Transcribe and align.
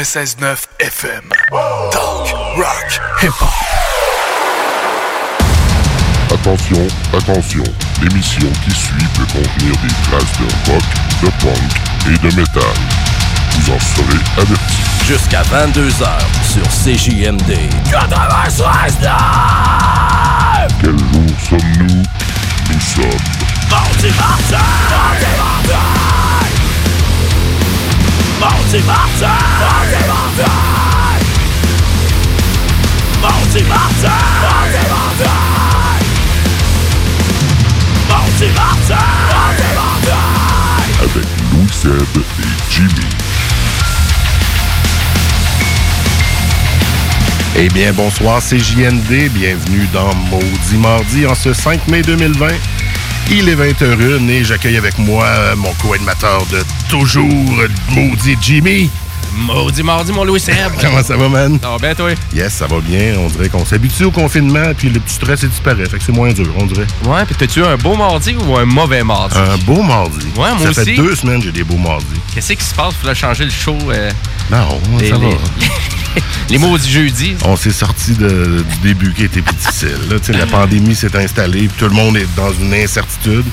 CJMD 0.00 0.40
96.9 0.40 0.66
FM. 0.78 1.28
Talk, 1.90 2.32
rock, 2.56 3.00
hip-hop. 3.20 3.50
Attention, 6.32 6.88
attention, 7.12 7.64
l'émission 8.00 8.48
qui 8.64 8.70
suit 8.70 9.08
peut 9.14 9.26
contenir 9.26 9.72
des 9.82 9.92
traces 10.08 10.38
de 10.38 10.46
rock, 10.70 10.84
de 11.22 11.28
punk 11.42 11.70
et 12.06 12.16
de 12.18 12.30
métal. 12.34 12.78
Vous 13.52 13.72
en 13.72 13.78
serez 13.78 14.20
avertis. 14.38 14.84
Jusqu'à 15.06 15.42
22h 15.42 16.08
sur 16.44 16.66
CJMD. 16.68 17.50
96.9 17.90 19.10
Quel 20.80 20.98
jour 20.98 21.30
sommes-nous? 21.50 22.02
Nous 22.72 22.80
sommes 22.80 23.20
Mardi! 23.70 24.08
Mardi 24.18 24.56
Avec 41.00 41.26
Louis 41.52 41.72
Seb 41.72 41.92
et 41.92 42.70
Jimmy. 42.70 42.90
Eh 47.56 47.68
bien, 47.70 47.92
bonsoir, 47.92 48.40
c'est 48.40 48.60
JND. 48.60 49.30
Bienvenue 49.32 49.88
dans 49.92 50.14
Maudit 50.14 50.76
Mardi 50.78 51.26
en 51.26 51.34
ce 51.34 51.52
5 51.52 51.88
mai 51.88 52.02
2020. 52.02 52.46
Il 53.30 53.48
est 53.48 53.54
20h01 53.54 54.28
et 54.28 54.44
j'accueille 54.44 54.76
avec 54.76 54.98
moi 54.98 55.24
euh, 55.24 55.56
mon 55.56 55.72
co-animateur 55.74 56.44
de 56.46 56.62
toujours, 56.88 57.28
Maudit 57.90 58.36
Jimmy. 58.40 58.90
Maudit 59.36 59.84
mardi, 59.84 60.10
mon 60.12 60.24
Louis 60.24 60.40
Seb. 60.40 60.56
Comment 60.80 61.02
ça 61.04 61.16
va, 61.16 61.28
man? 61.28 61.56
Ça 61.62 61.70
va 61.70 61.78
bien, 61.78 61.94
toi? 61.94 62.10
Yes, 62.34 62.52
ça 62.54 62.66
va 62.66 62.80
bien. 62.80 63.14
On 63.18 63.28
dirait 63.28 63.48
qu'on 63.48 63.64
s'habitue 63.64 64.04
au 64.04 64.10
confinement 64.10 64.72
puis 64.76 64.88
le 64.90 64.98
petit 64.98 65.14
stress, 65.14 65.40
il 65.44 65.48
disparaît. 65.50 65.86
Fait 65.88 65.98
que 65.98 66.04
c'est 66.04 66.12
moins 66.12 66.32
dur, 66.32 66.48
on 66.58 66.66
dirait. 66.66 66.86
Ouais, 67.06 67.24
pis 67.24 67.34
t'as-tu 67.36 67.60
eu 67.60 67.64
un 67.64 67.76
beau 67.76 67.94
mardi 67.94 68.34
ou 68.46 68.56
un 68.56 68.64
mauvais 68.64 69.04
mardi? 69.04 69.36
Un 69.38 69.56
beau 69.58 69.82
mardi. 69.82 70.26
Ouais, 70.36 70.50
moi 70.58 70.58
ça 70.58 70.72
fait 70.72 70.80
aussi. 70.82 70.94
deux 70.96 71.14
semaines 71.14 71.38
que 71.38 71.44
j'ai 71.46 71.52
des 71.52 71.64
beaux 71.64 71.76
mardis. 71.78 72.04
Qu'est-ce 72.34 72.52
qui 72.54 72.64
se 72.64 72.74
passe? 72.74 72.94
Faudrait 72.94 73.14
changer 73.14 73.44
le 73.44 73.50
show. 73.50 73.76
euh, 73.90 74.10
Non, 74.50 74.80
les, 74.98 75.08
ça 75.10 75.16
va. 75.18 75.26
les, 75.28 75.36
les 76.48 76.58
maudits 76.58 76.90
jeudis. 76.90 77.34
On 77.44 77.56
s'est 77.56 77.70
sorti 77.70 78.12
de- 78.12 78.64
du 78.68 78.76
début 78.82 79.12
qui 79.12 79.24
était 79.24 79.42
plus 79.42 79.54
difficile. 79.54 79.96
Là, 80.10 80.16
la 80.38 80.46
pandémie 80.46 80.94
s'est 80.94 81.14
installée, 81.16 81.68
puis 81.68 81.76
tout 81.78 81.84
le 81.86 81.94
monde 81.94 82.16
est 82.16 82.26
dans 82.36 82.52
une 82.52 82.72
incertitude. 82.74 83.44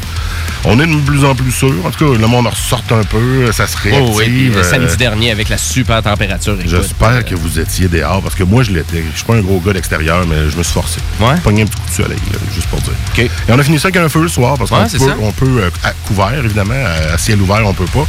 On 0.66 0.80
est 0.80 0.88
de 0.88 0.96
plus 1.02 1.24
en 1.24 1.36
plus 1.36 1.52
sûr. 1.52 1.74
En 1.86 1.92
tout 1.92 2.12
cas, 2.14 2.20
le 2.20 2.28
monde 2.28 2.48
en 2.48 2.50
ressort 2.50 2.84
un 2.92 3.04
peu, 3.04 3.52
ça 3.52 3.68
se 3.68 3.78
réactive. 3.78 4.10
Oh, 4.12 4.18
oui, 4.18 4.26
puis 4.26 4.50
le 4.50 4.58
euh, 4.58 4.64
samedi 4.64 4.98
dernier 4.98 5.32
avec 5.32 5.50
la 5.50 5.58
super 5.58 6.02
température. 6.02 6.58
J'espère 6.66 7.08
euh, 7.10 7.22
que 7.22 7.36
vous 7.36 7.60
étiez 7.60 7.88
dehors, 7.88 8.22
parce 8.22 8.36
que 8.36 8.44
moi, 8.44 8.64
je 8.64 8.72
l'étais. 8.72 9.04
Je 9.12 9.18
suis 9.18 9.26
pas 9.26 9.36
un 9.36 9.42
gros 9.42 9.60
gars 9.60 9.74
d'extérieur, 9.74 10.26
mais 10.28 10.50
je 10.50 10.58
me 10.58 10.64
suis 10.64 10.74
forcé. 10.74 11.00
Ouais? 11.20 11.36
Pogné 11.44 11.62
un 11.62 11.66
petit 11.66 11.78
coup 11.80 11.90
de 11.90 11.94
soleil, 12.04 12.20
là, 12.34 12.40
juste 12.54 12.68
pour 12.68 12.82
dire. 12.82 12.94
Et 13.20 13.30
on 13.50 13.58
a 13.60 13.64
fini 13.64 13.80
ça 13.80 13.88
avec 13.90 13.98
un 14.02 14.10
feu 14.10 14.22
le 14.24 14.28
soir, 14.28 14.58
parce 14.58 14.72
Ouais, 14.72 14.78
qu'on 15.00 15.06
peut, 15.06 15.14
on 15.22 15.32
peut 15.32 15.62
euh, 15.62 15.70
à 15.84 15.92
couvert, 16.08 16.34
évidemment, 16.44 16.74
à, 16.74 17.14
à 17.14 17.18
ciel 17.18 17.40
ouvert, 17.42 17.62
on 17.66 17.74
peut 17.74 17.86
pas. 17.86 18.06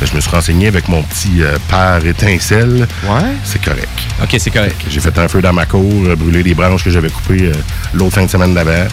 Mais 0.00 0.06
je 0.06 0.14
me 0.14 0.20
suis 0.20 0.30
renseigné 0.30 0.68
avec 0.68 0.88
mon 0.88 1.02
petit 1.02 1.42
euh, 1.42 1.58
père 1.68 2.04
étincelle. 2.04 2.88
Ouais? 3.04 3.20
C'est 3.44 3.62
correct. 3.62 3.88
OK, 4.22 4.36
c'est 4.38 4.50
correct. 4.50 4.76
J'ai 4.88 5.00
fait 5.00 5.18
un 5.18 5.28
feu 5.28 5.40
dans 5.40 5.52
ma 5.52 5.66
cour, 5.66 5.90
euh, 6.06 6.14
brûlé 6.16 6.42
des 6.42 6.54
branches 6.54 6.84
que 6.84 6.90
j'avais 6.90 7.08
coupées 7.08 7.44
euh, 7.46 7.52
l'autre 7.94 8.14
fin 8.16 8.24
de 8.24 8.30
semaine 8.30 8.52
d'avant. 8.54 8.86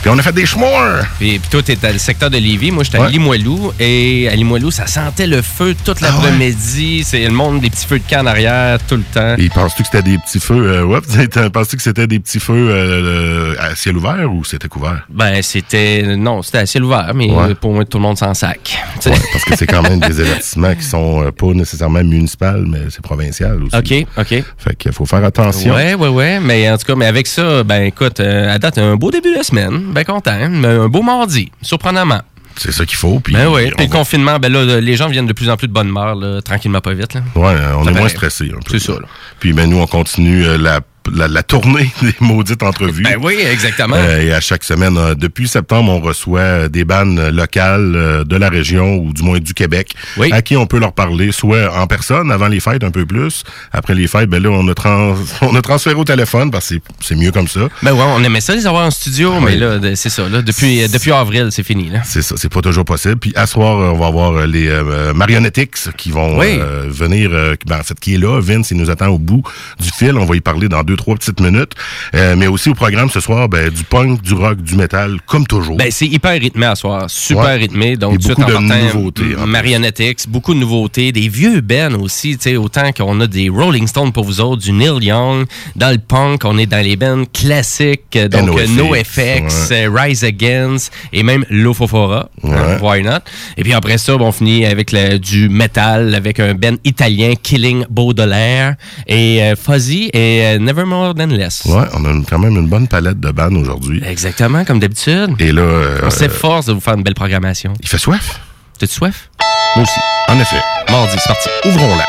Puis 0.00 0.10
on 0.10 0.18
a 0.18 0.22
fait 0.22 0.32
des 0.32 0.46
chemins! 0.46 1.00
Puis, 1.18 1.38
puis 1.38 1.48
toi, 1.50 1.62
t'es 1.62 1.76
dans 1.76 1.92
le 1.92 1.98
secteur 1.98 2.30
de 2.30 2.38
Lévis. 2.38 2.70
Moi, 2.70 2.84
j'étais 2.84 2.98
à. 2.98 3.08
Limoilou. 3.08 3.72
Et 3.78 4.28
à 4.30 4.34
Limoilou, 4.36 4.70
ça 4.70 4.86
sentait 4.86 5.26
le 5.26 5.42
feu 5.42 5.74
toute 5.84 5.98
Ah 6.02 6.06
ouais? 6.06 6.12
l'après-midi. 6.24 7.02
C'est 7.04 7.24
le 7.24 7.30
monde 7.32 7.60
des 7.60 7.68
petits 7.70 7.86
feux 7.86 7.98
de 7.98 8.04
camp 8.08 8.22
en 8.22 8.26
arrière 8.26 8.78
tout 8.88 8.96
le 8.96 9.02
temps. 9.02 9.34
Et 9.36 9.48
penses-tu 9.50 9.82
que 9.82 9.88
c'était 9.92 10.02
des 10.10 10.16
petits 10.18 10.40
feux... 10.40 10.54
Euh, 10.72 10.84
ouais, 10.84 11.00
penses-tu 11.52 11.76
que 11.76 11.82
c'était 11.82 12.06
des 12.06 12.18
petits 12.18 12.40
feux 12.40 12.68
euh, 12.70 13.54
à 13.60 13.74
ciel 13.74 13.96
ouvert 13.98 14.32
ou 14.32 14.44
c'était 14.44 14.68
couvert? 14.68 15.06
Ben, 15.10 15.42
c'était. 15.42 16.16
Non, 16.16 16.40
c'était 16.42 16.58
à 16.58 16.66
ciel 16.66 16.84
ouvert, 16.84 17.12
mais 17.14 17.30
Ouais. 17.30 17.54
pour 17.54 17.72
moi, 17.74 17.84
tout 17.84 17.98
le 17.98 18.02
monde 18.02 18.16
s'en 18.18 18.32
sac. 18.34 18.78
Parce 19.04 19.44
que 19.44 19.56
c'est 19.56 19.66
quand 19.66 19.82
même 19.82 20.00
des 20.00 20.20
avertissements 20.20 20.74
qui 20.74 20.84
sont 20.84 21.30
pas 21.36 21.46
nécessairement 21.48 22.02
municipales, 22.02 22.64
mais 22.66 22.84
c'est 22.90 23.02
provincial 23.02 23.58
aussi. 23.62 23.76
OK, 23.76 24.06
OK. 24.18 24.39
Fait 24.58 24.74
qu'il 24.74 24.92
faut 24.92 25.06
faire 25.06 25.24
attention. 25.24 25.74
Ouais, 25.74 25.94
ouais, 25.94 26.08
ouais. 26.08 26.40
Mais 26.40 26.70
en 26.70 26.76
tout 26.78 26.84
cas, 26.86 26.94
mais 26.94 27.06
avec 27.06 27.26
ça, 27.26 27.62
ben 27.64 27.82
écoute, 27.84 28.20
euh, 28.20 28.54
à 28.54 28.58
date, 28.58 28.78
un 28.78 28.96
beau 28.96 29.10
début 29.10 29.36
de 29.36 29.42
semaine. 29.42 29.92
Ben 29.92 30.04
content. 30.04 30.48
Mais 30.50 30.68
un 30.68 30.88
beau 30.88 31.02
mardi, 31.02 31.50
surprenamment. 31.62 32.20
C'est 32.56 32.72
ça 32.72 32.84
qu'il 32.84 32.96
faut. 32.96 33.20
Puis 33.20 33.32
Ben 33.32 33.46
oui. 33.48 33.70
Puis 33.76 33.86
le 33.86 33.90
va- 33.90 33.96
confinement, 33.98 34.38
ben 34.38 34.52
là, 34.52 34.80
les 34.80 34.96
gens 34.96 35.08
viennent 35.08 35.26
de 35.26 35.32
plus 35.32 35.48
en 35.48 35.56
plus 35.56 35.68
de 35.68 35.72
bonne 35.72 35.88
humeur, 35.88 36.14
là, 36.14 36.42
tranquillement 36.42 36.80
pas 36.80 36.92
vite. 36.92 37.14
Là. 37.14 37.22
Ouais, 37.34 37.54
on 37.76 37.84
Ça 37.84 37.90
est 37.90 37.94
moins 37.94 38.08
stressé 38.08 38.50
un 38.54 38.58
peu. 38.60 38.78
C'est 38.78 38.86
ça, 38.86 38.92
là. 38.92 39.06
Puis 39.38 39.52
ben 39.54 39.70
nous, 39.70 39.78
on 39.78 39.86
continue 39.86 40.44
euh, 40.44 40.58
la, 40.58 40.80
la, 41.14 41.28
la 41.28 41.42
tournée 41.42 41.90
des 42.02 42.14
maudites 42.20 42.62
entrevues. 42.62 43.02
Ben 43.02 43.16
oui, 43.22 43.36
exactement. 43.50 43.96
Euh, 43.96 44.20
et 44.22 44.32
à 44.32 44.40
chaque 44.40 44.64
semaine, 44.64 44.96
euh, 44.98 45.14
depuis 45.14 45.48
septembre, 45.48 45.90
on 45.92 46.00
reçoit 46.00 46.40
euh, 46.40 46.68
des 46.68 46.84
bandes 46.84 47.18
euh, 47.18 47.30
locales 47.30 47.94
euh, 47.96 48.24
de 48.24 48.36
la 48.36 48.48
région 48.48 48.96
ou 48.96 49.12
du 49.12 49.22
moins 49.22 49.38
du 49.38 49.54
Québec 49.54 49.94
Oui. 50.16 50.30
à 50.32 50.42
qui 50.42 50.56
on 50.56 50.66
peut 50.66 50.78
leur 50.78 50.92
parler, 50.92 51.32
soit 51.32 51.72
en 51.76 51.86
personne 51.86 52.30
avant 52.32 52.48
les 52.48 52.60
fêtes 52.60 52.84
un 52.84 52.90
peu 52.90 53.06
plus. 53.06 53.44
Après 53.72 53.94
les 53.94 54.06
fêtes, 54.06 54.28
ben 54.30 54.42
là, 54.42 54.50
on 54.50 54.66
a, 54.68 54.74
trans- 54.74 55.14
on 55.42 55.54
a 55.54 55.62
transféré 55.62 55.96
au 55.96 56.04
téléphone 56.04 56.50
parce 56.50 56.68
que 56.70 56.74
c'est- 57.00 57.16
mieux 57.16 57.32
comme 57.32 57.48
ça. 57.48 57.60
Ben 57.82 57.92
ouais, 57.92 58.04
on 58.06 58.22
aimait 58.24 58.40
ça 58.40 58.54
les 58.54 58.66
avoir 58.66 58.86
en 58.86 58.90
studio, 58.90 59.34
mais 59.40 59.52
Oui. 59.52 59.56
là, 59.58 59.78
c'est 59.96 60.08
ça. 60.10 60.28
Là, 60.28 60.42
depuis, 60.42 60.86
depuis 60.88 61.12
avril, 61.12 61.48
c'est 61.50 61.62
fini. 61.62 61.90
C'est 62.04 62.22
ça, 62.22 62.34
c'est 62.38 62.50
pas 62.52 62.62
toujours 62.62 62.84
possible. 62.84 63.16
Puis 63.16 63.32
à 63.36 63.46
soir, 63.46 63.92
on 63.94 63.98
va 63.98 64.06
avoir 64.06 64.46
les 64.46 64.70
Marionetics 65.14 65.76
qui 65.96 66.10
vont 66.10 66.38
Oui. 66.38 66.58
venir, 66.88 67.30
qui- 67.58 67.66
ben, 67.66 67.80
en 67.80 67.82
fait, 67.82 67.98
qui 68.00 68.14
est 68.14 68.18
là. 68.18 68.40
Vince, 68.40 68.70
il 68.70 68.76
nous 68.76 68.90
attend 68.90 69.08
au 69.08 69.18
bout 69.18 69.42
du 69.80 69.88
fil. 69.90 70.16
On 70.16 70.24
va 70.24 70.36
y 70.36 70.40
parler 70.40 70.68
dans 70.68 70.82
deux, 70.82 70.96
trois 71.00 71.16
petites 71.16 71.40
minutes. 71.40 71.72
Euh, 72.14 72.36
mais 72.36 72.46
aussi 72.46 72.68
au 72.68 72.74
programme 72.74 73.10
ce 73.10 73.20
soir, 73.20 73.48
ben, 73.48 73.70
du 73.70 73.82
punk, 73.84 74.22
du 74.22 74.34
rock, 74.34 74.60
du 74.62 74.76
métal, 74.76 75.16
comme 75.26 75.46
toujours. 75.46 75.76
Ben, 75.76 75.88
c'est 75.90 76.06
hyper 76.06 76.32
rythmé 76.32 76.66
à 76.66 76.74
soir. 76.76 77.04
Super 77.08 77.44
Ouais. 77.44 77.56
rythmé. 77.56 77.96
Donc, 77.96 78.14
Et 78.14 78.18
beaucoup 78.28 78.40
de 78.42 78.52
partant, 78.52 78.60
nouveautés, 78.94 79.34
en 79.36 79.42
plus. 79.42 79.46
Marionettix, 79.50 80.26
beaucoup 80.28 80.54
de 80.54 80.60
nouveautés. 80.60 81.12
Des 81.12 81.28
vieux 81.28 81.60
bands 81.60 81.94
aussi. 82.00 82.36
Autant 82.56 82.92
qu'on 82.92 83.20
a 83.20 83.26
des 83.26 83.48
Rolling 83.48 83.86
Stones 83.86 84.12
pour 84.12 84.24
vous 84.24 84.40
autres, 84.40 84.62
du 84.62 84.72
Neil 84.72 85.02
Young. 85.04 85.46
Dans 85.76 85.90
le 85.90 85.98
punk, 85.98 86.44
on 86.44 86.58
est 86.58 86.66
dans 86.66 86.84
les 86.84 86.96
bands 86.96 87.24
classiques. 87.32 88.16
euh, 88.16 88.28
Donc, 88.28 88.48
NoFX, 88.50 88.70
euh, 88.70 89.40
NoFX, 89.40 89.68
euh, 89.72 89.90
Rise 89.94 90.24
Against 90.24 90.92
et 91.12 91.22
même 91.22 91.44
Lofofora. 91.50 92.28
Ouais. 92.42 92.50
Hein, 92.56 92.78
Why 92.82 93.02
not? 93.02 93.20
Et 93.56 93.62
puis 93.62 93.72
après 93.72 93.98
ça, 93.98 94.16
on 94.16 94.32
finit 94.32 94.64
avec 94.66 94.92
le- 94.92 95.18
du 95.18 95.48
metal, 95.48 96.14
avec 96.14 96.38
un 96.40 96.54
band 96.54 96.76
italien, 96.84 97.32
Killing 97.42 97.84
Baudelaire, 97.90 98.76
et 99.06 99.42
euh, 99.42 99.54
Fuzzy 99.56 100.10
et 100.12 100.42
euh, 100.44 100.58
Nevermore 100.90 101.14
Than 101.14 101.26
Less. 101.28 101.62
Ouais, 101.66 101.86
on 101.94 102.04
a 102.04 102.10
une- 102.10 102.24
quand 102.24 102.38
même 102.38 102.56
une 102.56 102.68
bonne 102.68 102.88
palette 102.88 103.20
de 103.20 103.30
bandes 103.30 103.56
aujourd'hui. 103.56 104.02
Exactement, 104.04 104.64
comme 104.64 104.80
d'habitude. 104.80 105.34
Et 105.38 105.52
là, 105.52 105.62
euh, 105.62 106.00
On 106.04 106.10
s'efforce 106.10 106.66
de 106.66 106.72
vous 106.72 106.80
faire 106.80 106.94
une 106.94 107.02
belle 107.02 107.14
programmation. 107.14 107.72
il 107.80 107.88
fait 107.88 107.98
soif. 107.98 108.40
T'as-tu 108.78 108.94
soif? 108.94 109.30
Moi 109.76 109.84
aussi. 109.84 110.00
En 110.28 110.38
effet. 110.40 110.60
Mardi, 110.90 111.12
c'est 111.18 111.28
parti. 111.28 111.48
Ouvrons-la. 111.66 112.04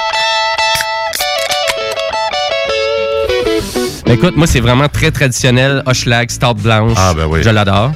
Écoute, 4.11 4.35
moi, 4.35 4.47
c'est 4.47 4.59
vraiment 4.59 4.89
très 4.89 5.11
traditionnel. 5.11 5.83
Hochelag, 5.85 6.29
Stout 6.31 6.55
Blanche. 6.55 6.97
Ah, 6.97 7.13
ben 7.15 7.27
oui. 7.27 7.41
Je 7.43 7.49
l'adore. 7.49 7.91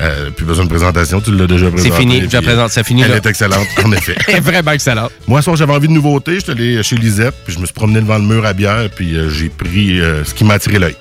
Euh, 0.00 0.30
plus 0.30 0.44
besoin 0.46 0.64
de 0.64 0.68
présentation, 0.70 1.20
tu 1.20 1.32
l'as 1.34 1.46
déjà 1.46 1.70
présenté. 1.70 1.90
fini, 1.96 2.18
je 2.20 2.24
la 2.32 2.38
puis, 2.38 2.46
présente, 2.46 2.70
c'est 2.70 2.84
fini, 2.84 3.02
Elle 3.02 3.10
là. 3.10 3.16
est 3.16 3.26
excellente, 3.26 3.66
en 3.84 3.90
effet. 3.92 4.14
Elle 4.28 4.36
est 4.36 4.40
vraiment 4.40 4.70
excellente. 4.72 5.10
Moi, 5.26 5.42
soir, 5.42 5.56
j'avais 5.56 5.72
envie 5.72 5.88
de 5.88 5.92
nouveautés. 5.92 6.36
Je 6.36 6.40
suis 6.40 6.52
allé 6.52 6.82
chez 6.82 6.96
Lisette, 6.96 7.34
puis 7.44 7.54
je 7.54 7.58
me 7.58 7.64
suis 7.66 7.74
promené 7.74 8.00
devant 8.00 8.16
le 8.18 8.24
mur 8.24 8.46
à 8.46 8.52
bière, 8.52 8.88
puis 8.94 9.16
euh, 9.16 9.28
j'ai 9.28 9.48
pris 9.48 10.00
euh, 10.00 10.24
ce 10.24 10.34
qui 10.34 10.44
m'a 10.44 10.54
attiré 10.54 10.78
l'œil. 10.78 10.94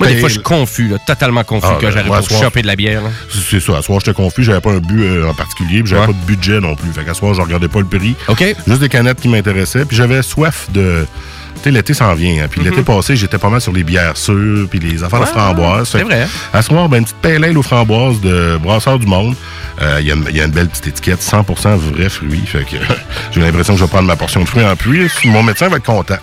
Moi, 0.00 0.08
des 0.08 0.16
fois, 0.18 0.28
je 0.28 0.34
suis 0.34 0.42
confus, 0.42 0.88
là, 0.88 0.96
totalement 1.06 1.44
confus 1.44 1.66
Ah, 1.70 1.76
quand 1.80 1.86
ben, 1.86 1.92
j'arrive 1.92 2.12
pour 2.12 2.22
soir- 2.26 2.42
choper 2.42 2.62
de 2.62 2.66
la 2.66 2.76
bière. 2.76 3.02
C'est 3.30 3.60
ça. 3.60 3.78
À 3.78 3.82
soir, 3.82 4.00
j'étais 4.00 4.12
confus. 4.14 4.42
J'avais 4.42 4.60
pas 4.60 4.72
un 4.72 4.78
but 4.80 5.02
euh, 5.04 5.28
en 5.30 5.34
particulier, 5.34 5.80
puis 5.82 5.90
j'avais 5.90 6.00
Ouais. 6.02 6.06
pas 6.08 6.12
de 6.12 6.26
budget 6.26 6.60
non 6.60 6.74
plus. 6.74 6.90
Fait 6.92 7.04
qu'à 7.04 7.14
soir, 7.14 7.32
je 7.32 7.40
regardais 7.40 7.68
pas 7.68 7.78
le 7.78 7.86
prix. 7.86 8.14
OK? 8.28 8.44
Juste 8.66 8.80
des 8.80 8.88
canettes 8.88 9.20
qui 9.20 9.28
m'intéressaient, 9.28 9.84
puis 9.84 9.96
j'avais 9.96 10.20
soif 10.22 10.66
de. 10.74 11.06
L'été 11.70 11.94
s'en 11.94 12.14
vient. 12.14 12.44
hein. 12.44 12.48
Puis 12.50 12.62
l'été 12.62 12.82
passé, 12.82 13.16
j'étais 13.16 13.38
pas 13.38 13.48
mal 13.48 13.60
sur 13.60 13.72
les 13.72 13.84
bières 13.84 14.16
sûres, 14.16 14.68
puis 14.68 14.78
les 14.78 15.02
affaires 15.02 15.20
Mhm. 15.20 15.24
De 15.26 15.30
framboises. 15.30 15.88
c'est 15.90 16.02
vrai. 16.02 16.26
À 16.52 16.62
ce 16.62 16.68
soir, 16.68 16.88
ben, 16.88 16.98
une 16.98 17.04
petite 17.04 17.16
pale 17.18 17.44
ale 17.44 17.56
aux 17.58 17.62
framboises 17.62 18.20
de 18.20 18.58
Brasseur 18.62 18.98
du 18.98 19.06
Monde. 19.06 19.34
Euh, 19.82 19.98
Il 20.00 20.06
y, 20.06 20.10
a 20.12 20.14
une- 20.14 20.26
il 20.30 20.36
y 20.36 20.40
a 20.40 20.44
une 20.44 20.52
belle 20.52 20.68
petite 20.68 20.86
étiquette, 20.86 21.20
100% 21.20 21.76
vrais 21.76 22.08
fruits. 22.08 22.44
Fait 22.46 22.64
que 22.64 22.76
j'ai 23.32 23.40
l'impression 23.40 23.72
que 23.74 23.80
je 23.80 23.84
vais 23.84 23.90
prendre 23.90 24.06
ma 24.06 24.14
portion 24.16 24.40
de 24.40 24.48
fruits 24.48 24.64
en 24.64 24.76
pluie. 24.76 25.08
Mon 25.24 25.42
médecin 25.42 25.68
va 25.68 25.78
être 25.78 25.84
content. 25.84 26.16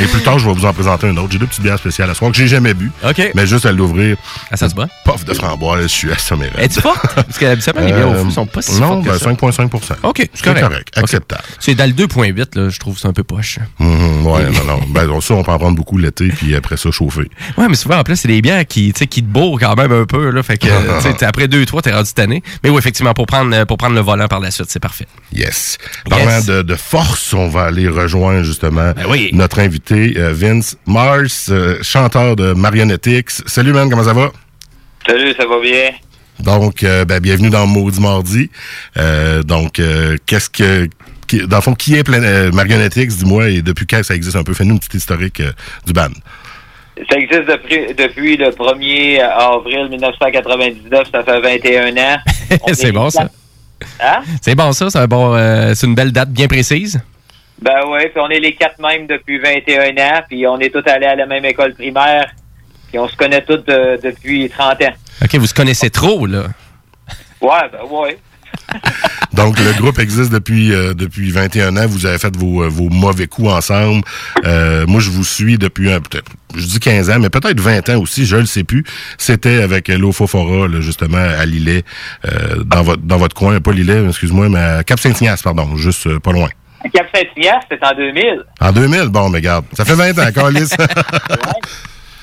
Et 0.00 0.04
plus 0.06 0.20
tard, 0.22 0.38
je 0.40 0.48
vais 0.48 0.54
vous 0.54 0.64
en 0.66 0.72
présenter 0.72 1.06
un 1.08 1.16
autre. 1.16 1.28
J'ai 1.30 1.38
deux 1.38 1.46
petites 1.46 1.62
bières 1.62 1.78
spéciales 1.78 2.10
à 2.10 2.14
ce 2.14 2.18
soir 2.18 2.32
que 2.32 2.36
j'ai 2.36 2.48
jamais 2.48 2.74
bu. 2.74 2.90
OK. 3.08 3.30
Mais 3.34 3.46
juste 3.46 3.64
à 3.66 3.70
l'ouvrir, 3.72 4.16
Ah, 4.50 4.56
ça 4.56 4.68
se 4.68 4.74
bat? 4.74 4.88
pof 5.04 5.24
de 5.24 5.34
framboise, 5.34 5.82
je 5.82 5.86
suis 5.88 6.10
assommé. 6.12 6.46
Es-tu 6.58 6.80
forte? 6.80 7.14
Parce 7.14 7.38
que 7.38 7.44
habituellement, 7.46 7.82
les 7.86 7.92
bières 7.92 8.08
au 8.10 8.24
fou 8.24 8.30
sont 8.32 8.46
pas 8.46 8.62
si 8.62 8.72
Euh, 8.76 8.80
Non, 8.80 8.88
fortes 8.88 9.04
que 9.04 9.08
ben, 9.10 9.18
ça. 9.18 9.24
5,5% 9.26 9.96
OK, 10.02 10.28
c'est 10.34 10.42
correct. 10.44 10.60
correct, 10.68 10.98
acceptable. 10.98 11.42
C'est 11.60 11.74
dans 11.76 11.86
le 11.86 11.92
2.8, 11.92 12.56
là, 12.56 12.68
je 12.70 12.78
trouve 12.80 12.94
que 12.94 13.00
c'est 13.00 13.08
un 13.08 13.12
peu 13.12 13.22
poche. 13.24 13.58
Mhm, 13.78 14.26
ouais, 14.26 14.44
non, 14.50 14.64
non. 14.66 14.80
Ben, 14.88 15.20
ça, 15.20 15.34
on 15.34 15.42
peut 15.42 15.50
en 15.50 15.58
prendre 15.58 15.76
beaucoup 15.76 15.98
l'été, 15.98 16.28
puis 16.28 16.54
après 16.54 16.76
ça, 16.76 16.90
chauffer. 16.90 17.28
Ouais, 17.56 17.66
mais 17.68 17.74
souvent, 17.76 17.98
en 17.98 18.02
plus, 18.04 18.16
c'est 18.16 18.28
des 18.28 18.40
bières 18.40 18.66
qui, 18.66 18.92
tu 18.92 18.98
sais, 19.00 19.06
qui 19.06 19.22
te 19.22 19.28
bourrent 19.28 19.58
quand 19.58 19.76
même 19.76 19.92
un 19.92 20.04
peu, 20.04 20.30
là. 20.30 20.42
Fait 20.42 20.58
que, 20.58 20.68
après 21.24 21.48
deux, 21.48 21.64
trois, 21.66 21.82
t'es 21.82 21.92
rendu 21.92 22.12
tanné. 22.12 22.42
Mais 22.62 22.70
oui, 22.70 22.78
effectivement, 22.78 23.14
pour 23.14 23.26
prendre, 23.26 23.54
euh, 23.54 23.64
pour 23.64 23.76
prendre 23.78 23.94
le 23.94 24.00
volant 24.00 24.28
par 24.28 24.40
la 24.40 24.50
suite, 24.50 24.66
c'est 24.68 24.80
parfait. 24.80 25.06
Yes. 25.32 25.78
Parlant 26.08 26.40
de, 26.40 26.62
de 26.62 26.74
force, 26.74 27.32
on 27.34 27.48
va 27.48 27.64
aller 27.64 27.88
rejoindre 27.88 28.42
justement 28.44 28.92
Ben 28.96 29.06
oui. 29.08 29.30
notre 29.32 29.58
invité, 29.58 30.14
euh, 30.16 30.32
Vince 30.32 30.76
Mars, 30.86 31.48
euh, 31.50 31.78
chanteur 31.82 32.36
de 32.36 32.52
Marionettix. 32.52 33.42
Salut, 33.46 33.72
man, 33.72 33.90
comment 33.90 34.04
ça 34.04 34.12
va? 34.12 34.30
Salut, 35.06 35.34
ça 35.36 35.46
va 35.46 35.60
bien? 35.60 35.90
Donc, 36.40 36.82
euh, 36.82 37.04
ben, 37.04 37.20
bienvenue 37.20 37.50
dans 37.50 37.66
Maudit 37.66 38.00
Mardi. 38.00 38.50
Euh, 38.96 39.42
donc, 39.42 39.78
euh, 39.80 40.16
qu'est-ce 40.26 40.50
que... 40.50 40.88
qui- 41.26 41.46
dans 41.46 41.56
le 41.56 41.62
fond, 41.62 41.74
qui 41.74 41.96
est 41.96 42.04
plein, 42.04 42.22
euh, 42.22 42.50
Marionettix, 42.52 43.16
dis-moi, 43.18 43.48
et 43.50 43.62
depuis 43.62 43.86
quand 43.86 44.02
ça 44.02 44.14
existe 44.14 44.36
un 44.36 44.42
peu? 44.44 44.54
Fais-nous 44.54 44.74
une 44.74 44.78
petite 44.78 44.94
historique 44.94 45.40
euh, 45.40 45.52
du 45.86 45.92
band. 45.92 46.08
Ça 47.10 47.18
existe 47.18 47.44
depuis, 47.46 47.94
depuis 47.94 48.36
le 48.38 48.50
1er 48.52 49.20
avril 49.20 49.88
1999, 49.90 51.08
ça 51.12 51.22
fait 51.22 51.40
21 51.40 51.96
ans. 51.96 52.16
C'est 52.72 52.88
est 52.88 52.92
bon, 52.92 53.10
ça. 53.10 53.28
Hein? 54.00 54.22
C'est 54.40 54.54
bon, 54.54 54.72
ça. 54.72 54.88
C'est 54.88 54.98
un 54.98 55.06
bon, 55.06 55.34
euh, 55.34 55.72
c'est 55.74 55.86
une 55.86 55.94
belle 55.94 56.12
date 56.12 56.30
bien 56.30 56.46
précise. 56.48 56.98
Ben 57.60 57.80
oui, 57.88 58.00
puis 58.12 58.20
on 58.20 58.28
est 58.30 58.40
les 58.40 58.54
quatre 58.54 58.78
mêmes 58.80 59.06
depuis 59.06 59.38
21 59.38 59.90
ans, 60.02 60.22
puis 60.28 60.46
on 60.46 60.58
est 60.58 60.70
tous 60.70 60.88
allés 60.90 61.06
à 61.06 61.14
la 61.16 61.26
même 61.26 61.44
école 61.44 61.74
primaire, 61.74 62.30
puis 62.88 62.98
on 62.98 63.08
se 63.08 63.16
connaît 63.16 63.42
tous 63.42 63.62
euh, 63.68 63.96
depuis 64.02 64.48
30 64.48 64.82
ans. 64.82 64.92
OK, 65.22 65.34
vous 65.36 65.46
se 65.46 65.54
connaissez 65.54 65.90
trop, 65.90 66.26
là. 66.26 66.44
Ouais, 67.40 67.50
ben 67.72 67.78
ouais. 67.90 68.18
Donc, 69.32 69.58
le 69.58 69.72
groupe 69.80 69.98
existe 69.98 70.32
depuis 70.32 70.72
euh, 70.72 70.94
depuis 70.94 71.30
21 71.30 71.76
ans. 71.76 71.86
Vous 71.86 72.06
avez 72.06 72.18
fait 72.18 72.34
vos, 72.36 72.62
euh, 72.62 72.68
vos 72.68 72.88
mauvais 72.88 73.26
coups 73.26 73.50
ensemble. 73.50 74.02
Euh, 74.44 74.86
moi, 74.86 75.00
je 75.00 75.10
vous 75.10 75.24
suis 75.24 75.58
depuis 75.58 75.92
un 75.92 76.00
je 76.54 76.66
dis 76.66 76.80
15 76.80 77.10
ans, 77.10 77.18
mais 77.18 77.28
peut-être 77.28 77.60
20 77.60 77.90
ans 77.90 78.00
aussi, 78.00 78.24
je 78.24 78.36
le 78.36 78.46
sais 78.46 78.64
plus. 78.64 78.84
C'était 79.18 79.62
avec 79.62 79.88
l'Ofofora, 79.88 80.68
justement, 80.80 81.18
à 81.18 81.44
Lillet, 81.44 81.82
euh, 82.24 82.62
dans 82.64 82.82
votre 82.82 83.02
dans 83.02 83.18
votre 83.18 83.34
coin, 83.34 83.60
pas 83.60 83.72
Lillet, 83.72 84.06
excuse-moi, 84.08 84.48
mais 84.48 84.58
à 84.58 84.84
Cap-Saint-Ignace, 84.84 85.42
pardon, 85.42 85.76
juste 85.76 86.18
pas 86.20 86.32
loin. 86.32 86.48
Cap 86.92 87.06
Saint-Ignace, 87.14 87.64
c'était 87.70 87.84
en 87.84 87.94
2000. 87.94 88.44
En 88.60 88.72
2000, 88.72 89.08
bon, 89.08 89.28
mais 89.28 89.40
garde, 89.40 89.64
ça 89.72 89.84
fait 89.84 89.94
20 89.94 90.18
ans, 90.18 90.32
Carlis. 90.32 90.70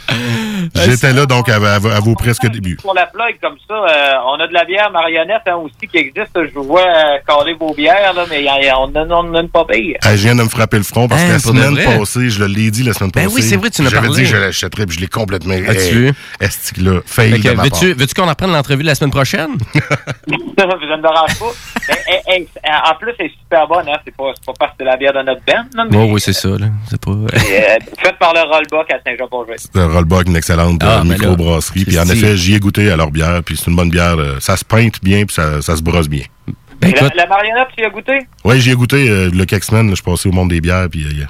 J'étais 0.76 1.14
là, 1.14 1.26
donc, 1.26 1.50
à, 1.50 1.56
à- 1.56 1.76
à 1.76 2.00
vos 2.00 2.16
presque 2.16 2.46
débuts. 2.48 2.78
Pour 2.82 2.94
la 2.94 3.06
plug 3.08 3.38
comme 3.42 3.56
ça, 3.68 3.74
euh, 3.74 4.12
on 4.28 4.40
a 4.40 4.48
de 4.48 4.54
la 4.54 4.64
bière 4.66 4.92
marionnette 4.92 5.42
hein, 5.48 5.56
aussi 5.58 5.88
qui 5.92 5.98
existe. 5.98 6.32
Je 6.36 6.54
vous 6.54 6.64
vois 6.64 6.82
euh, 6.82 7.18
caler 7.28 7.54
vos 7.60 7.74
bières, 7.74 8.14
là, 8.14 8.26
mais 8.30 8.44
y 8.44 8.48
a- 8.48 8.80
on 8.80 8.86
en 8.96 9.34
a 9.36 9.40
une 9.42 9.50
pas 9.50 9.66
pire. 9.66 9.98
Ah, 10.04 10.16
je 10.16 10.24
viens 10.24 10.36
de 10.36 10.44
me 10.44 10.50
frapper 10.50 10.78
le 10.78 10.84
front 10.84 11.08
parce 11.08 11.22
Hein, 11.22 11.28
que 11.28 11.32
la 11.34 11.40
pour 11.40 11.54
de 11.54 11.58
semaine 11.60 12.00
passée, 12.00 12.30
je 12.30 12.44
l'ai 12.44 12.72
dit 12.72 12.84
la 12.84 12.94
semaine 12.94 13.12
Ben 13.14 13.24
passée. 13.26 13.36
oui, 13.36 13.42
c'est 13.42 13.58
vrai, 13.58 13.70
tu 13.70 13.82
en 13.82 13.86
as 13.86 13.90
J'avais 13.90 14.10
dit 14.10 14.22
que 14.22 14.26
je 14.26 14.38
l'achèterais, 14.38 14.86
puis 14.86 14.96
je 14.96 15.02
l'ai 15.02 15.08
complètement... 15.08 15.54
As-tu 15.54 15.94
vu? 15.96 16.14
Est-ce 16.40 16.74
que 16.74 16.82
là, 16.82 17.02
fail 17.06 17.32
Fait 17.32 17.40
que, 17.40 17.44
de 17.50 17.50
ma 17.56 17.56
part. 17.56 17.80
veux-tu, 17.80 17.94
veux-tu 17.94 18.14
qu'on 18.14 18.28
en 18.28 18.36
prenne 18.36 18.52
l'entrevue 18.52 18.84
la 18.84 18.96
semaine 18.96 19.12
prochaine? 19.12 19.52
ça 19.76 20.66
ne 20.66 20.96
me 20.98 21.02
dérange 21.02 21.40
pas. 21.40 21.52
Mais, 21.90 22.22
eh, 22.38 22.48
eh, 22.64 22.70
en 22.92 22.96
plus, 22.96 23.12
c'est 23.20 23.30
super 23.42 23.68
bonne. 23.68 23.88
Hein? 23.90 23.98
C'est 24.06 24.16
pas, 24.16 24.32
pas 24.46 24.54
parce 24.60 24.72
que 24.72 24.78
c'est 24.80 24.86
la 24.86 24.98
bière 24.98 25.14
de 25.14 25.22
notre 25.22 25.42
band. 25.46 25.66
Là, 25.76 25.86
mais, 25.90 25.98
Oh, 25.98 26.08
oui, 26.12 26.22
c'est 26.22 26.34
ça, 26.34 26.50
là. 26.50 26.68
C'est 26.90 27.00
pas. 27.04 27.12
euh, 27.12 27.28
faite 28.02 28.18
par 28.20 28.34
le 28.34 28.42
Rollbuck 28.42 28.90
à 28.92 28.98
Saint-Jean-Port-Jouet. 29.06 29.56
C'est 29.58 29.76
un 29.78 29.88
Rollbuck, 29.88 30.28
une 30.28 30.36
excellente 30.36 30.53
Ah, 30.60 31.00
euh, 31.00 31.04
ben 31.04 31.04
microbrasserie. 31.14 31.86
Puis 31.86 32.00
en 32.00 32.04
effet, 32.10 32.36
j'y 32.38 32.56
ai 32.56 32.60
goûté 32.60 32.92
à 32.92 32.96
leur 32.96 33.12
bière, 33.12 33.42
puis 33.44 33.58
c'est 33.58 33.70
une 33.70 33.76
bonne 33.76 33.90
bière. 33.90 34.16
euh, 34.18 34.38
ça 34.40 34.56
se 34.58 34.66
peinte 34.66 34.96
bien, 35.04 35.26
puis 35.26 35.34
ça, 35.36 35.62
ça 35.62 35.76
se 35.76 35.82
brosse 35.82 36.08
bien. 36.10 36.24
Ben, 36.82 36.90
Et 36.90 36.94
la, 37.00 37.10
la 37.16 37.28
marionnette, 37.28 37.68
tu 37.78 37.84
y 37.84 37.86
as 37.86 37.90
goûté? 37.90 38.14
Oui, 38.44 38.60
j'y 38.60 38.72
ai 38.72 38.76
goûté 38.76 39.10
euh, 39.10 39.30
le 39.34 39.46
quelques 39.46 39.64
semaines. 39.64 39.90
Je 39.90 39.96
suis 39.96 40.04
passé 40.04 40.28
au 40.28 40.32
monde 40.32 40.50
des 40.50 40.60
bières, 40.62 40.88
puis 40.92 41.04
euh, 41.06 41.24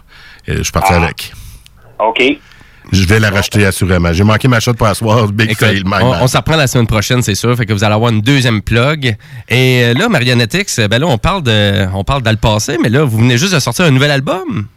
euh, 0.49 0.57
je 0.57 0.63
suis 0.63 0.71
parti 0.71 0.93
Ah. 0.93 1.03
avec. 1.03 1.31
OK. 1.99 2.21
Je 2.91 3.05
vais 3.05 3.19
la 3.19 3.29
racheter 3.29 3.65
assurément. 3.65 4.11
J'ai 4.11 4.25
manqué 4.25 4.47
ma 4.49 4.59
shot 4.59 4.73
pour 4.73 4.87
asseoir. 4.87 5.27
Big 5.27 5.51
écoute, 5.51 5.65
fail, 5.67 5.83
my 5.85 5.93
on, 6.01 6.11
man. 6.11 6.19
on 6.21 6.27
s'en 6.27 6.39
reprend 6.39 6.57
la 6.57 6.67
semaine 6.67 6.85
prochaine, 6.85 7.21
c'est 7.21 7.33
sûr. 7.35 7.55
Fait 7.55 7.65
que 7.65 7.71
vous 7.71 7.83
allez 7.83 7.93
avoir 7.93 8.11
une 8.11 8.19
deuxième 8.21 8.61
plug. 8.61 9.15
Et 9.47 9.93
là, 9.93 10.09
Marionettix, 10.09 10.79
ben 10.89 10.99
là, 10.99 11.07
on 11.07 11.17
parle 11.17 11.43
de, 11.43 11.87
on 11.93 12.03
parle 12.03 12.23
dans 12.23 12.31
le 12.31 12.37
passé, 12.37 12.77
mais 12.83 12.89
là, 12.89 13.03
vous 13.05 13.19
venez 13.19 13.37
juste 13.37 13.53
de 13.53 13.59
sortir 13.59 13.85
un 13.85 13.91
nouvel 13.91 14.11
album. 14.11 14.67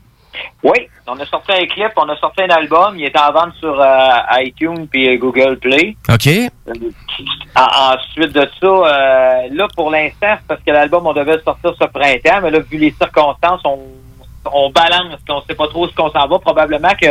Oui, 0.63 0.89
on 1.07 1.19
a 1.21 1.27
sorti 1.27 1.53
un 1.53 1.67
clip, 1.67 1.93
on 1.97 2.09
a 2.09 2.17
sorti 2.17 2.43
un 2.43 2.49
album. 2.51 2.95
Il 2.99 3.05
est 3.05 3.17
en 3.19 3.33
vente 3.33 3.55
sur 3.61 3.81
euh, 3.81 4.09
iTunes 4.41 4.87
puis 4.89 5.17
Google 5.19 5.59
Play. 5.59 5.97
OK? 6.13 6.27
Euh, 6.27 6.73
en- 7.57 7.95
ensuite 7.95 8.33
de 8.33 8.49
ça, 8.61 8.67
euh, 8.67 9.49
là, 9.53 9.67
pour 9.77 9.91
l'instant, 9.91 10.35
c'est 10.39 10.47
parce 10.49 10.61
que 10.63 10.71
l'album, 10.71 11.07
on 11.07 11.13
devait 11.13 11.37
le 11.37 11.43
sortir 11.43 11.73
ce 11.81 11.87
printemps, 11.87 12.41
mais 12.43 12.51
là, 12.51 12.59
vu 12.61 12.79
les 12.79 12.91
circonstances, 13.01 13.61
on, 13.65 13.79
on 14.53 14.71
balance, 14.71 15.19
on 15.29 15.41
sait 15.43 15.55
pas 15.55 15.69
trop 15.69 15.89
ce 15.89 15.95
qu'on 15.95 16.11
s'en 16.11 16.27
va. 16.27 16.39
Probablement 16.39 16.95
que 17.01 17.09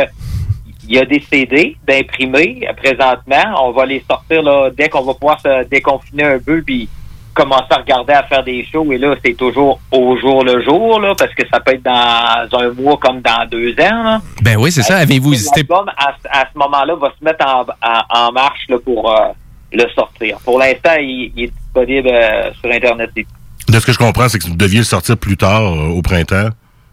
il 0.88 0.94
y 0.94 0.98
a 1.00 1.04
des 1.04 1.18
CD 1.20 1.76
d'imprimés 1.84 2.68
présentement. 2.76 3.64
On 3.64 3.72
va 3.72 3.86
les 3.86 4.04
sortir 4.08 4.40
là, 4.42 4.70
dès 4.70 4.88
qu'on 4.88 5.02
va 5.02 5.14
pouvoir 5.14 5.40
se 5.40 5.64
déconfiner 5.64 6.22
un 6.24 6.38
peu, 6.38 6.62
puis 6.62 6.88
commencer 7.36 7.66
à 7.70 7.76
regarder 7.76 8.14
à 8.14 8.22
faire 8.24 8.42
des 8.42 8.66
shows. 8.72 8.90
Et 8.92 8.98
là, 8.98 9.14
c'est 9.24 9.34
toujours 9.36 9.78
au 9.92 10.16
jour 10.18 10.42
le 10.44 10.62
jour, 10.64 10.98
là, 11.00 11.14
parce 11.16 11.32
que 11.34 11.46
ça 11.52 11.60
peut 11.60 11.74
être 11.74 11.82
dans 11.82 12.58
un 12.58 12.70
mois 12.72 12.96
comme 12.96 13.20
dans 13.20 13.46
deux 13.48 13.70
ans. 13.72 14.02
Là. 14.02 14.20
Ben 14.42 14.56
oui, 14.58 14.72
c'est 14.72 14.82
ça. 14.82 14.96
Avez-vous 14.96 15.34
hésité? 15.34 15.60
L'album, 15.68 15.88
à, 15.96 16.14
à 16.30 16.46
ce 16.52 16.58
moment-là, 16.58 16.94
va 16.96 17.12
se 17.18 17.24
mettre 17.24 17.46
en, 17.46 17.60
en- 17.62 18.28
en 18.28 18.32
marche 18.32 18.64
là, 18.68 18.78
pour 18.84 19.10
euh, 19.10 19.28
le 19.72 19.84
sortir. 19.94 20.38
Pour 20.44 20.58
l'instant, 20.58 20.94
il, 20.98 21.32
il 21.36 21.44
est 21.44 21.52
disponible 21.52 22.08
euh, 22.10 22.50
sur 22.60 22.72
Internet. 22.72 23.10
De 23.14 23.78
ce 23.80 23.86
que 23.86 23.92
je 23.92 23.98
comprends, 23.98 24.28
c'est 24.28 24.38
que 24.38 24.46
vous 24.46 24.56
deviez 24.56 24.78
le 24.78 24.84
sortir 24.84 25.16
plus 25.18 25.36
tard, 25.36 25.62
euh, 25.62 25.88
au 25.88 26.02
printemps. 26.02 26.48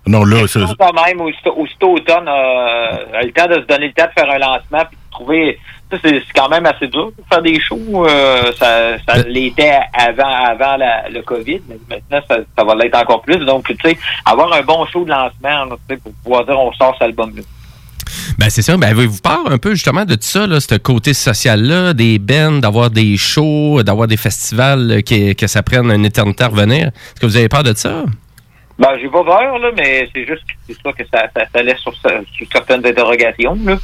Non, 0.05 0.25
là, 0.25 0.45
c'est... 0.47 0.59
Quand 0.77 0.91
même, 1.05 1.21
aussitôt, 1.21 1.53
aussitôt 1.55 1.93
automne, 1.93 2.27
euh, 2.27 3.21
le 3.23 3.31
temps 3.31 3.47
de 3.47 3.53
se 3.55 3.67
donner 3.67 3.87
le 3.87 3.93
temps 3.93 4.05
de 4.13 4.19
faire 4.21 4.29
un 4.29 4.37
lancement 4.37 4.83
puis 4.89 4.97
de 4.97 5.11
trouver. 5.11 5.59
C'est 6.03 6.21
quand 6.35 6.49
même 6.49 6.65
assez 6.65 6.87
dur 6.87 7.07
de 7.17 7.23
faire 7.29 7.41
des 7.41 7.59
shows. 7.59 8.05
euh, 8.07 8.51
ça 8.59 8.97
ça 9.07 9.17
l'était 9.27 9.77
avant 9.93 10.23
avant 10.45 10.77
la- 10.77 11.09
le 11.09 11.21
COVID, 11.21 11.61
mais 11.69 11.77
maintenant, 11.89 12.19
ça, 12.29 12.37
ça 12.57 12.63
va 12.63 12.75
l'être 12.75 12.97
encore 12.97 13.21
plus. 13.21 13.37
Donc, 13.45 13.67
tu 13.67 13.75
sais, 13.83 13.97
avoir 14.25 14.51
un 14.53 14.61
bon 14.63 14.85
show 14.87 15.03
de 15.03 15.09
lancement 15.09 15.65
là, 15.65 15.75
pour 16.03 16.13
pouvoir 16.23 16.45
dire 16.45 16.59
on 16.59 16.71
sort 16.73 16.93
cet 16.97 17.03
album-là. 17.09 17.41
Ben 18.37 18.49
c'est 18.49 18.61
ça. 18.61 18.75
Ben 18.77 18.89
avez-vous 18.89 19.21
peur 19.21 19.41
un 19.49 19.57
peu 19.57 19.73
justement 19.75 20.05
de 20.05 20.15
tout 20.15 20.21
ça, 20.23 20.45
là, 20.47 20.59
ce 20.59 20.75
côté 20.75 21.13
social-là, 21.13 21.93
des 21.93 22.19
bands, 22.19 22.59
d'avoir 22.59 22.89
des 22.89 23.15
shows, 23.17 23.81
d'avoir 23.83 24.07
des 24.07 24.17
festivals, 24.17 24.79
là, 24.87 25.01
qui- 25.01 25.35
que 25.35 25.47
ça 25.47 25.61
prenne 25.63 25.89
une 25.91 26.05
éternité 26.05 26.43
à 26.43 26.47
revenir? 26.47 26.87
Est-ce 26.87 27.19
que 27.21 27.25
vous 27.25 27.37
avez 27.37 27.49
peur 27.49 27.63
de 27.63 27.73
ça? 27.75 28.03
Ben, 28.79 28.97
j'ai 28.99 29.07
pas 29.07 29.23
peur, 29.23 29.59
là, 29.59 29.69
mais 29.77 30.09
c'est 30.13 30.25
juste 30.25 30.43
que 30.45 30.53
c'est 30.67 30.73
ça 30.81 30.91
que 30.93 31.03
ça, 31.13 31.27
ça, 31.35 31.45
ça 31.53 31.61
laisse 31.63 31.77
sur, 31.79 31.93
sur 31.95 32.11
certaines 32.51 32.85
interrogations. 32.85 33.57
Là. 33.63 33.77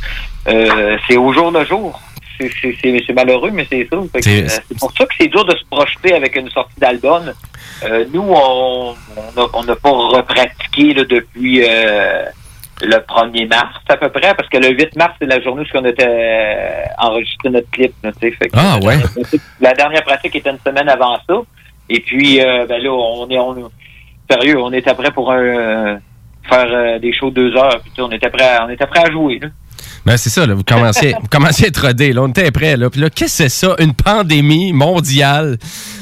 Euh, 0.48 0.98
c'est 1.08 1.17
au 1.17 1.31
jour 1.31 1.51
le 1.51 1.63
jour. 1.65 2.00
C'est- 2.39 2.50
C'est 2.62 2.75
c'est- 2.81 3.03
c'est 3.05 3.13
malheureux, 3.13 3.51
mais 3.51 3.67
c'est 3.69 3.88
ça. 3.91 3.98
Fait 4.12 4.19
que, 4.19 4.24
C'est- 4.25 4.43
euh, 4.46 4.62
C'est 4.67 4.79
pour 4.79 4.91
ça 4.98 5.05
que 5.05 5.13
c'est 5.19 5.27
dur 5.27 5.46
de 5.46 5.55
se 5.55 5.63
projeter 5.69 6.13
avec 6.13 6.36
une 6.38 6.50
sortie 6.50 6.79
d'album. 6.79 7.34
Euh, 7.84 8.05
nous, 8.13 8.22
on 8.34 8.96
n'a 9.36 9.43
on 9.53 9.63
pas 9.75 9.89
repratiqué 10.17 10.93
là, 10.93 11.03
depuis 11.03 11.63
euh, 11.67 12.25
le 12.81 12.98
1er 12.98 13.46
mars 13.48 13.75
à 13.89 13.98
peu 13.98 14.10
près, 14.10 14.34
parce 14.34 14.48
que 14.50 14.58
le 14.58 14.69
8 14.69 14.96
mars, 14.96 15.13
c'est 15.19 15.27
la 15.27 15.41
journée 15.41 15.63
où 15.72 15.77
on 15.77 15.86
était 15.86 16.05
euh, 16.08 16.84
enregistré 16.98 17.50
notre 17.50 17.69
clip. 17.72 17.93
là. 18.03 18.12
Fait 18.19 18.31
que 18.31 18.46
Ah, 18.53 18.79
la 18.81 18.86
ouais. 18.88 18.96
dernière 18.96 19.12
pratique- 19.13 19.41
La 19.60 19.74
dernière 19.74 20.03
pratique 20.03 20.36
était 20.38 20.50
une 20.50 20.60
semaine 20.65 20.89
avant 20.89 21.17
ça. 21.27 21.41
Et 21.89 22.00
puis, 22.01 22.39
euh, 22.41 22.65
ben 22.67 22.81
là, 22.81 22.91
on 22.91 23.27
est... 23.29 23.38
On, 23.38 23.69
sérieux, 24.29 24.59
on 24.59 24.71
était 24.71 24.93
prêt 24.93 25.12
pour 25.12 25.31
un, 25.31 25.38
euh, 25.38 25.98
faire 26.48 26.67
euh, 26.67 27.00
des 27.00 27.13
shows 27.13 27.29
de 27.29 27.36
deux 27.36 27.57
heures. 27.57 27.79
Puis, 27.81 27.91
on 28.01 28.12
était 28.12 28.29
prêt, 28.29 28.48
à, 28.57 28.65
on 28.65 28.69
était 28.69 28.88
prêt 28.88 29.03
à 29.07 29.12
jouer. 29.12 29.39
Là. 29.41 29.50
Ben 30.05 30.17
c'est 30.17 30.29
ça, 30.29 30.45
là, 30.45 30.53
vous 30.53 30.63
commencez, 30.63 31.13
vous 31.13 31.45
à 31.45 31.67
être 31.67 31.88
rodé, 31.88 32.13
là, 32.13 32.21
on 32.24 32.29
était 32.29 32.51
prêt, 32.51 32.77
là. 32.77 32.89
Puis 32.89 33.01
là, 33.01 33.09
qu'est-ce 33.09 33.43
que 33.43 33.50
c'est 33.50 33.67
ça? 33.67 33.75
Une 33.79 33.93
pandémie 33.93 34.74
mondiale? 34.74 35.57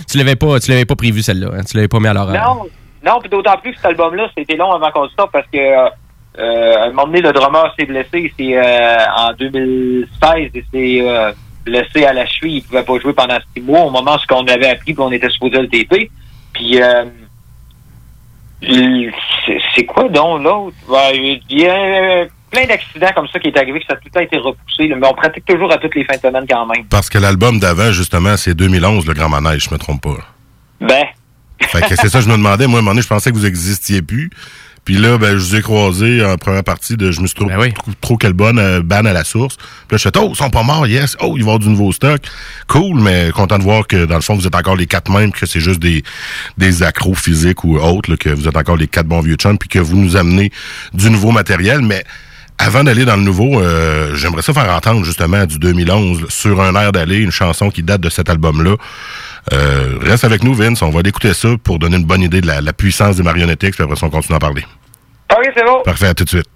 Tu 0.09 0.17
l'avais 0.17 0.35
pas, 0.35 0.59
tu 0.59 0.71
l'avais 0.71 0.85
pas 0.85 0.95
prévu, 0.95 1.21
celle-là, 1.21 1.49
hein? 1.53 1.63
Tu 1.69 1.75
l'avais 1.75 1.87
pas 1.87 1.99
mis 1.99 2.07
à 2.07 2.13
l'horaire. 2.13 2.43
Non, 2.43 2.67
non, 3.03 3.19
puis 3.19 3.29
d'autant 3.29 3.57
plus 3.57 3.71
que 3.71 3.77
cet 3.77 3.87
album-là, 3.87 4.29
c'était 4.37 4.55
long 4.55 4.71
avant 4.71 4.91
qu'on 4.91 5.03
le 5.03 5.09
sorte 5.17 5.31
parce 5.31 5.47
que 5.51 5.57
euh, 5.57 6.77
à 6.77 6.85
un 6.85 6.89
moment 6.89 7.07
donné, 7.07 7.21
le 7.21 7.33
drummer 7.33 7.73
s'est 7.77 7.85
blessé. 7.85 8.31
C'est 8.37 8.57
euh, 8.57 8.97
en 9.15 9.33
2016, 9.33 10.51
il 10.53 10.63
s'est 10.71 11.33
blessé 11.65 12.05
à 12.05 12.13
la 12.13 12.25
cheville. 12.25 12.57
Il 12.57 12.63
pouvait 12.63 12.83
pas 12.83 12.99
jouer 12.99 13.13
pendant 13.13 13.37
six 13.53 13.61
mois 13.61 13.81
au 13.81 13.89
moment 13.89 14.15
où 14.15 14.33
on 14.33 14.47
avait 14.47 14.69
appris 14.69 14.93
qu'on 14.93 15.11
était 15.11 15.29
supposé 15.29 15.57
le 15.59 15.67
TP. 15.67 16.09
Puis 16.53 16.81
euh, 16.81 17.05
c'est- 18.61 19.85
quoi 19.85 20.09
donc 20.09 20.43
l'autre? 20.43 20.75
Ouais, 20.87 21.39
il 21.49 21.59
y 21.61 21.67
a 21.67 22.25
plein 22.51 22.65
d'accidents 22.65 23.09
comme 23.15 23.27
ça 23.27 23.39
qui 23.39 23.47
est 23.49 23.57
arrivé, 23.57 23.79
que 23.79 23.85
ça 23.87 23.93
a 23.93 23.95
tout 23.97 24.03
le 24.05 24.11
temps 24.11 24.19
été 24.21 24.37
repoussé. 24.37 24.87
mais 24.95 25.07
on 25.07 25.13
pratique 25.13 25.45
toujours 25.45 25.71
à 25.71 25.77
toutes 25.77 25.95
les 25.95 26.03
fins 26.05 26.15
de 26.15 26.21
semaine 26.21 26.45
quand 26.49 26.65
même. 26.65 26.85
Parce 26.89 27.09
que 27.09 27.17
l'album 27.17 27.59
d'avant, 27.59 27.91
justement, 27.91 28.35
c'est 28.37 28.53
2011, 28.55 29.05
Le 29.07 29.13
Grand 29.13 29.29
Manège, 29.29 29.65
je 29.65 29.73
me 29.73 29.77
trompe 29.77 30.01
pas. 30.01 30.17
Ben, 30.79 31.05
Fait 31.59 31.81
que 31.81 31.95
c'est 31.95 32.07
ça, 32.07 32.21
je 32.21 32.29
me 32.29 32.33
demandais. 32.37 32.67
Moi, 32.67 32.77
à 32.77 32.79
un 32.79 32.81
moment 32.83 32.91
donné, 32.91 33.01
je 33.01 33.07
pensais 33.07 33.31
que 33.31 33.35
vous 33.35 33.45
existiez 33.45 34.01
plus. 34.01 34.29
Puis 34.87 34.95
là, 34.95 35.17
ben, 35.17 35.33
je 35.37 35.43
vous 35.43 35.55
ai 35.57 35.61
croisé 35.61 36.23
en 36.23 36.37
première 36.37 36.63
partie 36.63 36.95
de 36.95 37.11
Je 37.11 37.19
me 37.19 37.27
suis 37.27 37.35
trop, 37.35 37.45
Ben 37.45 37.59
oui. 37.59 37.73
trop, 37.73 37.91
trop 37.99 38.15
quelle 38.15 38.31
bonne 38.31 38.57
euh, 38.57 38.81
ban 38.81 39.03
à 39.03 39.11
la 39.11 39.25
source. 39.25 39.57
Puis 39.57 39.65
là, 39.91 39.97
je 39.97 40.03
fais 40.03 40.11
Oh, 40.17 40.29
ils 40.33 40.37
sont 40.37 40.49
pas 40.49 40.63
morts, 40.63 40.87
yes. 40.87 41.17
Oh, 41.19 41.33
il 41.35 41.39
va 41.39 41.39
y 41.39 41.41
avoir 41.41 41.59
du 41.59 41.67
nouveau 41.67 41.91
stock. 41.91 42.21
Cool, 42.67 43.01
mais 43.01 43.29
content 43.35 43.57
de 43.59 43.63
voir 43.63 43.85
que 43.85 44.05
dans 44.05 44.15
le 44.15 44.21
fond, 44.21 44.35
vous 44.35 44.47
êtes 44.47 44.55
encore 44.55 44.77
les 44.77 44.85
quatre 44.87 45.11
mêmes, 45.11 45.33
que 45.33 45.45
c'est 45.45 45.59
juste 45.59 45.81
des, 45.81 46.03
des 46.57 46.83
accros 46.83 47.15
physiques 47.15 47.65
ou 47.65 47.77
autres, 47.77 48.09
là, 48.11 48.15
que 48.15 48.29
vous 48.29 48.47
êtes 48.47 48.55
encore 48.55 48.77
les 48.77 48.87
quatre 48.87 49.07
bons 49.07 49.19
vieux 49.19 49.35
chums, 49.35 49.57
puis 49.57 49.67
que 49.67 49.79
vous 49.79 49.97
nous 49.97 50.15
amenez 50.15 50.53
du 50.93 51.09
nouveau 51.09 51.31
matériel. 51.31 51.81
Mais 51.81 52.05
Avant 52.59 52.83
d'aller 52.83 53.05
dans 53.05 53.15
le 53.15 53.21
nouveau, 53.21 53.61
euh, 53.61 54.15
j'aimerais 54.15 54.41
ça 54.41 54.53
faire 54.53 54.69
entendre 54.73 55.03
justement 55.05 55.45
du 55.45 55.59
2011 55.59 56.27
sur 56.29 56.59
un 56.61 56.75
air 56.75 56.91
d'aller, 56.91 57.17
une 57.17 57.31
chanson 57.31 57.69
qui 57.69 57.83
date 57.83 58.01
de 58.01 58.09
cet 58.09 58.29
album-là. 58.29 58.75
Euh, 59.53 59.97
reste 60.01 60.23
avec 60.23 60.43
nous, 60.43 60.53
Vince. 60.53 60.81
On 60.81 60.89
va 60.89 61.01
écouter 61.05 61.33
ça 61.33 61.49
pour 61.63 61.77
donner 61.79 61.97
une 61.97 62.05
bonne 62.05 62.23
idée 62.23 62.41
de 62.41 62.47
la, 62.47 62.61
la 62.61 62.73
puissance 62.73 63.15
des 63.15 63.23
marionnettes, 63.23 63.59
puis 63.59 63.71
après 63.79 63.95
ça, 63.95 64.07
on 64.07 64.09
continue 64.09 64.35
à 64.35 64.39
parler. 64.39 64.65
OK, 65.31 65.51
c'est 65.55 65.63
bon. 65.63 65.83
Parfait, 65.83 66.07
à 66.07 66.13
tout 66.13 66.23
de 66.23 66.29
suite. 66.29 66.47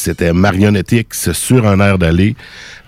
C'était 0.00 0.32
Marionnettix 0.32 1.32
sur 1.32 1.66
un 1.66 1.80
air 1.80 1.98
d'aller. 1.98 2.34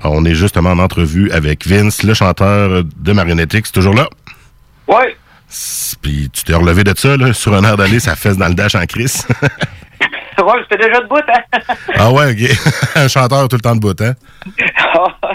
On 0.03 0.25
est 0.25 0.35
justement 0.35 0.71
en 0.71 0.79
entrevue 0.79 1.31
avec 1.31 1.67
Vince, 1.67 2.03
le 2.03 2.15
chanteur 2.15 2.83
de 2.85 3.13
Marionnettix, 3.13 3.71
toujours 3.71 3.95
là. 3.95 4.09
Ouais. 4.89 5.17
Puis 6.01 6.31
tu 6.33 6.45
t'es 6.45 6.55
relevé 6.55 6.83
de 6.85 6.95
ça, 6.97 7.17
là, 7.17 7.33
sur 7.33 7.55
un 7.55 7.63
air 7.65 7.77
d'aller, 7.77 8.01
ça 8.01 8.17
fesse 8.17 8.37
dans 8.37 8.49
le 8.49 8.55
dash 8.55 8.75
en 8.75 8.87
crise. 8.87 9.27
Ouais, 10.39 10.55
j'étais 10.63 10.89
déjà 10.89 11.01
debout, 11.01 11.17
hein? 11.19 11.61
ah 11.95 12.11
ouais, 12.11 12.33
ok. 12.33 12.97
un 12.97 13.07
chanteur 13.07 13.47
tout 13.49 13.57
le 13.57 13.61
temps 13.61 13.77
de 13.77 13.81
bout, 13.81 14.01
hein? 14.01 14.15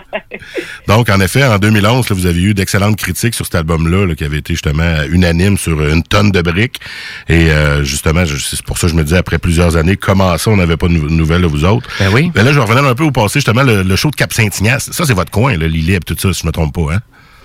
Donc, 0.87 1.09
en 1.09 1.19
effet, 1.19 1.43
en 1.43 1.57
2011, 1.59 2.09
là, 2.09 2.15
vous 2.15 2.25
avez 2.25 2.41
eu 2.41 2.53
d'excellentes 2.53 2.95
critiques 2.97 3.33
sur 3.35 3.45
cet 3.45 3.55
album-là, 3.55 4.05
là, 4.05 4.15
qui 4.15 4.23
avait 4.23 4.37
été 4.37 4.53
justement 4.53 5.03
unanime 5.09 5.57
sur 5.57 5.81
une 5.85 6.03
tonne 6.03 6.31
de 6.31 6.41
briques. 6.41 6.79
Et 7.27 7.51
euh, 7.51 7.83
justement, 7.83 8.23
c'est 8.25 8.61
pour 8.63 8.77
ça 8.77 8.87
que 8.87 8.93
je 8.93 8.97
me 8.97 9.03
disais, 9.03 9.17
après 9.17 9.37
plusieurs 9.37 9.75
années, 9.75 9.97
comment 9.97 10.37
ça, 10.37 10.49
on 10.51 10.57
n'avait 10.57 10.77
pas 10.77 10.87
de 10.87 10.93
nou- 10.93 11.09
nouvelles 11.09 11.41
de 11.41 11.47
vous 11.47 11.65
autres? 11.65 11.89
Ben 11.99 12.09
oui. 12.13 12.31
Mais 12.35 12.43
là, 12.43 12.51
je 12.51 12.59
vais 12.59 12.65
revenir 12.65 12.85
un 12.85 12.95
peu 12.95 13.03
au 13.03 13.11
passé, 13.11 13.35
justement, 13.39 13.63
le, 13.63 13.83
le 13.83 13.95
show 13.95 14.09
de 14.11 14.15
Cap-Saint-Ignace. 14.15 14.89
Ça, 14.91 15.05
c'est 15.05 15.13
votre 15.13 15.31
coin, 15.31 15.57
là, 15.57 15.67
Lilib, 15.67 16.03
tout 16.03 16.15
ça, 16.17 16.31
si 16.33 16.41
je 16.41 16.47
me 16.47 16.51
trompe 16.51 16.73
pas, 16.73 16.93
hein? 16.95 16.99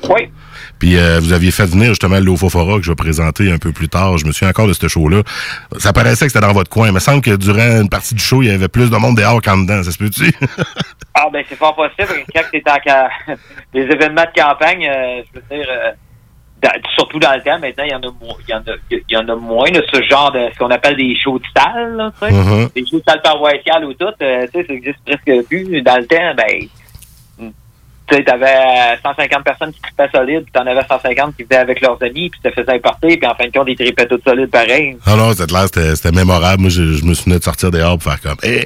oui. 0.09 0.29
Puis 0.79 0.97
euh, 0.97 1.21
vous 1.21 1.33
aviez 1.33 1.51
fait 1.53 1.67
venir 1.67 1.89
justement 1.91 2.19
l'Ofofora 2.19 2.77
que 2.79 2.83
je 2.83 2.91
vais 2.91 2.97
présenter 2.97 3.53
un 3.53 3.59
peu 3.59 3.71
plus 3.73 3.89
tard. 3.89 4.19
Je 4.19 4.27
me 4.27 4.33
souviens 4.33 4.49
encore 4.51 4.67
de 4.67 4.73
ce 4.73 4.89
show-là. 4.89 5.23
Ça 5.79 5.93
paraissait 5.93 6.27
que 6.27 6.33
c'était 6.33 6.45
dans 6.45 6.53
votre 6.53 6.71
coin. 6.71 6.89
Il 6.89 6.93
me 6.93 6.99
semble 6.99 7.21
que 7.23 7.37
durant 7.37 7.81
une 7.81 7.89
partie 7.89 8.15
du 8.17 8.23
show, 8.23 8.43
il 8.43 8.49
y 8.49 8.51
avait 8.51 8.67
plus 8.69 8.91
de 8.91 8.97
monde 8.97 9.17
dehors 9.17 9.41
qu'en 9.41 9.59
dedans. 9.59 9.83
Ça 9.83 9.93
se 9.93 9.99
peut-tu? 9.99 10.33
Ah, 11.15 11.27
ben, 11.31 11.45
c'est 11.47 11.57
fort 11.57 11.77
possible. 11.77 12.25
Quand 12.35 12.41
t'es 12.51 12.63
en 12.67 13.35
les 13.75 13.83
événements 13.93 14.25
de 14.25 14.41
campagne, 14.41 14.89
euh, 14.89 15.23
je 15.35 15.39
veux 15.39 15.45
dire, 15.59 15.69
euh, 15.71 15.91
dans- 16.63 16.71
surtout 16.95 17.19
dans 17.19 17.35
le 17.35 17.43
temps, 17.43 17.59
maintenant, 17.61 17.85
il 17.85 17.91
y 17.91 17.95
en 17.95 18.01
a, 18.01 18.13
il 18.41 18.51
y 18.51 18.55
en 18.55 18.59
a, 18.61 18.77
il 18.91 19.03
y 19.11 19.17
en 19.19 19.29
a 19.29 19.37
moins 19.37 19.71
de 19.71 19.85
ce 19.93 20.03
genre 20.09 20.33
de, 20.33 20.49
ce 20.53 20.59
qu'on 20.59 20.71
appelle 20.71 20.97
des 20.97 21.15
shows 21.23 21.39
de 21.39 21.45
salle, 21.55 21.97
là, 21.97 22.11
tu 22.19 22.27
sais. 22.27 22.33
Mhm. 22.33 22.69
Des 22.75 22.87
shows 22.87 22.99
de 22.99 23.03
salle 23.07 23.21
paroissiale 23.23 23.85
ou 23.85 23.93
tout, 23.93 24.07
euh, 24.23 24.47
tu 24.53 24.61
sais, 24.63 24.67
ça 24.67 24.73
existe 24.73 24.99
presque 25.05 25.47
plus. 25.49 25.83
Dans 25.83 25.99
le 25.99 26.07
temps, 26.07 26.35
ben, 26.35 26.67
tu 28.09 28.17
sais, 28.17 28.25
t'avais 28.25 28.99
150 29.03 29.45
personnes 29.45 29.73
qui 29.73 29.81
tripaient 29.81 30.09
solide, 30.13 30.43
puis 30.45 30.53
t'en 30.53 30.67
avais 30.67 30.85
150 30.87 31.37
qui 31.37 31.45
venaient 31.45 31.63
avec 31.63 31.81
leurs 31.81 32.03
amis, 32.03 32.31
puis 32.31 32.41
te 32.43 32.51
faisaient 32.51 32.79
partir, 32.79 33.19
puis 33.19 33.27
en 33.27 33.35
fin 33.35 33.47
de 33.47 33.53
compte, 33.53 33.69
ils 33.69 33.77
tripaient 33.77 34.07
tout 34.07 34.21
solides 34.25 34.51
pareil. 34.51 34.97
Ah 35.07 35.17
non, 35.17 35.33
cette 35.33 35.51
là, 35.51 35.67
c'était 35.67 36.13
mémorable. 36.13 36.63
Moi, 36.63 36.71
je, 36.71 36.95
je 36.95 37.05
me 37.05 37.15
souvenais 37.15 37.39
de 37.39 37.45
sortir 37.45 37.71
dehors 37.71 37.99
pour 37.99 38.13
faire 38.13 38.21
comme. 38.21 38.39
Eh, 38.43 38.65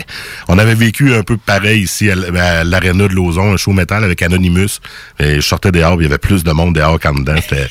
on 0.48 0.58
avait 0.58 0.74
vécu 0.74 1.14
un 1.14 1.22
peu 1.22 1.36
pareil 1.36 1.82
ici 1.82 2.10
à 2.10 2.64
l'aréna 2.64 3.08
de 3.08 3.14
Lauson, 3.14 3.52
un 3.52 3.56
show 3.56 3.72
métal 3.72 4.04
avec 4.04 4.22
Anonymous. 4.22 4.80
Et 5.18 5.36
je 5.36 5.40
sortais 5.40 5.72
dehors, 5.72 5.94
il 6.00 6.04
y 6.04 6.06
avait 6.06 6.18
plus 6.18 6.44
de 6.44 6.52
monde 6.52 6.74
dehors 6.74 6.98
qu'en 6.98 7.14
dedans. 7.14 7.36
C'était 7.36 7.66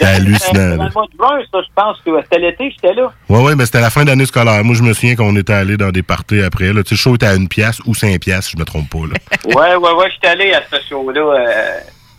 hallucinant. 0.04 0.76
dans 0.76 0.84
là. 0.84 0.88
le 0.88 0.92
mois 0.92 1.06
de 1.06 1.16
juin, 1.16 1.40
ça, 1.52 1.58
je 1.62 1.72
pense 1.74 1.98
que 2.04 2.10
c'était 2.22 2.38
l'été, 2.38 2.70
j'étais 2.70 2.94
là. 2.94 3.12
Ouais, 3.28 3.42
ouais, 3.42 3.56
mais 3.56 3.66
c'était 3.66 3.80
la 3.80 3.90
fin 3.90 4.04
d'année 4.04 4.26
scolaire. 4.26 4.64
Moi, 4.64 4.74
je 4.74 4.82
me 4.82 4.92
souviens 4.92 5.16
qu'on 5.16 5.34
était 5.36 5.52
allé 5.52 5.76
dans 5.76 5.90
des 5.90 6.02
parties 6.02 6.42
après. 6.42 6.72
Là. 6.72 6.82
Tu 6.82 6.90
sais, 6.90 6.94
le 6.94 6.98
show 6.98 7.14
était 7.14 7.26
à 7.26 7.34
une 7.34 7.48
pièce 7.48 7.80
ou 7.86 7.94
cinq 7.94 8.20
pièces, 8.20 8.50
je 8.50 8.56
me 8.56 8.64
trompe 8.64 8.88
pas. 8.90 8.98
Là. 8.98 9.14
Ouais, 9.54 9.76
ouais, 9.76 9.92
ouais, 9.92 10.10
j'étais 10.12 10.28
allé 10.28 10.52
à 10.52 10.62
ce 10.70 10.76
show-là. 11.12 11.20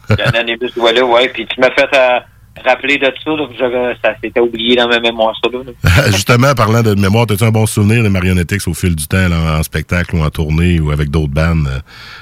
Euh, 0.10 0.16
Anonymous, 0.28 0.70
voilà, 0.76 1.04
ouais, 1.04 1.30
puis 1.30 1.48
tu 1.48 1.60
m'as 1.60 1.72
fait 1.72 1.90
euh, 1.96 2.20
rappeler 2.64 2.98
de 2.98 3.06
ça, 3.06 3.32
là, 3.32 3.48
que 3.48 3.98
ça 4.04 4.14
s'était 4.24 4.40
oublié 4.40 4.76
dans 4.76 4.88
ma 4.88 5.00
mémoire, 5.00 5.34
ça, 5.44 5.50
là. 5.52 5.60
là. 5.66 6.06
Justement, 6.12 6.54
parlant 6.54 6.84
de 6.84 6.94
mémoire, 6.94 7.26
as-tu 7.30 7.44
un 7.44 7.50
bon 7.52 7.66
souvenir 7.66 8.04
de 8.04 8.10
Marionnettix 8.10 8.68
au 8.68 8.74
fil 8.76 8.96
du 8.96 9.08
temps, 9.08 9.28
là, 9.28 9.58
en 9.60 9.64
spectacle 9.64 10.16
ou 10.16 10.24
en 10.24 10.30
tournée 10.30 10.80
ou 10.80 10.92
avec 10.92 11.10
d'autres 11.10 11.34
bandes? 11.34 11.68
Euh, 11.68 11.80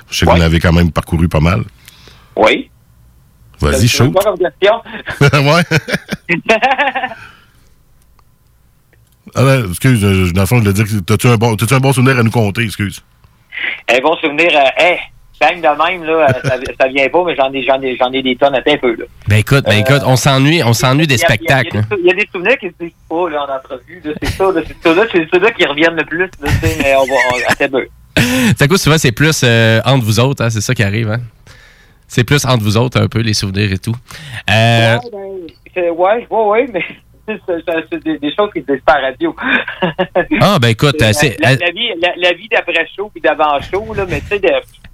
Je 0.10 0.18
sais 0.18 0.26
que 0.26 0.30
Ouais. 0.32 0.38
vous 0.38 0.42
l'avez 0.42 0.60
quand 0.62 0.72
même 0.72 0.92
parcouru 0.92 1.28
pas 1.28 1.42
mal. 1.42 1.64
Oui. 2.38 2.70
Vas-y, 3.60 3.88
chaud. 3.88 4.12
quoi 4.12 4.24
comme 4.24 4.38
question? 4.40 4.82
ouais. 5.22 5.64
Ah, 9.36 9.44
ouais, 9.46 9.62
excuse, 9.70 10.04
euh, 10.04 10.32
dans 10.32 10.42
le 10.42 10.48
fond, 10.48 10.58
je 10.58 10.62
voulais 10.62 10.74
dire 10.74 10.86
que 10.86 11.00
t'as-tu 11.00 11.28
un, 11.28 11.38
bon, 11.38 11.56
t'as-tu 11.56 11.74
un 11.74 11.80
bon 11.80 11.92
souvenir 11.94 12.20
à 12.20 12.24
nous 12.24 12.30
compter, 12.32 12.62
excuse? 12.64 13.02
Un 13.90 14.00
bon 14.00 14.16
souvenir, 14.18 14.52
hey, 14.78 15.00
de 15.52 15.84
même, 15.92 16.04
là, 16.04 16.28
euh, 16.30 16.34
ça, 16.44 16.56
ça 16.80 16.88
vient 16.88 17.10
pas, 17.10 17.24
mais 17.26 17.36
j'en 17.36 17.52
ai, 17.54 17.64
j'en 17.64 17.82
ai, 17.82 17.96
j'en 17.98 18.12
ai 18.12 18.22
des 18.22 18.36
tonnes 18.36 18.56
à 18.56 18.60
un 18.60 18.78
peu, 18.78 18.96
là. 18.96 19.06
Ben 19.28 19.38
écoute, 19.38 19.64
ben 19.66 19.78
écoute, 19.80 20.02
on 20.06 20.16
s'ennuie, 20.16 20.62
on 20.64 20.74
s'ennuie 20.74 21.08
des 21.08 21.18
spectacles. 21.18 21.82
Il 22.00 22.06
y, 22.08 22.12
a 22.12 22.14
des 22.14 22.28
souvenirs 22.32 22.58
qui 22.58 22.68
se 22.68 22.74
disent 22.80 22.92
pas, 23.10 23.30
là, 23.30 23.46
en 23.48 23.56
entrevue, 23.56 24.02
c'est 24.04 24.30
ça, 24.30 24.46
c'est 24.56 24.96
ça, 24.96 25.04
c'est 25.12 25.28
ceux-là 25.34 25.52
qui 25.52 25.66
reviennent 25.66 25.96
le 25.96 26.06
plus, 26.06 26.20
là, 26.42 26.50
mais 26.64 26.96
on 26.96 27.06
va, 27.06 27.14
on, 27.34 27.64
à 27.64 27.68
peu. 27.70 27.88
C'est 28.58 28.68
quoi, 28.68 28.78
souvent, 28.78 28.98
c'est 28.98 29.12
plus 29.12 29.42
euh, 29.44 29.82
entre 29.86 30.06
vous 30.06 30.20
autres, 30.20 30.44
hein, 30.44 30.50
c'est 30.50 30.62
ça 30.62 30.74
qui 30.74 30.84
arrive. 30.84 31.10
Hein? 31.12 31.20
C'est 32.08 32.24
plus 32.24 32.46
entre 32.46 32.64
vous 32.64 32.78
autres, 32.78 33.00
un 33.02 33.08
peu, 33.08 33.20
les 33.20 33.34
souvenirs 33.34 33.72
et 33.72 33.80
tout. 33.80 33.96
Euh, 34.50 34.98
Ouais, 35.12 35.82
ben, 35.82 35.90
ouais, 35.92 36.28
ouais, 36.30 36.46
ouais, 36.46 36.68
mais 36.72 36.84
c'est, 37.48 38.04
des, 38.04 38.20
des 38.20 38.36
choses 38.36 38.52
qui 38.54 38.62
se 38.62 38.72
disent 38.72 38.82
la 38.88 38.94
radio. 38.94 39.36
Ah, 40.42 40.60
ben 40.62 40.68
écoute, 40.70 40.98
c'est- 41.14 41.40
la- 41.42 41.56
la 41.56 41.72
vie, 41.72 41.90
la, 42.00 42.14
la 42.18 42.34
vie 42.34 42.48
d'après 42.50 42.88
show 42.96 43.10
puis 43.12 43.22
d'avant 43.22 43.60
show, 43.62 43.94
là, 43.96 44.06
mais 44.08 44.22
tu 44.22 44.28
sais, 44.28 44.40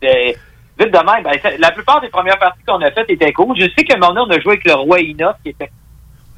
de, 0.01 0.29
vite 0.79 0.93
de 0.93 0.97
même, 1.11 1.23
ben, 1.23 1.51
la 1.59 1.71
plupart 1.71 2.01
des 2.01 2.09
premières 2.09 2.37
parties 2.39 2.61
qu'on 2.67 2.81
a 2.81 2.91
faites 2.91 3.09
étaient 3.09 3.33
cool. 3.33 3.55
Je 3.59 3.65
sais 3.77 3.83
qu'à 3.83 3.95
un 3.95 3.97
moment 3.99 4.13
donné, 4.25 4.33
on 4.33 4.37
a 4.37 4.41
joué 4.41 4.53
avec 4.53 4.65
le 4.65 4.73
roi 4.75 4.99
Enoch, 4.99 5.35
qui 5.43 5.49
était 5.49 5.69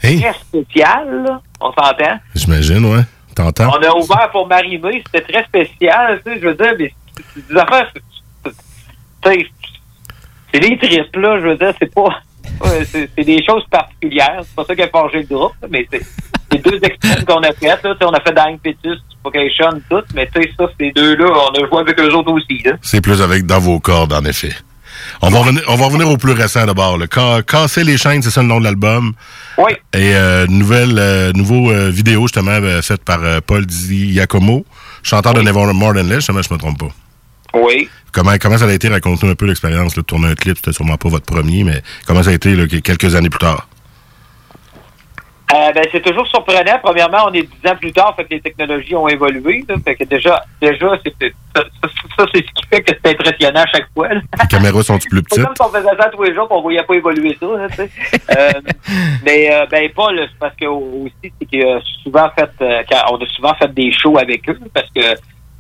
Hey, 0.04 0.20
très 0.20 0.34
spécial, 0.34 1.24
là. 1.28 1.42
on 1.60 1.72
s'entend. 1.74 2.20
j'imagine, 2.34 2.86
ouais. 2.86 3.02
T'entends? 3.36 3.70
On 3.70 3.82
a 3.84 3.96
ouvert 3.96 4.30
pour 4.32 4.48
Marie-Mé, 4.48 5.04
c'était 5.06 5.32
très 5.32 5.44
spécial, 5.46 6.20
tu 6.26 6.34
sais, 6.34 6.40
je 6.42 6.48
veux 6.48 6.56
dire, 6.56 6.74
mais 6.80 6.92
des 7.36 7.58
affaires, 7.58 7.88
c'est- 9.24 9.48
des 10.60 10.78
tripes, 10.78 11.16
là, 11.16 11.40
je 11.40 11.48
veux 11.48 11.56
dire, 11.56 11.74
c'est 11.80 11.94
pas, 11.94 12.20
c'est 12.86 13.24
des 13.24 13.44
choses 13.46 13.64
particulières, 13.70 14.42
c'est 14.44 14.56
pas 14.56 14.66
ça 14.66 14.76
qui 14.76 14.82
a 14.82 14.88
forgé 14.90 15.20
le 15.20 15.36
groupe, 15.36 15.54
mais 15.70 15.88
c'est 15.92 16.58
deux 16.64 16.80
extrêmes 16.84 17.24
qu'on 17.26 17.42
a 17.44 17.54
fait, 17.54 17.68
là, 17.68 17.78
tu 17.78 17.84
sais, 17.90 18.06
on 18.06 18.12
a 18.14 18.20
fait 18.20 18.34
Dying 18.34 18.60
Fetus, 18.64 19.00
Vocation, 19.24 19.70
tout, 19.90 20.02
mais 20.16 20.28
tu 20.34 20.42
sais, 20.42 20.52
ça, 20.58 20.66
ces 20.80 20.92
deux-là, 20.92 21.26
on 21.32 21.64
a 21.64 21.68
joué 21.68 21.80
avec 21.80 22.00
eux 22.00 22.14
autres 22.16 22.32
aussi. 22.32 22.64
C'est 22.82 23.02
plus 23.02 23.22
avec 23.22 23.46
dans 23.46 23.60
vos 23.60 23.80
cordes, 23.80 24.14
en 24.14 24.24
effet. 24.26 24.54
On 25.22 25.30
va 25.30 25.40
revenir, 25.40 25.64
on 25.68 25.76
va 25.76 25.86
revenir 25.86 26.10
au 26.10 26.18
plus 26.18 26.32
récent 26.34 26.66
d'abord. 26.66 26.98
Casser 27.48 27.84
les 27.84 27.98
chaînes, 27.98 28.22
c'est 28.22 28.30
ça 28.30 28.42
le 28.42 28.48
nom 28.48 28.60
de 28.60 28.66
l'album? 28.66 29.14
Oui, 29.58 29.72
Et 29.94 30.14
euh, 30.16 30.46
nouvelle, 30.48 30.98
euh, 30.98 31.32
nouveau 31.34 31.72
euh, 31.72 31.90
vidéo 31.90 32.22
justement 32.24 32.52
euh, 32.52 32.82
faite 32.82 33.04
par 33.04 33.20
Paul 33.46 33.66
Di 33.66 34.14
Giacomo, 34.14 34.66
chanteur 35.04 35.34
de 35.34 35.42
Never 35.42 35.72
More 35.74 35.94
Than 35.94 36.04
Less, 36.04 36.16
justement, 36.18 36.42
je 36.42 36.54
me 36.54 36.60
trompe 36.60 36.80
pas. 36.80 37.60
oui. 37.60 37.90
Comment, 38.14 38.34
comment 38.42 38.58
ça 38.58 38.66
a 38.66 38.72
été? 38.74 38.90
Racontez-nous 38.90 39.32
un 39.32 39.36
peu 39.36 39.46
l'expérience 39.46 39.96
de 39.96 40.02
tourner 40.02 40.28
un 40.28 40.36
clip. 40.36 40.58
C'était 40.58 40.74
sûrement 40.74 40.98
pas 40.98 41.08
votre 41.08 41.26
premier, 41.26 41.64
mais 41.64 41.82
comment 42.06 42.22
ça 42.22 42.32
a 42.32 42.34
été 42.34 42.56
là, 42.58 42.68
quelques 42.68 43.16
années 43.16 43.30
plus 43.30 43.40
tard? 43.40 43.70
Euh, 45.54 45.72
ben, 45.74 45.84
c'est 45.92 46.02
toujours 46.02 46.28
surprenant. 46.28 46.80
Premièrement, 46.82 47.26
on 47.28 47.34
est 47.34 47.44
dix 47.44 47.70
ans 47.70 47.76
plus 47.76 47.92
tard, 47.92 48.16
fait 48.16 48.24
que 48.24 48.30
les 48.36 48.42
technologies 48.42 48.96
ont 48.96 49.08
évolué. 49.08 49.66
Là, 49.68 49.76
fait 49.84 49.96
que 49.96 50.04
déjà, 50.06 50.42
déjà, 50.62 50.98
c'est, 51.04 51.14
c'est- 51.20 51.34
ça, 51.56 52.26
c'est 52.34 52.40
ce 52.46 52.52
qui 52.54 52.68
fait 52.70 52.82
que 52.82 52.94
c'est 53.04 53.12
impressionnant 53.12 53.62
à 53.62 53.68
chaque 53.68 53.88
fois. 53.94 54.08
là. 54.10 54.22
Les 54.42 54.48
caméras 54.48 54.84
sont 54.84 54.98
plus 54.98 55.10
C'est 55.18 55.24
petites? 55.42 55.44
comme 55.46 55.56
si 55.56 55.62
on 55.64 55.70
faisait 55.70 55.98
ça 55.98 56.10
tous 56.10 56.24
les 56.24 56.34
jours 56.34 56.48
qu'on 56.48 56.62
voyait 56.62 56.84
pas 56.84 56.94
évoluer 56.96 57.36
ça, 57.40 57.46
là, 57.48 57.68
tu 57.70 57.76
sais. 57.76 57.90
Euh, 58.38 58.52
mais 59.26 59.54
euh, 59.54 59.66
ben 59.70 59.90
pas 59.92 60.12
là, 60.14 60.24
c'est 60.30 60.40
parce 60.40 60.56
que 60.56 60.66
aussi 60.66 61.12
c'est 61.22 61.46
que 61.52 61.80
souvent 62.04 62.30
fait 62.38 62.50
euh, 62.62 62.82
on 63.12 63.18
a 63.18 63.26
souvent 63.28 63.54
fait 63.56 63.74
des 63.74 63.92
shows 63.92 64.18
avec 64.18 64.48
eux 64.50 64.58
parce 64.74 64.88
que 64.96 65.02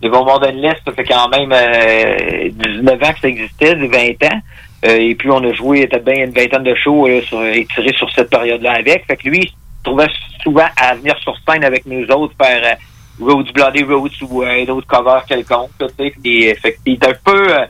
le 0.03 0.09
Bonbon 0.09 0.37
de 0.39 0.47
l'Est, 0.47 0.77
ça 0.85 0.93
fait 0.93 1.03
quand 1.03 1.27
même 1.29 1.51
euh, 1.51 2.49
19 2.49 3.03
ans 3.03 3.13
que 3.13 3.19
ça 3.19 3.27
existait, 3.27 3.75
20 3.75 3.87
ans. 4.31 4.39
Euh, 4.85 4.97
et 4.97 5.13
puis 5.15 5.29
on 5.29 5.43
a 5.43 5.53
joué 5.53 5.85
peut-être 5.85 6.05
bien 6.05 6.23
une 6.25 6.31
vingtaine 6.31 6.63
de 6.63 6.73
shows 6.75 7.07
là, 7.07 7.21
sur, 7.23 7.43
étirés 7.45 7.93
sur 7.97 8.09
cette 8.11 8.29
période-là 8.29 8.71
avec. 8.79 9.05
Fait 9.05 9.17
que 9.17 9.27
lui, 9.29 9.53
trouvait 9.83 10.09
souvent 10.43 10.67
à 10.75 10.95
venir 10.95 11.15
sur 11.19 11.35
scène 11.47 11.63
avec 11.63 11.85
nous 11.85 12.05
autres 12.07 12.33
faire 12.41 12.61
euh, 12.63 13.23
Roads 13.25 13.51
Bloody 13.53 13.83
Roads 13.83 14.21
ou 14.29 14.43
euh, 14.43 14.65
d'autres 14.65 14.87
covers 14.87 15.25
quelconques. 15.25 15.71
sais. 15.79 16.13
Puis, 16.21 16.53
fait 16.55 16.77
un 16.87 17.13
peu 17.23 17.53
euh, 17.59 17.65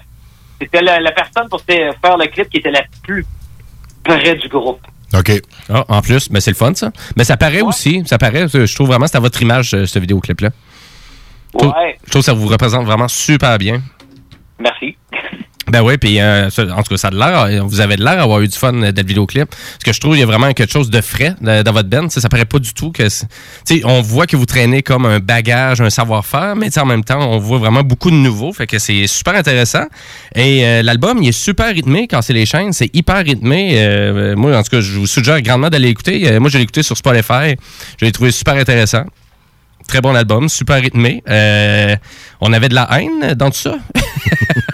c'était 0.59 0.81
la, 0.81 0.99
la 0.99 1.11
personne 1.11 1.49
pour 1.49 1.61
faire 1.61 2.17
le 2.17 2.27
clip 2.27 2.49
qui 2.49 2.57
était 2.57 2.71
la 2.71 2.83
plus 3.03 3.25
près 4.03 4.35
du 4.35 4.47
groupe. 4.47 4.81
OK. 5.13 5.31
ah, 5.69 5.83
en 5.89 6.01
plus, 6.01 6.29
ben 6.29 6.39
c'est 6.39 6.51
le 6.51 6.55
fun, 6.55 6.73
ça. 6.73 6.91
Mais 7.17 7.23
ça 7.23 7.35
paraît 7.35 7.61
aussi, 7.61 8.03
ça 8.05 8.17
paraît, 8.17 8.47
je 8.47 8.73
trouve 8.75 8.87
vraiment, 8.87 9.07
c'est 9.07 9.17
à 9.17 9.19
votre 9.19 9.41
image, 9.41 9.73
euh, 9.73 9.85
ce 9.85 9.99
vidéoclip-là. 9.99 10.49
Ouais, 11.53 11.97
Je 12.05 12.09
trouve 12.11 12.21
que 12.21 12.25
ça 12.25 12.33
vous 12.33 12.47
représente 12.47 12.85
vraiment 12.85 13.09
super 13.09 13.57
bien. 13.57 13.81
merci. 14.57 14.95
Ben 15.67 15.81
oui, 15.83 15.97
puis 15.97 16.19
euh, 16.19 16.47
en 16.47 16.83
tout 16.83 16.89
cas, 16.89 16.97
ça 16.97 17.09
a 17.09 17.11
de 17.11 17.17
l'air, 17.17 17.39
euh, 17.41 17.61
vous 17.61 17.81
avez 17.81 17.95
de 17.95 18.03
l'air 18.03 18.17
d'avoir 18.17 18.41
eu 18.41 18.47
du 18.47 18.57
fun 18.57 18.73
euh, 18.73 18.91
d'être 18.91 19.07
vidéoclip. 19.07 19.47
Parce 19.49 19.83
que 19.85 19.93
je 19.93 19.99
trouve 19.99 20.13
qu'il 20.13 20.21
y 20.21 20.23
a 20.23 20.25
vraiment 20.25 20.51
quelque 20.53 20.71
chose 20.71 20.89
de 20.89 21.01
frais 21.01 21.35
dans 21.39 21.71
votre 21.71 21.87
band. 21.87 22.03
Tu 22.03 22.15
sais, 22.15 22.21
Ça 22.21 22.29
paraît 22.29 22.45
pas 22.45 22.59
du 22.59 22.73
tout 22.73 22.91
que. 22.91 23.07
Tu 23.65 23.81
on 23.85 24.01
voit 24.01 24.25
que 24.25 24.35
vous 24.35 24.45
traînez 24.45 24.81
comme 24.81 25.05
un 25.05 25.19
bagage, 25.19 25.81
un 25.81 25.89
savoir-faire, 25.89 26.55
mais 26.55 26.75
en 26.77 26.85
même 26.85 27.03
temps, 27.03 27.19
on 27.29 27.37
voit 27.37 27.59
vraiment 27.59 27.83
beaucoup 27.83 28.09
de 28.09 28.15
nouveaux. 28.15 28.53
Fait 28.53 28.67
que 28.67 28.79
c'est 28.79 29.05
super 29.07 29.35
intéressant. 29.35 29.85
Et 30.35 30.65
euh, 30.65 30.81
l'album, 30.81 31.21
il 31.21 31.29
est 31.29 31.31
super 31.31 31.73
rythmé 31.73 32.07
quand 32.07 32.21
c'est 32.21 32.33
les 32.33 32.45
chaînes. 32.45 32.73
C'est 32.73 32.93
hyper 32.95 33.23
rythmé. 33.23 33.73
Euh, 33.75 34.35
moi, 34.35 34.57
en 34.57 34.63
tout 34.63 34.71
cas, 34.71 34.81
je 34.81 34.97
vous 34.97 35.07
suggère 35.07 35.41
grandement 35.41 35.69
d'aller 35.69 35.89
écouter. 35.89 36.27
Euh, 36.27 36.39
moi, 36.39 36.49
je 36.49 36.57
l'ai 36.57 36.63
écouté 36.63 36.83
sur 36.83 36.97
Spotify. 36.97 37.55
Je 37.99 38.05
l'ai 38.05 38.11
trouvé 38.11 38.31
super 38.31 38.55
intéressant. 38.55 39.03
Très 39.87 40.01
bon 40.01 40.15
album, 40.15 40.47
super 40.47 40.81
rythmé. 40.81 41.23
Euh, 41.29 41.95
on 42.39 42.53
avait 42.53 42.69
de 42.69 42.75
la 42.75 42.87
haine 42.99 43.33
dans 43.33 43.49
tout 43.49 43.57
ça. 43.57 43.75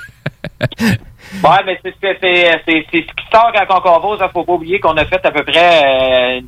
Ouais, 0.60 1.64
mais 1.66 1.80
c'est 1.84 1.94
c'est- 2.02 2.18
c'est- 2.22 2.62
c'est- 2.66 2.86
c'est 2.92 3.02
ce 3.02 3.14
qui 3.14 3.26
sort 3.32 3.52
quand 3.54 3.78
on 3.78 3.82
compose. 3.82 4.20
Il 4.22 4.30
faut 4.32 4.44
pas 4.44 4.54
oublier 4.54 4.80
qu'on 4.80 4.96
a 4.98 5.06
fait 5.06 5.24
à 5.26 5.32
peu 5.32 5.44
près 5.44 5.84
euh, 5.84 6.40
une 6.40 6.48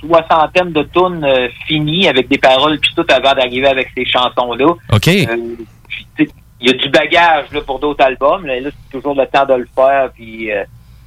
soixantaine 0.00 0.72
de 0.72 0.82
tunes 0.84 1.24
euh, 1.24 1.48
finies 1.66 2.08
avec 2.08 2.28
des 2.28 2.38
paroles 2.38 2.78
puis 2.78 2.92
tout 2.94 3.04
avant 3.10 3.34
d'arriver 3.34 3.66
avec 3.68 3.88
ces 3.96 4.04
chansons-là. 4.04 4.72
OK. 4.92 5.08
Euh, 5.08 5.56
il 6.62 6.68
y 6.68 6.70
a 6.70 6.74
du 6.74 6.88
bagage 6.90 7.46
là, 7.52 7.60
pour 7.62 7.78
d'autres 7.78 8.04
albums. 8.04 8.46
Là, 8.46 8.60
Là, 8.60 8.70
c'est 8.70 8.98
toujours 8.98 9.14
le 9.14 9.26
temps 9.26 9.46
de 9.46 9.54
le 9.54 9.68
faire. 9.74 10.10
Puis 10.14 10.50
euh, 10.52 10.62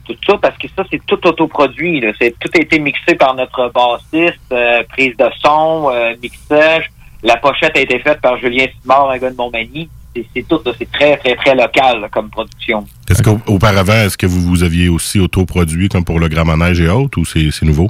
tout 0.05 0.15
ça, 0.27 0.37
parce 0.41 0.57
que 0.57 0.67
ça, 0.75 0.83
c'est 0.91 1.03
tout 1.05 1.25
autoproduit. 1.27 2.01
Là. 2.01 2.11
C'est, 2.19 2.37
tout 2.39 2.49
a 2.55 2.59
été 2.61 2.79
mixé 2.79 3.15
par 3.15 3.35
notre 3.35 3.71
bassiste, 3.71 4.39
euh, 4.51 4.83
prise 4.89 5.15
de 5.15 5.29
son, 5.41 5.89
euh, 5.91 6.13
mixage. 6.21 6.89
La 7.23 7.37
pochette 7.37 7.77
a 7.77 7.79
été 7.79 7.99
faite 7.99 8.19
par 8.19 8.37
Julien 8.37 8.65
Simard, 8.81 9.09
un 9.11 9.17
gars 9.17 9.29
de 9.29 9.35
Montmagny. 9.37 9.89
C'est, 10.15 10.47
tout, 10.47 10.59
c'est 10.77 10.91
très, 10.91 11.17
très, 11.17 11.35
très 11.35 11.55
local 11.55 12.01
là, 12.01 12.07
comme 12.09 12.29
production. 12.29 12.85
Est-ce 13.09 13.23
qu'auparavant, 13.23 13.93
est-ce 13.93 14.17
que 14.17 14.27
vous, 14.27 14.41
vous 14.41 14.63
aviez 14.63 14.87
aussi 14.89 15.19
autoproduit 15.19 15.89
comme 15.89 16.05
pour 16.05 16.19
le 16.19 16.27
Grand 16.27 16.45
Manège 16.45 16.81
et 16.81 16.87
autres, 16.89 17.19
ou 17.19 17.25
c'est 17.25 17.49
nouveau? 17.63 17.89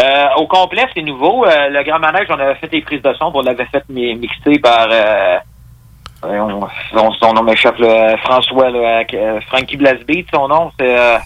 Euh, 0.00 0.26
au 0.36 0.46
complet, 0.46 0.86
c'est 0.94 1.02
nouveau. 1.02 1.44
Euh, 1.46 1.68
le 1.70 1.82
Grand 1.84 1.98
Manège, 1.98 2.26
on 2.30 2.38
avait 2.38 2.54
fait 2.56 2.68
des 2.68 2.80
prises 2.82 3.02
de 3.02 3.12
son, 3.18 3.30
on 3.34 3.40
l'avait 3.42 3.66
fait 3.66 3.82
mi- 3.88 4.14
mixer 4.14 4.58
par... 4.58 4.88
Euh, 4.90 5.38
on- 6.22 6.68
son, 7.18 7.32
nom 7.32 7.42
m'échappe, 7.42 7.76
François, 8.24 8.70
là, 8.70 9.02
euh, 9.14 9.40
Frankie 9.48 9.76
Blasbeat, 9.76 10.26
son 10.32 10.48
nom, 10.48 10.70
c'est... 10.78 10.98
Euh, 10.98 11.18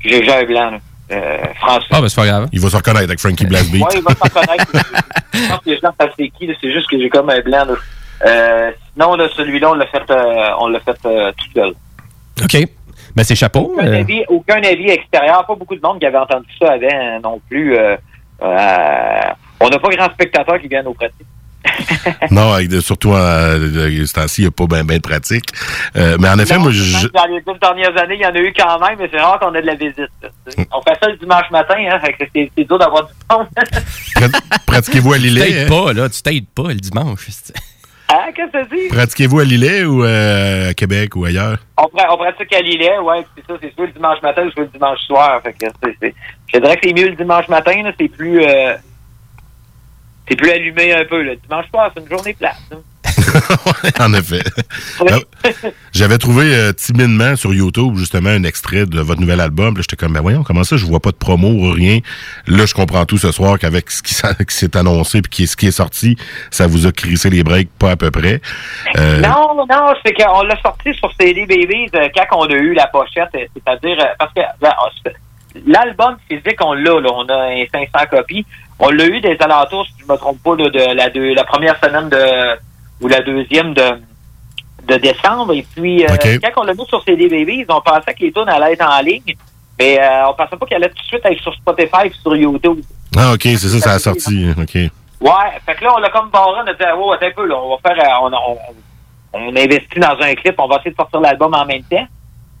J'ai 0.00 0.32
un 0.32 0.44
blanc, 0.44 0.70
là. 0.72 0.78
Euh, 1.12 1.38
François. 1.60 1.86
Ah, 1.98 2.00
ben 2.00 2.08
c'est 2.08 2.20
pas 2.20 2.26
grave. 2.26 2.48
Il 2.52 2.60
va 2.60 2.68
se 2.68 2.76
reconnaître 2.76 3.04
avec 3.04 3.20
Frankie 3.20 3.46
Blasbeat. 3.46 3.82
Ouais, 3.82 3.88
il 3.94 4.02
va 4.02 4.10
s'en 4.14 4.28
connaître. 4.28 4.66
Je 5.32 5.48
pense 5.48 5.58
que 5.60 5.70
les 5.70 5.76
gens 5.78 5.92
savent 6.00 6.10
c'est 6.18 6.28
qui, 6.30 6.46
là, 6.46 6.54
c'est 6.60 6.72
juste 6.72 6.88
que 6.90 6.98
j'ai 6.98 7.08
comme 7.08 7.30
un 7.30 7.40
blanc. 7.40 7.64
Là. 7.64 7.74
Euh, 8.24 8.70
sinon, 8.94 9.14
là, 9.16 9.28
celui-là, 9.36 9.70
on 9.70 9.74
l'a 9.74 9.86
fait, 9.86 10.10
euh, 10.10 10.48
on 10.60 10.68
l'a 10.68 10.80
fait 10.80 10.96
euh, 11.04 11.32
tout 11.36 11.46
seul. 11.54 11.72
OK. 12.42 12.68
Ben 13.14 13.24
c'est 13.24 13.34
chapeau. 13.34 13.72
Aucun, 13.74 13.86
euh, 13.86 14.00
avis, 14.00 14.22
aucun 14.28 14.62
avis 14.62 14.90
extérieur. 14.90 15.44
Pas 15.46 15.54
beaucoup 15.54 15.74
de 15.74 15.80
monde 15.80 15.98
qui 15.98 16.06
avait 16.06 16.18
entendu 16.18 16.46
ça 16.60 16.72
avant 16.72 17.20
non 17.22 17.40
plus. 17.48 17.76
Euh, 17.76 17.96
euh, 18.42 19.20
on 19.60 19.68
n'a 19.68 19.78
pas 19.78 19.88
grand 19.88 20.10
spectateur 20.12 20.60
qui 20.60 20.68
viennent 20.68 20.86
aux 20.86 20.94
pratiques. 20.94 21.26
non, 22.30 22.52
avec 22.52 22.68
de- 22.68 22.80
surtout 22.80 23.12
euh, 23.12 24.04
ce 24.06 24.12
temps-ci, 24.12 24.42
il 24.42 24.44
n'y 24.44 24.48
a 24.48 24.50
pas 24.52 24.66
bien 24.66 24.84
ben 24.84 24.98
de 24.98 25.02
pratique. 25.02 25.46
Euh, 25.96 26.16
mais 26.20 26.28
en 26.28 26.38
effet, 26.38 26.54
Non, 26.56 26.64
moi, 26.64 26.70
je, 26.72 27.08
Dans 27.08 27.24
les 27.26 27.40
deux 27.40 27.58
dernières 27.60 27.98
années, 28.00 28.14
il 28.14 28.20
y 28.20 28.26
en 28.26 28.34
a 28.34 28.38
eu 28.38 28.52
quand 28.56 28.78
même, 28.86 28.96
mais 29.00 29.08
c'est 29.10 29.20
rare 29.20 29.38
qu'on 29.40 29.52
ait 29.54 29.62
de 29.62 29.66
la 29.66 29.74
visite. 29.74 29.96
tu. 30.22 30.62
On 30.72 30.80
fait 30.82 30.96
ça 31.02 31.08
le 31.08 31.16
dimanche 31.16 31.50
matin, 31.50 31.74
hein, 31.90 31.98
c'est 32.34 32.50
dur 32.64 32.78
d'avoir 32.78 33.06
du 33.06 33.12
monde. 33.30 33.46
prat- 34.14 34.40
pratiquez-vous 34.66 35.12
à 35.14 35.16
Tu 35.16 35.22
Lillet? 35.24 35.40
t'aides 35.46 35.72
hein? 35.72 35.84
pas, 35.84 35.92
là. 35.92 36.08
Tu 36.08 36.22
t'aides 36.22 36.46
pas 36.54 36.68
le 36.68 36.74
dimanche. 36.74 37.28
Hein, 38.18 38.32
qu'est-ce 38.34 38.68
que? 38.68 38.88
Pratiquez-vous 38.94 39.40
à 39.40 39.44
Lillet 39.44 39.84
ou 39.84 40.04
euh, 40.04 40.70
à 40.70 40.74
Québec 40.74 41.14
ou 41.16 41.24
ailleurs? 41.24 41.58
On, 41.76 41.84
pra- 41.84 42.06
on 42.12 42.16
pratique 42.16 42.52
à 42.54 42.60
Lillet, 42.60 42.98
ouais, 42.98 43.24
c'est 43.36 43.46
ça, 43.46 43.54
c'est 43.60 43.74
soit 43.74 43.86
le 43.86 43.92
dimanche 43.92 44.22
matin 44.22 44.44
ou 44.46 44.50
soit 44.50 44.62
le 44.64 44.68
dimanche 44.68 45.00
soir. 45.00 45.40
Fait 45.42 45.52
que 45.52 45.58
c'est- 45.82 45.96
c'est- 46.00 46.14
je 46.52 46.58
dirais 46.58 46.76
que 46.76 46.88
c'est 46.88 46.94
mieux 46.94 47.08
le 47.08 47.16
dimanche 47.16 47.48
matin, 47.48 47.72
c'est 47.98 48.08
plus 48.08 48.42
euh, 48.42 48.76
c'est 50.28 50.36
plus 50.36 50.50
allumé 50.50 50.92
un 50.92 51.04
peu. 51.04 51.22
Le 51.22 51.36
dimanche 51.36 51.66
soir, 51.70 51.90
c'est 51.94 52.02
une 52.02 52.08
journée 52.08 52.34
plate. 52.34 52.56
en 54.00 54.12
effet. 54.14 54.42
Ah, 55.08 55.18
J'avais 55.92 56.18
trouvé 56.18 56.54
euh, 56.54 56.72
timidement 56.72 57.36
sur 57.36 57.52
YouTube 57.54 57.96
justement 57.96 58.30
un 58.30 58.44
extrait 58.44 58.86
de 58.86 59.00
votre 59.00 59.20
nouvel 59.20 59.40
album. 59.40 59.74
Puis 59.74 59.82
j'étais 59.82 59.96
comme, 59.96 60.12
ben 60.12 60.20
voyons, 60.20 60.42
comment 60.42 60.64
ça, 60.64 60.76
je 60.76 60.84
vois 60.84 61.00
pas 61.00 61.10
de 61.10 61.16
promo 61.16 61.48
ou 61.48 61.70
rien? 61.72 62.00
Là, 62.46 62.66
je 62.66 62.74
comprends 62.74 63.04
tout 63.06 63.18
ce 63.18 63.32
soir 63.32 63.58
qu'avec 63.58 63.90
ce 63.90 64.02
qui 64.02 64.14
s'est 64.14 64.76
annoncé 64.76 65.22
puis 65.22 65.30
qui 65.30 65.42
est- 65.44 65.46
ce 65.46 65.56
qui 65.56 65.66
est 65.68 65.70
sorti, 65.72 66.16
ça 66.50 66.66
vous 66.66 66.86
a 66.86 66.92
crissé 66.92 67.30
les 67.30 67.42
breaks 67.44 67.70
pas 67.78 67.92
à 67.92 67.96
peu 67.96 68.10
près. 68.10 68.40
Euh, 68.96 69.20
Non, 69.20 69.54
non, 69.56 69.94
c'est 70.04 70.12
qu'on 70.12 70.42
l'a 70.42 70.60
sorti 70.60 70.92
sur 70.94 71.10
CD 71.18 71.46
Babies 71.46 71.90
euh, 71.94 72.08
quand 72.14 72.38
on 72.38 72.44
a 72.48 72.54
eu 72.54 72.74
la 72.74 72.86
pochette, 72.88 73.28
euh, 73.34 73.46
c'est-à-dire 73.54 73.96
parce 74.18 74.32
que 74.34 75.10
l'album 75.66 76.16
physique, 76.28 76.58
on 76.62 76.74
l'a, 76.74 77.00
là, 77.00 77.08
on 77.12 77.26
a 77.28 77.46
un 77.52 77.64
500 77.72 78.06
copies. 78.10 78.44
On 78.78 78.90
l'a 78.90 79.06
eu 79.06 79.20
des 79.22 79.36
alentours, 79.40 79.86
si 79.86 79.94
je 80.06 80.12
me 80.12 80.18
trompe 80.18 80.42
pas, 80.42 80.54
là, 80.56 80.68
de 80.68 80.94
la, 80.94 81.08
de, 81.08 81.34
la 81.34 81.44
première 81.44 81.78
semaine 81.82 82.10
de 82.10 82.16
ou 83.00 83.08
la 83.08 83.20
deuxième 83.20 83.74
de, 83.74 84.00
de 84.86 84.96
décembre. 84.96 85.52
Et 85.52 85.66
puis, 85.74 86.04
euh, 86.04 86.16
quand 86.42 86.62
on 86.62 86.64
l'a 86.64 86.74
mis 86.74 86.86
sur 86.86 87.02
CD 87.02 87.28
Babies, 87.28 87.66
on 87.68 87.80
pensait 87.80 88.14
que 88.14 88.20
les 88.20 88.32
tunes 88.32 88.48
allaient 88.48 88.72
être 88.72 88.86
en 88.86 89.00
ligne, 89.02 89.36
mais 89.78 90.00
euh, 90.00 90.28
on 90.28 90.34
pensait 90.34 90.56
pas 90.56 90.66
qu'elle 90.66 90.82
allait 90.82 90.92
tout 90.92 91.02
de 91.02 91.08
suite 91.08 91.24
être 91.24 91.42
sur 91.42 91.54
Spotify 91.54 92.06
et 92.06 92.12
sur 92.22 92.36
YouTube. 92.36 92.80
Ah, 93.16 93.32
ok, 93.34 93.42
c'est 93.42 93.58
ça, 93.58 93.78
ça 93.78 93.92
a 93.92 93.98
sorti. 93.98 94.48
Ok. 94.58 94.74
Ouais, 95.20 95.30
fait 95.64 95.74
que 95.74 95.84
là, 95.84 95.94
on 95.96 95.98
l'a 95.98 96.10
comme 96.10 96.30
barré, 96.30 96.60
on 96.62 96.66
a 96.66 96.74
dit, 96.74 96.82
oh, 96.98 97.12
attends 97.12 97.26
un 97.26 97.30
peu, 97.30 97.46
là, 97.46 97.56
on 97.56 97.70
va 97.70 97.94
faire, 97.94 98.04
euh, 98.04 98.18
on, 98.22 98.32
on, 98.32 98.58
on 99.32 99.56
investit 99.56 99.98
dans 99.98 100.16
un 100.20 100.34
clip, 100.34 100.54
on 100.58 100.68
va 100.68 100.76
essayer 100.76 100.90
de 100.90 100.96
sortir 100.96 101.20
l'album 101.20 101.54
en 101.54 101.64
même 101.64 101.82
temps. 101.84 102.06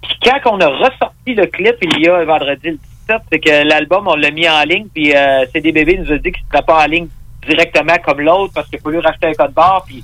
Puis 0.02 0.18
quand 0.24 0.52
on 0.52 0.60
a 0.60 0.68
ressorti 0.68 1.34
le 1.34 1.46
clip, 1.46 1.76
il 1.82 2.02
y 2.02 2.08
a 2.08 2.24
vendredi 2.24 2.70
le 2.70 2.78
17, 3.08 3.22
c'est 3.30 3.38
que 3.38 3.68
l'album, 3.68 4.08
on 4.08 4.14
l'a 4.14 4.30
mis 4.30 4.48
en 4.48 4.62
ligne, 4.62 4.88
puis 4.92 5.14
euh, 5.14 5.44
CD 5.52 5.72
Bébé 5.72 5.98
nous 5.98 6.12
a 6.12 6.18
dit 6.18 6.32
qu'il 6.32 6.44
ne 6.44 6.50
serait 6.50 6.64
pas 6.64 6.84
en 6.84 6.86
ligne 6.86 7.08
directement 7.46 7.96
comme 8.04 8.20
l'autre, 8.20 8.52
parce 8.54 8.68
qu'il 8.68 8.80
faut 8.80 8.90
lui 8.90 9.00
racheter 9.00 9.26
un 9.28 9.34
code 9.34 9.52
barre, 9.52 9.84
puis 9.86 10.02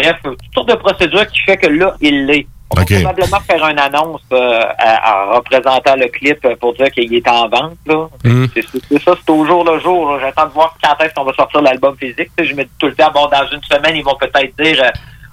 bref, 0.00 0.16
euh, 0.26 0.30
toutes 0.30 0.54
sortes 0.54 0.68
de 0.68 0.74
procédures 0.74 1.26
qui 1.28 1.40
fait 1.40 1.56
que 1.56 1.66
là, 1.68 1.94
il 2.00 2.26
l'est. 2.26 2.46
On 2.70 2.80
va 2.80 2.84
probablement 3.02 3.40
faire 3.40 3.68
une 3.68 3.78
annonce 3.78 4.22
euh, 4.32 4.60
à- 4.78 5.28
en 5.30 5.36
représentant 5.36 5.94
le 5.96 6.08
clip 6.08 6.44
euh, 6.44 6.56
pour 6.56 6.74
dire 6.74 6.90
qu'il 6.90 7.14
est 7.14 7.28
en 7.28 7.48
vente, 7.48 7.76
là. 7.86 8.08
Mhm. 8.24 8.48
C'est 8.54 8.62
ça, 9.02 9.12
c'est 9.16 9.30
au 9.30 9.44
jour 9.46 9.64
le 9.64 9.78
jour. 9.80 10.18
J'attends 10.20 10.46
de 10.46 10.52
voir 10.52 10.76
quand 10.82 10.94
est-ce 11.04 11.14
qu'on 11.14 11.24
va 11.24 11.32
sortir 11.32 11.62
l'album 11.62 11.96
physique. 11.96 12.30
Je 12.38 12.54
me 12.54 12.64
dis 12.64 12.70
tout 12.78 12.86
le 12.88 12.94
temps, 12.94 13.10
bon, 13.14 13.26
dans 13.28 13.46
une 13.52 13.62
semaine, 13.62 13.94
ils 13.96 14.04
vont 14.04 14.16
peut-être 14.16 14.56
dire 14.60 14.82
euh, 14.82 14.90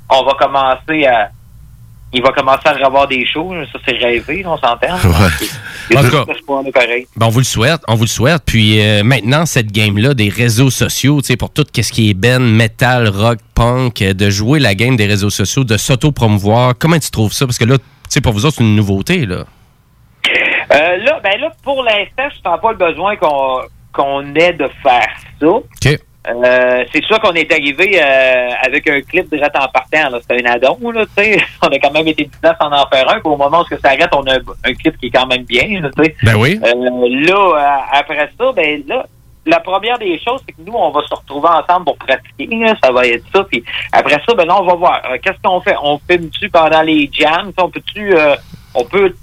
on 0.09 0.23
va 0.23 0.33
commencer 0.33 1.05
à. 1.07 1.29
Il 2.13 2.21
va 2.21 2.31
commencer 2.31 2.67
à 2.67 2.85
avoir 2.85 3.07
des 3.07 3.25
shows. 3.25 3.53
Ça, 3.71 3.79
c'est 3.85 3.97
rêvé, 3.97 4.43
on 4.45 4.57
s'entend. 4.57 4.97
Ouais. 5.89 5.97
En 5.97 6.01
tout 6.01 6.11
cas. 6.11 6.23
on 6.47 6.63
est 6.63 6.71
pareil. 6.71 7.05
Ben, 7.17 7.25
on 7.25 7.29
vous 7.29 7.39
le 7.39 7.45
souhaite, 7.45 7.81
on 7.89 7.95
vous 7.95 8.05
le 8.05 8.09
souhaite. 8.09 8.41
Puis 8.45 8.79
euh, 8.79 9.03
maintenant, 9.03 9.45
cette 9.45 9.69
game-là 9.69 10.13
des 10.13 10.29
réseaux 10.29 10.69
sociaux, 10.69 11.19
tu 11.19 11.27
sais, 11.27 11.35
pour 11.35 11.51
tout 11.51 11.65
ce 11.75 11.91
qui 11.91 12.09
est 12.09 12.13
ben, 12.13 12.39
metal, 12.39 13.09
rock, 13.09 13.39
punk, 13.53 14.01
euh, 14.01 14.13
de 14.13 14.29
jouer 14.29 14.59
la 14.59 14.75
game 14.75 14.95
des 14.95 15.07
réseaux 15.07 15.29
sociaux, 15.29 15.65
de 15.65 15.75
s'auto-promouvoir, 15.75 16.75
comment 16.79 16.97
tu 16.99 17.11
trouves 17.11 17.33
ça? 17.33 17.45
Parce 17.45 17.57
que 17.57 17.65
là, 17.65 17.77
tu 17.77 17.83
sais, 18.07 18.21
pour 18.21 18.31
vous 18.31 18.45
autres, 18.45 18.57
c'est 18.59 18.63
une 18.63 18.77
nouveauté, 18.77 19.25
là. 19.25 19.43
Euh, 20.73 20.97
là, 20.97 21.19
ben 21.21 21.39
là, 21.41 21.51
pour 21.63 21.83
l'instant, 21.83 22.29
je 22.29 22.49
sens 22.49 22.59
pas 22.61 22.71
le 22.71 22.77
besoin 22.77 23.15
qu'on 23.17 23.61
qu'on 23.91 24.33
ait 24.35 24.53
de 24.53 24.67
faire 24.81 25.09
ça. 25.39 25.47
OK. 25.47 25.99
Euh, 26.25 26.85
c'est 26.93 27.03
sûr 27.03 27.19
qu'on 27.19 27.33
est 27.33 27.51
arrivé 27.51 28.01
euh, 28.01 28.49
avec 28.61 28.87
un 28.87 29.01
clip 29.01 29.29
direct 29.29 29.55
en 29.57 29.67
partant. 29.67 30.09
là. 30.09 30.19
C'était 30.21 30.45
un 30.45 30.51
addon, 30.53 30.91
là, 30.91 31.05
tu 31.05 31.23
sais. 31.23 31.37
On 31.61 31.67
a 31.67 31.79
quand 31.79 31.91
même 31.91 32.07
été 32.07 32.25
19 32.25 32.55
sans 32.61 32.67
en 32.67 32.87
faire 32.87 33.09
un. 33.09 33.19
Puis 33.19 33.21
au 33.25 33.35
moment 33.35 33.61
où 33.61 33.75
ça 33.75 33.89
arrête, 33.89 34.09
on 34.13 34.25
a 34.27 34.35
un, 34.35 34.73
clip 34.73 34.97
qui 34.97 35.07
est 35.07 35.11
quand 35.11 35.27
même 35.27 35.43
bien, 35.43 35.81
là, 35.81 35.89
tu 35.95 36.03
sais. 36.03 36.15
Ben 36.23 36.35
oui. 36.35 36.59
Euh, 36.63 36.73
là, 36.73 37.35
euh, 37.35 37.99
après 37.99 38.29
ça, 38.39 38.51
ben 38.53 38.83
là, 38.87 39.05
la 39.45 39.59
première 39.59 39.99
des 39.99 40.17
choses, 40.19 40.41
c'est 40.45 40.53
que 40.53 40.61
nous, 40.65 40.73
on 40.73 40.91
va 40.91 41.01
se 41.01 41.13
retrouver 41.13 41.49
ensemble 41.49 41.85
pour 41.85 41.97
pratiquer. 41.97 42.47
là. 42.55 42.73
ça 42.81 42.91
va 42.91 43.05
être 43.05 43.25
ça. 43.33 43.43
Puis 43.43 43.63
après 43.91 44.21
ça, 44.25 44.33
ben 44.33 44.45
là, 44.45 44.61
on 44.61 44.65
va 44.65 44.75
voir. 44.75 45.01
Qu'est-ce 45.21 45.41
qu'on 45.43 45.59
fait? 45.59 45.75
On 45.81 45.99
filme-tu 46.09 46.49
pendant 46.49 46.81
les 46.81 47.09
jams? 47.11 47.51
On 47.57 47.69
peut-tu 47.69 48.15
euh, 48.15 48.35
on 48.75 48.85
peut 48.85 49.13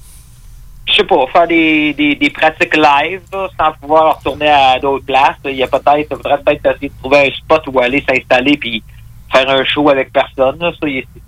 je 0.91 0.97
sais 0.97 1.05
pas, 1.05 1.27
faire 1.33 1.47
des, 1.47 1.93
des, 1.95 2.31
pratiques 2.31 2.77
live 2.77 3.21
sans 3.33 3.73
pouvoir 3.81 4.19
retourner 4.19 4.49
à 4.49 4.79
d'autres 4.79 5.05
places. 5.05 5.37
Il 5.45 5.57
y 5.57 5.63
a 5.63 5.67
peut-être, 5.69 6.17
faudrait 6.17 6.39
peut-être 6.45 6.67
essayer 6.67 6.89
de 6.89 6.95
trouver 7.01 7.29
un 7.29 7.31
spot 7.35 7.63
où 7.69 7.79
aller 7.81 8.05
s'installer 8.09 8.57
puis 8.57 8.83
faire 9.33 9.49
un 9.49 9.65
show 9.65 9.89
avec 9.89 10.13
personne. 10.13 10.59
Ça, 10.61 10.71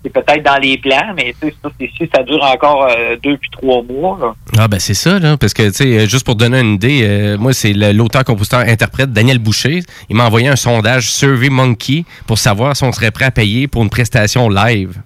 c'est 0.02 0.10
peut-être 0.10 0.42
dans 0.42 0.56
les 0.60 0.76
plans, 0.78 1.14
mais 1.16 1.34
ça, 1.40 1.68
si 1.78 2.10
ça 2.12 2.22
dure 2.24 2.42
encore 2.42 2.88
euh, 2.90 3.16
deux 3.22 3.36
puis 3.36 3.48
trois 3.50 3.82
mois. 3.82 4.34
Ah 4.58 4.66
ben 4.66 4.80
c'est 4.80 4.94
ça, 4.94 5.20
là, 5.20 5.36
parce 5.36 5.54
que, 5.54 5.62
tu 5.68 5.72
sais, 5.72 5.84
euh, 5.84 6.06
juste 6.06 6.26
pour 6.26 6.34
donner 6.34 6.58
une 6.60 6.74
idée, 6.74 7.02
euh, 7.04 7.38
moi, 7.38 7.52
c'est 7.52 7.72
le- 7.72 7.92
l'auteur-compositeur-interprète 7.92 9.12
Daniel 9.12 9.38
Boucher. 9.38 9.80
Il 10.10 10.16
m'a 10.16 10.26
envoyé 10.26 10.48
un 10.48 10.56
sondage 10.56 11.10
Survey 11.12 11.48
Monkey 11.48 12.04
pour 12.26 12.38
savoir 12.38 12.74
si 12.76 12.82
on 12.82 12.90
serait 12.92 13.12
prêt 13.12 13.26
à 13.26 13.30
payer 13.30 13.68
pour 13.68 13.82
une 13.82 13.90
prestation 13.90 14.48
live. 14.48 14.96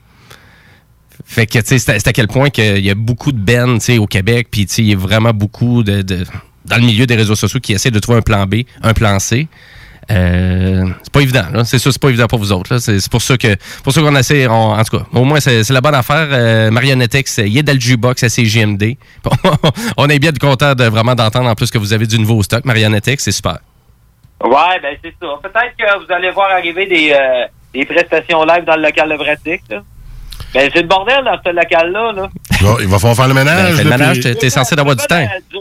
Fait 1.29 1.47
que, 1.47 1.59
tu 1.59 1.79
sais, 1.79 1.79
c'est 1.79 2.07
à- 2.09 2.13
quel 2.13 2.29
point 2.29 2.51
qu'il 2.51 2.85
y 2.85 2.91
a 2.91 2.95
beaucoup 2.95 3.33
de 3.33 3.39
bands, 3.39 3.75
tu 3.79 3.85
sais, 3.85 3.99
au 3.99 4.07
Québec, 4.07 4.47
puis, 4.51 4.65
tu 4.67 4.75
sais, 4.75 4.83
il 4.83 4.89
y 4.89 4.95
a 4.95 4.97
vraiment 4.97 5.33
beaucoup 5.33 5.83
de, 5.83 6.03
de- 6.03 6.25
dans 6.65 6.77
le 6.77 6.83
milieu 6.87 7.05
des 7.07 7.17
réseaux 7.17 7.35
sociaux 7.35 7.61
qui 7.61 7.73
essaient 7.73 7.91
de 7.91 7.99
trouver 7.99 8.19
un 8.19 8.23
plan 8.23 8.47
B, 8.47 8.63
un 8.83 8.95
plan 8.95 9.19
C. 9.19 9.49
Euh, 10.09 10.87
c'est 11.03 11.13
pas 11.13 11.21
évident, 11.21 11.47
là. 11.53 11.65
C'est 11.65 11.79
sûr, 11.81 11.93
c'est 11.93 12.01
pas 12.01 12.11
évident 12.11 12.29
pour 12.29 12.39
vous 12.39 12.53
autres. 12.53 12.79
C'est 12.79 13.11
pour 13.11 13.21
ça 13.23 13.37
que, 13.37 13.57
pour 13.83 13.93
ça 13.93 14.01
qu'on 14.01 14.15
essaie, 14.15 14.47
en 14.47 14.81
tout 14.85 14.99
cas, 14.99 15.05
au 15.13 15.25
moins, 15.25 15.41
c'est 15.41 15.69
la 15.71 15.81
bonne 15.81 15.97
affaire. 15.97 16.29
Euh, 16.31 16.71
Marionettex, 16.71 17.39
il 17.39 17.59
est 17.59 17.65
dans 17.65 17.73
le 17.73 17.81
jukebox 17.81 18.23
à 18.23 18.29
CGMD. 18.29 18.97
on 19.97 20.09
est 20.09 20.21
bien 20.21 20.31
content 20.33 20.77
de 20.77 20.85
vraiment 20.85 21.17
d'entendre 21.17 21.49
en 21.51 21.57
plus 21.57 21.73
que 21.73 21.79
vous 21.79 21.93
avez 21.93 22.07
du 22.07 22.21
nouveau 22.21 22.41
stock. 22.45 22.65
Marionettex, 22.65 23.25
c'est 23.25 23.33
super. 23.33 23.59
Ouais, 24.45 24.79
ben 24.81 24.97
c'est 25.03 25.15
ça. 25.21 25.27
Peut-être 25.43 25.77
que 25.77 26.05
vous 26.07 26.13
allez 26.13 26.31
voir 26.31 26.51
arriver 26.53 26.87
des, 26.87 27.11
euh, 27.13 27.47
des 27.75 27.85
prestations 27.85 28.45
live 28.45 28.65
dans 28.65 28.77
le 28.77 28.83
local 28.83 29.09
de 29.11 29.17
pratique. 29.17 29.63
Là. 29.71 29.83
Ben 30.57 30.71
c'est 30.75 30.83
le 30.83 30.89
bordel 30.89 31.23
dans 31.25 31.39
ce 31.45 31.51
local-là. 31.51 32.13
Là. 32.13 32.29
Bon, 32.63 32.77
il 32.81 32.87
va 32.89 32.99
falloir 32.99 33.17
faire 33.17 33.29
le 33.29 33.35
Ben, 33.35 33.45
ménage. 33.45 33.79
le 33.83 33.91
ménage, 33.91 34.21
t'es- 34.21 34.35
t'es 34.35 34.51
censé 34.51 34.75
d'avoir 34.75 34.97
du 34.97 35.05
temps. 35.07 35.27
Tu 35.51 35.59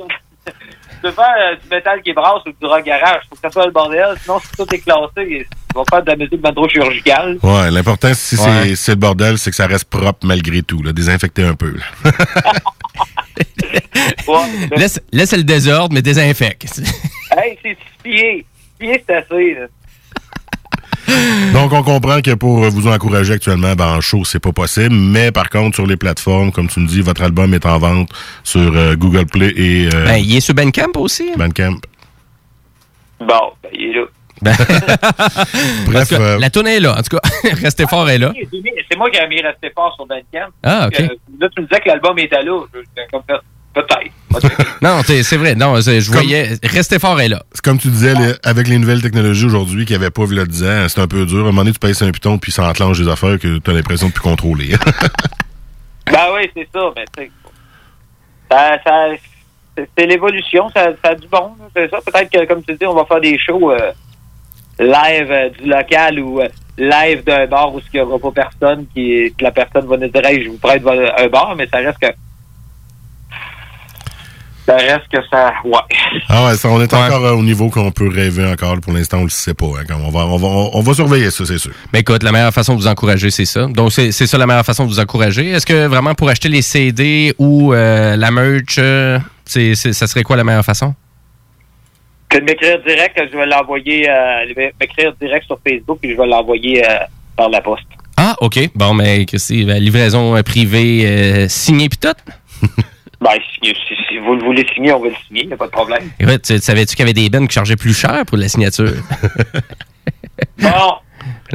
veux 1.04 1.12
faire 1.12 1.36
euh, 1.38 1.56
du 1.62 1.70
métal 1.70 2.02
qui 2.02 2.14
brasse 2.14 2.42
ou 2.48 2.50
du 2.60 2.66
rock 2.66 2.84
garage. 2.84 3.22
Faut 3.30 3.36
que 3.36 3.42
ça 3.42 3.52
soit 3.52 3.66
le 3.66 3.72
bordel. 3.72 4.16
Sinon, 4.24 4.40
si 4.40 4.48
tout 4.58 4.74
est 4.74 4.80
classé, 4.80 5.12
tu 5.18 5.48
vas 5.76 5.84
faire 5.90 6.02
de 6.02 6.10
la 6.10 6.16
musique 6.16 6.72
chirurgicale. 6.72 7.38
Ouais, 7.44 7.70
l'important, 7.70 8.12
si 8.14 8.38
c'est- 8.38 8.44
Ouais. 8.50 8.76
c'est 8.76 8.94
le 8.94 8.98
bordel, 8.98 9.38
c'est 9.38 9.52
que 9.52 9.56
ça 9.56 9.68
reste 9.68 9.86
propre 9.90 10.26
malgré 10.26 10.64
tout. 10.64 10.82
Là, 10.82 10.94
désinfecter 10.94 11.44
un 11.44 11.54
peu. 11.56 11.74
là. 11.76 12.12
Ouais, 14.28 14.68
Laisse, 14.78 15.00
laisse 15.12 15.34
le 15.36 15.44
désordre, 15.44 15.94
mais 15.94 16.02
désinfecte. 16.02 16.80
hey, 17.38 17.58
c'est 17.62 17.70
six 17.70 17.78
pieds. 18.04 18.46
Six 18.46 18.78
pieds, 18.80 19.04
c'est 19.08 19.16
assez. 19.16 19.54
Là. 19.56 19.68
Donc, 21.54 21.72
on 21.74 21.84
comprend 21.84 22.22
que 22.22 22.34
pour 22.34 22.60
vous 22.70 22.88
encourager 22.88 23.34
actuellement, 23.34 23.74
ben, 23.76 23.88
en 23.98 24.02
show, 24.02 24.24
c'est 24.26 24.40
pas 24.40 24.52
possible. 24.52 24.94
Mais 24.96 25.32
par 25.32 25.50
contre, 25.50 25.76
sur 25.76 25.86
les 25.88 25.98
plateformes, 25.98 26.52
comme 26.52 26.68
tu 26.68 26.80
me 26.80 26.88
dis, 26.88 27.02
votre 27.02 27.22
album 27.22 27.54
est 27.54 27.66
en 27.66 27.78
vente 27.78 28.10
sur 28.44 28.76
euh, 28.76 28.96
Google 28.96 29.26
Play 29.26 29.54
et 29.56 29.90
euh, 29.94 30.06
Ben, 30.06 30.18
il 30.18 30.36
est 30.36 30.40
sur 30.42 30.54
Bandcamp 30.54 30.92
aussi. 30.96 31.32
Bandcamp. 31.38 31.78
Bon, 33.20 33.52
ben, 33.64 33.70
il 33.74 33.84
est 33.90 33.94
là. 33.94 34.02
En 34.46 34.52
Bref, 35.92 36.10
cas, 36.10 36.20
euh, 36.20 36.40
la 36.40 36.50
tournée 36.50 36.76
est 36.76 36.80
là. 36.82 36.94
En 36.98 37.02
tout 37.02 37.18
cas, 37.18 37.22
restez 37.62 37.88
fort, 37.88 38.08
elle 38.10 38.16
est 38.22 38.26
là. 38.26 38.34
C'est 38.92 38.98
moi 38.98 39.10
qui 39.10 39.18
ai 39.18 39.28
mis 39.28 39.42
rester 39.42 39.72
fort 39.74 39.94
sur 39.96 40.06
Bandcamp. 40.06 40.52
Ah, 40.62 40.88
OK. 40.88 41.00
Euh, 41.00 41.08
là, 41.40 41.48
tu 41.56 41.62
me 41.62 41.68
disais 41.68 41.80
que 41.82 41.88
l'album 41.90 42.20
était 42.20 42.42
là. 42.42 42.60
Je- 42.74 42.80
j'étais 42.80 43.08
comme 43.12 43.22
ça. 43.30 43.40
Peut-être. 43.76 44.12
Non, 44.82 45.02
c'est 45.06 45.38
vrai. 45.38 45.56
Non, 45.56 45.80
c'est- 45.82 46.02
je 46.02 46.12
voyais. 46.12 46.50
Restez 46.64 47.00
fort, 47.00 47.20
est 47.22 47.30
là. 47.30 47.42
c'est 47.54 47.64
comme 47.64 47.78
tu 47.80 47.88
disais, 47.88 48.14
les- 48.14 48.34
avec 48.44 48.68
les 48.68 48.78
nouvelles 48.78 49.02
technologies 49.02 49.46
aujourd'hui 49.46 49.86
qu'il 49.86 49.98
n'y 49.98 50.04
avait 50.04 50.12
pas 50.12 50.26
vu 50.26 50.36
10 50.46 50.64
ans, 50.64 50.86
c'est 50.90 51.00
un 51.02 51.08
peu 51.08 51.26
dur. 51.26 51.38
À 51.38 51.42
un 51.42 51.44
moment 51.46 51.62
donné, 51.62 51.72
tu 51.72 51.80
pèses 51.80 52.02
un 52.04 52.12
piton 52.12 52.38
puis 52.38 52.52
ça 52.52 52.68
enclenche 52.70 53.00
des 53.00 53.08
affaires 53.08 53.40
que 53.40 53.58
tu 53.60 53.70
as 53.70 53.74
l'impression 53.74 54.08
de 54.10 54.14
plus 54.14 54.22
contrôler. 54.22 54.70
ben 56.12 56.20
oui, 56.36 56.50
c'est 56.56 56.68
ça. 56.74 56.92
Mais 56.96 57.06
tu 57.18 57.24
sais, 57.24 57.32
ça, 58.52 58.78
ça, 58.84 59.08
c'est 59.98 60.06
l'évolution. 60.06 60.70
Ça, 60.76 60.88
ça 61.04 61.12
a 61.12 61.16
du 61.16 61.28
bon. 61.28 61.52
C'est 61.76 61.90
ça. 61.90 62.00
Peut-être 62.06 62.30
que, 62.32 62.46
comme 62.46 62.64
tu 62.64 62.74
dis, 62.76 62.86
on 62.86 62.94
va 62.96 63.06
faire 63.06 63.22
des 63.22 63.40
shows 63.40 63.72
euh, 63.72 63.92
live 64.80 65.32
euh, 65.32 65.50
du 65.50 65.68
local 65.70 66.20
ou 66.20 66.42
euh, 66.42 66.48
live 66.78 67.24
d'un 67.24 67.48
bar 67.48 67.74
où 67.74 67.80
il 67.80 67.86
n'y 67.94 68.02
aura 68.02 68.20
pas 68.20 68.44
personne, 68.44 68.86
qui, 68.94 69.34
que 69.38 69.44
la 69.44 69.52
personne 69.52 69.88
va 69.88 69.98
nous 69.98 70.10
dire 70.10 70.26
Hey, 70.26 70.44
je 70.44 70.50
vous 70.50 70.58
prête 70.58 70.84
un 70.86 71.28
bar, 71.28 71.56
mais 71.56 71.68
ça 71.72 71.78
reste 71.78 72.00
que. 72.00 72.08
Ça 74.66 74.76
reste 74.78 75.08
que 75.14 75.20
ça. 75.30 75.54
Ouais. 75.64 75.78
Ah 76.28 76.46
ouais, 76.48 76.56
ça, 76.56 76.70
on 76.70 76.82
est 76.82 76.92
Ouais. 76.92 77.00
encore 77.00 77.24
euh, 77.24 77.34
au 77.34 77.44
niveau 77.44 77.70
qu'on 77.70 77.92
peut 77.92 78.10
rêver 78.10 78.46
encore. 78.48 78.80
Pour 78.82 78.94
l'instant, 78.94 79.20
on 79.20 79.24
le 79.26 79.30
sait 79.30 79.54
pas. 79.54 79.66
hein, 79.68 79.84
quand 79.88 79.98
on, 80.04 80.10
va, 80.10 80.26
on, 80.26 80.38
va, 80.38 80.48
on 80.74 80.82
va 80.82 80.94
surveiller 80.96 81.30
ça, 81.30 81.46
c'est 81.46 81.60
sûr. 81.60 81.72
Ben 81.94 82.00
écoute, 82.00 82.24
la 82.24 82.32
meilleure 82.32 82.52
façon 82.54 82.74
de 82.74 82.80
vous 82.80 82.88
encourager, 82.88 83.30
c'est 83.30 83.46
ça. 83.46 83.68
Donc, 83.68 83.92
c'est 83.92 84.12
ça 84.12 84.38
la 84.40 84.48
meilleure 84.48 84.66
façon 84.66 84.86
de 84.86 84.90
vous 84.90 85.00
encourager. 85.00 85.50
Est-ce 85.52 85.68
que 85.68 85.86
vraiment 85.86 86.16
pour 86.16 86.30
acheter 86.30 86.50
les 86.50 86.64
CD 86.64 87.34
ou 87.38 87.74
euh, 87.74 88.16
la 88.16 88.32
merch, 88.32 88.78
euh, 88.80 89.20
c'est 89.46 89.76
ça 89.76 90.08
serait 90.08 90.24
quoi 90.24 90.36
la 90.36 90.44
meilleure 90.44 90.66
façon? 90.66 90.96
Que 92.28 92.40
de 92.40 92.46
m'écrire 92.46 92.80
direct, 92.84 93.22
je 93.32 93.38
vais 93.38 93.46
l'envoyer, 93.46 94.10
euh, 94.10 94.72
m'écrire 94.82 95.14
direct 95.22 95.46
sur 95.46 95.60
Facebook 95.66 96.00
et 96.02 96.12
je 96.14 96.18
vais 96.18 96.26
l'envoyer 96.26 96.84
euh, 96.84 96.98
par 97.38 97.50
la 97.50 97.62
poste. 97.62 97.86
Ah, 98.18 98.36
OK. 98.42 98.58
Bon, 98.74 98.96
mais 98.96 99.26
que 99.28 99.38
c'est 99.38 99.62
la 99.62 99.78
livraison 99.78 100.42
privée 100.42 101.04
euh, 101.06 101.48
signée 101.50 101.88
pis 101.88 101.98
tout? 102.00 102.10
Ben, 103.26 103.40
si, 103.64 103.74
si- 103.74 103.96
si 104.08 104.18
vous 104.20 104.36
le 104.36 104.44
voulez 104.44 104.66
signer, 104.74 104.94
on 104.94 105.00
va 105.00 105.10
le 105.10 105.16
signer, 105.28 105.42
il 105.44 105.48
n'y 105.48 105.54
a 105.54 105.58
pas 105.58 105.66
de 105.66 105.72
problème. 105.72 106.04
Écoute, 106.20 106.44
tu 106.44 106.58
savais-tu 106.60 106.96
qu'il 106.96 107.00
y 107.06 107.10
avait 107.10 107.14
des 107.14 107.28
bennes 107.30 107.48
qui 107.48 107.56
chargeaient 107.56 107.76
plus 107.76 107.98
cher 107.98 108.24
pour 108.28 108.38
la 108.38 108.48
signature? 108.48 108.92
Bon, 110.60 110.70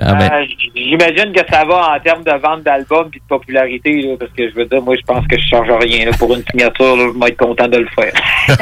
Ah, 0.00 0.14
ben, 0.14 0.30
euh, 0.32 0.44
j'imagine 0.74 1.32
que 1.32 1.40
ça 1.52 1.64
va 1.64 1.94
en 1.94 2.00
termes 2.00 2.22
de 2.24 2.32
vente 2.40 2.62
d'albums 2.62 3.10
et 3.14 3.18
de 3.18 3.22
popularité, 3.28 4.02
là, 4.02 4.14
parce 4.18 4.32
que 4.32 4.48
je 4.48 4.54
veux 4.54 4.64
dire, 4.64 4.80
moi, 4.82 4.94
je 4.98 5.04
pense 5.04 5.26
que 5.26 5.36
je 5.38 5.46
change 5.48 5.68
rien. 5.70 6.06
là. 6.06 6.12
pour 6.18 6.34
une 6.34 6.42
signature, 6.50 6.96
là, 6.96 7.10
je 7.14 7.18
vais 7.20 7.28
être 7.28 7.36
content 7.36 7.68
de 7.68 7.78
le 7.78 7.88
faire. 7.94 8.12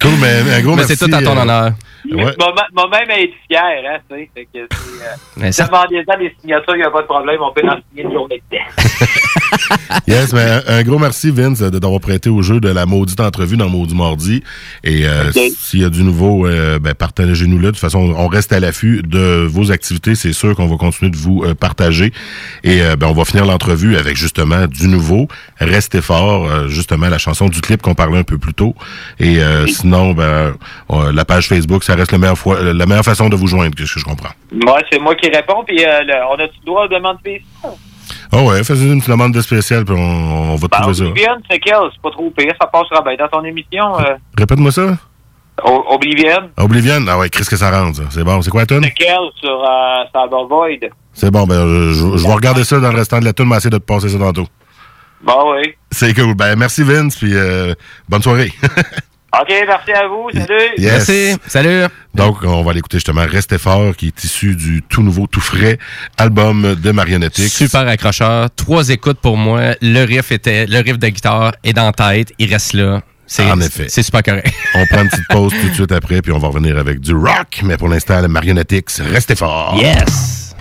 Cool, 0.00 0.10
mais 0.20 0.52
un 0.56 0.60
gros 0.60 0.70
mais 0.72 0.82
merci. 0.82 0.96
c'est 0.96 1.08
tout 1.08 1.14
à 1.14 1.22
ton 1.22 1.36
euh, 1.38 1.42
honneur. 1.42 1.72
Ouais. 2.16 2.34
Moi- 2.38 2.54
Moi-même 2.72 3.10
être 3.10 3.32
fier, 3.48 3.60
hein, 3.88 3.98
tu 4.10 4.16
sais. 4.16 4.30
Fait 4.34 4.44
que 4.44 4.50
c'est, 5.36 5.44
euh, 5.46 5.52
ça- 5.52 5.66
Demandez-en 5.66 6.18
des 6.18 6.34
signatures, 6.40 6.74
il 6.76 6.78
n'y 6.80 6.84
a 6.84 6.90
pas 6.90 7.02
de 7.02 7.06
problème, 7.06 7.38
on 7.40 7.52
peut 7.52 7.62
en 7.68 7.76
signer 7.90 8.04
une 8.04 8.12
journée 8.12 8.42
de. 8.50 8.56
Yes, 10.06 10.32
mais 10.32 10.42
un, 10.42 10.62
un 10.66 10.82
gros 10.82 10.98
merci, 10.98 11.30
Vince, 11.30 11.60
de 11.60 11.78
d'avoir 11.78 12.00
prêté 12.00 12.28
au 12.28 12.42
jeu 12.42 12.60
de 12.60 12.68
la 12.68 12.86
maudite 12.86 13.20
entrevue 13.20 13.56
dans 13.56 13.68
Maudit 13.68 13.94
Mardi. 13.94 14.42
Et 14.82 15.06
euh, 15.06 15.28
Ok. 15.28 15.40
s'il 15.58 15.80
y 15.80 15.84
a 15.84 15.88
du 15.90 16.02
nouveau, 16.02 16.46
euh, 16.46 16.78
ben, 16.78 16.92
partagez-nous 16.94 17.58
là. 17.58 17.66
De 17.66 17.70
toute 17.70 17.78
façon, 17.78 18.12
on 18.16 18.26
reste 18.28 18.52
à 18.52 18.60
l'affût 18.60 19.02
de 19.02 19.46
vos 19.48 19.70
activités. 19.70 20.14
C'est 20.16 20.32
sûr 20.32 20.54
qu'on 20.56 20.66
va 20.66 20.76
continuer 20.76 21.10
de 21.10 21.16
vous 21.16 21.44
euh, 21.44 21.54
partager. 21.54 22.12
Et 22.64 22.82
euh, 22.82 22.96
ben, 22.96 23.06
on 23.06 23.12
va 23.12 23.24
finir 23.24 23.46
l'entrevue 23.46 23.96
avec 23.96 24.16
justement 24.16 24.66
du 24.66 24.88
nouveau. 24.88 25.28
Restez 25.58 26.02
fort, 26.02 26.46
euh, 26.50 26.68
justement, 26.68 27.08
la 27.08 27.18
chanson 27.18 27.48
du 27.48 27.60
clip 27.60 27.80
qu'on 27.80 27.94
parlait 27.94 28.18
un 28.18 28.24
peu 28.24 28.38
plus 28.38 28.54
tôt. 28.54 28.74
Et 29.20 29.38
sinon, 29.68 30.12
ben, 30.12 30.54
la 30.90 31.24
page 31.24 31.48
Facebook, 31.48 31.84
ça 31.84 31.94
reste 31.94 32.03
la 32.12 32.18
meilleure, 32.18 32.38
fois, 32.38 32.62
la 32.62 32.86
meilleure 32.86 33.04
façon 33.04 33.28
de 33.28 33.36
vous 33.36 33.46
joindre, 33.46 33.74
que 33.74 33.84
ce 33.86 33.94
que 33.94 34.00
je 34.00 34.04
comprends? 34.04 34.30
Moi, 34.52 34.78
c'est 34.90 34.98
moi 34.98 35.14
qui 35.14 35.28
réponds, 35.28 35.64
puis 35.66 35.84
euh, 35.84 36.02
le- 36.02 36.24
on 36.30 36.34
a-tu 36.34 36.54
le 36.60 36.66
droit 36.66 36.88
de 36.88 36.94
demander 36.94 37.18
spéciale? 37.20 37.78
Ah 38.32 38.42
ouais, 38.42 38.64
faites 38.64 38.78
une 38.78 38.98
demande 39.00 39.32
de 39.32 39.40
spécial, 39.40 39.84
puis 39.84 39.94
on, 39.96 40.52
on 40.52 40.56
va 40.56 40.68
Ben, 40.68 40.78
trouver 40.80 40.94
ça. 40.94 41.04
Oblivion, 41.04 41.32
c'est 41.50 41.58
quel? 41.58 41.76
C'est 41.92 42.02
pas 42.02 42.10
trop 42.10 42.30
pire, 42.36 42.52
ça 42.60 42.66
passera 42.66 43.02
bien 43.02 43.14
dans 43.16 43.28
ton 43.28 43.44
émission. 43.44 43.98
Euh, 44.00 44.14
Répète-moi 44.36 44.72
ça. 44.72 44.96
O- 45.64 45.84
Oblivion, 45.90 46.50
Oblivion, 46.56 47.04
ah 47.08 47.16
ouais, 47.18 47.28
qu'est-ce 47.30 47.48
que 47.48 47.56
ça 47.56 47.70
rentre, 47.70 47.98
ça? 47.98 48.02
C'est 48.10 48.24
bon. 48.24 48.42
C'est 48.42 48.50
quoi 48.50 48.62
la 48.62 48.66
tune? 48.66 48.82
c'est 48.82 48.90
quel 48.90 49.16
sur 49.40 49.62
euh, 49.62 50.02
Cyber 50.06 50.46
Void? 50.48 50.90
C'est 51.12 51.30
bon, 51.30 51.44
ben, 51.46 51.92
je, 51.92 52.26
vais 52.26 52.32
regarder 52.32 52.64
ça 52.64 52.80
dans 52.80 52.90
le 52.90 52.96
restant 52.98 53.20
de 53.20 53.24
la 53.24 53.32
tune, 53.32 53.46
mais 53.48 53.56
essayer 53.56 53.70
de 53.70 53.78
te 53.78 53.84
passer 53.84 54.08
ça 54.08 54.18
tantôt. 54.18 54.46
Bon, 55.22 55.54
oui. 55.54 55.72
C'est 55.92 56.12
cool. 56.12 56.34
Ben, 56.34 56.56
merci 56.56 56.82
Vince, 56.82 57.16
puis 57.16 57.30
euh, 57.34 57.72
bonne 58.08 58.20
soirée. 58.22 58.52
OK, 59.40 59.52
merci 59.66 59.92
à 59.92 60.06
vous. 60.06 60.30
Salut. 60.32 60.70
Yes. 60.78 60.92
Merci. 60.92 61.36
Salut. 61.48 61.84
Donc, 62.14 62.44
on 62.44 62.62
va 62.62 62.70
aller 62.70 62.78
écouter 62.78 62.98
justement 62.98 63.24
Restez 63.28 63.58
fort, 63.58 63.96
qui 63.96 64.08
est 64.08 64.24
issu 64.24 64.54
du 64.54 64.82
tout 64.82 65.02
nouveau, 65.02 65.26
tout 65.26 65.40
frais 65.40 65.78
album 66.16 66.76
de 66.76 66.90
Marionnettix. 66.92 67.48
Super 67.48 67.88
accrocheur. 67.88 68.48
Trois 68.54 68.88
écoutes 68.90 69.18
pour 69.18 69.36
moi. 69.36 69.74
Le 69.82 70.04
riff 70.04 70.30
était, 70.30 70.66
le 70.66 70.78
riff 70.78 70.98
de 70.98 71.08
guitare 71.08 71.52
est 71.64 71.72
dans 71.72 71.86
la 71.86 71.92
tête. 71.92 72.32
Il 72.38 72.52
reste 72.52 72.74
là. 72.74 73.00
C'est, 73.26 73.50
En 73.50 73.60
effet. 73.60 73.86
C'est 73.88 74.02
super 74.02 74.22
correct. 74.22 74.52
On 74.74 74.86
prend 74.86 75.02
une 75.02 75.08
petite 75.08 75.28
pause 75.28 75.52
tout 75.60 75.68
de 75.68 75.74
suite 75.74 75.92
après, 75.92 76.20
puis 76.22 76.32
on 76.32 76.38
va 76.38 76.48
revenir 76.48 76.78
avec 76.78 77.00
du 77.00 77.14
rock. 77.14 77.60
Mais 77.62 77.76
pour 77.76 77.88
l'instant, 77.88 78.20
le 78.20 78.28
Marionnettix, 78.28 79.00
Restez 79.00 79.34
fort. 79.34 79.76
Yes. 79.80 80.53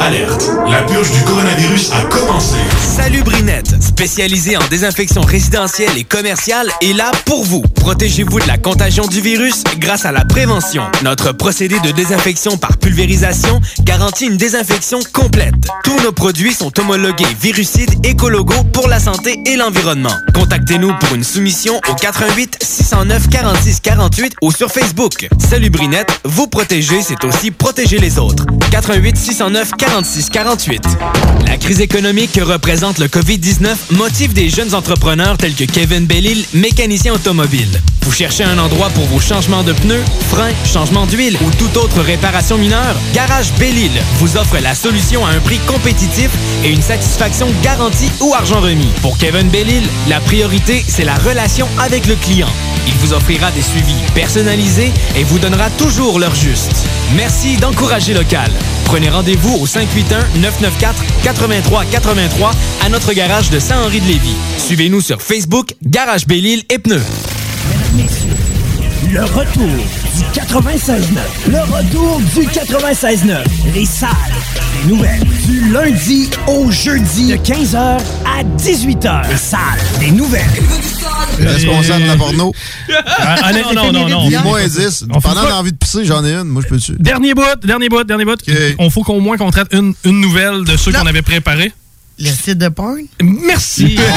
Alerte, 0.00 0.50
la 0.66 0.82
purge 0.84 1.10
du 1.12 1.20
coronavirus 1.24 1.92
a 1.92 2.02
commencé. 2.04 2.56
Salut 2.80 3.22
Brinette, 3.22 3.82
spécialisée 3.82 4.56
en 4.56 4.66
désinfection 4.70 5.20
résidentielle 5.20 5.98
et 5.98 6.04
commerciale, 6.04 6.70
est 6.80 6.94
là 6.94 7.10
pour 7.26 7.44
vous. 7.44 7.60
Protégez-vous 7.74 8.40
de 8.40 8.46
la 8.46 8.56
contagion 8.56 9.06
du 9.06 9.20
virus 9.20 9.62
grâce 9.78 10.06
à 10.06 10.12
la 10.12 10.24
prévention. 10.24 10.84
Notre 11.04 11.32
procédé 11.32 11.78
de 11.80 11.90
désinfection 11.90 12.56
par 12.56 12.78
pulvérisation 12.78 13.60
garantit 13.82 14.24
une 14.24 14.38
désinfection 14.38 15.00
complète. 15.12 15.54
Tous 15.84 16.00
nos 16.00 16.12
produits 16.12 16.54
sont 16.54 16.72
homologués 16.80 17.36
virucides 17.38 17.94
écologo 18.06 18.54
pour 18.72 18.88
la 18.88 19.00
santé 19.00 19.38
et 19.44 19.56
l'environnement. 19.56 20.14
Contactez-nous 20.34 20.94
pour 20.98 21.14
une 21.14 21.24
soumission 21.24 21.78
au 21.90 21.94
88 21.94 22.56
609 22.62 23.28
46 23.28 23.80
48 23.80 24.34
ou 24.40 24.50
sur 24.50 24.70
Facebook. 24.70 25.28
Salut 25.38 25.68
Brinette, 25.68 26.20
vous 26.24 26.46
protéger, 26.46 27.02
c'est 27.02 27.22
aussi 27.24 27.50
protéger 27.50 27.98
les 27.98 28.18
autres. 28.18 28.46
88 28.70 29.16
609 29.18 29.72
46 29.76 29.89
48. 30.30 30.82
La 31.48 31.56
crise 31.56 31.80
économique 31.80 32.32
que 32.32 32.40
représente 32.40 32.98
le 32.98 33.08
COVID-19 33.08 33.74
motive 33.90 34.32
des 34.32 34.48
jeunes 34.48 34.74
entrepreneurs 34.74 35.36
tels 35.36 35.54
que 35.54 35.64
Kevin 35.64 36.06
Bellil, 36.06 36.44
mécanicien 36.54 37.12
automobile. 37.12 37.68
Vous 38.02 38.12
cherchez 38.12 38.44
un 38.44 38.58
endroit 38.58 38.88
pour 38.90 39.04
vos 39.06 39.18
changements 39.18 39.64
de 39.64 39.72
pneus, 39.72 40.02
freins, 40.28 40.52
changement 40.64 41.06
d'huile 41.06 41.36
ou 41.44 41.50
toute 41.58 41.76
autre 41.76 42.02
réparation 42.02 42.56
mineure? 42.56 42.94
Garage 43.14 43.52
Bellil 43.58 43.90
vous 44.18 44.36
offre 44.36 44.58
la 44.58 44.76
solution 44.76 45.26
à 45.26 45.30
un 45.30 45.40
prix 45.40 45.58
compétitif 45.66 46.30
et 46.64 46.70
une 46.70 46.82
satisfaction 46.82 47.48
garantie 47.62 48.10
ou 48.20 48.32
argent 48.34 48.60
remis. 48.60 48.92
Pour 49.02 49.18
Kevin 49.18 49.48
Bellil, 49.48 49.82
la 50.08 50.20
priorité, 50.20 50.84
c'est 50.86 51.04
la 51.04 51.16
relation 51.16 51.66
avec 51.78 52.06
le 52.06 52.14
client. 52.14 52.50
Il 52.86 52.94
vous 52.94 53.12
offrira 53.12 53.50
des 53.50 53.62
suivis 53.62 54.00
personnalisés 54.14 54.92
et 55.16 55.24
vous 55.24 55.40
donnera 55.40 55.68
toujours 55.70 56.20
l'heure 56.20 56.34
juste. 56.34 56.86
Merci 57.16 57.56
d'encourager 57.56 58.14
local. 58.14 58.48
Prenez 58.84 59.08
rendez-vous 59.08 59.56
au 59.56 59.66
581-994-8383 59.66 62.52
à 62.84 62.88
notre 62.88 63.12
garage 63.12 63.50
de 63.50 63.58
Saint-Henri-de-Lévis. 63.58 64.36
Suivez-nous 64.58 65.00
sur 65.00 65.20
Facebook, 65.20 65.74
Garage 65.82 66.24
Bellil 66.26 66.62
et 66.70 66.78
Pneus. 66.78 67.02
Le 69.12 69.24
retour 69.24 69.64
du 69.64 70.22
96.9. 70.32 71.02
Le 71.48 71.58
retour 71.60 72.20
du 72.20 72.42
96.9. 72.46 73.44
Les 73.74 73.84
salles 73.84 74.08
des 74.82 74.88
nouvelles. 74.88 75.20
Du 75.46 75.70
lundi 75.72 76.30
au 76.46 76.70
jeudi 76.70 77.28
de 77.28 77.36
15h 77.36 77.76
à 77.76 78.44
18h. 78.56 79.28
Les 79.28 79.36
salles 79.36 79.60
des 79.98 80.10
nouvelles. 80.10 80.42
Responsable 81.38 82.02
de 82.02 82.08
la 82.08 82.16
porno. 82.16 82.52
Ah, 83.18 83.52
non, 83.52 83.74
non, 83.74 83.92
non, 83.92 84.08
non. 84.08 84.28
Dis-moi 84.28 84.62
10. 84.68 85.06
On 85.10 85.20
fait 85.20 85.28
Pendant 85.28 85.48
l'envie 85.48 85.72
de 85.72 85.76
pisser, 85.76 86.04
j'en 86.04 86.24
ai 86.24 86.32
une. 86.32 86.44
Moi, 86.44 86.62
je 86.62 86.68
peux 86.68 86.76
dessus. 86.76 86.96
Dernier 86.98 87.34
bout, 87.34 87.42
dernier 87.64 87.88
bout, 87.88 88.04
dernier 88.04 88.24
bout. 88.24 88.38
On 88.78 88.90
faut 88.90 89.02
qu'au 89.02 89.20
moins 89.20 89.36
qu'on 89.36 89.50
traite 89.50 89.68
une, 89.72 89.94
une 90.04 90.20
nouvelle 90.20 90.64
de 90.64 90.76
ceux 90.76 90.92
qu'on 90.92 91.06
avait 91.06 91.22
préparés. 91.22 91.72
Le 92.20 92.30
site 92.30 92.58
de 92.58 92.68
porn? 92.68 93.00
Merci. 93.22 93.98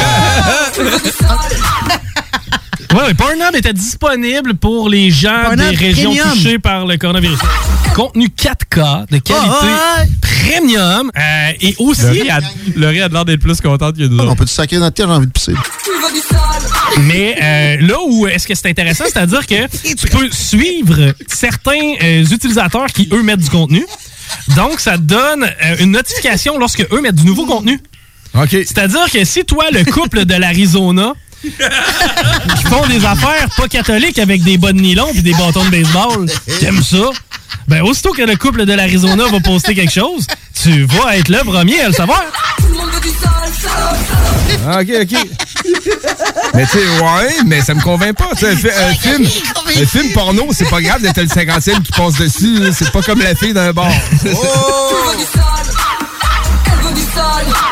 Ouais, 2.94 3.00
ouais, 3.08 3.14
Pornhub 3.16 3.56
était 3.56 3.74
disponible 3.74 4.54
pour 4.54 4.88
les 4.88 5.10
gens 5.10 5.42
Pornhub 5.46 5.72
des 5.72 5.76
régions 5.76 6.12
Premium. 6.12 6.30
touchées 6.32 6.60
par 6.60 6.86
le 6.86 6.96
coronavirus. 6.98 7.40
Contenu 7.96 8.28
4K 8.28 9.10
de 9.10 9.18
qualité 9.18 9.32
Ah, 9.34 10.04
premium 10.22 11.10
euh, 11.18 11.52
et 11.60 11.76
aussi... 11.80 12.04
Laurie 12.76 13.02
a, 13.02 13.08
l'air 13.08 13.26
d'être 13.26 13.40
plus 13.40 13.60
contente 13.62 13.98
que 13.98 14.04
nous 14.04 14.20
autres. 14.20 14.32
On 14.32 14.36
peut-tu 14.36 14.54
sacrer 14.54 14.78
notre 14.78 14.94
terre, 14.94 15.08
j'ai 15.08 15.14
envie 15.14 15.26
de 15.26 15.32
pisser. 15.32 15.54
Mais 17.02 17.36
euh, 17.42 17.88
là 17.88 17.96
où 18.06 18.28
est-ce 18.28 18.48
que 18.48 18.54
c'est 18.54 18.70
intéressant, 18.70 19.06
c'est-à-dire 19.12 19.48
que 19.48 19.68
tu 19.96 20.08
peux 20.08 20.30
suivre 20.30 21.14
certains 21.28 21.96
euh, 22.04 22.24
utilisateurs 22.24 22.88
qui, 22.88 23.10
eux, 23.12 23.24
mettent 23.24 23.40
du 23.40 23.50
contenu. 23.50 23.84
Donc, 24.56 24.80
ça 24.80 24.98
te 24.98 25.04
donne 25.04 25.44
euh, 25.44 25.76
une 25.80 25.92
notification 25.92 26.58
lorsque 26.58 26.86
eux 26.92 27.02
mettent 27.02 27.16
du 27.16 27.26
nouveau 27.26 27.46
contenu. 27.46 27.80
C'est-à-dire 28.68 29.06
que 29.12 29.24
si 29.26 29.44
toi, 29.46 29.66
le 29.72 29.84
couple 29.86 30.26
de 30.26 30.36
l'Arizona, 30.36 31.14
qui 31.44 32.64
font 32.70 32.86
des 32.88 33.04
affaires 33.06 33.48
pas 33.58 33.68
catholiques 33.68 34.20
avec 34.20 34.44
des 34.44 34.58
bas 34.58 34.72
de 34.72 34.80
nylon 34.80 35.08
et 35.14 35.22
des 35.22 35.34
bâtons 35.34 35.66
de 35.66 35.70
baseball, 35.70 36.28
t'aimes 36.60 36.84
ça? 36.84 37.10
Ben, 37.68 37.82
aussitôt 37.82 38.12
que 38.14 38.22
le 38.24 38.36
couple 38.36 38.66
de 38.66 38.74
l'Arizona 38.74 39.26
va 39.30 39.40
poster 39.40 39.76
quelque 39.76 39.94
chose, 39.94 40.26
tu 40.62 40.86
vas 40.86 41.18
être 41.18 41.30
le 41.30 41.40
premier 41.44 41.82
à 41.82 41.88
le 41.90 41.94
savoir. 41.94 42.24
Ah, 44.68 44.80
ok, 44.82 44.90
ok. 45.02 45.28
mais 46.54 46.66
tu 46.66 46.72
sais, 46.72 46.78
ouais, 46.80 47.36
mais 47.46 47.62
ça 47.62 47.74
me 47.74 47.82
convainc 47.82 48.16
pas. 48.18 48.30
Un, 48.32 48.56
fi- 48.56 48.70
un 48.70 48.94
film, 48.94 49.28
un 49.76 49.86
film 49.86 50.12
porno, 50.14 50.48
c'est 50.52 50.70
pas 50.70 50.82
grave 50.82 51.02
d'être 51.02 51.20
le 51.22 51.28
50e 51.28 51.82
qui 51.82 51.92
passe 51.92 52.16
dessus. 52.16 52.58
C'est 52.78 52.92
pas 52.92 53.02
comme 53.02 53.20
la 53.22 53.36
fille 53.36 53.54
d'un 53.54 53.72
bar. 53.74 53.92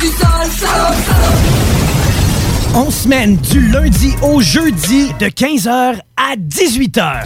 du 0.00 0.06
sol, 0.06 0.44
sol, 0.50 0.94
sol. 1.06 1.17
On 2.80 2.92
semaine 2.92 3.36
du 3.38 3.60
lundi 3.72 4.14
au 4.22 4.40
jeudi 4.40 5.08
de 5.18 5.26
15h 5.26 5.96
à 6.16 6.36
18h. 6.36 7.24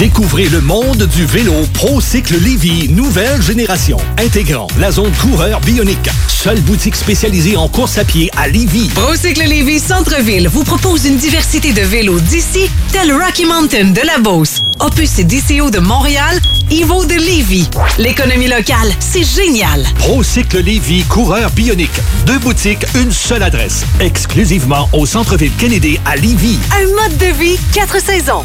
Découvrez 0.00 0.48
le 0.48 0.60
monde 0.60 1.06
du 1.14 1.24
vélo 1.24 1.52
ProCycle 1.74 2.36
Lévy, 2.42 2.88
nouvelle 2.88 3.40
génération, 3.40 3.98
intégrant 4.18 4.66
la 4.80 4.90
zone 4.90 5.12
coureur 5.12 5.60
bionique. 5.60 6.10
Seule 6.26 6.60
boutique 6.62 6.96
spécialisée 6.96 7.56
en 7.56 7.68
course 7.68 7.98
à 7.98 8.04
pied 8.04 8.28
à 8.36 8.48
Lévy. 8.48 8.88
Procycle 8.88 9.44
Lévis 9.44 9.78
Centre-Ville 9.78 10.48
vous 10.48 10.64
propose 10.64 11.04
une 11.04 11.16
diversité 11.16 11.72
de 11.72 11.82
vélos 11.82 12.18
d'ici, 12.18 12.68
tel 12.90 13.12
Rocky 13.12 13.44
Mountain 13.44 13.90
de 13.90 14.00
la 14.04 14.18
Beauce, 14.18 14.58
Opus 14.80 15.20
DCO 15.20 15.70
de 15.70 15.78
Montréal, 15.78 16.40
Evo 16.72 17.04
de 17.04 17.14
Lévis. 17.14 17.68
L'économie 17.98 18.48
locale, 18.48 18.90
c'est 18.98 19.22
génial. 19.22 19.86
ProCycle 20.00 20.58
Lévy, 20.62 21.04
coureur 21.04 21.48
bionique. 21.52 22.00
Deux 22.26 22.40
boutiques, 22.40 22.84
une 22.96 23.12
seule 23.12 23.44
adresse. 23.44 23.84
Exclusivement 24.00 24.88
au 24.92 25.06
centre-ville 25.06 25.52
Kennedy 25.56 25.98
à 26.04 26.16
Lévy. 26.16 26.58
Un 26.74 26.86
mode 26.86 27.18
de 27.18 27.26
vie, 27.38 27.58
quatre 27.72 28.00
saisons. 28.00 28.44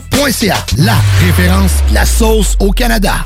saucepiquante.ca. 0.09 0.65
La 0.77 0.95
référence 1.19 1.73
la 1.93 2.05
sauce 2.05 2.55
au 2.59 2.71
Canada. 2.71 3.25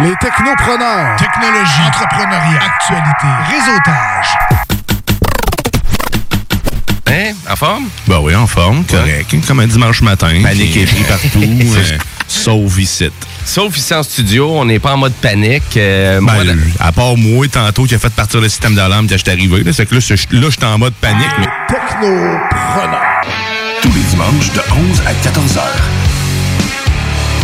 Les 0.00 0.14
technopreneurs. 0.20 1.16
Technologie. 1.16 1.82
Entrepreneuriat. 1.88 2.60
Actualité. 2.62 3.26
Réseautage. 3.50 4.38
Hein? 7.08 7.32
En 7.50 7.56
forme? 7.56 7.88
Ben 8.06 8.18
oui, 8.20 8.36
en 8.36 8.46
forme, 8.46 8.84
correct. 8.84 9.34
Comme 9.48 9.58
un 9.58 9.66
dimanche 9.66 10.00
matin. 10.02 10.40
Panique 10.40 10.86
pris 10.86 11.02
partout, 11.02 11.40
euh, 11.42 11.98
Sauf 12.28 12.78
ici. 12.78 13.10
Sauf 13.44 13.76
ici 13.76 13.92
en 13.92 14.04
studio, 14.04 14.48
on 14.60 14.66
n'est 14.66 14.78
pas 14.78 14.92
en 14.94 14.98
mode 14.98 15.14
panique. 15.14 15.76
Euh, 15.76 16.20
moi, 16.20 16.44
Ben, 16.44 16.56
à 16.78 16.92
part 16.92 17.16
moi, 17.16 17.48
tantôt, 17.48 17.82
qui 17.84 17.96
a 17.96 17.98
fait 17.98 18.12
partir 18.12 18.40
le 18.40 18.48
système 18.48 18.76
d'alarme 18.76 19.08
quand 19.08 19.16
je 19.16 19.22
suis 19.22 19.30
arrivé. 19.30 19.64
Là, 19.64 19.72
c'est 19.72 19.86
que 19.86 19.94
là, 19.96 20.00
je 20.00 20.14
j'étais 20.14 20.64
en 20.64 20.78
mode 20.78 20.94
panique. 20.94 21.26
Mais... 21.40 21.48
Technopreneur. 21.66 23.00
Tous 23.82 23.92
les 23.92 24.02
dimanches 24.02 24.52
de 24.52 24.60
11 24.90 25.02
à 25.06 25.14
14 25.14 25.56
heures. 25.56 26.07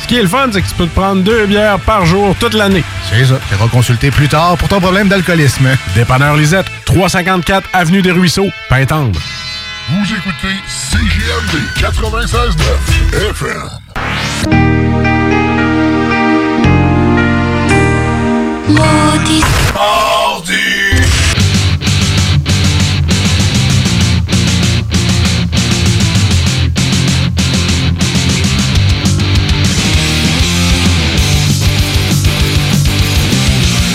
Ce 0.00 0.06
qui 0.06 0.16
est 0.16 0.22
le 0.22 0.28
fun, 0.28 0.48
c'est 0.52 0.62
que 0.62 0.68
tu 0.68 0.74
peux 0.74 0.86
te 0.86 0.94
prendre 0.94 1.22
deux 1.22 1.46
bières 1.46 1.78
par 1.80 2.06
jour 2.06 2.34
toute 2.38 2.54
l'année. 2.54 2.84
C'est 3.10 3.24
ça. 3.24 3.38
Tu 3.48 3.54
iras 3.54 3.68
consulter 3.68 4.10
plus 4.10 4.28
tard 4.28 4.56
pour 4.56 4.68
ton 4.68 4.80
problème 4.80 5.08
d'alcoolisme. 5.08 5.68
Dépanneur 5.94 6.36
Lisette, 6.36 6.66
354 6.86 7.68
Avenue 7.72 8.02
des 8.02 8.12
Ruisseaux, 8.12 8.48
Pintendre. 8.68 9.20
Vous 9.90 10.04
écoutez 10.14 10.54
CGMD 10.66 11.62
96.9 11.76 13.30
FM. 13.30 15.07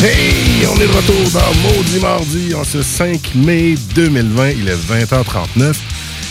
Hey, 0.05 0.67
on 0.67 0.75
est 0.81 0.87
de 0.87 0.91
retour 0.91 1.15
dans 1.31 1.77
Maudit 1.77 1.99
Mardi 2.01 2.53
en 2.55 2.65
ce 2.65 2.83
5 2.83 3.35
mai 3.35 3.75
2020. 3.95 4.49
Il 4.49 4.67
est 4.67 4.75
20h39. 4.75 5.75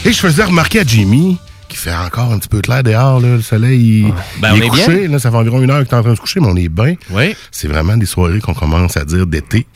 Et 0.05 0.13
je 0.13 0.21
faisais 0.21 0.45
remarquer 0.45 0.81
à 0.81 0.85
Jimmy 0.85 1.39
fait 1.83 1.95
encore 1.95 2.33
un 2.33 2.39
petit 2.39 2.49
peu 2.49 2.61
clair 2.61 2.83
dehors. 2.83 3.21
Là, 3.21 3.37
le 3.37 3.43
soleil, 3.43 4.05
il, 4.07 4.13
Ben, 4.41 4.55
il 4.55 4.61
on 4.61 4.63
est, 4.63 4.67
est 4.67 4.69
couché. 4.69 4.95
bien. 5.03 5.09
Là, 5.11 5.19
ça 5.19 5.31
fait 5.31 5.37
environ 5.37 5.61
une 5.63 5.71
heure 5.71 5.79
qu'il 5.85 5.89
est 5.95 5.99
en 5.99 6.03
train 6.03 6.11
de 6.11 6.17
se 6.17 6.21
coucher, 6.21 6.41
mais 6.41 6.49
on 6.49 6.57
est 6.57 6.69
bien. 6.69 6.95
Oui. 7.11 7.35
C'est 7.51 7.69
vraiment 7.69 7.97
des 7.97 8.07
soirées 8.07 8.41
qu'on 8.41 8.55
commence 8.55 8.97
à 8.97 9.05
dire 9.05 9.27
d'été. 9.27 9.67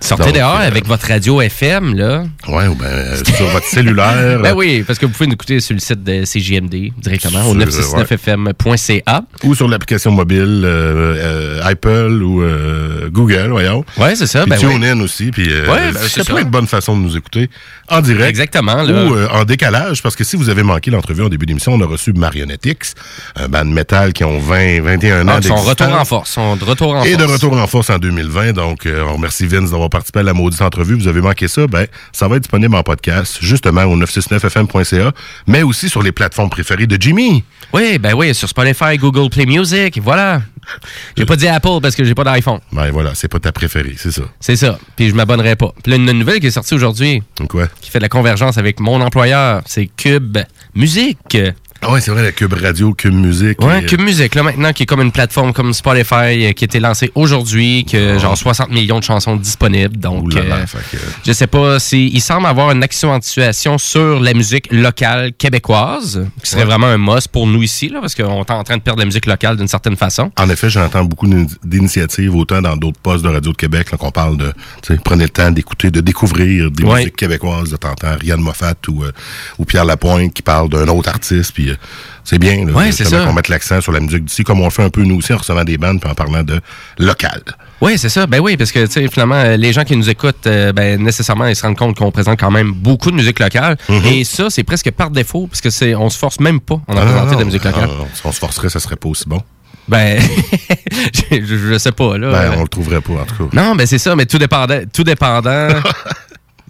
Sortez 0.00 0.24
Donc, 0.26 0.34
dehors 0.34 0.56
euh, 0.60 0.66
avec 0.66 0.86
votre 0.86 1.06
radio 1.08 1.40
FM, 1.40 1.94
là. 1.96 2.24
Ouais, 2.48 2.66
ou 2.66 2.74
ben, 2.74 2.84
euh, 2.86 3.16
sur 3.36 3.46
votre 3.48 3.66
cellulaire. 3.66 4.40
Ben 4.42 4.54
oui, 4.54 4.82
parce 4.86 4.98
que 4.98 5.06
vous 5.06 5.12
pouvez 5.12 5.26
nous 5.26 5.34
écouter 5.34 5.60
sur 5.60 5.74
le 5.74 5.80
site 5.80 6.02
de 6.02 6.24
CJMD 6.24 6.92
directement 7.00 7.46
au 7.48 7.54
Sur, 7.58 7.66
969fm.ca. 7.66 9.22
Ou 9.44 9.54
sur 9.54 9.68
l'application 9.68 10.10
mobile 10.12 10.62
euh, 10.64 11.58
euh, 11.58 11.60
Apple 11.64 12.22
ou 12.22 12.42
euh, 12.42 13.08
Google, 13.10 13.48
voyons. 13.50 13.84
Ouais, 13.98 14.14
c'est 14.16 14.26
ça. 14.26 14.42
Puis 14.42 14.50
Ben 14.50 14.58
oui. 14.96 15.02
Aussi. 15.02 15.30
Puis 15.30 15.48
euh, 15.50 15.66
Ouais, 15.70 15.92
ben, 15.92 16.00
c'est 16.08 16.24
plein 16.24 16.42
de 16.44 16.48
bonnes 16.50 16.66
façons 16.66 16.96
de 16.96 17.02
nous 17.02 17.16
écouter 17.16 17.50
en 17.88 18.00
direct. 18.00 18.28
Exactement, 18.28 18.82
là. 18.82 19.04
Ou 19.06 19.14
euh, 19.14 19.28
en 19.32 19.44
décalage, 19.44 20.02
parce 20.02 20.14
que 20.16 20.24
si 20.24 20.36
vous 20.36 20.48
avez 20.48 20.62
manqué 20.62 20.90
l'entrevue 20.90 21.22
en 21.22 21.28
début 21.28 21.43
d'émission, 21.46 21.72
on 21.74 21.80
a 21.80 21.86
reçu 21.86 22.12
Marionette 22.12 22.64
X, 22.66 22.94
un 23.36 23.48
band 23.48 23.64
de 23.64 23.70
métal 23.70 24.12
qui 24.12 24.24
ont 24.24 24.38
20, 24.38 24.80
21 24.82 25.28
ans 25.28 25.32
Ah, 25.36 25.42
son 25.42 25.56
retour 25.56 25.88
en 25.92 26.04
force. 26.04 26.30
Son 26.30 26.54
retour 26.54 26.94
en 26.94 27.02
Et 27.04 27.12
force. 27.12 27.22
de 27.26 27.32
retour 27.32 27.52
en 27.56 27.66
force 27.66 27.90
en 27.90 27.98
2020. 27.98 28.52
Donc, 28.52 28.86
euh, 28.86 29.04
on 29.08 29.14
remercie 29.14 29.46
Vince 29.46 29.70
d'avoir 29.70 29.90
participé 29.90 30.20
à 30.20 30.22
la 30.22 30.34
maudite 30.34 30.62
entrevue. 30.62 30.94
Vous 30.94 31.08
avez 31.08 31.20
manqué 31.20 31.48
ça, 31.48 31.66
ben, 31.66 31.86
ça 32.12 32.28
va 32.28 32.36
être 32.36 32.42
disponible 32.42 32.74
en 32.74 32.82
podcast, 32.82 33.38
justement, 33.40 33.82
au 33.84 33.96
969fm.ca, 33.96 35.12
mais 35.46 35.62
aussi 35.62 35.88
sur 35.88 36.02
les 36.02 36.12
plateformes 36.12 36.50
préférées 36.50 36.86
de 36.86 37.00
Jimmy. 37.00 37.44
Oui, 37.72 37.98
ben 37.98 38.14
oui, 38.14 38.34
sur 38.34 38.48
Spotify, 38.48 38.96
Google 38.98 39.30
Play 39.30 39.46
Music, 39.46 39.98
voilà. 40.02 40.42
J'ai 41.16 41.26
pas 41.26 41.36
dit 41.36 41.46
Apple 41.46 41.80
parce 41.82 41.94
que 41.94 42.04
j'ai 42.04 42.14
pas 42.14 42.24
d'iPhone. 42.24 42.60
Ben 42.72 42.90
voilà, 42.90 43.10
c'est 43.14 43.28
pas 43.28 43.38
ta 43.38 43.52
préférée, 43.52 43.94
c'est 43.98 44.12
ça. 44.12 44.22
C'est 44.40 44.56
ça. 44.56 44.78
Puis 44.96 45.10
je 45.10 45.14
m'abonnerai 45.14 45.56
pas. 45.56 45.72
Puis 45.82 45.90
là, 45.90 45.96
une 45.98 46.10
nouvelle 46.12 46.40
qui 46.40 46.46
est 46.46 46.50
sortie 46.52 46.74
aujourd'hui. 46.74 47.22
Quoi? 47.50 47.66
Qui 47.82 47.90
fait 47.90 47.98
de 47.98 48.04
la 48.04 48.08
convergence 48.08 48.56
avec 48.56 48.80
mon 48.80 49.00
employeur. 49.02 49.60
C'est 49.66 49.86
Cube 49.94 50.38
Musique. 50.74 51.38
Ah 51.86 51.92
ouais, 51.92 52.00
c'est 52.00 52.10
vrai, 52.10 52.22
la 52.22 52.32
Cube 52.32 52.54
Radio, 52.54 52.94
Cube 52.94 53.12
Musique. 53.12 53.60
Ouais, 53.62 53.82
et- 53.82 53.86
Cube 53.86 54.00
Musique, 54.00 54.34
là, 54.34 54.42
maintenant, 54.42 54.72
qui 54.72 54.84
est 54.84 54.86
comme 54.86 55.02
une 55.02 55.12
plateforme 55.12 55.52
comme 55.52 55.74
Spotify, 55.74 56.46
euh, 56.46 56.52
qui 56.52 56.64
a 56.64 56.66
été 56.66 56.80
lancée 56.80 57.12
aujourd'hui, 57.14 57.84
que 57.84 58.18
genre 58.18 58.38
60 58.38 58.70
millions 58.70 58.98
de 59.00 59.04
chansons 59.04 59.36
disponibles. 59.36 59.98
Donc, 59.98 60.32
là 60.32 60.42
là, 60.44 60.54
euh, 60.56 60.66
fait 60.66 60.78
que- 60.96 61.02
je 61.26 61.32
sais 61.32 61.46
pas 61.46 61.78
si. 61.78 62.08
Il 62.08 62.22
semble 62.22 62.46
avoir 62.46 62.70
une 62.70 62.82
accentuation 62.82 63.76
sur 63.76 64.18
la 64.20 64.32
musique 64.32 64.72
locale 64.72 65.32
québécoise, 65.36 66.26
qui 66.42 66.50
serait 66.50 66.62
Ouais. 66.62 66.66
vraiment 66.68 66.86
un 66.86 66.96
must 66.98 67.28
pour 67.28 67.46
nous 67.46 67.62
ici, 67.62 67.90
là, 67.90 68.00
parce 68.00 68.14
qu'on 68.14 68.42
est 68.42 68.50
en 68.50 68.64
train 68.64 68.76
de 68.78 68.82
perdre 68.82 69.00
la 69.00 69.04
musique 69.06 69.26
locale 69.26 69.56
d'une 69.58 69.68
certaine 69.68 69.96
façon. 69.96 70.32
En 70.38 70.48
effet, 70.48 70.70
j'entends 70.70 71.04
beaucoup 71.04 71.26
d'in- 71.26 71.46
d'initiatives, 71.64 72.34
autant 72.34 72.62
dans 72.62 72.76
d'autres 72.76 73.00
postes 73.00 73.24
de 73.24 73.28
Radio 73.28 73.52
de 73.52 73.56
Québec, 73.56 73.90
là, 73.92 73.98
qu'on 73.98 74.10
parle 74.10 74.38
de, 74.38 74.52
tu 74.82 74.94
sais, 74.94 75.00
prenez 75.04 75.24
le 75.24 75.30
temps 75.30 75.50
d'écouter, 75.50 75.90
de 75.90 76.00
découvrir 76.00 76.70
des 76.70 76.84
Ouais. 76.84 77.00
musiques 77.00 77.16
québécoises. 77.16 77.70
De 77.70 77.76
t'entends 77.76 78.16
Rianne 78.18 78.40
Moffat 78.40 78.74
ou, 78.88 79.04
euh, 79.04 79.12
ou 79.58 79.64
Pierre 79.66 79.84
Lapointe 79.84 80.32
qui 80.32 80.42
parle 80.42 80.68
d'un 80.70 80.88
autre 80.88 81.08
artiste, 81.10 81.52
puis 81.52 81.73
c'est 82.24 82.38
bien, 82.38 82.66
Ouais, 82.68 82.90
c'est 82.92 83.04
ça. 83.04 83.24
qu'on 83.24 83.32
mette 83.32 83.48
l'accent 83.48 83.80
sur 83.80 83.92
la 83.92 84.00
musique 84.00 84.24
d'ici, 84.24 84.44
comme 84.44 84.60
on 84.60 84.64
le 84.64 84.70
fait 84.70 84.82
un 84.82 84.90
peu 84.90 85.02
nous 85.02 85.16
aussi 85.18 85.32
en 85.32 85.38
recevant 85.38 85.64
des 85.64 85.76
bandes, 85.78 86.00
puis 86.00 86.10
en 86.10 86.14
parlant 86.14 86.42
de 86.42 86.60
local. 86.98 87.42
Oui, 87.80 87.98
c'est 87.98 88.08
ça. 88.08 88.26
Ben 88.26 88.40
oui, 88.40 88.56
parce 88.56 88.72
que, 88.72 88.86
finalement, 88.86 89.34
euh, 89.34 89.56
les 89.56 89.72
gens 89.72 89.84
qui 89.84 89.96
nous 89.96 90.08
écoutent, 90.08 90.46
euh, 90.46 90.72
ben, 90.72 91.02
nécessairement, 91.02 91.46
ils 91.46 91.56
se 91.56 91.62
rendent 91.62 91.76
compte 91.76 91.96
qu'on 91.96 92.10
présente 92.10 92.38
quand 92.40 92.50
même 92.50 92.72
beaucoup 92.72 93.10
de 93.10 93.16
musique 93.16 93.38
locale. 93.40 93.76
Mhm. 93.88 94.04
Et 94.06 94.24
ça, 94.24 94.48
c'est 94.48 94.64
presque 94.64 94.90
par 94.92 95.10
défaut, 95.10 95.46
parce 95.48 95.60
que 95.60 95.70
c'est, 95.70 95.94
on 95.94 96.08
se 96.08 96.16
force 96.18 96.40
même 96.40 96.60
pas 96.60 96.76
en 96.76 96.82
Ah, 96.88 96.92
a 97.00 97.04
non, 97.04 97.10
présenté 97.12 97.34
de 97.34 97.38
la 97.40 97.44
musique 97.44 97.64
locale. 97.64 97.88
non, 97.88 98.06
si 98.14 98.22
on 98.24 98.32
se 98.32 98.38
forcerait, 98.38 98.68
ça 98.70 98.80
serait 98.80 98.96
pas 98.96 99.08
aussi 99.08 99.24
bon. 99.28 99.42
Ben, 99.86 100.18
je, 101.30 101.44
je- 101.44 101.78
sais 101.78 101.92
pas, 101.92 102.16
là. 102.16 102.30
Ben, 102.32 102.54
on 102.56 102.62
le 102.62 102.68
trouverait 102.68 103.02
pas, 103.02 103.12
en 103.12 103.24
tout 103.26 103.48
cas. 103.48 103.62
Non, 103.62 103.74
ben 103.76 103.86
c'est 103.86 103.98
ça, 103.98 104.16
mais 104.16 104.24
tout 104.24 104.38
dépendant, 104.38 104.80
tout 104.92 105.04
dépendant. 105.04 105.68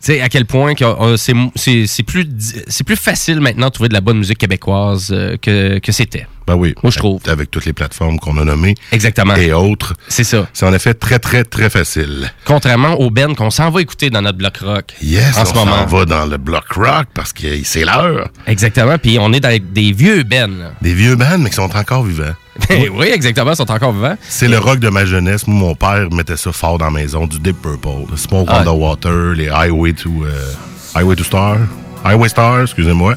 Tu 0.04 0.12
sais, 0.12 0.20
à 0.20 0.28
quel 0.28 0.44
point 0.44 0.74
que, 0.74 0.84
euh, 0.84 1.16
c'est 1.16 1.32
c'est- 1.56 1.86
c'est 1.86 2.02
plus, 2.02 2.26
c'est 2.68 2.84
plus 2.84 2.96
facile 2.96 3.40
maintenant 3.40 3.68
de 3.68 3.72
trouver 3.72 3.88
de 3.88 3.94
la 3.94 4.02
bonne 4.02 4.18
musique 4.18 4.36
québécoise 4.36 5.08
euh, 5.12 5.38
que, 5.40 5.78
que 5.78 5.92
c'était. 5.92 6.26
Ben 6.46 6.56
oui. 6.56 6.74
Moi, 6.82 6.90
je 6.90 6.98
trouve. 6.98 7.22
Avec 7.26 7.50
toutes 7.50 7.64
les 7.64 7.72
plateformes 7.72 8.18
qu'on 8.18 8.36
a 8.36 8.44
nommées. 8.44 8.74
Exactement. 8.92 9.34
Et 9.36 9.50
autres. 9.54 9.94
C'est 10.08 10.24
ça. 10.24 10.46
C'est 10.52 10.66
en 10.66 10.74
effet 10.74 10.92
très, 10.92 11.18
très, 11.18 11.42
très 11.42 11.70
facile. 11.70 12.30
Contrairement 12.44 13.00
au 13.00 13.08
Ben 13.10 13.34
qu'on 13.34 13.50
s'en 13.50 13.70
va 13.70 13.80
écouter 13.80 14.10
dans 14.10 14.20
notre 14.20 14.36
bloc 14.36 14.58
rock. 14.58 14.92
Yes, 15.02 15.38
en 15.38 15.42
on 15.42 15.44
ce 15.46 15.54
moment. 15.54 15.76
s'en 15.78 15.86
va 15.86 16.04
dans 16.04 16.26
le 16.26 16.36
bloc 16.36 16.70
rock 16.74 17.06
parce 17.14 17.32
que 17.32 17.46
c'est 17.64 17.86
l'heure. 17.86 18.28
Exactement. 18.46 18.98
Puis 18.98 19.16
on 19.18 19.32
est 19.32 19.40
dans 19.40 19.58
des 19.72 19.92
vieux 19.92 20.22
Ben. 20.22 20.72
Des 20.82 20.92
vieux 20.92 21.16
bands, 21.16 21.38
mais 21.38 21.48
qui 21.48 21.56
sont 21.56 21.74
encore 21.74 22.04
vivants. 22.04 22.34
Ben 22.68 22.88
oui, 22.94 23.06
exactement, 23.12 23.52
ils 23.52 23.56
sont 23.56 23.70
encore 23.70 23.92
vivants. 23.92 24.16
C'est 24.28 24.48
le 24.48 24.58
rock 24.58 24.78
de 24.78 24.88
ma 24.88 25.04
jeunesse. 25.04 25.46
Moi, 25.46 25.68
mon 25.68 25.74
père 25.74 26.08
mettait 26.12 26.36
ça 26.36 26.52
fort 26.52 26.78
dans 26.78 26.86
la 26.86 26.90
maison, 26.90 27.26
du 27.26 27.38
Deep 27.38 27.60
Purple, 27.62 28.10
le 28.10 28.16
Smoke 28.16 28.48
Ah. 28.50 28.60
on 28.60 28.64
the 28.64 28.78
Water, 28.78 29.32
les 29.34 29.48
Highway 29.48 29.92
to, 29.92 30.10
euh, 30.24 30.52
Highway 30.94 31.16
to 31.16 31.24
Star, 31.24 31.56
Highway 32.04 32.28
Star, 32.28 32.60
excusez-moi. 32.62 33.14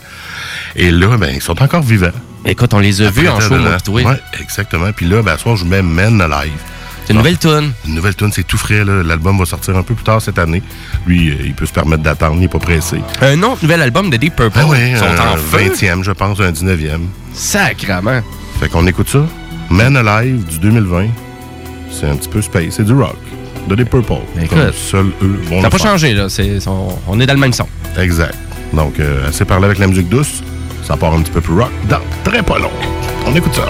Et 0.75 0.91
là, 0.91 1.17
ben, 1.17 1.31
ils 1.35 1.41
sont 1.41 1.61
encore 1.61 1.81
vivants. 1.83 2.11
Écoute, 2.45 2.73
on 2.73 2.79
les 2.79 3.01
a 3.01 3.09
vus 3.09 3.27
en 3.27 3.39
show, 3.39 3.55
moi. 3.57 3.77
Ouais, 3.87 4.19
exactement. 4.41 4.91
Puis 4.95 5.05
là, 5.07 5.21
ben, 5.21 5.35
ce 5.37 5.43
soir, 5.43 5.55
je 5.57 5.65
mets 5.65 5.81
Men 5.81 6.21
Alive. 6.21 6.53
C'est 7.05 7.13
une 7.13 7.19
nouvelle 7.19 7.37
tune. 7.37 7.71
Une 7.87 7.95
nouvelle 7.95 8.15
tune, 8.15 8.31
c'est 8.33 8.45
tout 8.45 8.57
frais. 8.57 8.83
L'album 8.83 9.37
va 9.39 9.45
sortir 9.45 9.77
un 9.77 9.83
peu 9.83 9.93
plus 9.93 10.03
tard 10.03 10.21
cette 10.21 10.37
année. 10.39 10.61
Lui, 11.05 11.29
euh, 11.29 11.35
il 11.45 11.53
peut 11.53 11.65
se 11.65 11.71
permettre 11.71 12.03
d'attendre, 12.03 12.35
il 12.35 12.41
n'est 12.41 12.47
pas 12.49 12.59
pressé. 12.59 12.97
Un 13.21 13.41
autre 13.43 13.59
nouvel 13.63 13.81
album 13.81 14.09
de 14.09 14.17
Deep 14.17 14.35
Purple. 14.35 14.59
Ah 14.61 14.65
oui, 14.67 14.77
Ils 14.91 14.97
sont 14.97 15.05
un 15.05 15.33
en 15.33 15.37
feu. 15.37 15.57
20e, 15.69 16.03
je 16.03 16.11
pense, 16.11 16.39
un 16.41 16.51
19e. 16.51 17.07
Sacrement. 17.33 18.21
Fait 18.59 18.69
qu'on 18.69 18.87
écoute 18.87 19.09
ça. 19.09 19.25
Men 19.69 19.95
Alive 19.97 20.45
du 20.45 20.59
2020. 20.59 21.07
C'est 21.91 22.07
un 22.07 22.15
petit 22.15 22.29
peu 22.29 22.41
space, 22.41 22.75
c'est 22.75 22.85
du 22.85 22.93
rock. 22.93 23.15
de 23.67 23.75
Deep 23.75 23.89
Purple. 23.89 24.13
Écoute, 24.41 24.49
Comme 24.57 24.71
seuls 24.71 25.11
eux 25.21 25.39
vont 25.43 25.57
Ça 25.57 25.61
n'a 25.63 25.69
pas 25.69 25.77
faire. 25.77 25.91
changé, 25.91 26.13
là. 26.13 26.29
C'est- 26.29 26.65
on, 26.67 26.87
on 27.05 27.19
est 27.19 27.25
dans 27.25 27.33
le 27.33 27.39
même 27.39 27.51
son. 27.51 27.67
Exact. 27.99 28.35
Donc, 28.71 28.97
euh, 28.99 29.27
assez 29.27 29.43
parlé 29.43 29.65
avec 29.65 29.77
la 29.77 29.87
musique 29.87 30.07
douce. 30.07 30.41
Ça 30.83 30.95
part 30.95 31.13
un 31.13 31.21
petit 31.21 31.31
peu 31.31 31.41
plus 31.41 31.53
rock 31.53 31.71
dans 31.89 31.99
très 32.23 32.41
pas 32.43 32.59
long. 32.59 32.71
On 33.25 33.35
écoute 33.35 33.53
ça. 33.53 33.65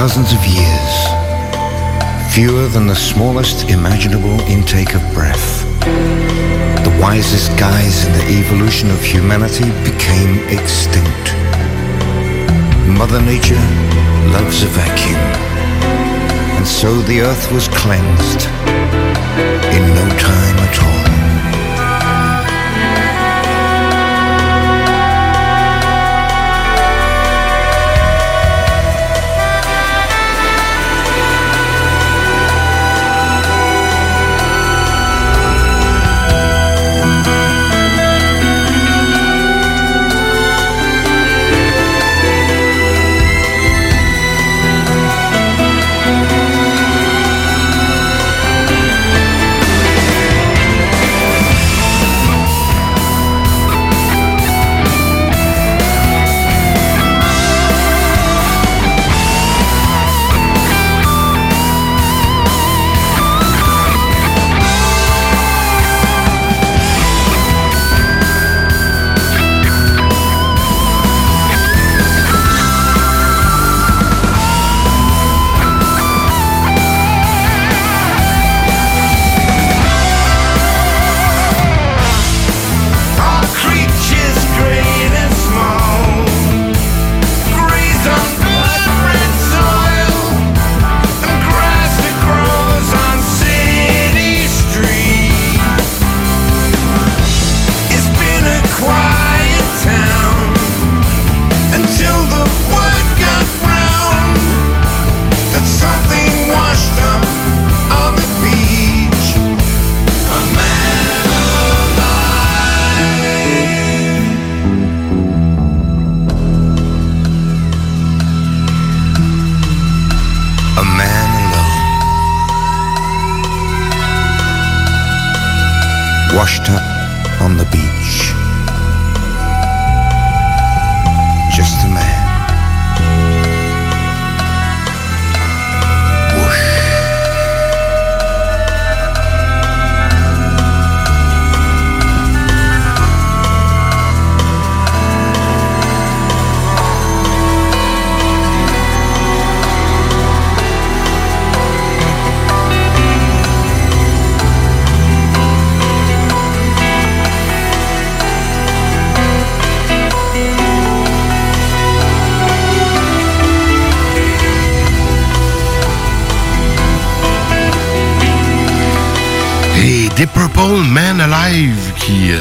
Thousands 0.00 0.32
of 0.32 0.42
years, 0.46 0.92
fewer 2.32 2.66
than 2.68 2.86
the 2.86 2.94
smallest 2.94 3.68
imaginable 3.68 4.40
intake 4.48 4.94
of 4.94 5.02
breath, 5.12 5.62
the 6.86 6.98
wisest 6.98 7.50
guys 7.58 8.06
in 8.06 8.12
the 8.14 8.40
evolution 8.40 8.90
of 8.90 8.98
humanity 9.02 9.68
became 9.84 10.38
extinct. 10.48 11.26
Mother 12.88 13.20
Nature 13.20 13.66
loves 14.32 14.62
a 14.62 14.68
vacuum, 14.68 15.20
and 16.56 16.66
so 16.66 17.02
the 17.02 17.20
earth 17.20 17.52
was 17.52 17.68
cleansed 17.68 18.46
in 19.76 19.82
no 19.94 20.08
time 20.16 20.49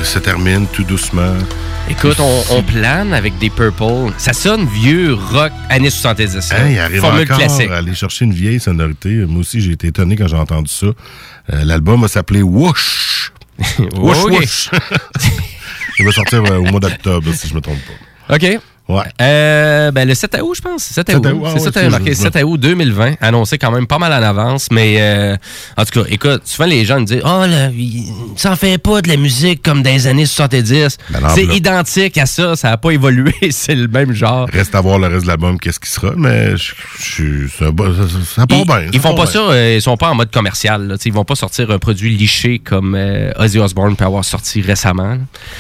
se 0.04 0.20
termine 0.20 0.66
tout 0.68 0.84
doucement. 0.84 1.34
Écoute, 1.90 2.20
on, 2.20 2.44
on 2.52 2.64
plane 2.64 3.14
avec 3.14 3.38
des 3.40 3.50
Purple. 3.50 4.14
Ça 4.18 4.34
sonne 4.34 4.68
vieux 4.68 5.14
rock 5.14 5.52
années 5.70 5.90
70. 5.90 6.40
ça. 6.40 6.56
Hein, 6.58 6.70
il 6.70 6.80
arrive 6.80 7.02
Formule 7.02 7.24
encore 7.24 7.38
classique. 7.38 7.70
à 7.72 7.78
aller 7.78 7.96
chercher 7.96 8.26
une 8.26 8.34
vieille 8.34 8.60
sonorité. 8.60 9.10
Moi 9.28 9.42
aussi, 9.42 9.60
j'ai 9.60 9.72
été 9.72 9.88
étonné 9.88 10.16
quand 10.16 10.28
j'ai 10.28 10.36
entendu 10.38 10.72
ça. 10.72 10.88
Euh, 10.88 11.64
L'album 11.66 12.02
va 12.02 12.08
s'appeler 12.08 12.42
Whoosh. 12.42 13.32
Whoosh, 13.96 14.24
whoosh. 14.26 14.70
il 16.00 16.06
va 16.06 16.12
sortir 16.12 16.44
euh, 16.46 16.58
au 16.58 16.64
mois 16.64 16.80
d'octobre, 16.80 17.34
si 17.34 17.48
je 17.50 17.56
me 17.56 17.62
trompe 17.62 17.80
pas. 18.28 18.36
OK. 18.36 18.60
Ouais. 18.90 19.04
Euh, 19.22 19.92
ben, 19.92 20.08
le 20.08 20.16
7 20.16 20.40
août, 20.42 20.56
je 20.56 20.62
pense. 20.62 20.82
7 20.84 21.10
août. 21.10 21.24
7 21.24 21.34
août, 21.34 21.42
ah 21.46 21.50
C'est 21.50 21.54
ouais, 21.54 21.60
7 21.60 21.74
c'est 21.76 21.86
août, 21.86 21.90
marqué 21.92 22.06
juste 22.08 22.22
7 22.34 22.44
août 22.44 22.58
2020. 22.60 23.14
Annoncé 23.22 23.60
quand 23.60 23.70
même 23.72 23.86
pas 23.86 24.00
mal 24.00 24.12
en 24.12 24.28
avance. 24.28 24.70
Mais 24.72 24.96
euh, 25.00 25.38
en 25.78 25.86
tout 25.86 26.02
cas, 26.02 26.08
écoute, 26.10 26.42
souvent 26.46 26.68
les 26.68 26.86
gens 26.86 27.00
me 27.00 27.06
disent 27.06 27.22
Oh, 27.24 27.46
là, 27.48 27.70
ça 28.36 28.52
en 28.52 28.56
fait 28.56 28.80
pas 28.80 29.02
de 29.04 29.08
la 29.10 29.18
musique 29.18 29.62
comme 29.62 29.84
dans 29.84 29.92
les 29.92 30.08
années 30.08 30.26
70. 30.26 30.98
Ben 31.12 31.20
c'est 31.36 31.46
identique 31.46 32.18
à 32.18 32.26
ça. 32.26 32.56
Ça 32.56 32.72
n'a 32.72 32.78
pas 32.78 32.90
évolué. 32.90 33.32
c'est 33.52 33.76
le 33.76 33.88
même 33.88 34.12
genre. 34.14 34.50
Reste 34.52 34.74
à 34.74 34.82
voir 34.82 34.98
le 34.98 35.06
reste 35.08 35.22
de 35.24 35.28
l'album, 35.28 35.60
qu'est-ce 35.60 35.80
qui 35.80 35.90
sera, 35.92 36.14
mais 36.18 36.58
je, 36.58 36.74
je, 37.00 37.48
ça, 37.48 37.66
ça- 37.68 38.26
ça 38.36 38.48
part 38.48 38.58
Ils, 38.60 38.66
bien. 38.66 38.82
ils 38.92 39.00
font 39.00 39.14
pas 39.14 39.28
ça, 39.28 39.40
euh, 39.40 39.76
ils 39.76 39.82
sont 39.84 39.98
pas 39.98 40.10
en 40.10 40.16
mode 40.16 40.32
commercial. 40.32 40.88
Là. 40.88 40.96
Ils 41.06 41.14
vont 41.14 41.26
pas 41.26 41.36
sortir 41.36 41.70
un 41.70 41.78
produit 41.78 42.10
liché 42.10 42.58
comme 42.58 42.98
Ozzy 43.38 43.60
Osbourne 43.60 43.96
peut 43.96 44.06
avoir 44.06 44.26
sorti 44.26 44.62
récemment. 44.62 45.18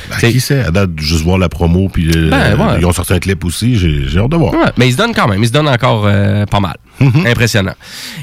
Ben, 0.10 0.32
qui 0.32 0.40
sait, 0.40 0.62
à 0.62 0.72
date, 0.72 0.90
juste 0.98 1.24
voir 1.24 1.38
la 1.38 1.48
promo, 1.50 1.90
puis 1.90 2.08
Ben, 2.30 2.56
ouais. 2.60 2.78
ils 2.80 2.86
ont 2.88 2.92
sorti 2.92 3.14
un 3.14 3.19
clip 3.20 3.44
aussi, 3.46 3.78
j'ai 3.78 4.18
hâte 4.18 4.30
de 4.30 4.38
voir. 4.38 4.54
Ouais, 4.54 4.72
mais 4.78 4.88
ils 4.88 4.94
se 4.94 4.98
donnent 4.98 5.14
quand 5.14 5.28
même. 5.28 5.42
Ils 5.42 5.48
se 5.48 5.54
donnent 5.54 5.70
encore 5.70 6.04
euh, 6.06 6.46
pas 6.46 6.60
mal. 6.60 6.78
Impressionnant. 7.26 7.76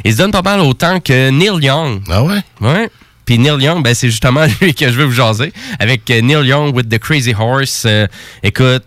Ils 0.04 0.12
se 0.12 0.18
donnent 0.18 0.32
pas 0.32 0.42
mal 0.42 0.60
autant 0.60 1.00
que 1.00 1.30
Neil 1.30 1.64
Young. 1.64 2.02
Ah 2.08 2.22
ouais? 2.22 2.40
Ouais. 2.60 2.90
Puis 3.24 3.38
Neil 3.38 3.62
Young, 3.62 3.82
ben, 3.82 3.94
c'est 3.94 4.10
justement 4.10 4.46
lui 4.60 4.74
que 4.74 4.86
je 4.86 4.92
veux 4.92 5.04
vous 5.04 5.12
jaser. 5.12 5.52
Avec 5.78 6.10
euh, 6.10 6.20
Neil 6.20 6.46
Young 6.46 6.74
with 6.74 6.88
the 6.88 6.98
Crazy 6.98 7.34
Horse. 7.38 7.84
Euh, 7.86 8.06
écoute. 8.42 8.84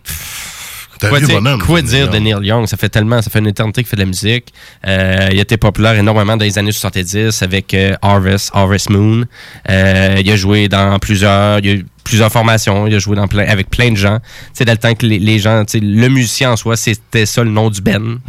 Quoi 1.00 1.20
bonhomme, 1.22 1.62
quoi 1.62 1.82
dire 1.82 2.10
de 2.10 2.18
Neil 2.18 2.46
Young? 2.46 2.68
Ça 2.68 2.76
fait 2.76 2.90
tellement, 2.90 3.22
ça 3.22 3.30
fait 3.30 3.40
une 3.40 3.48
éternité 3.48 3.84
qu'il 3.84 3.90
fait 3.90 3.96
de 3.96 4.02
la 4.02 4.08
musique. 4.08 4.54
Euh, 4.86 5.30
il 5.32 5.40
a 5.40 5.42
été 5.42 5.56
populaire 5.56 5.94
énormément 5.94 6.36
dans 6.36 6.44
les 6.44 6.58
années 6.58 6.74
70 6.74 7.42
avec 7.42 7.74
euh, 7.74 7.96
Harvest, 8.02 8.52
Harvest 8.54 8.90
Moon. 8.90 9.24
Euh, 9.70 10.18
il 10.20 10.30
a 10.30 10.36
joué 10.36 10.68
dans 10.68 11.00
plusieurs, 11.00 11.60
il 11.60 11.70
a 11.70 11.84
plusieurs 12.04 12.32
formations, 12.32 12.88
il 12.88 12.96
a 12.96 13.00
joué 13.00 13.16
dans 13.16 13.28
plein, 13.28 13.46
avec 13.48 13.70
plein 13.70 13.92
de 13.92 13.96
gens. 13.98 14.20
Sais, 14.54 14.66
dans 14.66 14.72
le 14.72 14.78
temps 14.78 14.94
que 14.96 15.06
les, 15.06 15.20
les 15.20 15.40
gens, 15.40 15.64
le 15.74 16.08
musicien 16.08 16.52
en 16.52 16.56
soi, 16.56 16.76
c'était 16.76 17.26
ça 17.26 17.44
le 17.44 17.50
nom 17.52 17.70
du 17.70 17.82
Ben. 17.82 18.20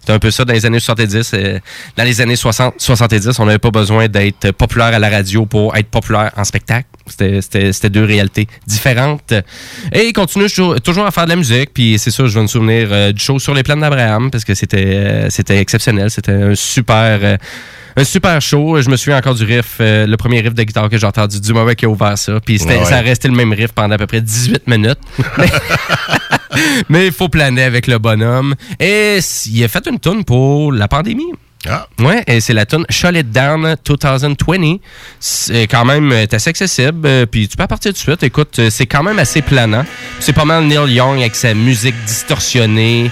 C'était 0.00 0.12
un 0.12 0.18
peu 0.18 0.30
ça 0.30 0.44
dans 0.44 0.52
les 0.52 0.66
années 0.66 0.80
70. 0.80 1.30
euh, 1.34 1.58
dans 1.96 2.04
les 2.04 2.20
années 2.20 2.36
60, 2.36 2.74
70, 2.78 3.38
on 3.38 3.46
n'avait 3.46 3.58
pas 3.58 3.70
besoin 3.70 4.08
d'être 4.08 4.50
populaire 4.52 4.86
à 4.94 4.98
la 4.98 5.08
radio 5.10 5.46
pour 5.46 5.76
être 5.76 5.88
populaire 5.88 6.30
en 6.36 6.44
spectacle. 6.44 6.86
C'était- 7.06 7.90
deux 7.90 8.04
réalités 8.04 8.46
différentes. 8.66 9.32
Et 9.92 10.06
il 10.06 10.12
continue 10.12 10.46
toujours, 10.48 11.06
à 11.06 11.10
faire 11.10 11.24
de 11.24 11.30
la 11.30 11.36
musique. 11.36 11.70
Puis 11.74 11.98
c'est 11.98 12.10
ça, 12.10 12.24
je 12.26 12.34
vais 12.34 12.42
me 12.42 12.46
souvenir 12.46 12.88
euh, 12.92 13.12
du 13.12 13.20
show 13.22 13.38
sur 13.38 13.52
les 13.54 13.62
plaines 13.62 13.80
d'Abraham 13.80 14.30
parce 14.30 14.44
que 14.44 14.54
c'était 14.54 14.84
euh, 14.86 15.26
c'était 15.30 15.58
exceptionnel. 15.58 16.10
C'était 16.10 16.32
un 16.32 16.54
super... 16.54 17.38
euh, 17.96 18.00
un 18.00 18.04
super 18.04 18.40
show. 18.40 18.80
Je 18.80 18.88
me 18.88 18.96
souviens 18.96 19.18
encore 19.18 19.34
du 19.34 19.44
riff, 19.44 19.76
euh, 19.80 20.06
le 20.06 20.16
premier 20.16 20.40
riff 20.40 20.54
de 20.54 20.62
guitare 20.62 20.88
que 20.88 20.98
j'ai 20.98 21.06
entendu 21.06 21.40
du 21.40 21.52
moment 21.52 21.72
qu'il 21.74 21.86
a 21.86 21.90
ouvert 21.90 22.16
ça. 22.16 22.40
Puis 22.40 22.62
Ouais, 22.62 22.84
ça 22.84 22.98
a 22.98 23.00
resté 23.00 23.28
le 23.28 23.34
même 23.34 23.52
riff 23.52 23.72
pendant 23.72 23.94
à 23.94 23.98
peu 23.98 24.06
près 24.06 24.20
18 24.20 24.66
minutes. 24.66 24.98
Mais 26.88 27.06
il 27.06 27.12
faut 27.12 27.28
planer 27.28 27.62
avec 27.62 27.86
le 27.86 27.98
bonhomme. 27.98 28.54
Et 28.78 29.18
il 29.46 29.64
a 29.64 29.68
fait 29.68 29.86
une 29.86 29.98
tune 29.98 30.24
pour 30.24 30.72
la 30.72 30.88
pandémie. 30.88 31.32
Ah. 31.68 31.86
Ouais, 31.98 32.24
et 32.26 32.40
c'est 32.40 32.54
la 32.54 32.64
tune 32.64 32.86
Shut 32.88 33.14
It 33.14 33.30
Down 33.30 33.76
2020. 33.84 34.76
C'est 35.18 35.66
quand 35.66 35.84
même 35.84 36.10
euh, 36.10 36.24
assez 36.32 36.48
accessible, 36.48 37.06
euh, 37.06 37.26
puis 37.26 37.48
tu 37.48 37.56
peux 37.56 37.66
partir 37.66 37.90
tout 37.90 37.96
de 37.96 37.98
suite. 37.98 38.22
Écoute, 38.22 38.58
euh, 38.58 38.70
c'est 38.70 38.86
quand 38.86 39.02
même 39.02 39.18
assez 39.18 39.42
planant. 39.42 39.84
C'est 40.20 40.32
pas 40.32 40.46
mal 40.46 40.64
Neil 40.64 40.94
Young 40.94 41.18
avec 41.20 41.36
sa 41.36 41.52
musique 41.52 41.94
distorsionnée 42.06 43.10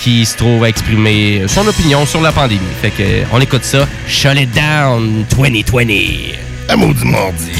qui 0.00 0.24
se 0.24 0.36
trouve 0.36 0.64
à 0.64 0.68
exprimer 0.68 1.42
son 1.46 1.66
opinion 1.66 2.06
sur 2.06 2.20
la 2.20 2.32
pandémie. 2.32 2.60
Fait 2.80 2.90
que 2.90 3.24
on 3.32 3.40
écoute 3.40 3.64
ça, 3.64 3.86
Shut 4.08 4.36
It 4.36 4.50
Down 4.52 5.24
2020. 5.36 5.86
Un 6.68 6.76
maudit 6.76 7.04
mardi. 7.04 7.52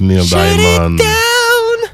Neil 0.00 0.22
Diamond. 0.22 0.96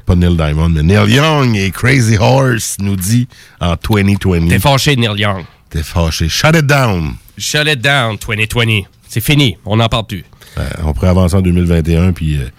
Pas 0.05 0.15
Neil 0.15 0.35
Diamond, 0.35 0.69
mais 0.69 0.83
Neil 0.83 1.11
Young 1.11 1.55
et 1.55 1.71
Crazy 1.71 2.17
Horse 2.17 2.77
nous 2.79 2.95
dit 2.95 3.27
en 3.59 3.75
2020. 3.75 4.47
T'es 4.47 4.59
fâché, 4.59 4.95
Neil 4.95 5.19
Young. 5.19 5.43
T'es 5.69 5.83
fâché. 5.83 6.27
Shut 6.29 6.55
it 6.55 6.65
down. 6.65 7.13
Shut 7.37 7.67
it 7.67 7.79
down, 7.81 8.17
2020. 8.17 8.81
C'est 9.07 9.21
fini. 9.21 9.57
On 9.65 9.77
n'en 9.77 9.87
parle 9.87 10.07
plus. 10.07 10.23
Euh, 10.57 10.67
on 10.83 10.93
pourrait 10.93 11.09
avancer 11.09 11.35
en 11.35 11.41
2021, 11.41 12.11
puis. 12.13 12.37
euh, 12.37 12.49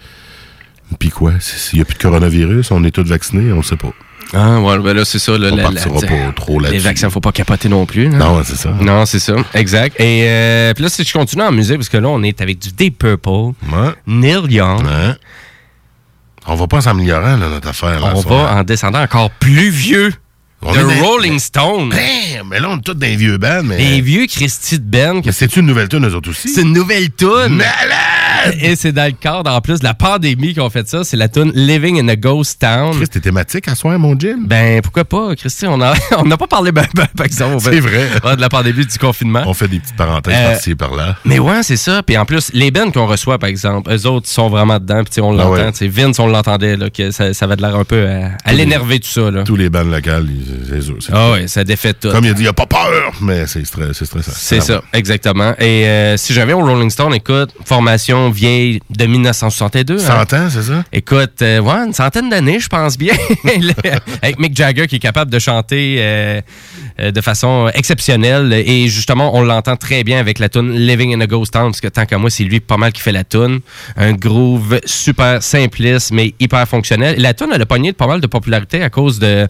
puis 0.99 1.09
quoi? 1.09 1.33
S'il 1.39 1.77
n'y 1.79 1.81
a 1.81 1.85
plus 1.85 1.95
de 1.97 2.01
coronavirus, 2.01 2.71
on 2.71 2.83
est 2.83 2.91
tous 2.91 3.03
vaccinés, 3.07 3.51
on 3.51 3.57
le 3.57 3.63
sait 3.63 3.77
pas. 3.77 3.93
Ah, 4.33 4.59
ouais, 4.61 4.79
ben 4.79 4.93
là, 4.93 5.03
c'est 5.05 5.19
ça. 5.19 5.37
Là, 5.37 5.49
On 5.51 5.55
la- 5.55 5.63
partira 5.63 5.89
la- 6.01 6.07
pas 6.07 6.31
trop 6.35 6.59
Les 6.59 6.65
là-dessus. 6.65 6.79
vaccins, 6.83 7.09
faut 7.09 7.19
pas 7.19 7.31
capoter 7.33 7.67
non 7.69 7.85
plus. 7.85 8.07
Non, 8.07 8.41
c'est 8.45 8.55
ça. 8.55 8.69
Non, 8.79 9.05
c'est 9.05 9.19
ça. 9.19 9.35
Exact. 9.53 9.99
Et 9.99 10.23
euh, 10.27 10.73
puis 10.73 10.83
là, 10.83 10.89
si 10.89 11.03
je 11.03 11.11
continue 11.13 11.41
en 11.43 11.51
musée, 11.51 11.75
parce 11.75 11.89
que 11.89 11.97
là, 11.97 12.07
on 12.07 12.23
est 12.23 12.39
avec 12.41 12.59
du 12.59 12.71
Deep 12.71 12.97
Purple, 12.99 13.53
Neil 14.07 14.41
Young. 14.49 14.85
On 16.47 16.55
va 16.55 16.67
pas 16.67 16.81
là, 17.37 17.49
notre 17.49 17.67
affaire. 17.69 17.99
là, 17.99 18.13
On 18.15 18.21
va 18.21 18.55
en 18.55 18.63
descendant 18.63 19.01
encore 19.01 19.29
plus 19.31 19.69
vieux. 19.69 20.11
On 20.63 20.73
The 20.73 21.01
Rolling 21.01 21.39
Stones. 21.39 21.89
Damn, 21.89 22.47
mais 22.49 22.59
là, 22.59 22.69
on 22.69 22.77
est 22.77 22.81
tous 22.81 22.93
des 22.93 23.15
vieux 23.15 23.37
bands, 23.37 23.61
mais. 23.63 23.77
Les 23.77 24.01
vieux 24.01 24.27
Christy 24.27 24.77
de 24.77 24.83
Ben. 24.85 25.21
Mais 25.25 25.31
c'est-tu 25.31 25.59
une 25.61 25.65
nouvelle 25.65 25.89
tune, 25.89 26.05
eux 26.05 26.13
autres 26.15 26.29
aussi? 26.29 26.49
C'est 26.49 26.61
une 26.61 26.73
nouvelle 26.73 27.09
tune. 27.11 27.63
Et 28.59 28.75
c'est 28.75 28.91
dans 28.91 29.05
le 29.05 29.11
cadre, 29.11 29.51
en 29.51 29.61
plus, 29.61 29.79
de 29.79 29.83
la 29.83 29.93
pandémie 29.93 30.53
qu'on 30.55 30.69
fait 30.69 30.87
ça. 30.87 31.03
C'est 31.03 31.17
la 31.17 31.29
tune 31.29 31.51
Living 31.55 31.99
in 31.99 32.07
a 32.07 32.15
Ghost 32.15 32.59
Town. 32.61 32.95
Chris, 32.95 33.07
t'es 33.07 33.19
thématique 33.19 33.67
à 33.67 33.75
soir, 33.75 33.97
mon 33.99 34.17
Jim? 34.19 34.39
Ben, 34.45 34.81
pourquoi 34.81 35.03
pas, 35.05 35.35
Christy? 35.35 35.65
On 35.67 35.79
a- 35.81 35.93
on 36.17 36.23
n'a 36.25 36.37
pas 36.37 36.47
parlé, 36.47 36.71
ben, 36.71 36.85
ben, 36.95 37.07
par 37.15 37.25
exemple. 37.25 37.57
C'est 37.61 37.79
vrai. 37.79 38.07
Ouais, 38.23 38.35
de 38.35 38.41
la 38.41 38.49
pandémie, 38.49 38.85
du 38.85 38.97
confinement. 38.97 39.43
On 39.45 39.53
fait 39.53 39.67
des 39.67 39.79
petites 39.79 39.95
parenthèses 39.95 40.35
Euh, 40.37 40.51
par-ci 40.53 40.71
et 40.71 40.75
par-là. 40.75 41.17
Mais 41.25 41.39
ouais, 41.39 41.63
c'est 41.63 41.77
ça. 41.77 42.01
Puis 42.03 42.17
en 42.17 42.25
plus, 42.25 42.51
les 42.53 42.71
bands 42.71 42.89
qu'on 42.91 43.05
reçoit, 43.07 43.37
par 43.39 43.49
exemple, 43.49 43.91
eux 43.91 44.05
autres 44.07 44.27
sont 44.27 44.49
vraiment 44.49 44.79
dedans. 44.79 45.03
Puis 45.03 45.21
on 45.21 45.31
Ah 45.33 45.43
l'entend. 45.43 45.51
ouais. 45.51 45.71
Tu 45.71 45.77
sais, 45.79 45.87
Vince, 45.87 46.19
on 46.19 46.27
l'entendait, 46.27 46.77
là, 46.77 46.89
que 46.89 47.11
ça, 47.11 47.33
ça 47.33 47.45
avait 47.45 47.55
de 47.57 47.61
l'air 47.61 47.75
un 47.75 47.83
peu 47.83 48.07
à, 48.45 48.53
l'énerver, 48.53 48.99
tout 48.99 49.09
ça. 49.09 49.29
Là. 49.31 49.43
Tous 49.43 49.55
les 49.55 49.69
bands 49.69 49.83
locales, 49.83 50.27
ils- 50.29 50.50
sûr. 50.99 51.13
Ah 51.13 51.31
ouais, 51.31 51.47
ça 51.47 51.63
défait 51.63 51.93
tout. 51.93 52.09
Comme 52.09 52.25
il 52.25 52.31
a 52.31 52.33
dit, 52.33 52.43
il 52.43 52.47
a 52.47 52.53
pas 52.53 52.65
peur, 52.65 53.13
mais 53.21 53.47
c'est 53.47 53.61
stre- 53.61 53.93
c'est 53.93 54.05
stressant. 54.05 54.31
C'est 54.35 54.61
ça, 54.61 54.81
exactement. 54.93 55.53
Et 55.59 55.87
euh, 55.87 56.17
si 56.17 56.33
j'avais 56.33 56.53
au 56.53 56.59
Rolling 56.59 56.89
Stone, 56.89 57.13
écoute, 57.13 57.51
formation 57.65 58.29
vieille 58.29 58.79
de 58.89 59.05
1962. 59.05 59.97
100 59.99 60.11
hein. 60.11 60.21
ans, 60.21 60.49
c'est 60.49 60.63
ça? 60.63 60.83
Écoute, 60.91 61.41
euh, 61.41 61.59
ouais, 61.59 61.85
une 61.85 61.93
centaine 61.93 62.29
d'années, 62.29 62.59
je 62.59 62.67
pense 62.67 62.97
bien. 62.97 63.13
Avec 64.21 64.39
Mick 64.39 64.55
Jagger 64.55 64.87
qui 64.87 64.97
est 64.97 64.99
capable 64.99 65.31
de 65.31 65.39
chanter 65.39 65.97
euh, 65.99 66.41
euh, 66.99 67.11
de 67.11 67.21
façon 67.21 67.69
exceptionnelle. 67.73 68.53
Et 68.53 68.87
justement, 68.87 69.35
on 69.35 69.41
l'entend 69.41 69.75
très 69.75 70.03
bien 70.03 70.19
avec 70.19 70.39
la 70.39 70.49
tune 70.49 70.71
Living 70.73 71.15
in 71.15 71.21
a 71.21 71.27
Ghost 71.27 71.53
Town, 71.53 71.67
parce 71.67 71.81
que 71.81 71.87
tant 71.87 72.05
qu'à 72.05 72.17
moi, 72.17 72.29
c'est 72.29 72.43
lui 72.43 72.59
pas 72.59 72.77
mal 72.77 72.91
qui 72.91 73.01
fait 73.01 73.11
la 73.11 73.23
tune. 73.23 73.59
Un 73.97 74.13
groove 74.13 74.79
super 74.85 75.41
simpliste, 75.41 76.11
mais 76.11 76.33
hyper 76.39 76.67
fonctionnel. 76.67 77.15
La 77.17 77.33
tune, 77.33 77.49
elle 77.53 77.61
a 77.61 77.65
pogné 77.65 77.91
de 77.91 77.97
pas 77.97 78.07
mal 78.07 78.21
de 78.21 78.27
popularité 78.27 78.83
à 78.83 78.89
cause 78.89 79.19
de 79.19 79.47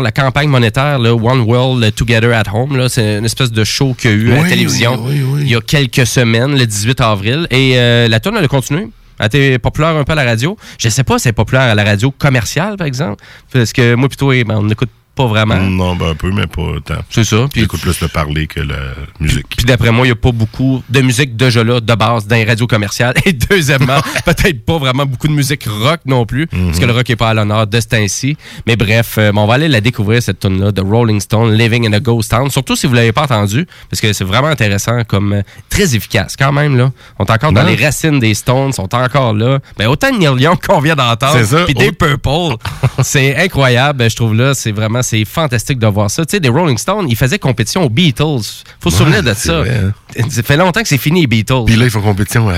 la 0.00 0.12
campagne 0.12 0.48
monétaire, 0.48 0.98
là, 0.98 1.14
One 1.14 1.40
World 1.40 1.94
Together 1.94 2.32
at 2.32 2.44
Home. 2.52 2.76
là. 2.76 2.88
C'est 2.88 3.18
une 3.18 3.24
espèce 3.24 3.52
de 3.52 3.64
show 3.64 3.94
qu'il 3.94 4.10
y 4.10 4.14
a 4.14 4.16
eu 4.16 4.32
à 4.32 4.42
la 4.42 4.48
télévision 4.48 4.98
oui, 5.04 5.20
oui, 5.22 5.24
oui. 5.34 5.40
il 5.42 5.50
y 5.50 5.54
a 5.54 5.60
quelques 5.60 6.06
semaines, 6.06 6.56
le 6.56 6.66
18 6.66 7.00
avril. 7.00 7.46
Et 7.50 7.72
euh, 7.76 8.08
la 8.08 8.20
tune, 8.20 8.32
elle 8.36 8.44
a 8.44 8.48
continué. 8.48 8.88
Elle 9.18 9.26
été 9.26 9.58
populaire 9.58 9.90
un 9.90 10.04
peu 10.04 10.12
à 10.12 10.16
la 10.16 10.24
radio. 10.24 10.56
Je 10.78 10.88
sais 10.88 11.04
pas 11.04 11.18
si 11.18 11.28
elle 11.28 11.30
est 11.30 11.34
populaire 11.34 11.62
à 11.62 11.74
la 11.74 11.84
radio 11.84 12.10
commerciale, 12.10 12.76
par 12.76 12.86
exemple. 12.86 13.22
Parce 13.52 13.72
que 13.72 13.94
moi, 13.94 14.08
plutôt, 14.08 14.30
ben, 14.30 14.56
on 14.56 14.64
n'écoute 14.64 14.90
pas 15.14 15.26
vraiment. 15.26 15.56
Non, 15.56 15.94
ben 15.96 16.10
un 16.10 16.14
peu, 16.14 16.30
mais 16.30 16.46
pas 16.46 16.62
tant. 16.84 17.00
C'est 17.10 17.24
ça. 17.24 17.46
Puis, 17.52 17.62
J'écoute 17.62 17.80
plus 17.80 18.00
le 18.00 18.08
parler 18.08 18.46
que 18.46 18.60
la 18.60 18.76
musique. 19.20 19.46
puis 19.56 19.64
d'après 19.64 19.90
moi, 19.90 20.04
il 20.06 20.08
n'y 20.08 20.12
a 20.12 20.16
pas 20.16 20.32
beaucoup 20.32 20.82
de 20.88 21.00
musique 21.00 21.36
déjà 21.36 21.62
là, 21.62 21.80
de 21.80 21.94
base, 21.94 22.26
dans 22.26 22.36
les 22.36 22.44
radios 22.44 22.66
commerciales. 22.66 23.14
Et 23.24 23.32
deuxièmement, 23.32 24.00
peut-être 24.24 24.64
pas 24.64 24.78
vraiment 24.78 25.06
beaucoup 25.06 25.28
de 25.28 25.32
musique 25.32 25.64
rock 25.66 26.00
non 26.06 26.26
plus, 26.26 26.46
parce 26.46 26.78
que 26.78 26.84
le 26.84 26.92
rock 26.92 27.08
n'est 27.08 27.16
pas 27.16 27.30
à 27.30 27.34
l'honneur 27.34 27.66
de 27.66 27.80
ce 27.80 27.86
temps-ci. 27.86 28.36
Mais 28.66 28.76
bref, 28.76 29.16
euh, 29.18 29.32
bon, 29.32 29.42
on 29.42 29.46
va 29.46 29.54
aller 29.54 29.68
la 29.68 29.80
découvrir, 29.80 30.22
cette 30.22 30.40
tune-là, 30.40 30.72
de 30.72 30.80
Rolling 30.80 31.20
Stone, 31.20 31.52
Living 31.54 31.86
in 31.86 31.92
a 31.92 32.00
Ghost 32.00 32.30
Town. 32.30 32.50
Surtout 32.50 32.74
si 32.76 32.86
vous 32.86 32.92
ne 32.94 32.98
l'avez 32.98 33.12
pas 33.12 33.22
entendu, 33.22 33.66
parce 33.90 34.00
que 34.00 34.12
c'est 34.12 34.24
vraiment 34.24 34.48
intéressant, 34.48 35.04
comme 35.04 35.32
euh, 35.34 35.42
très 35.70 35.94
efficace 35.94 36.36
quand 36.36 36.52
même. 36.52 36.76
là. 36.76 36.90
On 37.18 37.24
est 37.24 37.30
encore 37.30 37.52
dans 37.52 37.62
les 37.62 37.76
racines 37.76 38.18
des 38.18 38.34
Stones, 38.34 38.72
sont 38.72 38.92
encore 38.94 39.32
là. 39.34 39.58
Ben, 39.78 39.86
autant 39.86 40.10
de 40.10 40.16
Neil 40.18 40.42
Young 40.42 40.58
qu'on 40.66 40.80
vient 40.80 40.96
d'entendre, 40.96 41.36
C'est 41.38 41.44
ça. 41.56 41.64
puis 41.64 41.74
des. 41.74 41.92
Purple. 41.92 42.56
c'est 43.02 43.36
incroyable, 43.36 44.08
je 44.10 44.16
trouve 44.16 44.34
là. 44.34 44.52
C'est 44.54 44.72
vraiment, 44.72 45.02
c'est 45.04 45.24
fantastique 45.24 45.78
de 45.78 45.86
voir 45.86 46.10
ça. 46.10 46.24
Tu 46.26 46.32
sais, 46.32 46.40
des 46.40 46.48
Rolling 46.48 46.78
Stones, 46.78 47.06
ils 47.08 47.16
faisaient 47.16 47.38
compétition 47.38 47.84
aux 47.84 47.90
Beatles. 47.90 48.24
Faut 48.80 48.90
se 48.90 48.96
Ouais, 48.96 48.98
souvenir 48.98 49.22
de 49.22 49.34
ça. 49.34 49.60
vrai, 49.60 49.80
hein. 50.16 50.24
Ça 50.30 50.42
fait 50.42 50.56
longtemps 50.56 50.82
que 50.82 50.88
c'est 50.88 50.98
fini, 50.98 51.20
les 51.22 51.26
Beatles. 51.28 51.64
Puis 51.66 51.76
là, 51.76 51.84
ils 51.84 51.90
font 51.90 52.00
compétition 52.00 52.48
à. 52.48 52.54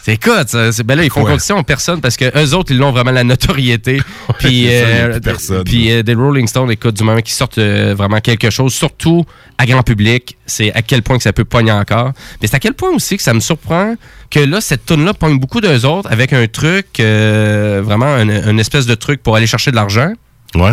C'est 0.00 0.14
écoute, 0.14 0.54
ben 0.86 0.96
là, 0.96 1.04
ils 1.04 1.10
font 1.10 1.20
Ouais. 1.20 1.26
compétition 1.26 1.56
en 1.56 1.62
personne 1.62 2.00
parce 2.00 2.16
que 2.16 2.24
eux 2.34 2.54
autres, 2.54 2.72
ils 2.72 2.82
ont 2.82 2.92
vraiment 2.92 3.10
la 3.10 3.24
notoriété. 3.24 4.00
puis, 4.38 4.64
euh, 4.68 5.18
puis 5.66 5.92
euh, 5.92 6.02
des 6.02 6.14
Rolling 6.14 6.46
Stones, 6.46 6.70
écoute, 6.70 6.94
du 6.96 7.04
moment 7.04 7.20
qu'ils 7.20 7.34
sortent 7.34 7.58
euh, 7.58 7.94
vraiment 7.98 8.18
quelque 8.20 8.48
chose, 8.48 8.72
surtout 8.72 9.24
à 9.58 9.66
grand 9.66 9.82
public, 9.82 10.38
c'est 10.46 10.72
à 10.72 10.80
quel 10.80 11.02
point 11.02 11.18
que 11.18 11.22
ça 11.24 11.34
peut 11.34 11.44
pogner 11.44 11.72
encore. 11.72 12.12
Mais 12.40 12.48
c'est 12.48 12.54
à 12.56 12.58
quel 12.60 12.72
point 12.72 12.90
aussi 12.90 13.18
que 13.18 13.22
ça 13.22 13.34
me 13.34 13.40
surprend 13.40 13.96
que 14.30 14.40
là, 14.40 14.62
cette 14.62 14.86
tune 14.86 15.04
là 15.04 15.12
pogne 15.12 15.38
beaucoup 15.38 15.60
d'eux 15.60 15.84
autres 15.84 16.10
avec 16.10 16.32
un 16.32 16.46
truc, 16.46 16.86
vraiment 17.00 18.06
un, 18.06 18.28
un 18.30 18.56
espèce 18.56 18.86
de 18.86 18.94
truc 18.94 19.22
pour 19.22 19.36
aller 19.36 19.46
chercher 19.46 19.72
de 19.72 19.76
l'argent. 19.76 20.12
Ouais. 20.54 20.72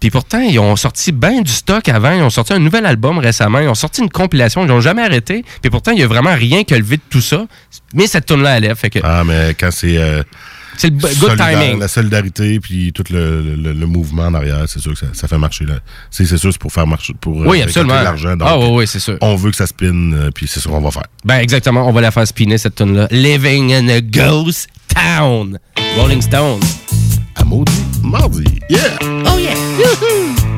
Puis 0.00 0.10
pourtant, 0.10 0.40
ils 0.40 0.58
ont 0.58 0.76
sorti 0.76 1.10
bien 1.12 1.40
du 1.42 1.50
stock 1.52 1.88
avant. 1.88 2.12
Ils 2.12 2.22
ont 2.22 2.30
sorti 2.30 2.52
un 2.52 2.58
nouvel 2.58 2.86
album 2.86 3.18
récemment. 3.18 3.58
Ils 3.58 3.68
ont 3.68 3.74
sorti 3.74 4.00
une 4.02 4.10
compilation. 4.10 4.62
Ils 4.64 4.68
n'ont 4.68 4.80
jamais 4.80 5.02
arrêté. 5.02 5.44
Puis 5.60 5.70
pourtant, 5.70 5.90
il 5.92 5.96
n'y 5.98 6.04
a 6.04 6.06
vraiment 6.06 6.34
rien 6.34 6.62
que 6.64 6.74
levé 6.74 6.96
de 6.96 7.02
tout 7.10 7.20
ça. 7.20 7.46
Mais 7.94 8.06
cette 8.06 8.26
tune-là, 8.26 8.58
elle 8.58 8.64
est. 8.66 8.74
Fait 8.74 8.90
que 8.90 9.00
Ah, 9.02 9.24
mais 9.24 9.54
quand 9.58 9.70
c'est. 9.72 9.96
euh, 9.98 10.22
c'est 10.76 10.90
le 10.90 10.96
good 11.18 11.36
timing. 11.36 11.80
La 11.80 11.88
solidarité, 11.88 12.60
puis 12.60 12.92
tout 12.92 13.02
le, 13.10 13.56
le- 13.56 13.72
le 13.72 13.86
mouvement 13.86 14.26
en 14.26 14.34
arrière, 14.34 14.62
c'est 14.68 14.78
sûr 14.78 14.92
que 14.92 14.98
ça, 15.00 15.06
ça 15.12 15.26
fait 15.26 15.36
marcher. 15.38 15.64
là. 15.64 15.74
C'est 16.08 16.24
sûr, 16.24 16.52
c'est 16.52 16.60
pour 16.60 16.72
faire 16.72 16.86
marcher. 16.86 17.14
Pour 17.20 17.42
euh, 17.42 17.46
Oui, 17.48 17.60
absolument. 17.62 17.94
l'argent. 18.00 18.36
Ah, 18.40 18.56
oui, 18.56 18.66
oui, 18.70 18.86
c'est 18.86 19.00
sûr. 19.00 19.18
On 19.20 19.34
veut 19.34 19.50
que 19.50 19.56
ça 19.56 19.66
spinne, 19.66 20.14
euh, 20.14 20.30
puis 20.32 20.46
c'est 20.46 20.60
ce 20.60 20.68
qu'on 20.68 20.80
va 20.80 20.92
faire. 20.92 21.06
Ben, 21.24 21.38
exactement. 21.40 21.88
On 21.88 21.92
va 21.92 22.00
la 22.02 22.12
faire 22.12 22.28
spinner, 22.28 22.58
cette 22.58 22.76
tune-là. 22.76 23.08
Living 23.10 23.74
in 23.74 23.88
a 23.88 24.00
Ghost 24.00 24.68
Town. 24.94 25.58
Rolling 25.96 26.22
Stones. 26.22 26.60
À 27.38 27.44
maudit. 27.44 27.72
Mardi. 28.02 28.44
Yeah! 28.68 28.98
Oh, 29.00 29.38
yeah. 29.38 29.54
Living 29.78 30.57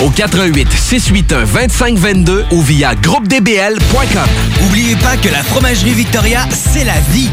au 0.00 0.10
88 0.10 0.68
681 0.72 1.44
2522 1.46 2.44
ou 2.52 2.62
via 2.62 2.94
groupedbl.com. 2.94 4.28
N'oubliez 4.60 4.96
pas 4.96 5.16
que 5.16 5.28
la 5.28 5.42
fromagerie 5.42 5.94
Victoria, 5.94 6.46
c'est 6.50 6.84
la 6.84 6.98
vie. 7.12 7.30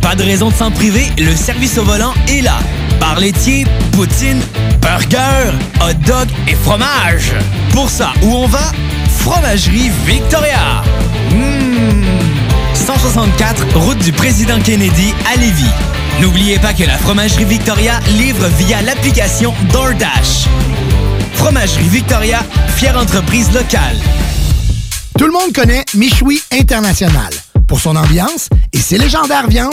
Pas 0.00 0.14
de 0.14 0.22
raison 0.22 0.50
de 0.50 0.54
s'en 0.54 0.70
priver, 0.70 1.06
le 1.18 1.34
service 1.34 1.78
au 1.78 1.84
volant 1.84 2.14
est 2.28 2.42
là. 2.42 2.58
Bar 3.00 3.18
laitier, 3.20 3.66
poutine, 3.92 4.40
burger, 4.80 5.52
hot 5.80 5.94
dog 6.06 6.28
et 6.46 6.54
fromage. 6.54 7.32
Pour 7.72 7.90
ça, 7.90 8.12
où 8.22 8.34
on 8.34 8.46
va? 8.46 8.72
Fromagerie 9.18 9.90
Victoria. 10.06 10.82
Mmh. 11.30 11.98
164, 12.74 13.66
route 13.74 13.98
du 13.98 14.12
président 14.12 14.58
Kennedy 14.60 15.12
à 15.30 15.36
Lévis. 15.38 15.64
N'oubliez 16.20 16.58
pas 16.58 16.72
que 16.72 16.84
la 16.84 16.96
fromagerie 16.96 17.44
Victoria 17.44 18.00
livre 18.16 18.48
via 18.58 18.82
l'application 18.82 19.54
DoorDash. 19.72 20.48
Fromagerie 21.38 21.88
Victoria, 21.88 22.40
fière 22.74 22.98
entreprise 22.98 23.52
locale. 23.52 23.96
Tout 25.16 25.24
le 25.24 25.30
monde 25.30 25.52
connaît 25.54 25.84
Michoui 25.94 26.42
International 26.50 27.32
pour 27.68 27.78
son 27.78 27.94
ambiance 27.94 28.48
et 28.72 28.78
ses 28.78 28.98
légendaires 28.98 29.46
viandes 29.46 29.72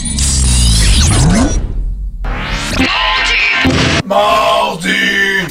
Mardi! 4.05 5.47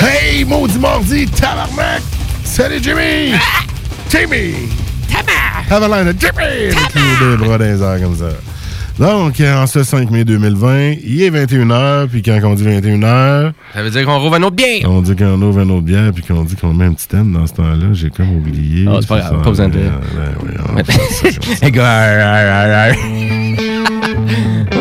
Hey, 0.00 0.44
maudit 0.44 0.78
mardi, 0.78 1.26
tabarnak! 1.26 2.02
Salut 2.44 2.80
Jimmy! 2.80 3.34
Jimmy! 4.08 4.68
T'avais 5.68 5.88
l'air 5.88 6.04
de 6.04 6.14
Jimmy! 6.18 6.76
Avec 6.76 6.94
les 6.94 7.16
deux 7.18 7.36
bras 7.36 7.58
dans 7.58 7.64
les 7.64 7.82
airs 7.82 8.00
comme 8.00 8.16
ça. 8.16 8.30
Donc, 8.98 9.40
en 9.40 9.66
ce 9.68 9.84
5 9.84 10.10
mai 10.10 10.24
2020, 10.24 10.94
il 11.04 11.22
est 11.22 11.30
21h, 11.30 12.08
puis 12.08 12.20
quand 12.22 12.40
on 12.42 12.54
dit 12.54 12.64
21h... 12.64 13.52
Ça 13.72 13.82
veut 13.82 13.90
dire 13.90 14.04
qu'on 14.04 14.18
rouvre 14.18 14.34
un 14.34 14.42
autre 14.42 14.56
bien. 14.56 14.80
On 14.86 15.00
dit 15.02 15.14
qu'on 15.14 15.40
ouvre 15.40 15.60
un 15.60 15.68
autre 15.70 15.82
bière, 15.82 16.10
puis 16.12 16.24
qu'on 16.24 16.42
dit 16.42 16.56
qu'on 16.56 16.74
met 16.74 16.86
un 16.86 16.92
petit 16.94 17.06
thème 17.06 17.32
dans 17.32 17.46
ce 17.46 17.52
temps-là. 17.54 17.92
J'ai 17.92 18.10
comme 18.10 18.34
oublié. 18.34 18.86
Ah, 18.88 18.96
c'est 19.00 19.08
pas 19.08 19.18
grave, 19.20 19.42
pas 19.42 19.50
besoin 19.50 19.68
de- 19.68 19.78
gars, 21.70 22.84
Eh 24.72 24.77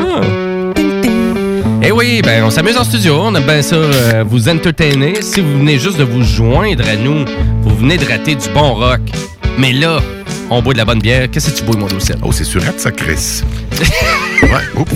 oui, 1.98 2.22
ben 2.22 2.44
on 2.44 2.52
s'amuse 2.52 2.78
en 2.78 2.84
studio, 2.84 3.20
on 3.20 3.34
aime 3.34 3.44
bien 3.44 3.64
ça 3.64 3.76
euh, 3.76 4.24
vous 4.24 4.48
entertainer. 4.48 5.20
Si 5.24 5.42
vous 5.42 5.58
venez 5.58 5.80
juste 5.80 5.98
de 5.98 6.04
vous 6.04 6.22
joindre 6.22 6.88
à 6.88 6.96
nous, 6.96 7.26
vous 7.64 7.76
venez 7.76 7.98
de 7.98 8.06
rater 8.06 8.36
du 8.36 8.48
bon 8.50 8.76
rock. 8.76 9.02
Mais 9.58 9.74
là, 9.74 10.00
on 10.52 10.62
boit 10.62 10.74
de 10.74 10.78
la 10.78 10.86
bonne 10.86 11.00
bière. 11.00 11.28
Qu'est-ce 11.32 11.50
que 11.50 11.58
tu 11.58 11.64
bois, 11.64 11.76
mon 11.76 11.88
dossier? 11.88 12.14
Oh, 12.22 12.32
c'est 12.32 12.44
surette, 12.44 12.80
ça, 12.80 12.92
Chris. 12.92 13.42
ouais, 14.44 14.50
oups. 14.76 14.92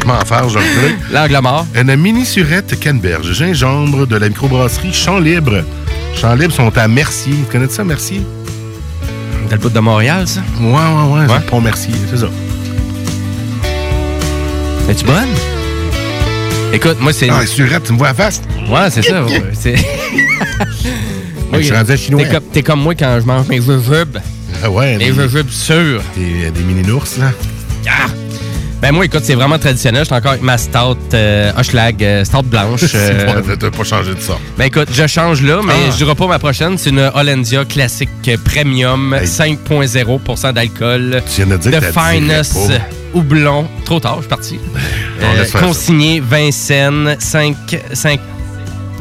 Comment 0.00 0.24
faire, 0.24 0.48
je 0.48 0.60
dirais? 0.60 0.96
L'angle 1.10 1.42
mort. 1.42 1.66
Une 1.74 1.96
mini 1.96 2.24
surette 2.24 2.78
canneberge, 2.78 3.32
gingembre 3.32 4.06
de 4.06 4.16
la 4.16 4.28
microbrasserie 4.28 4.92
Champ 4.92 5.18
Libre. 5.18 5.64
Champ 6.14 6.36
Libre 6.36 6.54
sont 6.54 6.76
à 6.78 6.86
Mercier. 6.86 7.32
Vous 7.32 7.50
connaissez 7.50 7.74
ça, 7.74 7.84
Mercier? 7.84 8.20
Dans 9.50 9.56
le 9.56 9.60
bout 9.60 9.70
de 9.70 9.80
Montréal, 9.80 10.28
ça? 10.28 10.42
Ouais, 10.60 10.70
ouais, 10.70 11.26
ouais. 11.26 11.34
le 11.34 11.46
Pont 11.46 11.60
Mercier, 11.60 11.94
c'est 12.08 12.18
ça. 12.18 12.28
Es-tu 14.88 15.04
bonne? 15.04 15.26
Écoute, 16.72 16.98
moi, 17.00 17.12
c'est. 17.12 17.28
Ah, 17.30 17.46
surette, 17.46 17.84
tu 17.84 17.92
me 17.92 17.98
vois 17.98 18.08
à 18.08 18.14
face? 18.14 18.42
Ouais, 18.70 18.90
c'est 18.90 19.02
ça. 19.02 19.24
ouais, 19.24 19.42
c'est- 19.52 19.76
Je 21.52 21.60
suis 21.62 21.72
rendu 21.74 21.92
à 21.92 21.96
chinois. 21.96 22.22
T'es 22.24 22.30
comme, 22.30 22.44
t'es 22.52 22.62
comme 22.62 22.80
moi 22.80 22.94
quand 22.94 23.18
je 23.20 23.26
mange 23.26 23.48
mes 23.48 23.56
jujubes. 23.60 24.18
Ah 24.62 24.70
ouais, 24.70 24.98
Les 24.98 25.10
des- 25.10 25.14
jujubes 25.14 25.50
sûrs. 25.50 26.02
Des, 26.16 26.50
des 26.50 26.60
mini-ours, 26.60 27.16
là. 27.18 27.32
Ah! 27.88 28.06
Ben 28.80 28.92
moi, 28.92 29.04
écoute, 29.06 29.22
c'est 29.24 29.34
vraiment 29.34 29.58
traditionnel. 29.58 30.02
Je 30.02 30.06
suis 30.06 30.14
encore 30.14 30.32
avec 30.32 30.42
ma 30.42 30.56
stout 30.56 30.96
euh, 31.12 31.50
Hochelag, 31.58 32.00
euh, 32.04 32.24
stout 32.24 32.42
blanche. 32.42 32.82
euh, 32.94 33.34
Ouais, 33.42 33.56
T'as 33.58 33.70
pas 33.70 33.82
changé 33.84 34.14
de 34.14 34.20
ça. 34.20 34.34
ben 34.56 34.66
écoute, 34.66 34.88
je 34.92 35.04
change 35.08 35.42
là, 35.42 35.60
mais 35.64 35.72
Ah. 35.74 35.90
je 35.90 35.96
dirai 35.96 36.14
pas 36.14 36.26
ma 36.28 36.38
prochaine. 36.38 36.78
C'est 36.78 36.90
une 36.90 37.10
Hollandia 37.14 37.64
classique 37.64 38.08
euh, 38.28 38.36
premium, 38.44 39.16
5.0% 39.24 40.52
d'alcool. 40.52 41.22
Tu 41.34 41.42
viens 41.44 41.56
de 41.56 41.60
dire 41.60 41.80
que 41.80 41.86
finest 41.86 42.54
pas. 42.54 42.74
Houblon. 43.14 43.68
Trop 43.84 44.00
tard, 44.00 44.16
je 44.16 44.20
suis 44.22 44.28
parti. 44.28 44.60
Ça. 45.46 45.58
consigné 45.60 46.20
Vincennes, 46.20 47.16
5, 47.18 47.56
5. 47.92 48.20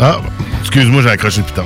Ah, 0.02 0.18
excuse-moi, 0.62 1.02
j'ai 1.02 1.10
accroché 1.10 1.42
le 1.42 1.46
piton. 1.46 1.66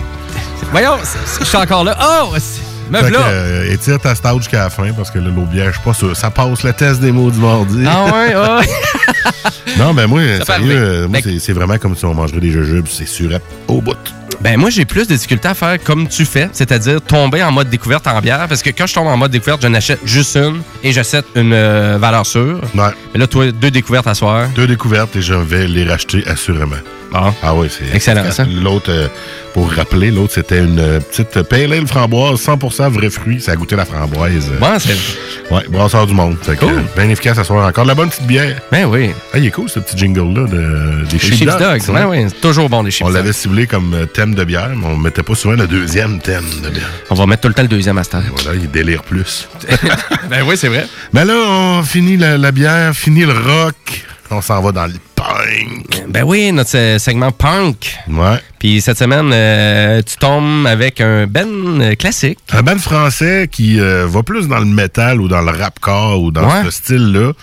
Voyons, 0.72 0.98
je 1.40 1.46
suis 1.46 1.58
encore 1.58 1.84
là. 1.84 1.98
Oh! 2.02 2.34
c'est- 2.38 2.62
Me 2.90 2.98
Fait 3.00 3.06
que, 3.10 3.18
voilà! 3.18 3.28
euh, 3.28 3.72
étire 3.74 4.00
ta 4.02 4.14
stage 4.16 4.38
jusqu'à 4.40 4.64
la 4.64 4.70
fin 4.70 4.92
parce 4.92 5.10
que 5.12 5.18
là, 5.20 5.30
l'eau 5.34 5.44
bière, 5.44 5.68
je 5.68 5.72
suis 5.74 5.82
pas 5.82 5.94
sûr. 5.94 6.14
Ça 6.16 6.30
passe 6.30 6.64
le 6.64 6.74
test 6.74 7.00
des 7.00 7.12
mots 7.14 7.32
du 7.32 7.40
mardi. 7.40 7.86
Ah 7.88 8.06
ouais, 8.06 8.36
ouais. 8.36 8.68
non, 9.78 9.94
ben 9.94 10.08
moi, 10.08 10.22
Ça 10.40 10.58
sérieux, 10.58 10.72
euh, 10.76 11.08
moi, 11.08 11.22
que- 11.22 11.40
c'est- 11.40 11.54
vraiment 11.54 11.78
comme 11.78 11.96
si 11.96 12.06
on 12.06 12.14
mangerait 12.14 12.40
des 12.40 12.52
jujubes. 12.52 12.86
C'est 12.90 13.08
surette 13.08 13.44
au 13.68 13.82
bout. 13.82 13.96
Ben 14.40 14.58
moi 14.58 14.72
j'ai 14.72 14.86
plus 14.86 15.08
de 15.08 15.14
difficultés 15.14 15.50
à 15.50 15.54
faire 15.54 15.78
comme 15.84 16.08
tu 16.08 16.26
fais, 16.26 16.50
c'est-à-dire 16.52 17.00
tomber 17.02 17.44
en 17.44 17.52
mode 17.52 17.70
découverte 17.70 18.08
en 18.08 18.20
bière, 18.22 18.48
parce 18.48 18.64
que 18.64 18.72
quand 18.72 18.88
je 18.88 18.94
tombe 18.96 19.06
en 19.08 19.16
mode 19.18 19.30
découverte, 19.30 19.62
je 19.62 19.68
n'achète 19.68 20.00
juste 20.04 20.36
une 20.36 20.62
et 20.84 20.92
j'achète 20.92 21.26
une 21.36 21.54
euh, 21.54 21.98
valeur 22.00 22.26
sûre. 22.26 22.60
Ouais. 22.74 22.90
Mais 23.14 23.20
là, 23.20 23.28
toi, 23.28 23.52
deux 23.52 23.70
découvertes 23.70 24.08
à 24.08 24.16
soir. 24.16 24.48
Deux 24.56 24.66
découvertes 24.66 25.16
et 25.16 25.22
je 25.22 25.36
vais 25.36 25.68
les 25.68 25.84
racheter 25.84 26.24
assurément. 26.28 26.78
Ah 27.14 27.54
oui, 27.56 27.68
c'est 27.70 27.94
Excellent, 27.96 28.32
ça. 28.32 28.46
L'autre, 28.46 28.90
euh, 28.90 29.08
pour 29.54 29.70
rappeler, 29.72 30.12
l'autre, 30.12 30.34
c'était 30.34 30.60
une 30.60 30.80
euh, 30.80 31.00
petite 31.00 31.42
pale 31.44 31.74
ale 31.74 31.86
framboise, 31.86 32.40
100% 32.40 32.90
vrai 32.90 33.10
fruit. 33.10 33.42
Ça 33.42 33.52
a 33.52 33.56
goûté 33.56 33.76
la 33.76 33.84
framboise. 33.86 34.50
euh. 34.52 34.60
Ouais, 34.66 34.80
c'est... 34.80 35.54
Ouais, 35.54 35.64
brasseur 35.70 36.08
du 36.08 36.14
monde. 36.14 36.38
Fait 36.42 36.56
Cool. 36.56 36.70
euh, 36.70 36.82
bien 36.96 37.10
efficace 37.10 37.38
à 37.38 37.44
soir. 37.44 37.68
Encore 37.68 37.84
de 37.84 37.90
la 37.90 37.96
bonne 37.96 38.10
petite 38.10 38.26
bière. 38.28 38.62
Ben 38.72 38.86
oui. 38.86 39.12
Ah, 39.34 39.38
il 39.40 39.46
est 39.48 39.52
cool, 39.52 39.70
ce 39.70 39.80
petit 39.80 39.98
jingle-là 39.98 40.48
de, 40.48 41.06
des 41.06 41.12
Les 41.14 41.20
Sheepdogs. 41.20 41.82
Sheepdogs, 41.82 41.90
ouais, 41.96 42.04
ouais, 42.06 42.26
c'est 42.30 42.40
toujours 42.40 42.70
bon, 42.70 42.82
les 42.82 42.88
On 42.88 42.92
Sheepdogs. 42.92 43.14
l'avait 43.14 43.34
ciblé 43.34 43.68
comme 43.68 43.94
euh, 43.94 44.06
thème 44.06 44.34
de 44.34 44.44
bière, 44.46 44.70
mais 44.76 44.86
on 44.88 44.96
mettait 44.98 45.24
pas 45.24 45.36
souvent 45.36 45.56
le 45.56 45.68
deuxième 45.68 46.20
thème 46.20 46.46
de 46.64 46.70
bière. 46.70 46.90
On 47.10 47.16
va 47.16 47.26
mettre 47.26 47.42
tout 47.42 47.48
le 47.50 47.54
temps 47.54 47.62
le 47.64 47.68
deuxième 47.68 47.98
à 47.98 48.04
cette 48.06 48.16
heure. 48.16 48.24
Voilà, 48.42 48.58
il 48.58 48.72
délire 48.72 49.04
plus. 49.04 49.50
ben 50.30 50.44
oui, 50.48 50.56
c'est 50.56 50.70
vrai. 50.70 50.88
Ben 51.12 51.26
là, 51.26 51.34
on 51.36 51.84
finit 51.84 52.16
la, 52.16 52.38
la 52.38 52.52
bière, 52.54 52.96
fini 52.96 53.26
le 53.26 53.34
rock. 53.34 54.06
on 54.30 54.42
s'en 54.42 54.62
va 54.62 54.72
dans 54.72 54.86
le 54.86 54.94
punk. 55.26 56.04
Ben 56.10 56.24
oui, 56.24 56.52
notre 56.52 56.98
segment 57.00 57.32
punk. 57.32 57.98
Ouais. 58.10 58.40
Puis 58.60 58.82
cette 58.82 58.98
semaine, 58.98 59.32
euh, 59.34 60.02
tu 60.02 60.18
tombes 60.18 60.66
avec 60.68 61.02
un 61.02 61.28
Ben 61.28 61.96
classique. 61.96 62.40
Un 62.52 62.62
band 62.64 62.78
français 62.80 63.48
qui 63.52 63.80
euh, 63.80 64.06
va 64.08 64.24
plus 64.24 64.48
dans 64.48 64.60
le 64.60 64.66
métal 64.66 65.22
ou 65.22 65.28
dans 65.28 65.42
le 65.42 65.52
rapcore 65.52 66.22
ou 66.22 66.32
dans 66.32 66.42
Ouais. 66.48 66.64
ce 66.66 66.72
style-là. 66.72 67.34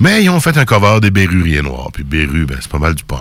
Mais 0.00 0.22
ils 0.22 0.30
ont 0.30 0.38
fait 0.40 0.56
un 0.56 0.64
cover 0.64 1.00
des 1.00 1.10
Berruriers 1.10 1.62
Noirs. 1.62 1.90
Puis 1.92 2.04
Berru, 2.04 2.46
ben, 2.46 2.56
c'est 2.60 2.70
pas 2.70 2.78
mal 2.78 2.94
du 2.94 3.02
punk. 3.02 3.20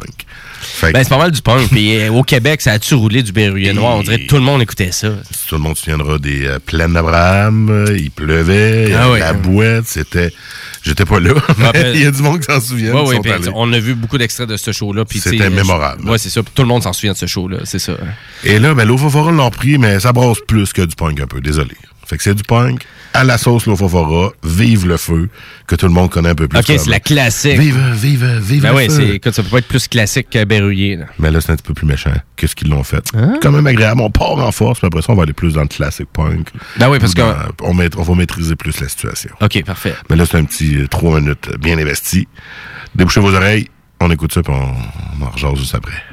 Que 0.82 0.92
Ben, 0.92 1.04
c'est 1.04 1.10
pas 1.10 1.18
mal 1.18 1.32
du 1.32 1.42
punk. 1.42 1.70
Puis 1.70 1.98
euh, 2.00 2.12
au 2.12 2.22
Québec, 2.24 2.62
ça 2.62 2.74
a-tu 2.74 2.94
roulé 2.94 3.24
du 3.24 3.32
Berruyer 3.32 3.74
Noir? 3.74 3.96
On 3.98 4.04
dirait 4.04 4.20
que 4.20 4.28
tout 4.28 4.36
le 4.36 4.42
monde 4.42 4.62
écoutait 4.62 4.92
ça. 4.92 5.10
tout 5.50 5.56
le 5.56 5.62
monde 5.62 5.76
se 5.76 5.84
souviendra 5.86 6.20
des 6.20 6.48
plaines 6.66 6.94
d'Abraham. 6.94 7.86
Il 7.98 8.12
pleuvait, 8.12 8.86
il 8.86 8.90
y 8.92 8.94
Ah 8.94 9.04
avait 9.06 9.14
oui. 9.14 9.20
la 9.20 9.34
bouette. 9.34 9.86
C'était. 9.88 10.32
J'étais 10.88 11.06
pas 11.06 11.20
là. 11.20 11.34
mais 11.74 11.92
Il 11.96 12.04
y 12.04 12.06
a 12.06 12.12
du 12.12 12.22
monde 12.22 12.40
qui 12.40 12.46
s'en 12.46 12.62
souvient. 12.62 12.94
Ouais, 12.96 13.20
puis, 13.20 13.32
allés. 13.32 13.50
on 13.54 13.72
a 13.74 13.80
vu 13.80 13.94
beaucoup 13.94 14.18
d'extraits 14.18 14.48
de 14.48 14.56
ce 14.56 14.72
show-là. 14.72 15.04
C'était 15.10 15.50
mémorable. 15.50 16.10
Ouais, 16.10 16.18
c'est 16.18 16.30
ça. 16.30 16.42
Tout 16.42 16.62
le 16.62 16.68
monde 16.68 16.84
s'en 16.84 16.94
souvient 16.94 17.12
de 17.12 17.18
ce 17.18 17.26
show-là. 17.26 17.60
C'est 17.66 17.80
ça. 17.80 17.94
Et 18.46 18.58
là, 18.58 18.74
ben, 18.74 18.86
l'Ofofora 18.86 19.32
l'ont 19.32 19.52
pris, 19.52 19.78
mais 19.78 20.00
ça 20.00 20.14
brasse 20.14 20.38
plus 20.48 20.72
que 20.72 20.82
du 20.82 20.96
punk 20.96 21.20
un 21.20 21.28
peu. 21.28 21.42
Désolé. 21.42 21.76
Fait 22.08 22.18
que 22.18 22.24
c'est 22.24 22.34
du 22.34 22.44
punk 22.44 22.82
à 23.14 23.24
la 23.24 23.38
sauce 23.38 23.66
l'Ofofora. 23.66 24.32
Vive 24.44 24.88
le 24.88 24.98
feu, 24.98 25.30
que 25.68 25.76
tout 25.76 25.88
le 25.88 25.92
monde 25.92 26.10
connaît 26.10 26.30
un 26.30 26.36
peu 26.36 26.48
plus. 26.48 26.60
Ok, 26.60 26.66
c'est 26.68 26.88
la 26.90 27.00
classique. 27.00 27.60
Vive, 27.60 27.78
vive, 27.94 28.26
vive 28.42 28.62
Ben 28.62 28.70
le 28.70 28.76
ouais, 28.76 28.88
feu. 28.90 28.96
c'est, 28.96 29.10
écoute, 29.16 29.34
ça 29.34 29.44
peut 29.44 29.50
pas 29.50 29.58
être 29.58 29.68
plus 29.68 29.88
classique 29.88 30.30
que 30.30 30.44
Berruyer. 30.46 30.96
là. 30.98 31.06
Mais 31.20 31.32
là, 31.32 31.42
c'est 31.42 31.52
un 31.52 31.56
petit 31.56 31.64
peu 31.68 31.74
plus 31.74 31.86
méchant 31.88 32.14
que 32.36 32.48
ce 32.48 32.56
qu'ils 32.56 32.70
l'ont 32.70 32.84
fait? 32.84 33.04
Ah. 33.16 33.34
Quand 33.42 33.52
même 33.52 33.68
agréable. 33.68 34.02
On 34.02 34.10
part 34.10 34.38
en 34.38 34.52
force, 34.52 34.80
puis 34.80 34.88
après 34.88 35.02
ça, 35.02 35.12
on 35.12 35.16
va 35.16 35.24
aller 35.24 35.34
plus 35.34 35.54
dans 35.54 35.62
le 35.62 35.68
classique 35.68 36.10
punk. 36.14 36.50
Ben 36.78 36.90
oui, 36.90 37.00
parce 37.00 37.14
Dans- 37.14 37.34
on, 37.62 37.74
va 37.74 38.16
maîtriser 38.16 38.56
plus 38.56 38.80
la 38.80 38.88
situation. 38.88 39.32
OK, 39.42 39.64
parfait. 39.66 39.96
Mais 40.10 40.16
là, 40.16 40.26
c'est 40.26 40.38
un 40.38 40.46
petit 40.46 40.78
euh, 40.78 40.88
trois 40.88 41.20
minutes 41.20 41.50
bien 41.60 41.78
investi. 41.78 42.28
Débouchez 42.96 43.20
vos 43.20 43.34
oreilles, 43.34 43.68
on 44.00 44.10
écoute 44.12 44.34
ça, 44.34 44.42
puis 44.44 44.54
on, 44.54 45.22
on 45.22 45.26
en 45.26 45.30
rejase 45.30 45.56
juste 45.58 45.76
après. 45.76 46.04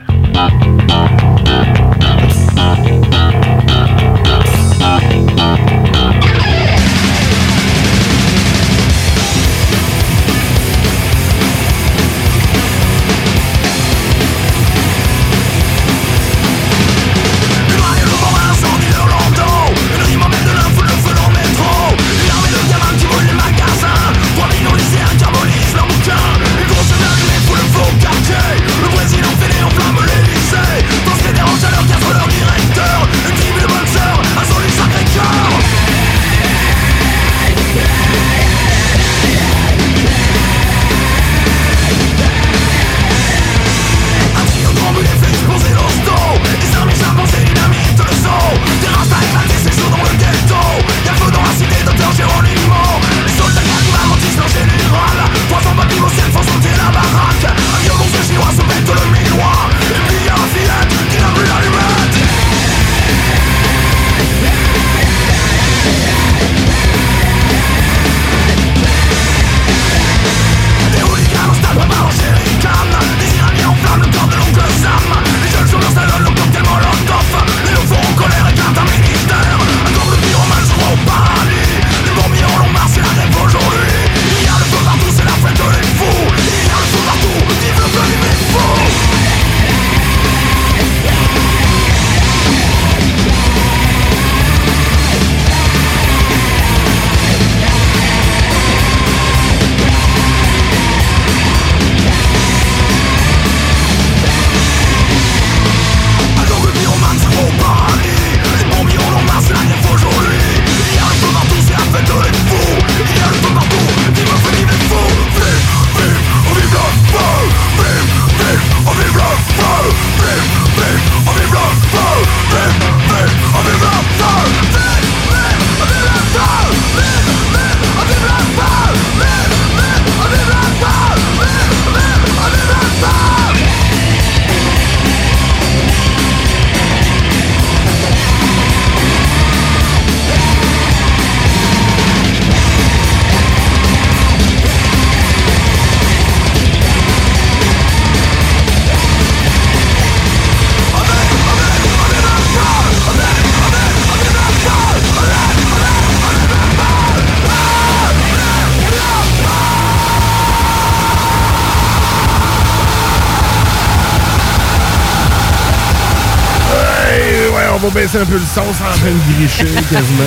Va 167.88 168.00
baisser 168.00 168.18
un 168.18 168.24
peu 168.24 168.34
le 168.34 168.40
son, 168.40 168.62
c'est 168.72 168.84
en 168.84 168.96
train 168.96 169.10
de 169.10 169.34
gricher 169.36 169.64
quasiment. 169.90 170.24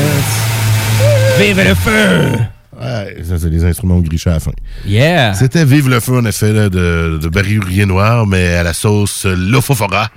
Vive 1.40 1.58
le 1.58 1.76
feu! 1.76 2.32
Ouais, 2.80 3.24
ça, 3.24 3.40
c'est 3.40 3.50
les 3.50 3.66
instruments 3.66 4.00
grichés 4.00 4.30
à 4.30 4.34
la 4.34 4.40
fin. 4.40 4.52
Yeah! 4.86 5.34
C'était 5.34 5.66
Vive 5.66 5.90
le 5.90 6.00
feu, 6.00 6.18
en 6.18 6.26
effet, 6.26 6.54
là, 6.54 6.70
de, 6.70 7.18
de 7.22 7.30
Barriurier 7.30 7.86
Noir, 7.86 8.28
mais 8.28 8.56
à 8.56 8.64
la 8.64 8.74
sauce 8.74 9.26
euh, 9.26 9.36
Lofofora. 9.36 10.10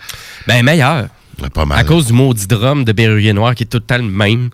Ben, 0.47 0.63
meilleur. 0.63 1.07
Pas 1.55 1.65
mal. 1.65 1.79
À 1.79 1.85
cause 1.85 2.07
du 2.09 2.13
maudit 2.13 2.47
drum 2.47 2.85
de 2.85 2.93
Berruyer 2.93 3.33
Noir 3.33 3.55
qui 3.55 3.63
est 3.63 3.67
tout 3.67 3.79
le 3.79 3.85
temps 3.85 3.97
le 3.97 4.03
même. 4.03 4.51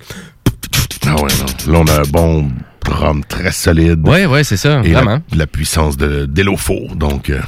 Ah 1.05 1.15
ouais, 1.15 1.29
non. 1.67 1.73
Là, 1.73 1.79
on 1.81 1.87
a 1.89 2.01
un 2.01 2.09
bon 2.09 2.51
drum 2.85 3.25
très 3.25 3.51
solide. 3.51 4.07
Ouais, 4.07 4.27
ouais, 4.27 4.45
c'est 4.45 4.57
ça, 4.57 4.81
Et 4.85 4.93
vraiment. 4.93 5.21
La, 5.35 5.49
puissance 5.49 5.97
de. 5.97 6.27
Donc, 6.95 7.31
euh, 7.31 7.41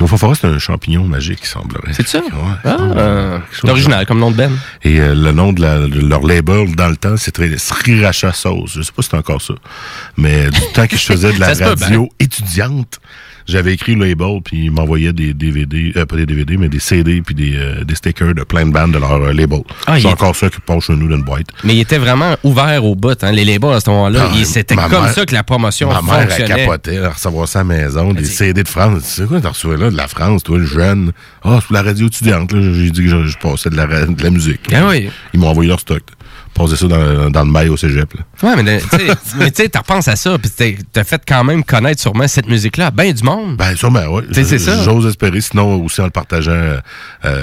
Lofofora, 0.00 0.34
c'est 0.34 0.46
un 0.46 0.58
champignon 0.58 1.04
magique, 1.06 1.40
il 1.42 1.46
semblerait. 1.46 1.92
C'est 1.92 2.08
ça? 2.08 2.18
Ouais, 2.20 2.30
Ah, 2.64 2.76
euh, 2.96 3.38
c'est 3.52 3.68
original 3.68 4.06
comme 4.06 4.18
nom 4.18 4.30
de 4.30 4.36
Ben. 4.36 4.50
Et 4.82 4.98
euh, 4.98 5.14
le 5.14 5.32
nom 5.32 5.52
de, 5.52 5.60
la- 5.60 5.86
de 5.86 6.00
leur 6.00 6.22
label 6.22 6.74
dans 6.74 6.88
le 6.88 6.96
temps, 6.96 7.16
c'était 7.18 7.56
Sriracha 7.58 8.32
Sauce. 8.32 8.72
Je 8.76 8.82
sais 8.82 8.92
pas 8.92 9.02
si 9.02 9.08
c'est 9.10 9.16
encore 9.18 9.42
ça. 9.42 9.54
Mais 10.16 10.48
du 10.50 10.60
temps 10.74 10.86
que 10.86 10.96
je 10.96 11.04
faisais 11.04 11.32
de 11.32 11.38
la 11.40 11.52
radio 11.68 12.08
étudiante, 12.18 12.98
j'avais 13.50 13.74
écrit 13.74 13.94
le 13.94 14.06
label, 14.06 14.40
puis 14.44 14.64
ils 14.66 14.70
m'envoyaient 14.70 15.12
des 15.12 15.34
DVD, 15.34 15.92
euh, 15.96 16.06
pas 16.06 16.16
des 16.16 16.26
DVD, 16.26 16.56
mais 16.56 16.68
des 16.68 16.78
CD, 16.80 17.20
puis 17.22 17.34
des, 17.34 17.54
euh, 17.56 17.84
des 17.84 17.94
stickers 17.94 18.34
de 18.34 18.42
plein 18.44 18.66
de 18.66 18.72
bandes 18.72 18.92
de 18.92 18.98
leur 18.98 19.12
euh, 19.12 19.32
label. 19.32 19.60
Ah, 19.86 19.96
c'est 20.00 20.08
est- 20.08 20.12
encore 20.12 20.34
ça 20.34 20.48
qui 20.48 20.60
passe 20.60 20.84
chez 20.84 20.94
nous 20.94 21.08
dans 21.08 21.16
une 21.16 21.22
boîte. 21.24 21.46
Mais 21.64 21.74
il 21.76 21.80
était 21.80 21.98
vraiment 21.98 22.36
ouvert 22.44 22.84
au 22.84 22.94
bout. 22.94 23.22
Hein. 23.22 23.32
Les 23.32 23.44
labels 23.44 23.72
à 23.74 23.80
ce 23.80 23.90
moment-là, 23.90 24.28
Ah, 24.32 24.44
c'était 24.44 24.74
comme 24.76 24.90
mère- 24.90 25.12
ça 25.12 25.26
que 25.26 25.34
la 25.34 25.42
promotion 25.42 25.88
Ma 25.92 26.00
mère, 26.02 26.28
elle 26.38 26.44
capotait 26.46 26.98
à 26.98 27.10
recevoir 27.10 27.48
ça 27.48 27.60
à 27.60 27.62
la 27.62 27.68
maison, 27.68 28.12
des 28.12 28.24
CD 28.24 28.62
de 28.62 28.68
France. 28.68 29.02
Tu 29.02 29.08
sais 29.22 29.24
quoi, 29.26 29.40
t'as 29.40 29.50
reçu 29.50 29.68
là 29.76 29.90
de 29.90 29.96
la 29.96 30.08
France, 30.08 30.42
toi, 30.42 30.58
jeune? 30.62 31.12
Ah, 31.42 31.58
c'est 31.60 31.66
pour 31.66 31.74
la 31.74 31.82
radio 31.82 32.06
étudiante, 32.06 32.52
là. 32.52 32.60
J'ai 32.62 32.90
dit 32.90 33.02
que 33.04 33.08
je, 33.08 33.26
je 33.26 33.38
passais 33.38 33.70
de 33.70 33.76
la, 33.76 33.86
de 34.06 34.22
la 34.22 34.30
musique. 34.30 34.60
Ah 34.72 34.86
oui. 34.88 35.10
Ils 35.34 35.40
m'ont 35.40 35.48
envoyé 35.48 35.68
leur 35.68 35.80
stock. 35.80 36.02
Passer 36.64 36.76
ça 36.76 36.86
dans, 36.86 37.30
dans 37.30 37.44
le 37.44 37.50
mail 37.50 37.70
au 37.70 37.76
cégep. 37.76 38.12
là. 38.14 38.48
Ouais, 38.56 38.62
mais 38.62 38.80
tu 38.80 38.86
sais- 39.54 39.68
tu 39.70 39.78
repenses 39.78 40.08
à 40.08 40.16
ça, 40.16 40.36
puis 40.38 40.76
t'as 40.92 41.04
fait 41.04 41.22
quand 41.26 41.44
même 41.44 41.64
connaître 41.64 42.00
sûrement 42.00 42.28
cette 42.28 42.48
musique-là 42.48 42.86
à 42.86 42.90
ben 42.90 43.12
du 43.12 43.22
monde. 43.22 43.56
Ben, 43.56 43.74
sûrement, 43.76 44.04
oui. 44.10 44.22
C'est 44.32 44.58
ça. 44.58 44.82
J'ose 44.82 45.06
espérer, 45.06 45.40
sinon 45.40 45.82
aussi 45.84 46.00
en 46.00 46.04
le 46.04 46.10
partageant 46.10 46.50
euh, 46.52 46.80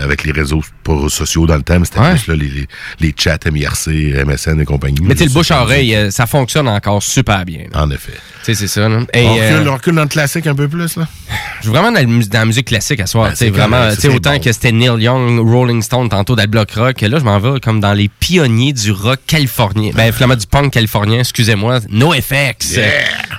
avec 0.03 0.23
les 0.23 0.31
réseaux 0.31 0.61
sociaux 1.09 1.45
dans 1.45 1.55
le 1.55 1.61
temps, 1.63 1.79
mais 1.79 1.85
c'était 1.85 1.99
Ouais. 1.99 2.15
plus 2.15 2.27
là, 2.27 2.35
les, 2.35 2.47
les, 2.49 2.67
les 2.99 3.15
chats 3.17 3.37
MIRC, 3.51 3.87
MSN 4.25 4.59
et 4.61 4.65
compagnie. 4.65 4.97
Mais 5.01 5.15
tu 5.15 5.23
le 5.25 5.29
bouche-oreille, 5.29 5.95
euh, 5.95 6.11
ça 6.11 6.25
fonctionne 6.27 6.67
encore 6.67 7.01
super 7.03 7.43
bien. 7.45 7.63
là. 7.73 7.83
En 7.83 7.89
effet. 7.91 8.13
Tu 8.43 8.53
sais, 8.53 8.53
c'est 8.55 8.67
ça. 8.67 8.87
là. 8.87 8.99
Et, 9.13 9.23
on, 9.25 9.33
recule, 9.33 9.43
euh, 9.43 9.69
on 9.69 9.73
recule 9.73 9.95
dans 9.95 10.01
le 10.03 10.07
classique 10.07 10.47
un 10.47 10.55
peu 10.55 10.67
plus, 10.67 10.95
là. 10.95 11.07
Je 11.57 11.63
suis 11.63 11.71
vraiment 11.71 11.91
dans, 11.91 11.99
le 11.99 12.05
mus- 12.05 12.29
dans 12.29 12.39
la 12.39 12.45
musique 12.45 12.67
classique 12.67 12.99
à 12.99 13.07
soir. 13.07 13.29
Ben, 13.29 13.35
c'est 13.35 13.49
vraiment, 13.49 13.89
tu 13.89 14.01
sais, 14.01 14.07
autant 14.09 14.33
bon. 14.33 14.39
que 14.39 14.51
c'était 14.51 14.71
Neil 14.71 15.01
Young, 15.01 15.39
Rolling 15.39 15.81
Stone, 15.81 16.07
tantôt 16.07 16.35
dans 16.35 16.43
le 16.43 16.47
bloc 16.47 16.69
rock. 16.73 17.01
Là, 17.01 17.17
je 17.17 17.23
m'en 17.23 17.39
vais 17.39 17.59
comme 17.59 17.79
dans 17.79 17.93
les 17.93 18.07
pionniers 18.09 18.73
du 18.73 18.91
rock 18.91 19.06
californien. 19.15 19.91
Ben, 19.95 20.11
finalement, 20.11 20.35
du 20.35 20.45
punk 20.47 20.73
californien, 20.73 21.19
excusez-moi. 21.19 21.79
NoFX. 21.89 22.79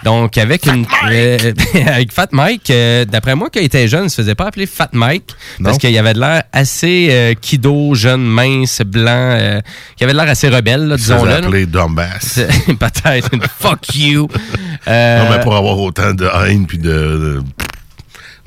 Donc, 0.05 0.39
avec 0.39 0.66
une. 0.66 0.86
euh, 1.11 1.53
avec 1.86 2.12
Fat 2.12 2.28
Mike, 2.32 2.70
euh, 2.70 3.05
d'après 3.05 3.35
moi, 3.35 3.49
quand 3.53 3.61
il 3.61 3.66
était 3.66 3.89
jeune, 3.89 4.05
il 4.05 4.11
se 4.11 4.16
faisait 4.16 4.35
pas 4.35 4.47
appeler 4.47 4.66
Fat 4.66 4.89
Mike. 4.93 5.31
Parce 5.62 5.78
qu'il 5.78 5.97
avait 5.99 6.15
de 6.15 6.20
l'air 6.20 6.45
assez 6.53 7.09
euh, 7.11 7.35
kido, 7.40 7.95
jeune, 7.95 8.24
mince, 8.24 8.81
blanc. 8.82 9.61
qui 9.97 10.05
avait 10.05 10.12
de 10.12 10.19
l'air 10.19 10.28
assez 10.28 10.49
rebelle, 10.49 10.95
disons-le. 10.97 11.31
là. 11.31 11.36
appeler 11.36 11.66
Dumbass. 11.66 12.40
Peut-être. 12.66 13.31
Fuck 13.59 13.95
you. 13.97 14.28
Non, 14.86 15.31
mais 15.31 15.40
pour 15.43 15.57
avoir 15.57 15.78
autant 15.78 16.15
de 16.15 16.28
haine 16.47 16.66
puis 16.66 16.78
de. 16.78 16.89
de- 16.89 17.43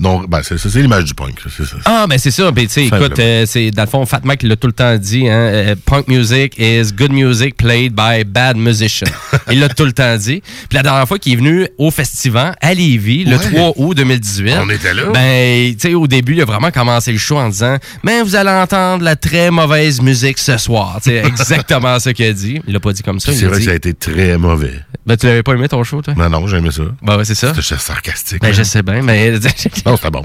Non, 0.01 0.23
ben, 0.27 0.41
c'est 0.43 0.57
c'est 0.57 0.81
l'image 0.81 1.05
du 1.05 1.13
punk, 1.13 1.39
ça. 1.39 1.63
Ah, 1.85 2.05
ben 2.09 2.17
c'est 2.17 2.31
ça. 2.31 2.49
Ben, 2.51 2.67
écoute, 2.75 3.19
euh, 3.19 3.45
c'est, 3.47 3.69
dans 3.69 3.83
le 3.83 3.87
fond, 3.87 4.03
Fat 4.07 4.21
Mike 4.23 4.41
l'a 4.43 4.55
tout 4.55 4.65
le 4.67 4.73
temps 4.73 4.97
dit, 4.97 5.29
hein, 5.29 5.33
euh, 5.33 5.75
punk 5.85 6.07
music 6.07 6.55
is 6.57 6.91
good 6.91 7.11
music 7.11 7.55
played 7.55 7.93
by 7.93 8.23
bad 8.25 8.57
musicians. 8.57 9.07
Il 9.51 9.59
l'a 9.59 9.69
tout 9.69 9.85
le 9.85 9.93
temps 9.93 10.17
dit. 10.17 10.41
Puis 10.69 10.75
la 10.75 10.81
dernière 10.81 11.07
fois 11.07 11.19
qu'il 11.19 11.33
est 11.33 11.35
venu 11.35 11.67
au 11.77 11.91
festival 11.91 12.55
à 12.61 12.73
Lévis, 12.73 13.25
le 13.25 13.37
Ouais. 13.37 13.51
3 13.51 13.73
août 13.77 13.95
2018. 13.95 14.53
On 14.61 14.69
était 14.69 14.93
là. 14.93 15.03
Ben, 15.13 15.73
tu 15.75 15.79
sais, 15.89 15.93
au 15.93 16.07
début, 16.07 16.33
il 16.33 16.41
a 16.41 16.45
vraiment 16.45 16.71
commencé 16.71 17.11
le 17.11 17.17
show 17.19 17.37
en 17.37 17.49
disant, 17.49 17.77
mais 18.03 18.21
vous 18.23 18.35
allez 18.35 18.49
entendre 18.49 19.03
la 19.03 19.15
très 19.15 19.51
mauvaise 19.51 20.01
musique 20.01 20.37
ce 20.39 20.57
soir. 20.57 20.99
C'est 21.03 21.15
exactement 21.25 21.99
ce 21.99 22.09
qu'il 22.09 22.25
a 22.25 22.33
dit. 22.33 22.59
Il 22.67 22.73
l'a 22.73 22.79
pas 22.79 22.91
dit 22.93 23.03
comme 23.03 23.19
ça. 23.19 23.31
C'est 23.33 23.45
a 23.45 23.49
vrai 23.49 23.59
dit- 23.59 23.65
que 23.65 23.69
ça 23.69 23.73
a 23.73 23.77
été 23.77 23.93
très 23.93 24.37
mauvais. 24.37 24.73
Ben, 25.05 25.15
tu 25.17 25.25
l'avais 25.25 25.43
pas 25.43 25.53
aimé 25.53 25.67
ton 25.67 25.83
show, 25.83 26.01
toi? 26.01 26.13
Non, 26.15 26.29
non, 26.29 26.47
j'ai 26.47 26.57
aimé 26.57 26.69
ça. 26.71 26.83
Ben, 27.01 27.17
ouais, 27.17 27.25
c'est 27.25 27.35
ça. 27.35 27.53
C'était 27.55 27.77
sarcastique. 27.79 28.41
Ben, 28.41 28.49
hein. 28.49 28.53
je 28.55 28.63
sais 28.63 28.81
bien, 28.83 29.01
mais. 29.01 29.33
Non, 29.91 29.97
c'était 29.97 30.11
bon. 30.11 30.21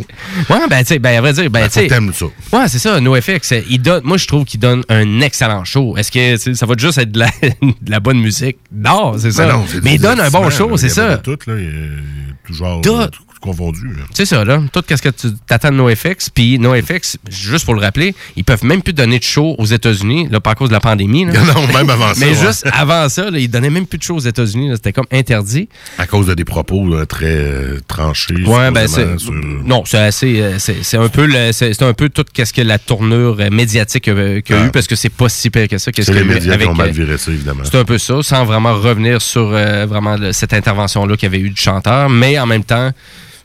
Ouais, 0.48 0.68
ben, 0.70 0.78
tu 0.80 0.86
sais, 0.86 0.98
ben, 1.00 1.16
à 1.16 1.20
vrai 1.20 1.32
dire, 1.32 1.50
ben, 1.50 1.62
Ben, 1.62 1.68
tu 1.68 1.80
sais. 1.80 1.88
t'aimes 1.88 2.12
ça. 2.12 2.26
Ouais, 2.52 2.68
c'est 2.68 2.78
ça, 2.78 3.00
NoFX. 3.00 3.52
Il 3.68 3.82
donne, 3.82 4.02
moi, 4.04 4.16
je 4.16 4.26
trouve 4.26 4.44
qu'il 4.44 4.60
donne 4.60 4.84
un 4.88 5.20
excellent 5.20 5.64
show. 5.64 5.96
Est-ce 5.96 6.12
que 6.12 6.54
ça 6.54 6.66
va 6.66 6.74
juste 6.78 6.98
être 6.98 7.10
de 7.10 7.18
la, 7.18 7.26
de 7.42 7.90
la 7.90 7.98
bonne 8.00 8.20
musique? 8.20 8.58
Non, 8.72 9.18
c'est 9.18 9.32
ça. 9.32 9.46
Ben 9.46 9.54
non, 9.54 9.64
Mais 9.82 9.94
il 9.94 10.00
donne 10.00 10.20
un 10.20 10.30
bon 10.30 10.48
show, 10.50 10.76
c'est 10.76 10.88
ça. 10.88 11.16
Tout, 11.18 11.38
là, 11.46 11.54
il 11.58 11.64
y 11.64 12.64
a 12.64 12.80
Tout. 12.80 13.10
Euh, 13.36 13.40
confondu. 13.40 13.96
C'est 14.12 14.24
ça, 14.26 14.44
là. 14.44 14.60
Tout 14.72 14.82
ce 14.88 14.94
que 15.02 15.08
tu 15.08 15.28
t'attends 15.46 15.70
de 15.70 15.76
NoFX. 15.76 16.30
Puis 16.30 16.58
NoFX, 16.58 17.18
juste 17.30 17.64
pour 17.64 17.74
le 17.74 17.80
rappeler, 17.80 18.14
ils 18.36 18.44
peuvent 18.44 18.64
même 18.64 18.82
plus 18.82 18.92
donner 18.92 19.18
de 19.18 19.24
show 19.24 19.54
aux 19.58 19.64
États-Unis, 19.66 20.28
là, 20.30 20.40
pas 20.40 20.50
à 20.52 20.54
cause 20.54 20.68
de 20.68 20.74
la 20.74 20.80
pandémie. 20.80 21.24
là. 21.24 21.32
Non, 21.54 21.66
même 21.72 21.90
avant 21.90 22.08
ça, 22.14 22.20
Mais 22.20 22.36
ouais. 22.38 22.46
juste 22.46 22.66
avant 22.72 23.08
ça, 23.08 23.30
là, 23.30 23.38
ils 23.38 23.48
donnaient 23.48 23.70
même 23.70 23.86
plus 23.86 23.98
de 23.98 24.02
show 24.02 24.16
aux 24.16 24.20
États-Unis. 24.20 24.70
C'était 24.74 24.92
comme 24.92 25.06
interdit. 25.12 25.68
À 25.98 26.06
cause 26.06 26.26
de 26.26 26.34
des 26.34 26.44
propos 26.44 26.86
là, 26.88 27.06
très 27.06 27.26
euh, 27.26 27.80
tranchés. 27.88 28.34
Ouais, 28.46 28.70
ben 28.70 28.86
c'est 28.88 29.18
sur- 29.18 29.32
non, 29.32 29.82
c'est 29.86 29.98
assez, 29.98 30.40
euh, 30.40 30.58
c'est 30.58 30.82
c'est 30.82 30.96
un 30.98 31.08
peu, 31.08 31.26
le- 31.26 31.52
c'est 31.52 31.72
c'est 31.74 31.84
un 31.84 31.94
peu 31.94 32.08
tout 32.08 32.24
qu'est-ce 32.32 32.52
que 32.52 32.62
la 32.62 32.78
tournure 32.78 33.36
euh, 33.40 33.50
médiatique 33.50 34.08
euh, 34.08 34.40
qu'il 34.40 34.54
y 34.56 34.58
a 34.58 34.62
Ah. 34.62 34.66
eu 34.66 34.70
parce 34.70 34.86
que 34.86 34.96
c'est 34.96 35.08
pas 35.10 35.28
si 35.28 35.50
pire 35.50 35.68
que 35.68 35.78
ça. 35.78 35.92
qu'est-ce 35.92 36.12
C'est 36.12 36.18
les 36.18 36.24
médias 36.24 36.56
qui 36.56 36.66
ont 36.66 36.74
mal 36.74 36.88
euh, 36.88 36.92
viré 36.92 37.18
ça, 37.18 37.30
évidemment. 37.30 37.62
C'est 37.64 37.76
un 37.78 37.84
peu 37.84 37.98
ça, 37.98 38.22
sans 38.22 38.44
vraiment 38.44 38.74
revenir 38.74 39.20
sur 39.22 39.50
euh, 39.52 39.86
vraiment 39.86 40.16
cette 40.32 40.52
intervention-là 40.52 41.16
qu'il 41.16 41.24
y 41.32 41.34
avait 41.34 41.40
eu 41.44 41.50
du 41.50 41.60
chanteur, 41.60 42.08
mais 42.08 42.38
en 42.38 42.46
même 42.46 42.64
temps, 42.64 42.90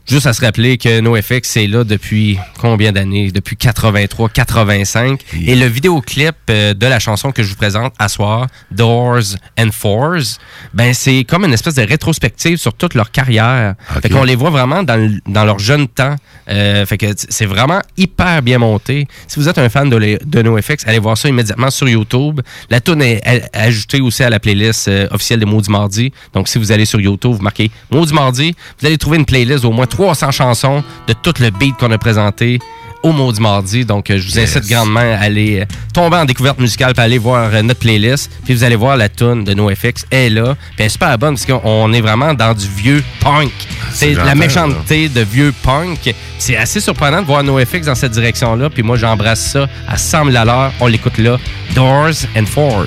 juste 0.06 0.26
à 0.26 0.32
se 0.32 0.40
rappeler 0.40 0.78
que 0.78 1.00
NoFX 1.00 1.56
est 1.56 1.66
là 1.66 1.84
depuis 1.84 2.38
combien 2.58 2.92
d'années? 2.92 3.30
Depuis 3.30 3.56
83, 3.56 4.28
85. 4.28 5.20
Et 5.46 5.54
le 5.54 5.66
vidéoclip 5.66 6.34
euh, 6.50 6.74
de 6.74 6.86
la 6.86 6.98
chanson 6.98 7.32
que 7.32 7.42
je 7.42 7.50
vous 7.50 7.56
présente 7.56 7.92
à 7.98 8.08
soir, 8.08 8.46
Doors 8.70 9.36
and 9.58 9.70
Fours, 9.72 10.38
ben 10.74 10.92
c'est 10.94 11.24
comme 11.24 11.44
une 11.44 11.52
espèce 11.52 11.74
de 11.74 11.82
rétrospective 11.82 12.56
sur 12.56 12.74
toute 12.74 12.94
leur 12.94 13.10
carrière. 13.10 13.74
Ok. 13.96 14.02
Fait 14.02 14.08
qu'on 14.08 14.24
les 14.24 14.36
voit 14.36 14.50
vraiment 14.50 14.82
dans, 14.82 15.18
dans 15.26 15.44
leur 15.44 15.58
jeune 15.58 15.88
temps. 15.88 16.16
Euh, 16.48 16.84
fait 16.86 16.98
que 16.98 17.06
c'est 17.16 17.46
vraiment 17.46 17.80
hyper 17.96 18.42
bien 18.42 18.58
monté. 18.58 19.06
Si 19.28 19.38
vous 19.38 19.48
êtes 19.48 19.58
un 19.58 19.68
fan 19.68 19.88
de, 19.88 19.96
les- 19.96 20.18
de 20.24 20.42
NoFX, 20.42 20.86
allez 20.86 20.98
voir 20.98 21.16
ça 21.16 21.28
immédiatement 21.28 21.70
sur 21.70 21.88
YouTube. 21.88 22.40
La 22.70 22.80
tune 22.80 23.02
est 23.02 23.22
ajoutée 23.52 24.00
aussi 24.00 24.22
à 24.22 24.30
la 24.30 24.40
playlist 24.40 24.88
euh, 24.88 25.06
officielle 25.10 25.40
de 25.40 25.44
Maudit 25.46 25.70
Mardi. 25.70 26.12
Donc 26.34 26.48
si 26.48 26.58
vous 26.58 26.72
allez 26.72 26.84
sur 26.84 27.00
YouTube, 27.00 27.32
vous 27.32 27.42
marquez 27.42 27.70
Maudit 27.90 28.12
Mardi, 28.14 28.54
vous 28.80 28.86
allez 28.86 28.98
trouver 28.98 29.18
une 29.18 29.24
playlist 29.24 29.62
d'au 29.62 29.70
moins 29.72 29.86
300 29.92 30.30
chansons 30.30 30.82
de 31.06 31.12
tout 31.12 31.34
le 31.38 31.50
beat 31.50 31.76
qu'on 31.76 31.90
a 31.92 31.98
présenté 31.98 32.58
au 33.02 33.12
Maudit 33.12 33.42
Mardi. 33.42 33.84
Donc, 33.84 34.08
euh, 34.10 34.18
je 34.18 34.26
vous 34.26 34.38
incite 34.38 34.66
grandement 34.66 35.00
à 35.00 35.18
aller 35.24 35.60
euh, 35.60 35.64
tomber 35.92 36.16
en 36.16 36.24
découverte 36.24 36.58
musicale 36.58 36.94
puis 36.94 37.02
aller 37.02 37.18
voir 37.18 37.50
euh, 37.52 37.60
notre 37.60 37.80
playlist. 37.80 38.30
Puis 38.44 38.54
vous 38.54 38.64
allez 38.64 38.76
voir 38.76 38.96
la 38.96 39.10
tune 39.10 39.44
de 39.44 39.52
NoFX 39.52 40.06
est 40.10 40.30
là. 40.30 40.54
Puis 40.54 40.76
elle 40.78 40.86
est 40.86 40.88
super 40.88 41.18
bonne 41.18 41.34
parce 41.36 41.44
qu'on 41.44 41.92
est 41.92 42.00
vraiment 42.00 42.32
dans 42.32 42.54
du 42.54 42.66
vieux 42.66 43.04
punk. 43.20 43.52
C'est 43.92 44.14
j'entends, 44.14 44.24
la 44.24 44.34
là. 44.34 44.34
méchanceté 44.34 45.08
de 45.10 45.20
vieux 45.20 45.52
punk. 45.62 46.14
C'est 46.38 46.56
assez 46.56 46.80
surprenant 46.80 47.20
de 47.20 47.26
voir 47.26 47.42
NoFX 47.42 47.86
dans 47.86 47.94
cette 47.94 48.12
direction-là. 48.12 48.70
Puis 48.70 48.82
moi, 48.82 48.96
j'embrasse 48.96 49.40
ça 49.52 49.66
à 49.86 49.98
100 49.98 50.26
000 50.26 50.36
à 50.36 50.44
l'heure. 50.46 50.72
On 50.80 50.86
l'écoute 50.86 51.18
là. 51.18 51.38
Doors 51.74 52.24
and 52.34 52.46
Fours. 52.46 52.86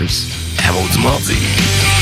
À 0.68 0.72
Maudit 0.72 1.00
Mardi. 1.04 1.95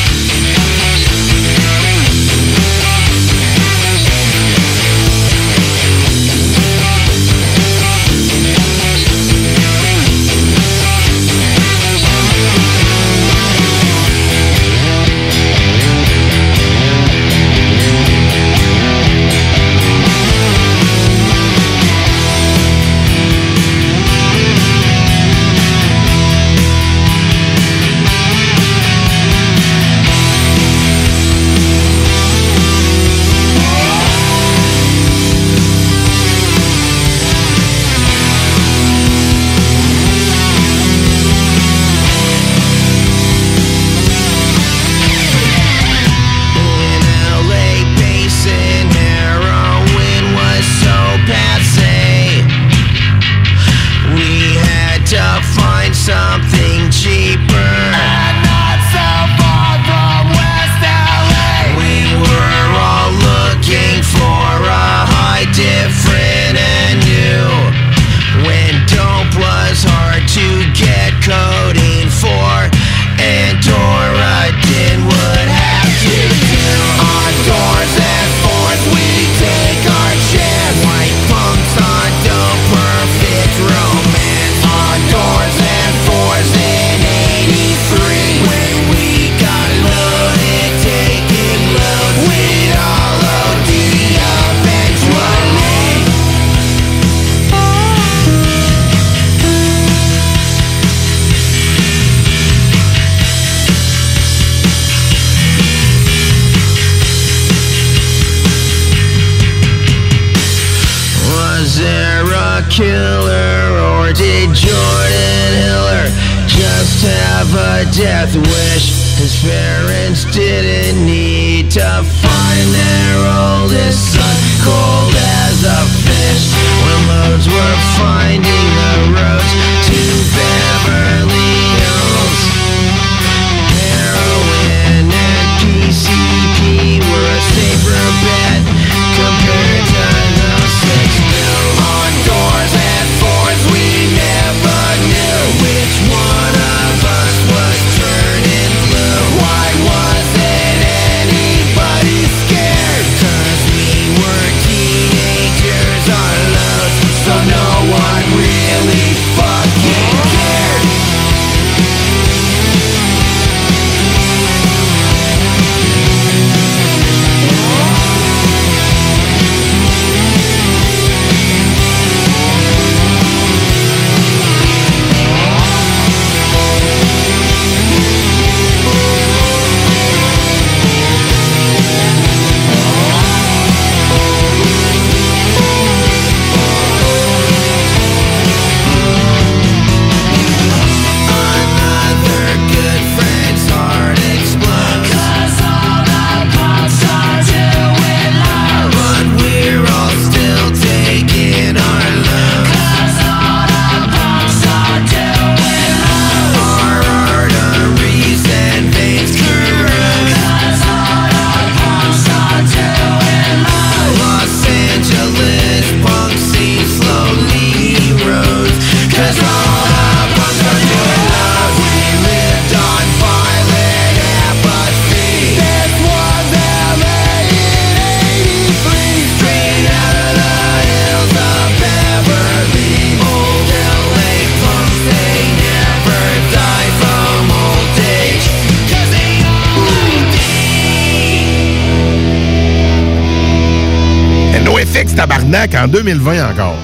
2020 245.94 246.50
encore. 246.50 246.76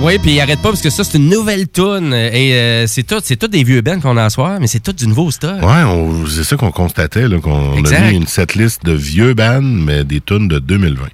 Oui, 0.00 0.18
puis 0.18 0.32
il 0.32 0.40
arrête 0.40 0.60
pas 0.60 0.70
parce 0.70 0.80
que 0.80 0.88
ça, 0.88 1.04
c'est 1.04 1.18
une 1.18 1.28
nouvelle 1.28 1.68
tune 1.68 2.14
Et 2.14 2.54
euh, 2.54 2.86
c'est 2.86 3.02
tout, 3.02 3.20
c'est 3.22 3.36
tout 3.36 3.48
des 3.48 3.62
vieux 3.62 3.82
bands 3.82 4.00
qu'on 4.00 4.16
a 4.16 4.24
à 4.24 4.30
soir, 4.30 4.56
mais 4.58 4.66
c'est 4.66 4.80
tout 4.80 4.94
du 4.94 5.06
nouveau 5.06 5.30
stock. 5.30 5.60
Ouais, 5.62 6.26
c'est 6.26 6.44
ça 6.44 6.56
qu'on 6.56 6.70
constatait, 6.70 7.26
qu'on 7.42 7.84
a 7.84 8.00
mis 8.00 8.16
une 8.16 8.26
setlist 8.26 8.82
de 8.82 8.92
vieux 8.92 9.34
bands, 9.34 9.60
mais 9.60 10.04
des 10.04 10.22
tunes 10.22 10.48
de 10.48 10.58
2020. 10.58 11.04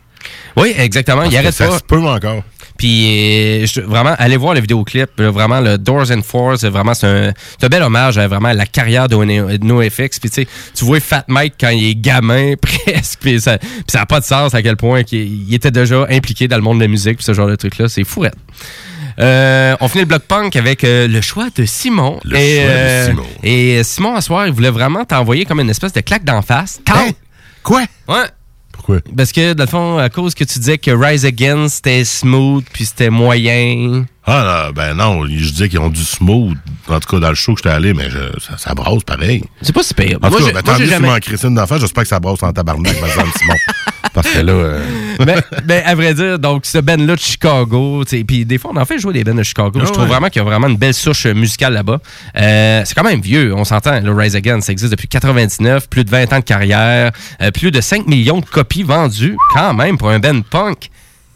Oui, 0.56 0.72
exactement. 0.78 1.22
Parce 1.22 1.32
il 1.32 1.36
arrête 1.36 1.52
ça 1.52 1.66
pas. 1.66 1.78
se 1.78 1.82
peut 1.82 1.98
encore. 1.98 2.44
Puis 2.78 3.62
euh, 3.62 3.66
je- 3.66 3.80
vraiment, 3.80 4.14
allez 4.18 4.36
voir 4.36 4.54
le 4.54 4.60
vidéoclip. 4.60 5.08
là, 5.18 5.30
vraiment, 5.30 5.60
le 5.60 5.78
Doors 5.78 6.10
and 6.10 6.22
Fours, 6.22 6.58
c'est 6.58 6.68
vraiment 6.68 6.94
c'est 6.94 7.06
un, 7.06 7.32
un 7.62 7.68
bel 7.68 7.82
hommage 7.82 8.18
à 8.18 8.26
vraiment 8.28 8.52
la 8.52 8.66
carrière 8.66 9.08
de 9.08 9.16
No- 9.16 9.48
NoFX. 9.58 10.18
Puis 10.20 10.30
tu 10.30 10.42
sais, 10.42 10.48
tu 10.74 10.84
vois 10.84 11.00
Fat 11.00 11.24
Mike 11.28 11.54
quand 11.60 11.70
il 11.70 11.84
est 11.90 11.94
gamin 11.94 12.54
presque. 12.60 13.18
Puis 13.20 13.40
ça, 13.40 13.58
n'a 13.94 14.06
pas 14.06 14.20
de 14.20 14.24
sens 14.24 14.54
à 14.54 14.62
quel 14.62 14.76
point 14.76 15.02
qu'il 15.02 15.48
il 15.48 15.54
était 15.54 15.70
déjà 15.70 16.06
impliqué 16.10 16.48
dans 16.48 16.56
le 16.56 16.62
monde 16.62 16.78
de 16.78 16.82
la 16.84 16.88
musique. 16.88 17.16
Puis 17.16 17.24
ce 17.24 17.32
genre 17.34 17.48
de 17.48 17.56
truc-là, 17.56 17.88
c'est 17.88 18.04
fourette. 18.04 18.34
Euh, 19.18 19.74
on 19.80 19.88
finit 19.88 20.02
le 20.02 20.08
bloc 20.08 20.22
punk 20.24 20.56
avec 20.56 20.84
euh, 20.84 21.08
le 21.08 21.20
choix 21.22 21.46
de 21.56 21.64
Simon. 21.64 22.20
Le 22.24 22.36
et, 22.36 22.62
choix 22.62 22.74
de 22.74 23.06
Simon. 23.10 23.26
Et 23.42 23.82
Simon, 23.82 24.14
à 24.14 24.20
soir, 24.20 24.46
il 24.46 24.52
voulait 24.52 24.70
vraiment 24.70 25.04
t'envoyer 25.06 25.46
comme 25.46 25.60
une 25.60 25.70
espèce 25.70 25.92
de 25.94 26.00
claque 26.00 26.24
d'en 26.24 26.42
face. 26.42 26.80
Tant- 26.84 26.94
Quoi? 27.62 27.82
Ouais. 28.08 28.24
Parce 29.16 29.32
que, 29.32 29.52
dans 29.52 29.64
le 29.64 29.68
fond, 29.68 29.98
à 29.98 30.08
cause 30.08 30.34
que 30.34 30.44
tu 30.44 30.58
disais 30.58 30.78
que 30.78 30.90
Rise 30.90 31.24
Against, 31.24 31.76
c'était 31.76 32.04
smooth, 32.04 32.64
puis 32.72 32.86
c'était 32.86 33.10
moyen. 33.10 34.06
Ah, 34.28 34.64
non, 34.66 34.72
ben 34.72 34.94
non, 34.94 35.24
je 35.26 35.50
disais 35.50 35.68
qu'ils 35.68 35.78
ont 35.78 35.88
du 35.88 36.02
smooth. 36.04 36.56
En 36.88 36.98
tout 36.98 37.08
cas, 37.08 37.20
dans 37.20 37.28
le 37.28 37.34
show 37.36 37.54
que 37.54 37.58
j'étais 37.60 37.74
allé, 37.74 37.94
mais 37.94 38.10
je- 38.10 38.40
ça, 38.40 38.58
ça 38.58 38.74
brasse 38.74 39.04
pareil. 39.04 39.44
C'est 39.62 39.72
pas 39.72 39.82
super. 39.84 40.16
En 40.22 40.30
tout 40.30 40.38
Moi, 40.38 40.48
cas, 40.48 40.52
ben, 40.54 40.62
tant 40.62 40.78
mieux, 40.78 40.86
jamais- 40.86 41.20
Christine 41.20 41.54
d'enfant, 41.54 41.78
j'espère 41.78 42.02
que 42.02 42.08
ça 42.08 42.18
brasse 42.18 42.42
en 42.42 42.52
tabarnak, 42.52 42.92
exemple, 42.96 43.28
Simon. 43.38 43.54
Parce 44.14 44.28
que 44.30 44.38
là... 44.38 44.52
euh, 44.52 44.82
mais, 45.26 45.36
mais 45.66 45.82
à 45.84 45.94
vrai 45.94 46.14
dire, 46.14 46.38
donc 46.38 46.64
ce 46.64 46.78
band-là 46.78 47.16
de 47.16 47.20
Chicago, 47.20 48.02
puis 48.26 48.46
des 48.46 48.56
fois 48.56 48.70
on 48.74 48.80
en 48.80 48.84
fait 48.86 48.98
jouer 48.98 49.12
des 49.12 49.24
bands 49.24 49.34
de 49.34 49.42
Chicago. 49.42 49.72
Ah 49.76 49.84
je 49.84 49.92
trouve 49.92 50.04
ouais. 50.04 50.08
vraiment 50.08 50.28
qu'il 50.28 50.40
y 50.40 50.44
a 50.44 50.48
vraiment 50.48 50.68
une 50.68 50.78
belle 50.78 50.94
souche 50.94 51.26
musicale 51.26 51.74
là-bas. 51.74 51.98
Euh, 52.38 52.82
c'est 52.86 52.94
quand 52.94 53.04
même 53.04 53.20
vieux, 53.20 53.54
on 53.54 53.64
s'entend. 53.64 54.00
Le 54.00 54.12
Rise 54.14 54.34
Against, 54.34 54.66
ça 54.68 54.72
existe 54.72 54.90
depuis 54.90 55.08
99, 55.08 55.88
plus 55.90 56.04
de 56.04 56.10
20 56.10 56.32
ans 56.32 56.38
de 56.38 56.44
carrière, 56.44 57.12
euh, 57.42 57.50
plus 57.50 57.70
de 57.70 57.80
5 57.82 58.06
millions 58.06 58.40
de 58.40 58.46
copies 58.46 58.84
vendues, 58.84 59.36
quand 59.52 59.74
même 59.74 59.98
pour 59.98 60.08
un 60.08 60.18
band 60.18 60.40
punk. 60.40 60.88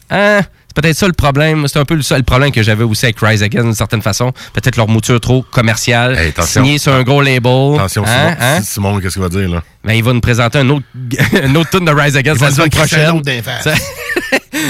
Hein? 0.09 0.41
C'est 0.73 0.81
peut-être 0.81 0.95
ça 0.95 1.07
le 1.07 1.13
problème. 1.13 1.67
C'est 1.67 1.79
un 1.79 1.85
peu 1.85 1.95
le 1.95 2.01
seul 2.01 2.23
problème 2.23 2.51
que 2.51 2.63
j'avais 2.63 2.85
aussi 2.85 3.05
avec 3.05 3.17
Rise 3.19 3.43
Against 3.43 3.65
d'une 3.65 3.75
certaine 3.75 4.01
façon. 4.01 4.31
Peut-être 4.53 4.77
leur 4.77 4.87
mouture 4.87 5.19
trop 5.19 5.41
commerciale, 5.41 6.17
attention. 6.17 6.63
signée 6.63 6.77
sur 6.77 6.93
un 6.93 7.03
gros 7.03 7.21
label. 7.21 7.75
Attention, 7.75 8.03
Hein? 8.07 8.29
Simon, 8.29 8.35
Hein? 8.39 8.61
Simon 8.63 8.99
qu'est-ce 9.01 9.13
qu'il 9.15 9.21
va 9.23 9.27
dire, 9.29 9.49
là? 9.49 9.63
Ben, 9.83 9.93
il 9.93 10.03
va 10.03 10.13
nous 10.13 10.21
présenter 10.21 10.59
un 10.59 10.69
autre, 10.69 10.85
un 11.43 11.55
autre 11.55 11.71
tune 11.71 11.83
de 11.85 11.91
Rise 11.91 12.13
va 12.13 12.21
la 12.21 12.51
semaine 12.51 12.69
prochaine. 12.69 13.21
Ça- 13.61 13.73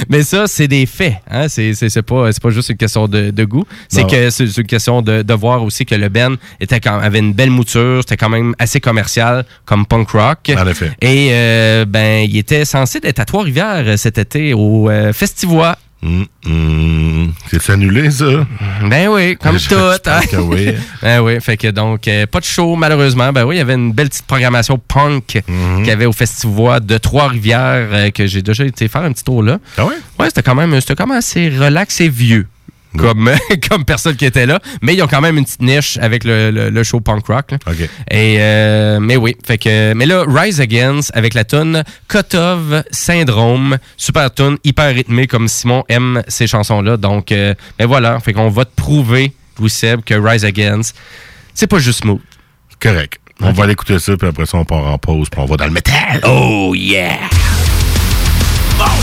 Mais 0.09 0.23
ça, 0.23 0.47
c'est 0.47 0.67
des 0.67 0.85
faits. 0.85 1.15
Hein? 1.29 1.47
C'est, 1.49 2.01
pas, 2.01 2.29
juste 2.49 2.69
une 2.69 2.77
question 2.77 3.07
de, 3.07 3.29
de 3.29 3.43
goût. 3.45 3.65
C'est 3.89 4.07
que 4.07 4.29
c'est, 4.29 4.45
une 4.57 4.65
question 4.65 5.01
de, 5.01 5.21
de 5.21 5.33
voir 5.33 5.63
aussi 5.63 5.85
que 5.85 5.95
le 5.95 6.09
Ben 6.09 6.35
était 6.59 6.79
quand, 6.79 6.99
avait 6.99 7.19
une 7.19 7.33
belle 7.33 7.49
mouture. 7.51 7.99
C'était 8.01 8.17
quand 8.17 8.29
même 8.29 8.55
assez 8.59 8.79
commercial 8.79 9.45
comme 9.65 9.85
punk 9.85 10.09
rock. 10.09 10.51
En 10.57 10.67
effet. 10.67 10.91
Et 11.01 11.29
euh, 11.31 11.85
ben, 11.85 12.27
il 12.29 12.37
était 12.37 12.65
censé 12.65 12.99
être 13.03 13.19
à 13.19 13.25
Trois-Rivières 13.25 13.83
euh, 13.85 13.97
cet 13.97 14.17
été 14.17 14.53
au 14.53 14.89
euh, 14.89 15.13
Festivois. 15.13 15.77
Hum, 16.03 17.31
C'est 17.51 17.69
annulé, 17.71 18.09
ça? 18.09 18.25
Ben 18.89 19.07
oui, 19.09 19.37
comme 19.37 19.57
tout. 19.57 19.75
hein. 20.07 20.19
oui. 20.39 20.69
ben 21.01 21.21
oui, 21.21 21.39
fait 21.41 21.57
que 21.57 21.67
donc, 21.67 22.07
euh, 22.07 22.25
pas 22.25 22.39
de 22.39 22.45
show 22.45 22.75
malheureusement. 22.75 23.31
Ben 23.31 23.45
oui, 23.45 23.55
il 23.55 23.59
y 23.59 23.61
avait 23.61 23.75
une 23.75 23.91
belle 23.93 24.09
petite 24.09 24.25
programmation 24.25 24.79
punk 24.79 25.43
Mhm. 25.47 25.77
qu'il 25.77 25.87
y 25.87 25.91
avait 25.91 26.05
au 26.07 26.11
Festivois 26.13 26.79
de 26.79 26.97
Trois-Rivières 26.97 27.87
euh, 27.91 28.09
que 28.11 28.25
j'ai 28.25 28.41
déjà 28.41 28.65
été 28.65 28.87
faire 28.87 29.03
un 29.03 29.11
petit 29.11 29.23
tour 29.23 29.43
là. 29.43 29.59
Ah 29.77 29.85
ouais? 29.85 29.93
Ouais, 30.19 30.25
c'était 30.27 30.41
quand 30.43 30.55
même, 30.55 30.79
c'était 30.81 30.95
quand 30.95 31.07
même 31.07 31.17
assez 31.17 31.49
relax 31.49 32.01
et 32.01 32.09
vieux. 32.09 32.47
Comme, 32.97 33.31
comme 33.69 33.85
personne 33.85 34.15
qui 34.15 34.25
était 34.25 34.45
là. 34.45 34.59
Mais 34.81 34.93
ils 34.95 35.01
ont 35.01 35.07
quand 35.07 35.21
même 35.21 35.37
une 35.37 35.45
petite 35.45 35.61
niche 35.61 35.97
avec 36.01 36.23
le, 36.23 36.51
le- 36.51 36.69
le 36.69 36.83
show 36.83 36.99
punk 36.99 37.25
rock. 37.27 37.51
là. 37.51 37.57
Et 38.09 38.37
euh, 38.39 38.99
mais 38.99 39.15
oui, 39.15 39.35
fait 39.45 39.57
que 39.57 39.93
mais 39.93 40.05
là 40.05 40.23
Rise 40.27 40.59
Against 40.59 41.11
avec 41.15 41.33
la 41.33 41.43
tune 41.45 41.83
Kotov 42.07 42.83
Syndrome, 42.91 43.77
super 43.97 44.33
tune, 44.33 44.57
hyper 44.63 44.93
rythmée 44.93 45.27
comme 45.27 45.47
Simon 45.47 45.83
aime 45.89 46.21
ces 46.27 46.47
chansons 46.47 46.81
là. 46.81 46.97
Donc 46.97 47.31
euh, 47.31 47.53
mais 47.79 47.85
voilà, 47.85 48.19
fait 48.19 48.33
qu'on 48.33 48.49
va 48.49 48.65
te 48.65 48.75
prouver 48.75 49.33
Louis 49.59 49.69
Seb 49.69 50.01
que 50.03 50.13
Rise 50.13 50.43
Against 50.45 50.95
c'est 51.53 51.67
pas 51.67 51.79
juste 51.79 52.01
smooth. 52.01 52.19
Correct. 52.81 53.19
On 53.43 53.51
va 53.51 53.63
aller 53.63 53.73
écouter 53.73 53.97
ça, 53.99 54.15
puis 54.17 54.27
après 54.27 54.45
ça, 54.45 54.57
on 54.59 54.65
part 54.65 54.85
en 54.85 54.97
pause, 54.99 55.27
puis 55.29 55.41
on 55.41 55.45
va 55.45 55.57
dans 55.57 55.65
le 55.65 55.71
métal. 55.71 56.21
Oh 56.25 56.73
yeah. 56.75 57.17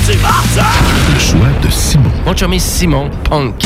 Le 0.08 1.18
choix 1.18 1.48
de 1.62 1.68
Simon. 1.70 2.10
Mon 2.24 2.34
chummy 2.34 2.58
Simon 2.58 3.10
Punk. 3.24 3.62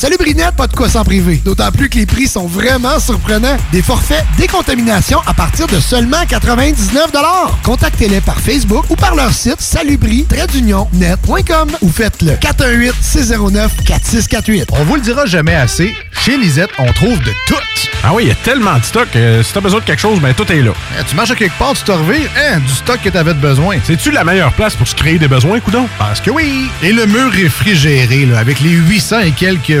Salubrinette, 0.00 0.56
pas 0.56 0.66
de 0.66 0.74
quoi 0.74 0.88
s'en 0.88 1.04
priver. 1.04 1.42
D'autant 1.44 1.70
plus 1.70 1.90
que 1.90 1.98
les 1.98 2.06
prix 2.06 2.26
sont 2.26 2.46
vraiment 2.46 2.98
surprenants. 2.98 3.58
Des 3.70 3.82
forfaits 3.82 4.24
décontamination 4.38 5.20
à 5.26 5.34
partir 5.34 5.66
de 5.66 5.78
seulement 5.78 6.24
99 6.26 7.10
Contactez-les 7.62 8.22
par 8.22 8.40
Facebook 8.40 8.86
ou 8.88 8.96
par 8.96 9.14
leur 9.14 9.34
site 9.34 9.60
salubri-net.com 9.60 11.70
ou 11.82 11.90
faites-le 11.90 12.32
418-609-4648. 12.32 14.68
On 14.70 14.84
vous 14.84 14.94
le 14.94 15.02
dira 15.02 15.26
jamais 15.26 15.54
assez, 15.54 15.94
chez 16.24 16.38
Lisette, 16.38 16.70
on 16.78 16.90
trouve 16.94 17.18
de 17.18 17.32
tout. 17.46 17.56
Ah 18.02 18.14
oui, 18.14 18.22
il 18.24 18.28
y 18.28 18.32
a 18.32 18.36
tellement 18.36 18.78
de 18.78 18.84
stock 18.84 19.08
que 19.12 19.42
si 19.42 19.52
t'as 19.52 19.60
besoin 19.60 19.80
de 19.80 19.84
quelque 19.84 20.00
chose, 20.00 20.20
ben 20.20 20.32
tout 20.32 20.50
est 20.50 20.62
là. 20.62 20.72
tu 21.06 21.14
marches 21.14 21.32
à 21.32 21.34
quelque 21.34 21.58
part, 21.58 21.74
tu 21.74 21.82
te 21.82 21.92
revires, 21.92 22.30
hein, 22.38 22.58
du 22.60 22.72
stock 22.72 22.98
que 23.04 23.10
t'avais 23.10 23.34
de 23.34 23.38
besoin. 23.38 23.76
C'est-tu 23.84 24.10
la 24.10 24.24
meilleure 24.24 24.54
place 24.54 24.74
pour 24.74 24.88
se 24.88 24.94
créer 24.94 25.18
des 25.18 25.28
besoins, 25.28 25.60
coudon? 25.60 25.86
Parce 25.98 26.18
que 26.20 26.30
oui! 26.30 26.70
Et 26.82 26.94
le 26.94 27.04
mur 27.04 27.30
réfrigéré, 27.30 28.24
là, 28.24 28.38
avec 28.38 28.60
les 28.60 28.70
800 28.70 29.20
et 29.20 29.32
quelques 29.32 29.80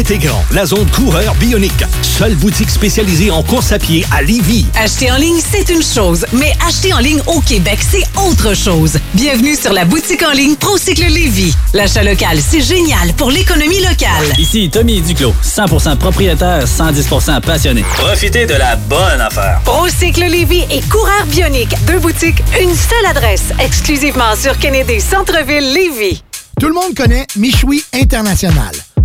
Intégrant 0.00 0.42
la 0.52 0.64
zone 0.64 0.90
coureur 0.90 1.34
bionique. 1.34 1.84
Seule 2.00 2.34
boutique 2.34 2.70
spécialisée 2.70 3.30
en 3.30 3.42
course 3.42 3.70
à 3.70 3.78
pied 3.78 4.06
à 4.10 4.22
Lévy. 4.22 4.64
Acheter 4.74 5.12
en 5.12 5.16
ligne, 5.16 5.38
c'est 5.38 5.68
une 5.68 5.82
chose, 5.82 6.24
mais 6.32 6.54
acheter 6.66 6.94
en 6.94 7.00
ligne 7.00 7.20
au 7.26 7.42
Québec, 7.42 7.80
c'est 7.82 8.06
autre 8.18 8.54
chose. 8.54 8.98
Bienvenue 9.12 9.54
sur 9.54 9.74
la 9.74 9.84
boutique 9.84 10.22
en 10.22 10.30
ligne 10.32 10.56
ProCycle 10.56 11.04
Lévy. 11.04 11.54
L'achat 11.74 12.02
local, 12.02 12.38
c'est 12.40 12.62
génial 12.62 13.12
pour 13.12 13.30
l'économie 13.30 13.80
locale. 13.80 14.24
Ici 14.38 14.70
Tommy 14.72 15.02
Duclos, 15.02 15.34
100% 15.44 15.96
propriétaire, 15.98 16.64
110% 16.64 17.42
passionné. 17.42 17.84
Profitez 17.98 18.46
de 18.46 18.54
la 18.54 18.76
bonne 18.76 19.20
affaire. 19.20 19.60
ProCycle 19.66 20.24
Lévy 20.24 20.64
et 20.70 20.80
Coureur 20.80 21.26
Bionique. 21.26 21.74
Deux 21.86 21.98
boutiques, 21.98 22.42
une 22.58 22.74
seule 22.74 23.06
adresse. 23.06 23.52
Exclusivement 23.58 24.34
sur 24.34 24.56
Kennedy 24.58 24.98
Centre-Ville 24.98 25.74
Lévy. 25.74 26.22
Tout 26.58 26.68
le 26.68 26.74
monde 26.74 26.94
connaît 26.94 27.26
Michoui 27.36 27.84
International. 27.92 28.72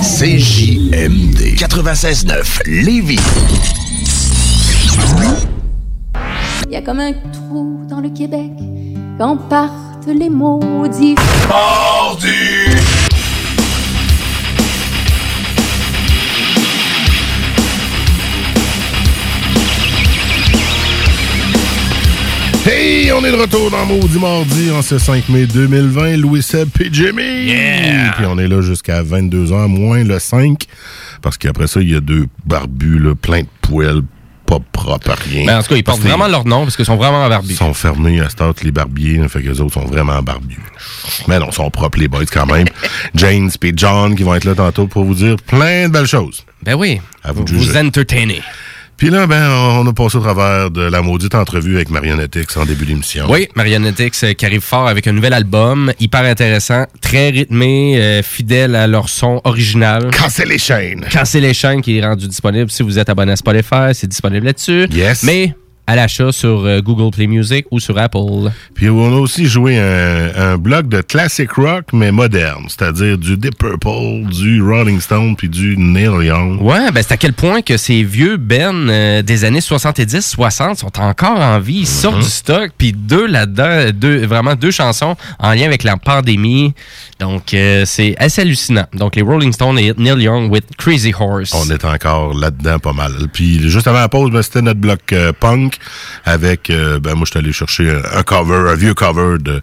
CJMD 0.00 1.56
96.9 1.56 2.60
Lévis. 2.66 3.18
Il 6.66 6.72
y 6.72 6.76
a 6.76 6.82
comme 6.82 7.00
un 7.00 7.12
trou 7.12 7.84
dans 7.88 8.00
le 8.00 8.10
Québec 8.10 8.52
quand 9.18 9.36
partent 9.48 10.06
les 10.06 10.30
maudits. 10.30 11.16
Mardi! 11.48 12.87
Est 22.70 23.32
de 23.32 23.40
retour 23.40 23.70
dans 23.70 23.86
Maudit 23.86 24.18
Mardi 24.18 24.70
en 24.70 24.82
ce 24.82 24.98
5 24.98 25.28
mai 25.28 25.46
2020. 25.46 26.16
Louis 26.18 26.42
Seb 26.42 26.68
et 26.80 26.88
Jimmy. 26.92 27.22
Yeah! 27.22 28.12
Puis 28.16 28.26
on 28.26 28.38
est 28.38 28.48
là 28.48 28.60
jusqu'à 28.60 29.02
22h, 29.02 29.68
moins 29.68 30.04
le 30.04 30.18
5. 30.18 30.64
Parce 31.22 31.38
qu'après 31.38 31.66
ça, 31.66 31.80
il 31.80 31.90
y 31.90 31.96
a 31.96 32.00
deux 32.00 32.26
barbus, 32.44 32.98
là, 32.98 33.14
plein 33.14 33.40
de 33.40 33.48
poêles, 33.62 34.02
pas 34.46 34.58
propres 34.72 35.10
à 35.10 35.14
rien. 35.14 35.46
Ben, 35.46 35.58
en 35.58 35.62
tout 35.62 35.68
cas, 35.70 35.76
ils 35.76 35.84
portent 35.84 36.00
vraiment 36.00 36.28
leur 36.28 36.44
nom 36.44 36.64
parce 36.64 36.76
qu'ils 36.76 36.84
sont 36.84 36.96
vraiment 36.96 37.26
barbus. 37.28 37.52
Ils 37.52 37.56
sont 37.56 37.74
fermés 37.74 38.20
à 38.20 38.28
Start, 38.28 38.62
les 38.62 38.70
barbiers. 38.70 39.26
Fait 39.28 39.42
que 39.42 39.48
les 39.48 39.60
autres 39.60 39.74
sont 39.74 39.86
vraiment 39.86 40.22
barbus. 40.22 40.60
Mais 41.26 41.38
non, 41.38 41.48
ils 41.50 41.54
sont 41.54 41.70
propres, 41.70 41.98
les 41.98 42.08
boys, 42.08 42.24
quand 42.30 42.46
même. 42.46 42.66
James 43.14 43.50
et 43.62 43.72
John 43.74 44.14
qui 44.14 44.22
vont 44.22 44.34
être 44.34 44.44
là 44.44 44.54
tantôt 44.54 44.86
pour 44.86 45.04
vous 45.04 45.14
dire 45.14 45.36
plein 45.46 45.88
de 45.88 45.92
belles 45.92 46.06
choses. 46.06 46.44
Ben 46.62 46.74
oui. 46.74 47.00
À 47.24 47.32
vous 47.32 47.44
de 47.44 47.50
Vous 47.50 47.58
juger. 47.60 47.72
Puis 48.98 49.10
là, 49.10 49.28
ben, 49.28 49.48
on 49.48 49.86
a 49.86 49.92
passé 49.92 50.18
au 50.18 50.20
travers 50.20 50.72
de 50.72 50.82
la 50.82 51.02
maudite 51.02 51.36
entrevue 51.36 51.76
avec 51.76 51.88
Marionnette 51.88 52.34
X 52.34 52.56
en 52.56 52.66
début 52.66 52.84
d'émission. 52.84 53.26
Oui, 53.30 53.46
Marionetics 53.54 54.16
euh, 54.24 54.32
qui 54.32 54.44
arrive 54.44 54.60
fort 54.60 54.88
avec 54.88 55.06
un 55.06 55.12
nouvel 55.12 55.34
album, 55.34 55.92
hyper 56.00 56.24
intéressant, 56.24 56.84
très 57.00 57.28
rythmé, 57.28 57.96
euh, 57.96 58.24
fidèle 58.24 58.74
à 58.74 58.88
leur 58.88 59.08
son 59.08 59.40
original. 59.44 60.10
Casser 60.10 60.46
les 60.46 60.58
chaînes. 60.58 61.06
Casser 61.12 61.40
les 61.40 61.54
chaînes 61.54 61.80
qui 61.80 61.98
est 61.98 62.04
rendu 62.04 62.26
disponible. 62.26 62.72
Si 62.72 62.82
vous 62.82 62.98
êtes 62.98 63.08
abonné 63.08 63.30
à 63.30 63.36
Spotify, 63.36 63.94
c'est 63.94 64.08
disponible 64.08 64.46
là-dessus. 64.46 64.88
Yes. 64.90 65.22
Mais 65.22 65.54
à 65.88 65.96
l'achat 65.96 66.32
sur 66.32 66.66
euh, 66.66 66.82
Google 66.82 67.10
Play 67.10 67.26
Music 67.26 67.64
ou 67.70 67.80
sur 67.80 67.96
Apple. 67.96 68.50
Puis 68.74 68.90
on 68.90 69.16
a 69.16 69.18
aussi 69.18 69.46
joué 69.46 69.78
un, 69.78 70.52
un 70.52 70.58
bloc 70.58 70.86
de 70.86 71.00
classic 71.00 71.50
rock, 71.52 71.86
mais 71.94 72.12
moderne, 72.12 72.66
c'est-à-dire 72.68 73.16
du 73.16 73.38
Deep 73.38 73.56
Purple, 73.56 74.30
du 74.30 74.62
Rolling 74.62 75.00
Stone, 75.00 75.34
puis 75.34 75.48
du 75.48 75.78
Neil 75.78 76.26
Young. 76.26 76.60
Ouais, 76.60 76.92
ben 76.92 77.02
c'est 77.02 77.14
à 77.14 77.16
quel 77.16 77.32
point 77.32 77.62
que 77.62 77.78
ces 77.78 78.02
vieux 78.02 78.36
Ben 78.36 78.90
euh, 78.90 79.22
des 79.22 79.46
années 79.46 79.60
70-60 79.60 80.76
sont 80.76 81.00
encore 81.00 81.40
en 81.40 81.58
vie, 81.58 81.80
ils 81.80 81.86
sortent 81.86 82.18
du 82.18 82.28
stock, 82.28 82.70
puis 82.76 82.92
deux 82.92 83.26
là-dedans, 83.26 83.90
deux, 83.94 84.26
vraiment 84.26 84.56
deux 84.56 84.70
chansons 84.70 85.16
en 85.38 85.54
lien 85.54 85.64
avec 85.64 85.84
la 85.84 85.96
pandémie. 85.96 86.74
Donc, 87.18 87.52
euh, 87.52 87.84
c'est 87.84 88.14
assez 88.18 88.42
hallucinant. 88.42 88.86
Donc, 88.92 89.16
les 89.16 89.22
Rolling 89.22 89.52
Stones 89.52 89.78
et 89.78 89.92
Neil 89.96 90.22
Young 90.22 90.52
with 90.52 90.64
Crazy 90.76 91.12
Horse. 91.18 91.52
On 91.52 91.68
est 91.70 91.84
encore 91.84 92.34
là-dedans 92.34 92.78
pas 92.78 92.92
mal. 92.92 93.12
Puis 93.32 93.68
juste 93.68 93.88
avant 93.88 93.98
la 93.98 94.08
pause, 94.08 94.30
ben, 94.30 94.42
c'était 94.42 94.62
notre 94.62 94.78
bloc 94.78 95.00
euh, 95.12 95.32
punk 95.32 95.77
avec, 96.24 96.70
euh, 96.70 96.98
ben 96.98 97.14
moi 97.14 97.24
je 97.24 97.30
suis 97.30 97.38
allé 97.38 97.52
chercher 97.52 97.90
un, 98.12 98.22
cover, 98.22 98.70
un 98.70 98.74
vieux 98.74 98.94
cover 98.94 99.38
de, 99.38 99.60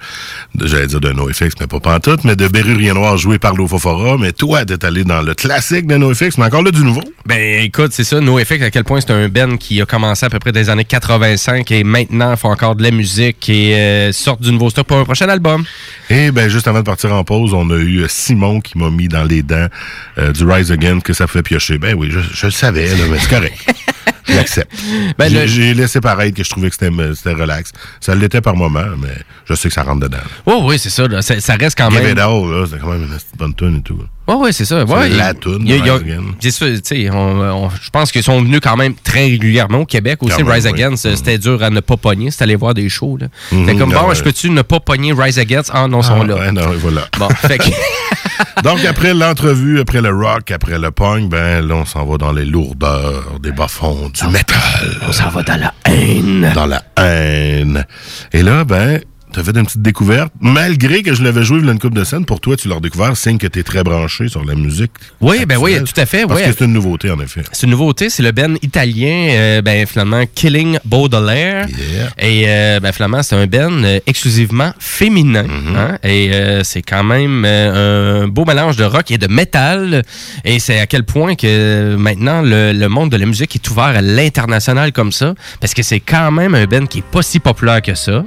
de 0.55 0.67
j'allais 0.67 0.87
dire 0.87 1.01
de 1.01 1.11
NoFX, 1.11 1.55
mais 1.59 1.67
pas 1.67 1.79
pantoute, 1.79 2.23
mais 2.23 2.35
de 2.35 2.47
Berru 2.47 2.75
Rien 2.75 2.93
Noir 2.93 3.17
joué 3.17 3.39
par 3.39 3.55
l'Ofofora. 3.55 4.17
Mais 4.17 4.31
toi, 4.31 4.65
t'es 4.65 4.83
allé 4.85 5.03
dans 5.03 5.21
le 5.21 5.33
classique 5.33 5.87
de 5.87 5.97
NoFX, 5.97 6.37
mais 6.37 6.45
encore 6.45 6.63
là 6.63 6.71
du 6.71 6.83
nouveau. 6.83 7.03
Ben 7.25 7.63
écoute, 7.63 7.91
c'est 7.93 8.03
ça, 8.03 8.19
NoFX, 8.19 8.61
à 8.61 8.71
quel 8.71 8.83
point 8.83 9.01
c'est 9.01 9.11
un 9.11 9.27
Ben 9.29 9.57
qui 9.57 9.81
a 9.81 9.85
commencé 9.85 10.25
à 10.25 10.29
peu 10.29 10.39
près 10.39 10.51
des 10.51 10.69
années 10.69 10.85
85 10.85 11.69
et 11.71 11.83
maintenant 11.83 12.35
faut 12.35 12.49
encore 12.49 12.75
de 12.75 12.83
la 12.83 12.91
musique 12.91 13.49
et 13.49 13.75
euh, 13.75 14.11
sortent 14.11 14.41
du 14.41 14.51
nouveau 14.51 14.69
stock 14.69 14.87
pour 14.87 14.97
un 14.97 15.05
prochain 15.05 15.29
album. 15.29 15.63
Et 16.09 16.31
ben 16.31 16.49
juste 16.49 16.67
avant 16.67 16.79
de 16.79 16.85
partir 16.85 17.13
en 17.13 17.23
pause, 17.23 17.53
on 17.53 17.69
a 17.69 17.77
eu 17.77 18.05
Simon 18.07 18.61
qui 18.61 18.77
m'a 18.77 18.89
mis 18.89 19.07
dans 19.07 19.23
les 19.23 19.43
dents 19.43 19.67
euh, 20.17 20.31
du 20.31 20.45
Rise 20.45 20.71
Again 20.71 20.99
que 20.99 21.13
ça 21.13 21.27
fait 21.27 21.43
piocher. 21.43 21.77
Ben 21.77 21.95
oui, 21.97 22.09
je, 22.11 22.19
je 22.19 22.45
le 22.45 22.51
savais, 22.51 22.87
là, 22.87 23.03
mais 23.09 23.17
c'est 23.19 23.29
correct. 23.29 23.57
Je 24.27 24.33
l'accepte. 24.35 24.71
Ben, 25.17 25.29
J'ai 25.47 25.73
le- 25.73 25.81
laissé 25.81 26.01
paraître 26.01 26.35
que 26.35 26.43
je 26.43 26.49
trouvais 26.49 26.69
que 26.69 26.75
c'était 26.79 26.91
c'était 27.15 27.33
relax. 27.33 27.71
Ça 27.99 28.15
l'était 28.15 28.41
par 28.41 28.55
moment, 28.55 28.85
mais 29.01 29.15
je 29.45 29.53
sais 29.53 29.67
que 29.69 29.73
ça 29.73 29.83
rentre 29.83 30.01
dedans. 30.01 30.17
Oh 30.45 30.61
oui, 30.65 30.79
c'est 30.79 30.89
ça, 30.89 31.03
ça, 31.21 31.39
ça 31.39 31.55
reste 31.55 31.77
quand 31.77 31.89
Give 31.91 32.01
même. 32.01 32.11
It 32.13 32.19
All, 32.19 32.49
là, 32.51 32.65
c'était 32.65 32.79
quand 32.79 32.89
même 32.91 33.03
une 33.03 33.17
bonne 33.37 33.53
tune 33.55 33.77
et 33.77 33.81
tout. 33.81 33.99
Ouais, 34.27 34.35
ouais, 34.35 34.51
c'est 34.51 34.65
ça. 34.65 34.83
Ouais, 34.83 35.09
la 35.09 35.33
toune. 35.33 35.67
C'est 36.39 36.51
ça, 36.51 36.65
tu 36.65 36.81
sais, 36.83 37.05
je 37.05 37.89
pense 37.91 38.11
qu'ils 38.11 38.23
sont 38.23 38.41
venus 38.41 38.59
quand 38.61 38.75
même 38.75 38.95
très 39.03 39.25
régulièrement 39.25 39.79
au 39.79 39.85
Québec 39.85 40.17
aussi. 40.23 40.35
Quand 40.37 40.51
Rise 40.51 40.65
oui. 40.65 40.71
Against, 40.71 41.03
c'est- 41.03 41.15
c'était 41.15 41.37
dur 41.37 41.61
à 41.61 41.69
ne 41.69 41.79
pas 41.79 41.95
pogner, 41.97 42.31
c'était 42.31 42.43
aller 42.45 42.55
voir 42.55 42.73
des 42.73 42.89
shows. 42.89 43.17
Là. 43.17 43.27
Mhm, 43.51 43.65
C'était 43.67 43.77
comme, 43.79 43.93
ah 43.95 44.01
bon, 44.03 44.13
je 44.13 44.23
peux-tu 44.23 44.49
ne 44.49 44.61
pas 44.63 44.79
pogner 44.79 45.13
Rise 45.13 45.37
Against? 45.39 45.69
Ah 45.73 45.87
non, 45.87 45.99
ils 46.01 46.03
sont 46.05 46.21
Ah, 46.21 46.25
là. 46.25 46.35
ouais, 46.35 46.51
non, 46.51 46.61
voilà. 46.79 47.01
Bon, 47.19 47.29
fait 47.29 47.57
que- 47.59 47.65
Donc, 48.63 48.83
après 48.83 49.13
l'entrevue, 49.13 49.79
après 49.79 50.01
le 50.01 50.09
rock, 50.09 50.49
après 50.51 50.79
le 50.79 50.89
punk, 50.89 51.29
ben 51.29 51.65
là, 51.67 51.75
on 51.75 51.85
s'en 51.85 52.03
va 52.05 52.17
dans 52.17 52.31
les 52.31 52.45
lourdeurs 52.45 53.39
des 53.41 53.51
bas-fonds 53.51 54.09
du 54.09 54.27
métal. 54.29 54.57
On 55.07 55.11
s'en 55.11 55.29
va 55.29 55.43
dans 55.43 55.57
la 55.59 55.73
haine. 55.85 56.51
Dans 56.55 56.65
la 56.65 56.81
haine. 56.97 57.85
Et 58.33 58.41
là, 58.41 58.63
ben, 58.63 58.99
t'as 59.35 59.43
fait 59.43 59.57
une 59.57 59.65
petite 59.65 59.81
découverte. 59.81 60.31
Malgré 60.39 61.03
que 61.03 61.13
je 61.13 61.21
l'avais 61.21 61.43
joué 61.43 61.59
une 61.59 61.77
coupe 61.77 61.93
de 61.93 62.03
scène, 62.03 62.25
pour 62.25 62.39
toi, 62.39 62.55
tu 62.55 62.69
l'as 62.69 62.79
découvert, 62.79 63.17
signe 63.17 63.37
que 63.37 63.47
t'es 63.47 63.63
très 63.63 63.83
branché 63.83 64.29
sur 64.29 64.45
la 64.45 64.55
musique. 64.55 64.91
Oui, 65.19 65.45
ben 65.45 65.57
oui, 65.57 65.77
tout 65.83 65.99
à 65.99 66.05
fait. 66.05 66.25
Parce 66.25 66.39
ouais. 66.39 66.47
que 66.47 66.55
c'est 66.57 66.65
une 66.65 66.73
nouveauté, 66.73 67.11
en 67.11 67.19
effet. 67.19 67.41
C'est 67.51 67.65
une 67.65 67.71
nouveauté, 67.71 68.09
c'est 68.09 68.23
le 68.23 68.31
Ben 68.31 68.57
italien, 68.61 69.29
euh, 69.31 69.61
ben 69.61 69.85
finalement 69.85 70.23
Killing 70.33 70.79
Baudelaire. 70.85 71.67
Et 72.17 72.45
euh, 72.47 72.79
ben 72.79 72.93
finalement, 72.93 73.23
c'est 73.23 73.35
un 73.35 73.45
Ben 73.45 73.83
euh, 73.83 73.99
exclusivement 74.07 74.71
féminin. 74.79 75.43
Mm-hmm. 75.43 75.77
hein. 75.77 75.97
Et 76.03 76.31
euh, 76.33 76.63
c'est 76.63 76.81
quand 76.81 77.03
même 77.03 77.43
un 77.43 78.27
beau 78.27 78.45
mélange 78.45 78.77
de 78.77 78.85
rock 78.85 79.11
et 79.11 79.17
de 79.17 79.27
métal. 79.27 80.03
Et 80.45 80.59
c'est 80.59 80.79
à 80.79 80.87
quel 80.87 81.03
point 81.03 81.35
que 81.35 81.95
maintenant 81.97 82.41
le, 82.41 82.71
le 82.71 82.87
monde 82.87 83.11
de 83.11 83.17
la 83.17 83.25
musique 83.25 83.55
est 83.55 83.69
ouvert 83.69 83.83
à 83.83 84.01
l'international 84.01 84.93
comme 84.93 85.11
ça, 85.11 85.35
parce 85.59 85.73
que 85.73 85.83
c'est 85.83 85.99
quand 85.99 86.31
même 86.31 86.55
un 86.55 86.65
Ben 86.65 86.87
qui 86.87 86.99
est 86.99 87.05
pas 87.11 87.21
si 87.21 87.39
populaire 87.39 87.81
que 87.81 87.95
ça. 87.95 88.23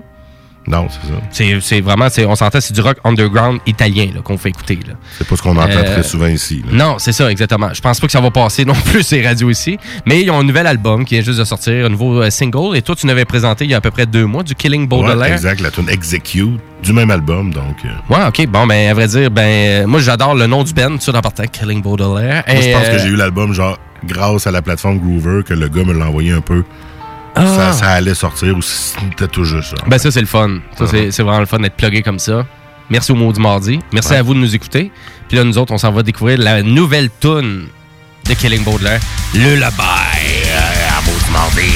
Non, 0.68 0.86
c'est 0.90 1.08
ça. 1.52 1.60
C'est, 1.60 1.80
vraiment, 1.80 2.08
on 2.26 2.34
s'entend, 2.36 2.60
c'est 2.60 2.74
du 2.74 2.80
rock 2.80 2.98
underground 3.04 3.58
italien 3.66 4.08
qu'on 4.22 4.36
fait 4.36 4.50
écouter. 4.50 4.78
C'est 5.16 5.26
pas 5.26 5.36
ce 5.36 5.42
qu'on 5.42 5.56
entend 5.56 5.68
Euh, 5.70 5.82
très 5.94 6.02
souvent 6.02 6.26
ici. 6.26 6.62
là. 6.70 6.84
Non, 6.84 6.96
c'est 6.98 7.12
ça, 7.12 7.30
exactement. 7.30 7.70
Je 7.72 7.80
pense 7.80 7.98
pas 8.00 8.06
que 8.06 8.12
ça 8.12 8.20
va 8.20 8.30
passer 8.30 8.64
non 8.64 8.74
plus 8.74 9.02
ces 9.02 9.24
radios 9.26 9.50
ici. 9.50 9.78
Mais 10.06 10.22
ils 10.22 10.30
ont 10.30 10.38
un 10.38 10.44
nouvel 10.44 10.66
album 10.66 11.04
qui 11.04 11.14
vient 11.14 11.24
juste 11.24 11.38
de 11.38 11.44
sortir, 11.44 11.86
un 11.86 11.88
nouveau 11.88 12.22
euh, 12.22 12.30
single. 12.30 12.76
Et 12.76 12.82
toi, 12.82 12.94
tu 12.94 13.06
n'avais 13.06 13.24
présenté 13.24 13.64
il 13.64 13.70
y 13.70 13.74
a 13.74 13.78
à 13.78 13.80
peu 13.80 13.90
près 13.90 14.06
deux 14.06 14.26
mois 14.26 14.42
du 14.42 14.54
Killing 14.54 14.82
Ouais, 14.82 14.86
Baudelaire. 14.88 15.32
exact, 15.32 15.60
la 15.60 15.70
tune 15.70 15.88
Execute 15.88 16.60
du 16.82 16.92
même 16.92 17.10
album, 17.10 17.52
donc. 17.52 17.76
euh, 17.84 18.14
Ouais, 18.14 18.26
ok. 18.28 18.46
Bon, 18.48 18.66
ben, 18.66 18.90
à 18.90 18.94
vrai 18.94 19.06
dire, 19.08 19.30
ben, 19.30 19.86
moi, 19.86 20.00
j'adore 20.00 20.34
le 20.34 20.46
nom 20.46 20.62
du 20.64 20.72
band, 20.74 20.96
tout 20.98 21.14
en 21.14 21.20
Killing 21.50 21.82
Baudelaire. 21.82 22.44
Moi, 22.46 22.60
je 22.62 22.72
pense 22.72 22.88
que 22.88 22.98
j'ai 22.98 23.08
eu 23.08 23.16
l'album, 23.16 23.52
genre, 23.52 23.78
grâce 24.04 24.46
à 24.46 24.50
la 24.50 24.62
plateforme 24.62 24.98
Groover, 24.98 25.42
que 25.44 25.54
le 25.54 25.68
gars 25.68 25.84
me 25.84 25.92
l'a 25.92 26.06
envoyé 26.08 26.32
un 26.32 26.40
peu. 26.40 26.62
Ah. 27.40 27.46
Ça, 27.56 27.72
ça 27.72 27.88
allait 27.92 28.14
sortir 28.14 28.56
ou 28.56 28.62
c'était 28.62 29.28
tout 29.28 29.44
juste 29.44 29.70
ça. 29.76 29.84
Ben, 29.86 29.98
ça, 29.98 30.10
c'est 30.10 30.20
le 30.20 30.26
fun. 30.26 30.58
Ça, 30.76 30.84
Uh-huh. 30.84 31.10
c'est- 31.10 31.22
vraiment 31.22 31.38
le 31.40 31.46
fun 31.46 31.58
d'être 31.58 31.76
plugué 31.76 32.02
comme 32.02 32.18
ça. 32.18 32.44
Merci 32.90 33.12
au 33.12 33.14
mot 33.16 33.32
du 33.32 33.40
mardi. 33.40 33.78
Merci 33.92 34.10
Ouais. 34.12 34.16
à 34.16 34.22
vous 34.22 34.34
de 34.34 34.38
nous 34.40 34.54
écouter. 34.54 34.90
Puis 35.28 35.36
là, 35.36 35.44
nous 35.44 35.58
autres, 35.58 35.72
on 35.72 35.78
s'en 35.78 35.92
va 35.92 36.02
découvrir 36.02 36.38
la 36.38 36.62
nouvelle 36.62 37.10
tune 37.20 37.66
de 38.28 38.34
Killing 38.34 38.64
Baudelaire, 38.64 39.00
Le 39.34 39.56
Labai. 39.56 39.82
À 39.82 41.00
mot 41.02 41.12
du 41.26 41.30
mardi. 41.32 41.72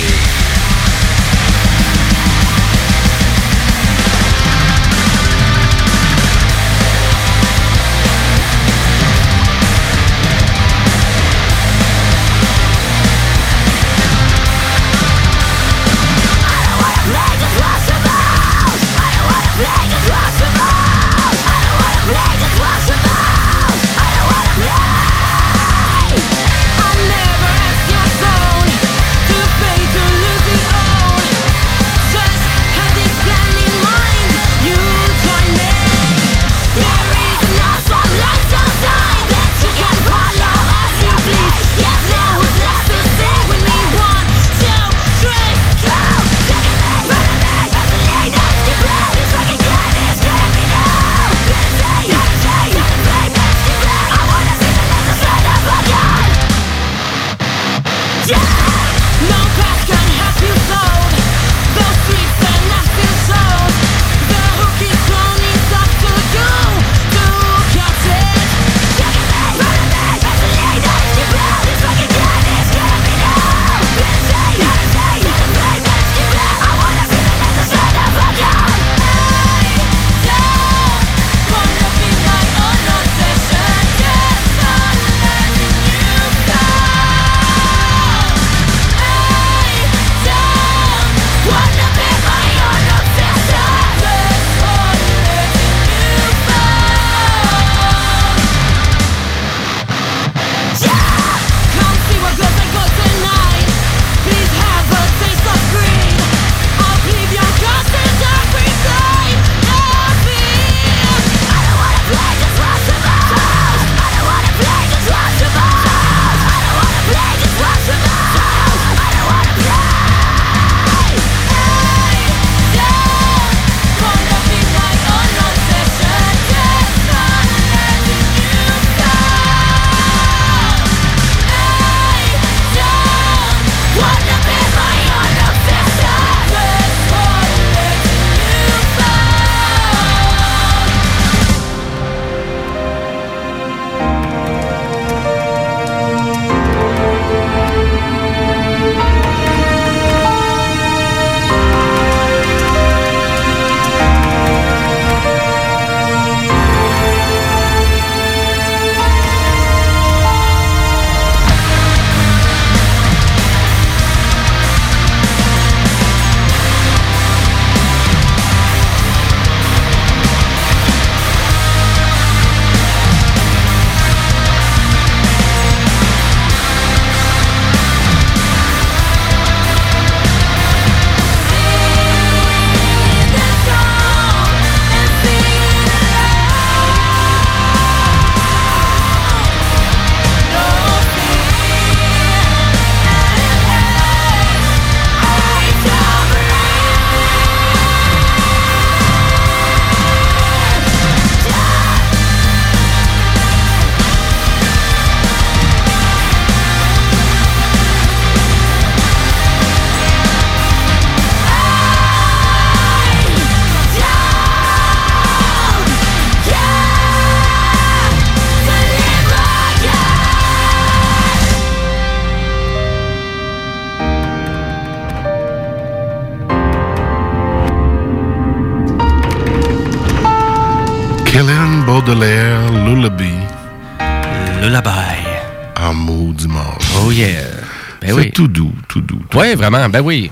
Oui, 239.42 239.56
vraiment, 239.56 239.88
ben 239.88 240.00
oui. 240.02 240.30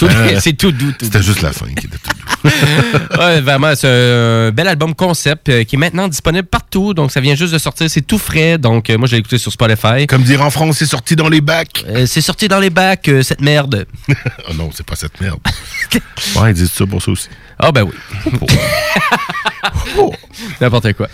Euh, 0.00 0.38
c'est 0.40 0.52
tout 0.52 0.70
doux. 0.70 0.92
C'était 1.00 1.22
juste 1.22 1.42
la 1.42 1.52
fin 1.52 1.66
qui 1.66 1.86
était. 1.86 1.98
ouais, 3.18 3.40
vraiment, 3.40 3.74
c'est 3.74 3.88
un 3.88 4.50
bel 4.50 4.68
album 4.68 4.94
concept 4.94 5.48
euh, 5.48 5.64
qui 5.64 5.76
est 5.76 5.78
maintenant 5.78 6.08
disponible 6.08 6.46
partout. 6.46 6.94
Donc, 6.94 7.10
ça 7.10 7.20
vient 7.20 7.34
juste 7.34 7.52
de 7.52 7.58
sortir. 7.58 7.90
C'est 7.90 8.06
tout 8.06 8.18
frais. 8.18 8.58
Donc, 8.58 8.90
euh, 8.90 8.98
moi, 8.98 9.08
j'ai 9.08 9.16
écouté 9.16 9.38
sur 9.38 9.52
Spotify. 9.52 10.06
Comme 10.06 10.22
dire 10.22 10.42
en 10.42 10.50
France, 10.50 10.76
c'est 10.78 10.86
sorti 10.86 11.16
dans 11.16 11.28
les 11.28 11.40
bacs. 11.40 11.84
c'est 12.06 12.20
sorti 12.20 12.48
dans 12.48 12.60
les 12.60 12.70
bacs, 12.70 13.08
euh, 13.08 13.22
cette 13.22 13.40
merde. 13.40 13.86
oh 14.48 14.54
non, 14.54 14.70
c'est 14.74 14.86
pas 14.86 14.96
cette 14.96 15.20
merde. 15.20 15.38
ouais, 16.36 16.50
ils 16.50 16.54
disent 16.54 16.72
ça 16.72 16.86
pour 16.86 17.02
ça 17.02 17.10
aussi. 17.10 17.28
Ah, 17.58 17.72
ben 17.72 17.82
oui. 17.82 17.94
N'importe 20.60 20.92
quoi. 20.92 21.08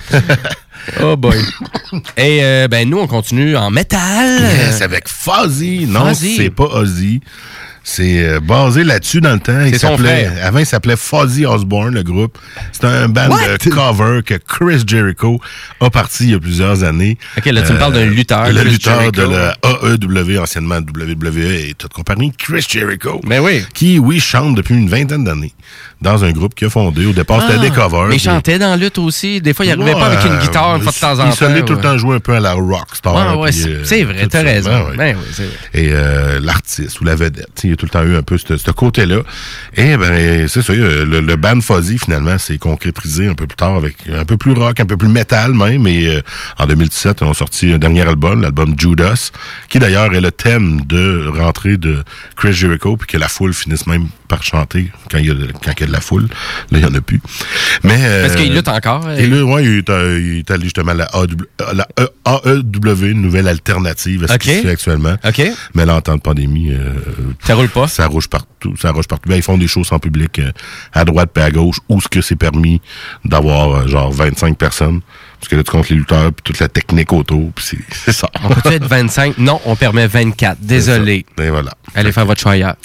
oh 1.02 1.16
boy. 1.16 1.38
Et 2.16 2.40
euh, 2.42 2.68
ben 2.68 2.88
nous, 2.88 2.98
on 2.98 3.06
continue 3.06 3.56
en 3.56 3.70
métal. 3.70 4.42
Yes, 4.42 4.82
avec 4.82 5.08
Fozzy. 5.08 5.86
Non, 5.86 6.12
c'est 6.14 6.50
pas 6.50 6.64
Ozzy. 6.64 7.20
C'est 7.86 8.24
euh, 8.26 8.40
basé 8.40 8.82
là-dessus 8.82 9.20
dans 9.20 9.34
le 9.34 9.40
temps. 9.40 9.60
Il 9.62 9.72
C'est 9.72 9.78
s'appelait-. 9.86 10.26
Avant, 10.42 10.58
il 10.58 10.64
s'appelait 10.66 10.96
Fozzy 10.96 11.44
Osbourne, 11.44 11.94
le 11.94 12.02
groupe. 12.02 12.38
C'était 12.72 12.86
un 12.86 13.08
band 13.08 13.28
What? 13.28 13.58
de 13.62 13.68
cover 13.70 14.20
que 14.24 14.34
Chris 14.34 14.82
Jericho 14.86 15.38
a 15.80 15.90
parti 15.90 16.24
il 16.24 16.30
y 16.30 16.34
a 16.34 16.40
plusieurs 16.40 16.82
années. 16.82 17.18
Euh, 17.36 17.40
Ok, 17.40 17.46
là, 17.52 17.60
tu 17.62 17.72
me 17.74 17.78
parles 17.78 17.92
d'un 17.92 18.06
lutteur, 18.06 18.48
Le 18.50 18.60
Chris 18.62 18.70
lutteur 18.70 19.00
Jericho. 19.00 19.20
de 19.20 19.34
la 19.36 19.56
AEW, 19.62 20.40
anciennement 20.42 20.76
WWE 20.78 21.36
et 21.68 21.74
toute 21.76 21.92
compagnie, 21.92 22.32
Chris 22.36 22.64
Jericho. 22.68 23.20
Ben 23.24 23.40
oui. 23.40 23.62
Qui, 23.74 23.98
oui, 23.98 24.18
chante 24.18 24.54
depuis 24.54 24.74
une 24.74 24.88
vingtaine 24.88 25.24
d'années 25.24 25.52
dans 26.00 26.24
un 26.24 26.32
groupe 26.32 26.54
qu'il 26.54 26.66
a 26.66 26.70
fondé. 26.70 27.06
Au 27.06 27.12
départ, 27.12 27.42
c'était 27.46 27.58
des 27.60 27.70
covers. 27.70 28.02
Ah, 28.04 28.06
Mais 28.08 28.16
il 28.16 28.20
chantait 28.20 28.58
dans 28.58 28.76
lutte 28.76 28.98
aussi. 28.98 29.40
Des 29.40 29.54
fois, 29.54 29.64
il 29.64 29.72
arrivait 29.72 29.92
pas 29.92 30.06
avec 30.06 30.24
une 30.24 30.32
Ouais, 30.34 30.40
guitare 30.42 30.76
une 30.76 30.82
fois 30.82 30.92
de 30.92 30.98
temps 30.98 31.18
en 31.20 31.24
Il 31.26 31.30
temps. 31.30 31.36
se 31.36 31.44
l'est 31.46 31.62
tout 31.62 31.72
le 31.72 31.76
ouais. 31.78 31.82
temps 31.82 31.98
joué 31.98 32.16
un 32.16 32.20
peu 32.20 32.34
à 32.34 32.40
la 32.40 32.52
rockstar. 32.52 33.36
Ouais, 33.36 33.42
ouais, 33.42 33.52
c'est- 33.52 34.02
euh, 34.02 34.04
vrai, 34.04 34.26
t'as 34.28 34.42
raison. 34.42 34.70
Ben 34.70 34.84
ouais. 34.90 34.96
Ben 34.96 35.16
oui. 35.38 35.44
Et 35.72 35.88
euh, 35.92 36.40
l'artiste 36.40 37.00
ou 37.00 37.04
la 37.04 37.14
vedette, 37.14 37.60
il 37.64 37.70
y 37.70 37.72
a 37.72 37.76
tout 37.76 37.86
le 37.86 37.90
temps 37.90 38.02
eu 38.02 38.16
un 38.16 38.22
peu 38.22 38.36
ce, 38.38 38.70
côté-là. 38.70 39.20
Et 39.76 39.96
ben 39.96 40.46
c'est 40.48 40.62
ça, 40.62 40.72
le, 40.74 41.04
le 41.20 41.36
band 41.36 41.60
Fuzzy 41.60 41.98
finalement 41.98 42.36
s'est 42.38 42.58
concrétisé 42.58 43.26
un 43.28 43.34
peu 43.34 43.46
plus 43.46 43.56
tard 43.56 43.74
avec 43.76 43.96
un 44.12 44.24
peu 44.24 44.36
plus 44.36 44.52
rock, 44.52 44.80
un 44.80 44.86
peu 44.86 44.96
plus 44.96 45.08
métal 45.08 45.52
même. 45.54 45.86
Et 45.86 46.08
euh, 46.08 46.20
en 46.58 46.66
2017, 46.66 47.18
ils 47.20 47.24
ont 47.24 47.34
sorti 47.34 47.72
un 47.72 47.78
dernier 47.78 48.02
album, 48.02 48.42
l'album 48.42 48.74
Judas, 48.78 49.30
qui 49.68 49.78
d'ailleurs 49.78 50.14
est 50.14 50.20
le 50.20 50.32
thème 50.32 50.82
de 50.82 51.28
rentrée 51.38 51.76
de 51.76 52.02
Chris 52.36 52.52
Jericho, 52.52 52.96
puis 52.96 53.06
que 53.06 53.16
la 53.16 53.28
foule 53.28 53.54
finisse 53.54 53.86
même 53.86 54.06
par 54.28 54.42
chanter 54.42 54.90
quand 55.10 55.18
il 55.18 55.26
y 55.26 55.30
a, 55.30 55.34
de- 55.34 55.52
quand 55.64 55.72
il 55.76 55.80
y 55.80 55.82
a 55.84 55.86
de 55.86 55.92
la 55.92 56.00
foule. 56.00 56.28
Là, 56.70 56.78
il 56.78 56.80
y 56.80 56.84
en 56.84 56.94
a 56.94 57.00
plus. 57.00 57.20
Mais 57.82 57.96
euh, 58.00 58.26
Parce 58.26 58.40
qu'il 58.40 58.52
lutte 58.54 58.68
encore. 58.68 59.06
euh, 59.06 59.16
et 59.16 59.26
là, 59.26 59.44
ouais, 59.44 59.64
il 59.64 59.78
est, 59.78 59.90
euh, 59.90 60.20
il 60.20 60.38
est 60.38 60.50
allé 60.50 60.64
justement 60.64 60.92
à 60.92 60.94
la, 60.94 61.04
AW, 61.12 61.26
la 61.74 61.86
E- 62.00 62.08
AEW, 62.26 63.04
une 63.10 63.22
nouvelle 63.22 63.48
alternative 63.48 64.24
à 64.24 64.28
ce 64.28 64.34
OK. 64.34 64.38
qui 64.40 64.48
se 64.56 64.62
fait 64.62 64.70
actuellement. 64.70 65.16
OK. 65.24 65.42
Mais 65.74 65.84
là, 65.86 65.96
en 65.96 66.00
temps 66.00 66.16
de 66.16 66.20
pandémie, 66.20 66.72
euh, 66.72 66.92
ça 67.42 67.54
roule 67.54 67.68
pas. 67.68 67.86
Ça 67.88 68.06
rouge 68.06 68.28
partout. 68.28 68.74
Ça 68.80 68.90
rouge 68.92 69.06
partout. 69.06 69.28
Ben, 69.28 69.36
ils 69.36 69.42
font 69.42 69.58
des 69.58 69.68
choses 69.68 69.92
en 69.92 69.98
public 69.98 70.38
euh, 70.38 70.52
à 70.92 71.04
droite 71.04 71.30
et 71.36 71.40
à 71.42 71.50
gauche, 71.50 71.76
où 71.88 72.00
ce 72.00 72.08
que 72.08 72.20
c'est 72.22 72.36
permis 72.36 72.80
d'avoir 73.24 73.70
euh, 73.82 73.86
genre 73.88 74.10
25 74.12 74.56
personnes. 74.56 75.00
Parce 75.44 75.50
que 75.50 75.56
là, 75.56 75.62
tu 75.62 75.70
comptes 75.72 75.90
les 75.90 75.96
lutteurs, 75.96 76.32
puis 76.32 76.42
toute 76.42 76.58
la 76.58 76.68
technique 76.68 77.12
autour, 77.12 77.52
puis 77.52 77.76
c'est- 77.92 78.12
ça. 78.12 78.30
On 78.42 78.48
peut 78.48 78.72
être 78.72 78.86
25? 78.86 79.36
Non, 79.36 79.60
on 79.66 79.76
permet 79.76 80.06
24. 80.06 80.56
Désolé. 80.58 81.26
Et 81.38 81.50
voilà. 81.50 81.72
Allez 81.94 82.12
faire 82.12 82.24
votre 82.24 82.40
choix 82.40 82.52
ailleurs. 82.52 82.76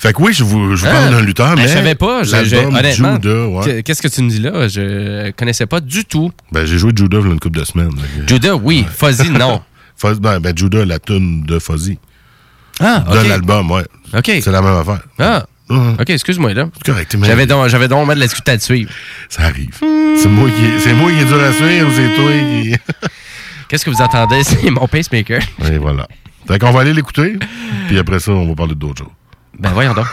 Fait 0.00 0.12
que 0.12 0.20
oui, 0.20 0.32
je 0.32 0.42
vous, 0.42 0.74
je 0.74 0.80
vous 0.82 0.88
Ah, 0.90 0.94
parle 0.94 1.10
d'un 1.14 1.20
lutteur, 1.22 1.54
ben, 1.54 1.62
mais. 1.62 1.68
Je 1.68 1.74
savais 1.74 1.94
pas. 1.94 2.24
Je- 2.24 2.44
je- 2.44 2.56
honnêtement, 2.56 3.14
Judah, 3.14 3.46
ouais. 3.46 3.64
que- 3.64 3.80
qu'est-ce 3.82 4.02
que 4.02 4.08
tu 4.08 4.20
me 4.22 4.28
dis 4.30 4.40
là? 4.40 4.66
Je 4.66 5.30
connaissais 5.30 5.66
pas 5.66 5.78
du 5.78 6.04
tout. 6.04 6.32
Ben, 6.50 6.66
j'ai 6.66 6.76
joué 6.76 6.90
Judah 6.92 7.18
il 7.20 7.26
y 7.26 7.28
a 7.30 7.32
une 7.34 7.38
couple 7.38 7.60
de 7.60 7.64
semaines. 7.64 7.92
Judah, 8.26 8.56
oui. 8.56 8.84
Fuzzy, 8.98 9.30
non. 9.30 9.62
Fuzz- 9.96 10.18
ben, 10.18 10.40
ben, 10.40 10.58
Judah, 10.58 10.84
la 10.84 10.98
tune 10.98 11.44
de 11.44 11.60
Fuzzy. 11.60 11.98
Ah, 12.80 13.04
De 13.08 13.18
ok. 13.18 13.28
l'album, 13.28 13.70
ouais. 13.70 13.84
OK. 14.12 14.24
C'est 14.42 14.50
la 14.50 14.60
même 14.60 14.74
affaire. 14.76 15.02
Ah. 15.20 15.46
OK, 15.98 16.10
excuse-moi 16.10 16.54
là. 16.54 16.66
Correct. 16.84 17.14
mais- 17.18 17.26
J'avais 17.26 17.46
donc, 17.46 17.68
j'avais 17.68 17.88
donc 17.88 18.08
de 18.08 18.14
la 18.14 18.26
difficulté 18.26 18.52
à 18.52 18.58
te 18.58 18.62
suivre. 18.62 18.90
Ça 19.28 19.44
arrive. 19.44 19.70
C'est 19.80 20.28
moi 20.28 20.48
qui 20.50 20.64
est, 20.64 20.78
c'est 20.80 20.94
moi 20.94 21.10
qui 21.10 21.18
est 21.18 21.24
dur 21.24 21.40
à 21.42 21.52
suivre 21.52 21.88
ou 21.88 21.92
c'est 21.92 22.14
toi 22.14 22.30
qui. 22.30 22.74
Qu'est-ce 23.68 23.84
que 23.84 23.90
vous 23.90 24.02
entendez? 24.02 24.42
C'est 24.44 24.68
mon 24.70 24.86
pacemaker. 24.86 25.40
Et 25.64 25.78
voilà. 25.78 26.06
Fait 26.46 26.58
qu'on 26.58 26.72
va 26.72 26.80
aller 26.80 26.92
l'écouter, 26.92 27.38
puis 27.88 27.98
après 27.98 28.18
ça, 28.20 28.32
on 28.32 28.46
va 28.48 28.54
parler 28.54 28.74
d'autres 28.74 29.04
choses. 29.04 29.12
Ben 29.58 29.70
voyons 29.72 29.94
donc. 29.94 30.06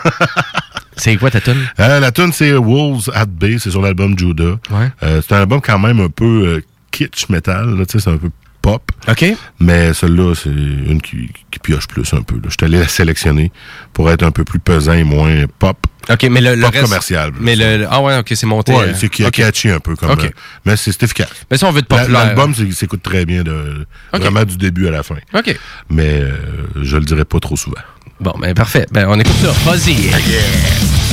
c'est 0.95 1.15
quoi 1.17 1.29
ta 1.31 1.41
tune? 1.41 1.57
Euh, 1.79 1.99
la 1.99 2.11
tune 2.11 2.31
c'est 2.31 2.53
Wolves 2.53 3.09
at 3.13 3.25
Bay, 3.25 3.57
c'est 3.59 3.71
sur 3.71 3.81
l'album 3.81 4.17
Judah. 4.17 4.55
Ouais. 4.71 4.89
Euh, 5.03 5.21
c'est 5.25 5.33
un 5.35 5.39
album 5.41 5.59
quand 5.61 5.79
même 5.79 5.99
un 5.99 6.09
peu 6.09 6.25
euh, 6.45 6.61
kitsch 6.91 7.27
metal, 7.29 7.75
là, 7.77 7.85
tu 7.85 7.93
sais, 7.99 8.03
c'est 8.05 8.09
un 8.11 8.17
peu 8.17 8.29
pop. 8.61 8.81
OK. 9.07 9.25
Mais 9.59 9.93
celle-là, 9.93 10.33
c'est 10.35 10.49
une 10.49 11.01
qui, 11.01 11.29
qui 11.51 11.59
pioche 11.59 11.87
plus 11.87 12.13
un 12.13 12.21
peu. 12.21 12.35
là. 12.35 12.41
Je 12.45 12.49
suis 12.51 12.57
allé 12.65 12.79
la 12.79 12.87
sélectionner 12.87 13.51
pour 13.93 14.09
être 14.11 14.23
un 14.23 14.31
peu 14.31 14.43
plus 14.43 14.59
pesant 14.59 14.93
et 14.93 15.03
moins 15.03 15.45
pop. 15.59 15.77
OK, 16.09 16.23
mais 16.31 16.41
le, 16.41 16.55
le 16.55 16.65
reste- 16.65 16.81
commercial. 16.83 17.31
Mais 17.39 17.55
le, 17.55 17.85
ah 17.89 18.01
ouais, 18.01 18.17
OK, 18.17 18.31
c'est 18.33 18.45
monté. 18.47 18.73
Ouais, 18.73 18.85
euh, 18.89 18.93
c'est 18.95 19.09
qui 19.09 19.23
OK. 19.23 19.31
catchy 19.31 19.69
un 19.69 19.79
peu 19.79 19.95
comme. 19.95 20.11
OK. 20.11 20.23
euh, 20.25 20.29
mais 20.65 20.75
c'est 20.75 21.01
efficace. 21.03 21.29
Mais 21.51 21.57
si 21.57 21.63
on 21.65 21.71
veut 21.71 21.81
de 21.81 21.87
La- 21.89 21.97
populaire. 21.99 22.25
L'album 22.25 22.53
s'écoute 22.71 23.03
très 23.03 23.25
bien, 23.25 23.43
de, 23.43 23.85
vraiment 24.13 24.43
du 24.43 24.57
début 24.57 24.87
à 24.87 24.91
la 24.91 25.03
fin. 25.03 25.15
OK. 25.33 25.55
Mais 25.89 26.21
euh, 26.21 26.33
je 26.81 26.97
le 26.97 27.03
dirai 27.05 27.25
pas 27.25 27.39
trop 27.39 27.55
souvent. 27.57 27.77
Bon, 28.19 28.33
ben 28.41 28.53
parfait. 28.53 28.85
Ben 28.91 29.05
on 29.07 29.19
écoute 29.19 29.35
ça. 29.41 29.51
Vas-y. 29.69 29.93
You 29.93 31.08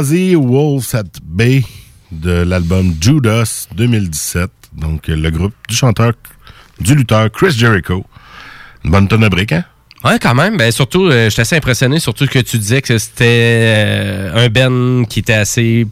Wolves 0.00 0.94
at 0.94 1.18
Bay 1.24 1.64
de 2.12 2.30
l'album 2.30 2.94
Judas 3.00 3.66
2017. 3.74 4.48
Donc, 4.74 5.08
le 5.08 5.30
groupe 5.30 5.54
du 5.68 5.74
chanteur, 5.74 6.12
du 6.80 6.94
lutteur 6.94 7.30
Chris 7.32 7.50
Jericho. 7.50 8.04
Une 8.84 8.92
bonne 8.92 9.08
tonne 9.08 9.22
de 9.22 9.28
briques, 9.28 9.52
hein? 9.52 9.64
Ouais, 10.04 10.20
quand 10.20 10.34
même. 10.34 10.56
Ben, 10.56 10.70
surtout, 10.70 11.06
euh, 11.06 11.28
j'étais 11.28 11.42
assez 11.42 11.56
impressionné, 11.56 11.98
surtout 11.98 12.26
que 12.28 12.38
tu 12.38 12.58
disais 12.58 12.80
que 12.80 12.96
c'était 12.98 13.24
euh, 13.26 14.46
un 14.46 14.48
Ben 14.48 15.04
qui 15.08 15.18
était 15.18 15.32
assez 15.32 15.88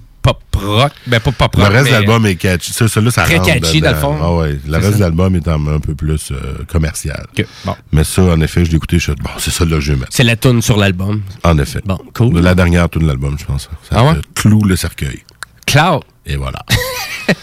rock. 0.56 0.92
Ben, 1.06 1.20
pas 1.20 1.32
pop 1.32 1.56
Le 1.56 1.62
rock. 1.62 1.72
reste 1.72 1.84
mais- 1.84 1.90
de 1.90 1.94
l'album 1.96 2.26
est 2.26 2.34
catchy. 2.36 2.72
Ça, 2.72 2.88
ça, 2.88 3.00
Très 3.00 3.36
rentre 3.36 3.46
catchy, 3.52 3.80
dedans. 3.80 3.90
dans 3.90 3.96
le 3.96 4.00
fond. 4.00 4.16
Ah 4.22 4.32
ouais. 4.34 4.58
Le 4.66 4.76
reste 4.78 4.96
de 4.96 5.00
l'album 5.00 5.34
est 5.36 5.48
un, 5.48 5.80
peu 5.80 5.94
plus 5.94 6.30
euh, 6.32 6.64
commercial. 6.70 7.24
bon. 7.64 7.74
Mais 7.92 8.04
ça, 8.04 8.22
en 8.22 8.40
effet, 8.40 8.64
je 8.64 8.70
l'ai 8.70 8.76
écouté. 8.76 8.98
Je 8.98 9.04
suis 9.04 9.12
bon, 9.14 9.30
c'est 9.38 9.50
ça 9.50 9.64
là 9.64 9.72
que 9.76 9.80
je 9.80 9.92
vais 9.92 9.98
mettre. 10.00 10.12
C'est 10.12 10.24
la 10.24 10.36
tune 10.36 10.62
sur 10.62 10.76
l'album. 10.76 11.22
En 11.44 11.58
effet. 11.58 11.80
Bon, 11.84 11.98
cool. 12.14 12.38
La 12.40 12.54
dernière 12.54 12.88
tune 12.88 13.02
de 13.02 13.06
l'album, 13.08 13.36
je 13.38 13.44
pense. 13.44 13.68
Ça 13.88 13.96
Ah 13.98 14.04
ouais? 14.04 14.14
Clou 14.34 14.62
le 14.64 14.76
cercueil. 14.76 15.22
Cloud. 15.66 16.02
Et 16.26 16.36
voilà. 16.36 16.58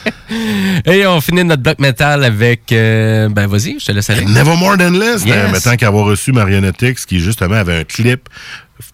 Et 0.86 1.06
on 1.06 1.22
finit 1.22 1.44
notre 1.44 1.62
bloc 1.62 1.80
metal 1.80 2.24
avec. 2.24 2.72
euh, 2.72 3.30
ben, 3.30 3.48
vas-y, 3.48 3.78
je 3.80 3.86
te 3.86 3.92
laisse 3.92 4.10
aller. 4.10 4.26
Nevermore 4.26 4.78
Than 4.78 4.92
Less, 4.92 5.26
Yes. 5.26 5.64
tant 5.64 5.76
qu'avoir 5.76 6.06
reçu 6.06 6.32
Marionetix, 6.32 7.06
qui 7.06 7.20
justement 7.20 7.56
avait 7.56 7.78
un 7.80 7.84
clip 7.84 8.28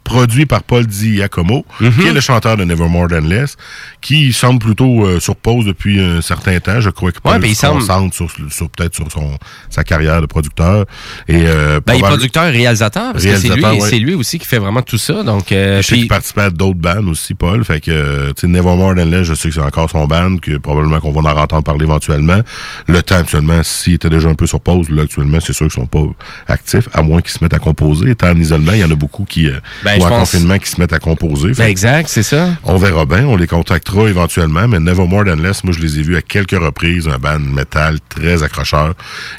produit 0.03 0.45
par 0.45 0.64
Paul 0.64 0.85
Di 0.85 1.22
Mhm. 1.22 1.91
qui 1.93 2.07
est 2.07 2.14
le 2.14 2.19
chanteur 2.19 2.57
de 2.57 2.64
Nevermore 2.64 3.07
Than 3.07 3.22
Less, 3.22 3.56
qui 4.01 4.34
semble 4.34 4.60
plutôt 4.60 5.06
euh, 5.06 5.19
sur 5.19 5.35
pause 5.35 5.65
depuis 5.65 5.99
un 6.01 6.22
certain 6.22 6.60
temps. 6.60 6.80
Je 6.81 6.89
crois 6.89 7.11
que 7.11 7.19
Paul 7.19 7.39
Ouais, 7.41 7.49
il 7.49 7.56
se 7.56 7.61
semble- 7.61 7.80
concentre 7.80 8.15
sur, 8.15 8.30
sur- 8.49 8.69
peut-être 8.69 8.95
sur 8.95 9.11
son, 9.11 9.38
sa 9.69 9.84
carrière 9.84 10.22
de 10.22 10.26
producteur. 10.26 10.85
Et, 11.27 11.43
euh, 11.45 11.80
Ben, 11.85 11.93
il 11.95 11.99
est 11.99 12.07
producteur 12.07 12.45
et 12.45 12.51
réalisateur, 12.51 13.14
parce 13.14 13.23
que 13.23 13.35
c'est 13.38 13.56
lui, 13.99 14.14
ouais. 14.14 14.14
aussi 14.15 14.38
qui 14.39 14.45
fait 14.45 14.57
vraiment 14.60 14.81
tout 14.81 14.97
ça. 14.97 15.23
Donc, 15.23 15.51
euh, 15.51 15.77
Je 15.81 15.88
sais 15.88 15.93
puis- 15.93 15.99
qu'il 16.01 16.07
participait 16.10 16.41
à 16.41 16.49
d'autres 16.49 16.80
bands 16.80 17.06
aussi, 17.07 17.34
Paul. 17.34 17.64
Fait 17.64 17.80
que, 17.80 18.30
tu 18.31 18.41
sais, 18.41 18.47
Nevermore 18.47 18.95
Than 18.95 19.06
Less, 19.06 19.23
je 19.23 19.34
sais 19.34 19.49
que 19.49 19.56
c'est 19.56 19.61
encore 19.61 19.89
son 19.89 20.06
band, 20.07 20.38
que 20.38 20.57
probablement 20.57 20.99
qu'on 20.99 21.11
va 21.11 21.22
en 21.34 21.38
entendre 21.38 21.64
parler 21.64 21.85
éventuellement. 21.85 22.41
Le 22.88 23.01
temps, 23.01 23.15
actuellement, 23.18 23.61
s'il 23.64 23.93
était 23.93 24.10
déjà 24.10 24.30
un 24.30 24.35
peu 24.35 24.45
sur 24.47 24.60
pause, 24.60 24.89
là, 24.89 25.03
actuellement, 25.03 25.39
c'est 25.39 25.53
sûr 25.53 25.68
qu'ils 25.68 25.81
sont 25.81 25.88
pas 25.88 26.03
actifs, 26.47 26.89
à 26.93 27.01
moins 27.01 27.22
qu'ils 27.22 27.31
se 27.31 27.43
mettent 27.43 27.53
à 27.53 27.60
composer. 27.60 28.11
Étant 28.11 28.30
en 28.30 28.35
isolement, 28.35 28.73
il 28.73 28.80
y 28.80 28.84
en 28.84 28.91
a 28.91 28.95
beaucoup 28.95 29.26
qui, 29.26 29.47
Ben, 29.83 29.99
ou 29.99 30.03
en 30.03 30.09
pense- 30.09 30.31
confinement, 30.31 30.57
qui 30.57 30.69
se 30.69 30.79
mettent 30.79 30.93
à 30.93 30.99
composer. 30.99 31.51
Ben, 31.53 31.65
exact, 31.67 32.09
c'est 32.09 32.23
ça. 32.23 32.49
On 32.63 32.77
verra 32.77 33.05
bien, 33.05 33.25
on 33.25 33.35
les 33.37 33.47
contactera 33.47 34.09
éventuellement, 34.09 34.67
mais 34.67 34.79
Nevermore 34.79 35.25
Than 35.25 35.35
Less, 35.35 35.63
moi, 35.63 35.73
je 35.73 35.79
les 35.79 35.99
ai 35.99 36.03
vus 36.03 36.17
à 36.17 36.21
quelques 36.21 36.51
reprises, 36.59 37.07
un 37.07 37.17
band 37.17 37.39
metal 37.39 37.99
très 38.09 38.43
accrocheur. 38.43 38.93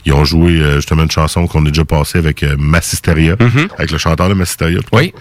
Ils 0.06 0.12
ont 0.12 0.24
joué, 0.24 0.52
euh, 0.60 0.76
justement, 0.76 1.02
une 1.02 1.10
chanson 1.10 1.46
qu'on 1.46 1.64
a 1.66 1.68
déjà 1.68 1.84
passée 1.84 2.18
avec 2.18 2.42
euh, 2.42 2.56
Massisteria, 2.58 3.36
avec 3.78 3.90
le 3.90 3.98
chanteur 3.98 4.28
de 4.28 4.34
Massisteria. 4.34 4.78
Mm-hmm. 4.78 4.82
Oui. 4.92 5.12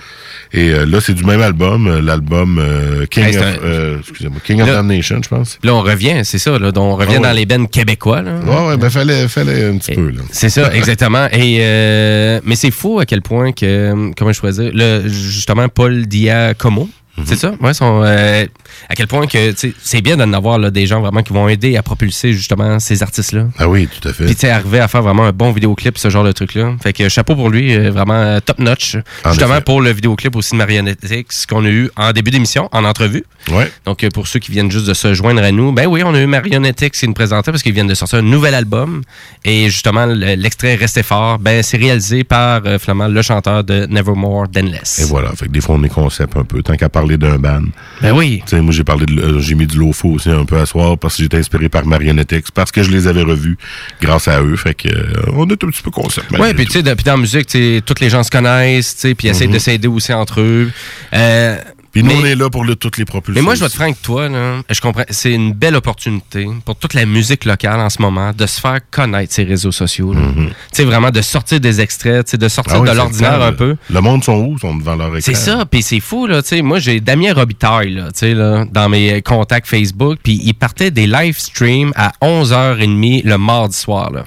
Et 0.52 0.70
euh, 0.70 0.86
là, 0.86 1.00
c'est 1.00 1.14
du 1.14 1.24
même 1.24 1.42
album, 1.42 1.88
euh, 1.88 2.02
l'album 2.02 2.58
euh, 2.60 3.06
King, 3.06 3.24
Hey, 3.26 3.38
of, 3.38 3.44
euh, 3.64 3.98
King 4.44 4.62
of 4.62 4.68
Damnation, 4.68 5.22
je 5.24 5.30
pense. 5.30 5.60
Là, 5.64 5.76
on 5.76 5.82
revient, 5.82 6.22
c'est 6.24 6.40
ça. 6.40 6.58
Là, 6.58 6.72
donc, 6.72 6.94
on 6.94 6.96
revient 6.96 7.16
Ah 7.18 7.22
ouais. 7.22 7.28
dans 7.28 7.32
les 7.34 7.46
bennes 7.46 7.68
québécois. 7.68 8.22
Là. 8.24 8.40
Ouais, 8.40 8.68
ouais, 8.70 8.78
ben 8.78 8.90
fallait, 8.90 9.28
fallait 9.28 9.66
un 9.66 9.78
petit 9.78 9.94
peu. 9.94 10.12
C'est 10.32 10.50
ça, 10.50 10.74
exactement. 10.74 11.28
Et 11.32 11.60
euh, 11.62 12.40
mais 12.44 12.56
c'est 12.56 12.72
fou 12.72 13.00
à 13.00 13.06
quel 13.06 13.22
point 13.22 13.52
que 13.52 14.12
comment 14.18 14.32
je 14.32 14.40
choisir 14.40 14.72
le 14.74 15.08
justement 15.08 15.68
Paul 15.70 16.06
Diacomo. 16.08 16.90
Mhm. 17.20 17.26
C'est 17.28 17.36
ça, 17.36 17.52
ouais, 17.60 17.72
euh, 17.82 18.46
à 18.90 18.96
quel 18.96 19.08
point 19.08 19.28
que 19.28 19.54
c'est 19.82 20.02
bien 20.02 20.18
d'en 20.18 20.32
avoir 20.34 20.58
là, 20.58 20.72
des 20.72 20.86
gens 20.88 21.02
vraiment 21.02 21.22
qui 21.22 21.34
vont 21.34 21.48
aider 21.50 21.76
à 21.78 21.84
propulser 21.84 22.34
justement 22.34 22.80
ces 22.80 23.04
artistes-là. 23.04 23.48
Ah 23.58 23.68
oui, 23.68 23.88
tout 23.88 24.08
à 24.08 24.14
fait. 24.14 24.26
Puis 24.26 24.36
tu 24.36 24.48
arriver 24.48 24.80
à 24.80 24.88
faire 24.88 25.02
vraiment 25.02 25.26
un 25.26 25.32
bon 25.32 25.52
vidéoclip, 25.52 25.98
ce 25.98 26.10
genre 26.10 26.24
de 26.24 26.32
truc-là. 26.32 26.76
Fait 26.82 26.94
que 26.94 27.10
chapeau 27.10 27.36
pour 27.36 27.50
lui, 27.50 27.76
euh, 27.76 27.91
vraiment 27.91 28.14
euh, 28.14 28.40
top 28.40 28.60
notch. 28.60 28.96
En 29.26 29.32
justement 29.32 29.56
effet. 29.56 29.64
pour 29.64 29.82
le 29.82 29.91
vidéoclip 29.91 30.36
aussi 30.36 30.52
de 30.52 30.58
Marionetix 30.58 31.46
qu'on 31.46 31.66
a 31.66 31.70
eu 31.70 31.90
en 31.96 32.12
début 32.12 32.32
d'émission, 32.32 32.70
en 32.72 32.84
entrevue. 32.86 33.24
Ouais. 33.52 33.72
Donc 33.86 34.08
pour 34.14 34.28
ceux 34.28 34.40
qui 34.40 34.52
viennent 34.52 34.72
juste 34.72 34.88
de 34.88 34.94
se 34.94 35.14
joindre 35.14 35.44
à 35.44 35.52
nous, 35.52 35.72
ben 35.72 35.88
oui, 35.88 36.02
on 36.06 36.14
a 36.14 36.20
eu 36.22 36.26
Marionetix 36.28 37.00
qui 37.00 37.08
nous 37.08 37.14
présentait 37.14 37.52
parce 37.52 37.64
qu'ils 37.64 37.74
viennent 37.74 37.88
de 37.88 37.94
sortir 37.96 38.20
un 38.20 38.24
nouvel 38.24 38.54
album. 38.56 39.02
Et 39.46 39.70
justement, 39.70 40.06
le- 40.06 40.36
l'extrait 40.36 40.76
Restez 40.76 41.04
fort, 41.04 41.40
ben 41.40 41.62
c'est 41.64 41.78
réalisé 41.78 42.24
par 42.24 42.62
euh, 42.66 42.78
Flamand, 42.80 43.08
le 43.08 43.22
chanteur 43.22 43.64
de 43.64 43.86
Nevermore 43.90 44.48
Than 44.50 44.62
Less. 44.66 45.00
Et 45.00 45.06
voilà. 45.06 45.32
Fait 45.36 45.48
que 45.48 45.52
des 45.52 45.62
fois, 45.62 45.76
on 45.76 45.84
est 45.84 45.90
concept 45.90 46.38
un 46.38 46.44
peu. 46.44 46.62
Tant 46.62 46.76
qu'à 46.76 46.90
parler 46.90 47.09
d'un 47.18 47.38
band. 47.38 47.64
Ben 48.02 48.11
oui. 48.11 48.41
Moi, 48.53 48.72
j'ai 48.72 48.84
parlé 48.84 49.06
de, 49.06 49.19
euh, 49.22 49.40
j'ai 49.40 49.56
mis 49.56 49.68
du 49.68 49.77
Lofo 49.77 50.10
aussi 50.10 50.30
un 50.30 50.45
peu 50.45 50.57
à 50.60 50.65
soir 50.65 50.98
parce 50.98 51.15
que 51.18 51.23
j'étais 51.23 51.38
inspiré 51.38 51.69
par 51.69 51.86
Marionetix, 51.86 52.52
parce 52.52 52.72
que 52.72 52.84
je 52.84 52.91
les 52.91 53.07
avais 53.07 53.23
revus 53.23 53.57
grâce 54.02 54.27
à 54.27 54.41
eux. 54.41 54.56
Fait 54.56 54.73
que, 54.73 54.88
euh, 54.90 55.14
on 55.34 55.48
est 55.49 55.64
un 55.64 55.68
petit 55.68 55.81
peu 55.81 55.91
concept. 55.91 56.31
Ouais, 56.38 56.53
puis 56.53 56.65
tu 56.65 56.73
sais, 56.73 56.84
dans 56.84 56.95
la 57.06 57.18
musique, 57.18 57.48
toutes 57.86 57.99
les 57.99 58.10
gens 58.10 58.23
se 58.23 58.31
connaissent, 58.31 58.95
tu 58.95 59.02
sais, 59.02 59.15
puis 59.15 59.27
essayent 59.27 59.48
Mhm. 59.48 59.53
de 59.53 59.60
s'aider 59.60 59.88
aussi 59.88 60.14
entre 60.14 60.41
eux. 60.41 60.72
Euh, 61.14 61.57
Puis 61.91 62.03
nous, 62.03 62.10
mais- 62.11 62.16
on 62.22 62.26
est 62.26 62.36
là 62.36 62.49
pour 62.49 62.64
le- 62.64 62.76
toutes 62.76 62.98
les 62.98 63.06
propulsions. 63.06 63.41
Mais 63.41 63.44
moi, 63.44 63.56
je 63.56 63.61
vais 63.61 63.66
être 63.66 63.74
franc 63.74 63.86
avec 63.86 64.02
toi, 64.02 64.30
là. 64.30 64.61
Je 64.70 64.80
comprends. 64.80 65.03
C'est 65.10 65.34
une 65.34 65.53
belle 65.53 65.76
opportunité 65.76 66.48
pour 66.64 66.76
toute 66.76 66.94
la 66.94 67.06
musique 67.06 67.45
locale 67.45 67.80
en 67.80 67.90
ce 67.90 68.02
moment 68.02 68.32
de 68.32 68.45
se 68.45 68.60
faire 68.60 68.80
connaître 68.91 69.34
ces 69.34 69.44
réseaux 69.44 69.72
sociaux. 69.72 70.14
là. 70.14 70.22
Tu 70.36 70.49
sais, 70.72 70.84
vraiment 70.84 71.10
de 71.10 71.22
sortir 71.22 71.60
des 71.60 71.82
extraits, 71.82 72.36
de 72.36 72.48
sortir. 72.48 72.74
Ah 72.76 72.80
oui, 72.82 72.90
de 72.90 72.94
l'ordinaire 72.95 73.41
un 73.41 73.53
peu. 73.53 73.76
Le 73.90 74.02
monde 74.02 74.24
sont 74.24 74.34
où? 74.38 74.53
Ils 74.56 74.60
sont 74.60 74.76
devant 74.76 74.95
leur 74.95 75.07
écran? 75.07 75.22
C'est 75.22 75.34
ça, 75.34 75.66
puis 75.66 75.82
c'est 75.82 75.99
fou, 75.99 76.28
là, 76.28 76.41
tu 76.44 76.49
sais, 76.49 76.61
moi, 76.61 76.80
j'ai 76.80 76.99
Damien 76.99 77.34
Robitaille, 77.34 77.94
là, 77.95 78.06
tu 78.11 78.20
sais, 78.20 78.34
là, 78.34 78.66
dans 78.72 78.88
mes 78.90 79.22
contacts 79.22 79.68
Facebook, 79.68 80.20
puis 80.24 80.40
il 80.44 80.53
partait 80.53 80.91
des 80.91 81.07
live 81.07 81.38
streams 81.40 81.91
à 81.95 82.11
11h30 82.22 83.24
le 83.26 83.38
mardi 83.38 83.76
soir, 83.78 84.11
là. 84.11 84.26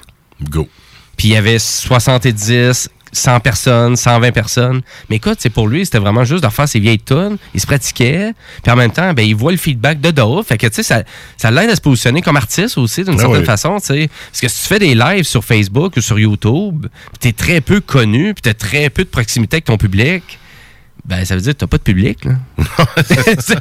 Go. 0.49 0.67
Puis 1.15 1.29
il 1.29 1.31
y 1.31 1.37
avait 1.37 1.59
70, 1.59 2.89
100 3.13 3.39
personnes, 3.39 3.95
120 3.95 4.31
personnes. 4.31 4.81
Mais 5.09 5.15
écoute, 5.17 5.37
c'est 5.39 5.49
pour 5.49 5.67
lui, 5.67 5.85
c'était 5.85 5.99
vraiment 5.99 6.25
juste 6.25 6.41
de 6.41 6.47
refaire 6.47 6.67
ses 6.67 6.79
vieilles 6.79 6.99
tonnes. 6.99 7.37
Il 7.53 7.61
se 7.61 7.65
pratiquait. 7.65 8.33
Puis 8.61 8.71
en 8.71 8.75
même 8.75 8.91
temps, 8.91 9.13
ben, 9.13 9.25
il 9.25 9.35
voit 9.35 9.51
le 9.51 9.57
feedback 9.57 10.01
de 10.01 10.11
d'autres. 10.11 10.47
Fait 10.47 10.57
que, 10.57 10.67
tu 10.67 10.75
sais, 10.75 10.83
ça, 10.83 11.03
ça 11.37 11.51
l'aide 11.51 11.69
à 11.69 11.75
se 11.75 11.81
positionner 11.81 12.21
comme 12.21 12.35
artiste 12.37 12.77
aussi, 12.77 13.03
d'une 13.03 13.13
Ah 13.15 13.19
certaine 13.19 13.39
oui. 13.39 13.45
façon, 13.45 13.77
tu 13.79 13.85
sais. 13.87 14.09
Parce 14.29 14.41
que 14.41 14.47
si 14.49 14.61
tu 14.63 14.67
fais 14.67 14.79
des 14.79 14.95
lives 14.95 15.23
sur 15.23 15.43
Facebook 15.45 15.93
ou 15.95 16.01
sur 16.01 16.19
YouTube, 16.19 16.87
puis 16.87 17.19
t'es 17.19 17.31
très 17.31 17.61
peu 17.61 17.79
connu, 17.79 18.33
puis 18.33 18.41
t'as 18.41 18.53
très 18.53 18.89
peu 18.89 19.03
de 19.03 19.09
proximité 19.09 19.55
avec 19.55 19.65
ton 19.65 19.77
public, 19.77 20.39
ben, 21.05 21.25
ça 21.25 21.35
veut 21.35 21.41
dire 21.41 21.51
que 21.53 21.57
t'as 21.57 21.67
pas 21.67 21.77
de 21.77 21.83
public, 21.83 22.23
là. 22.23 22.31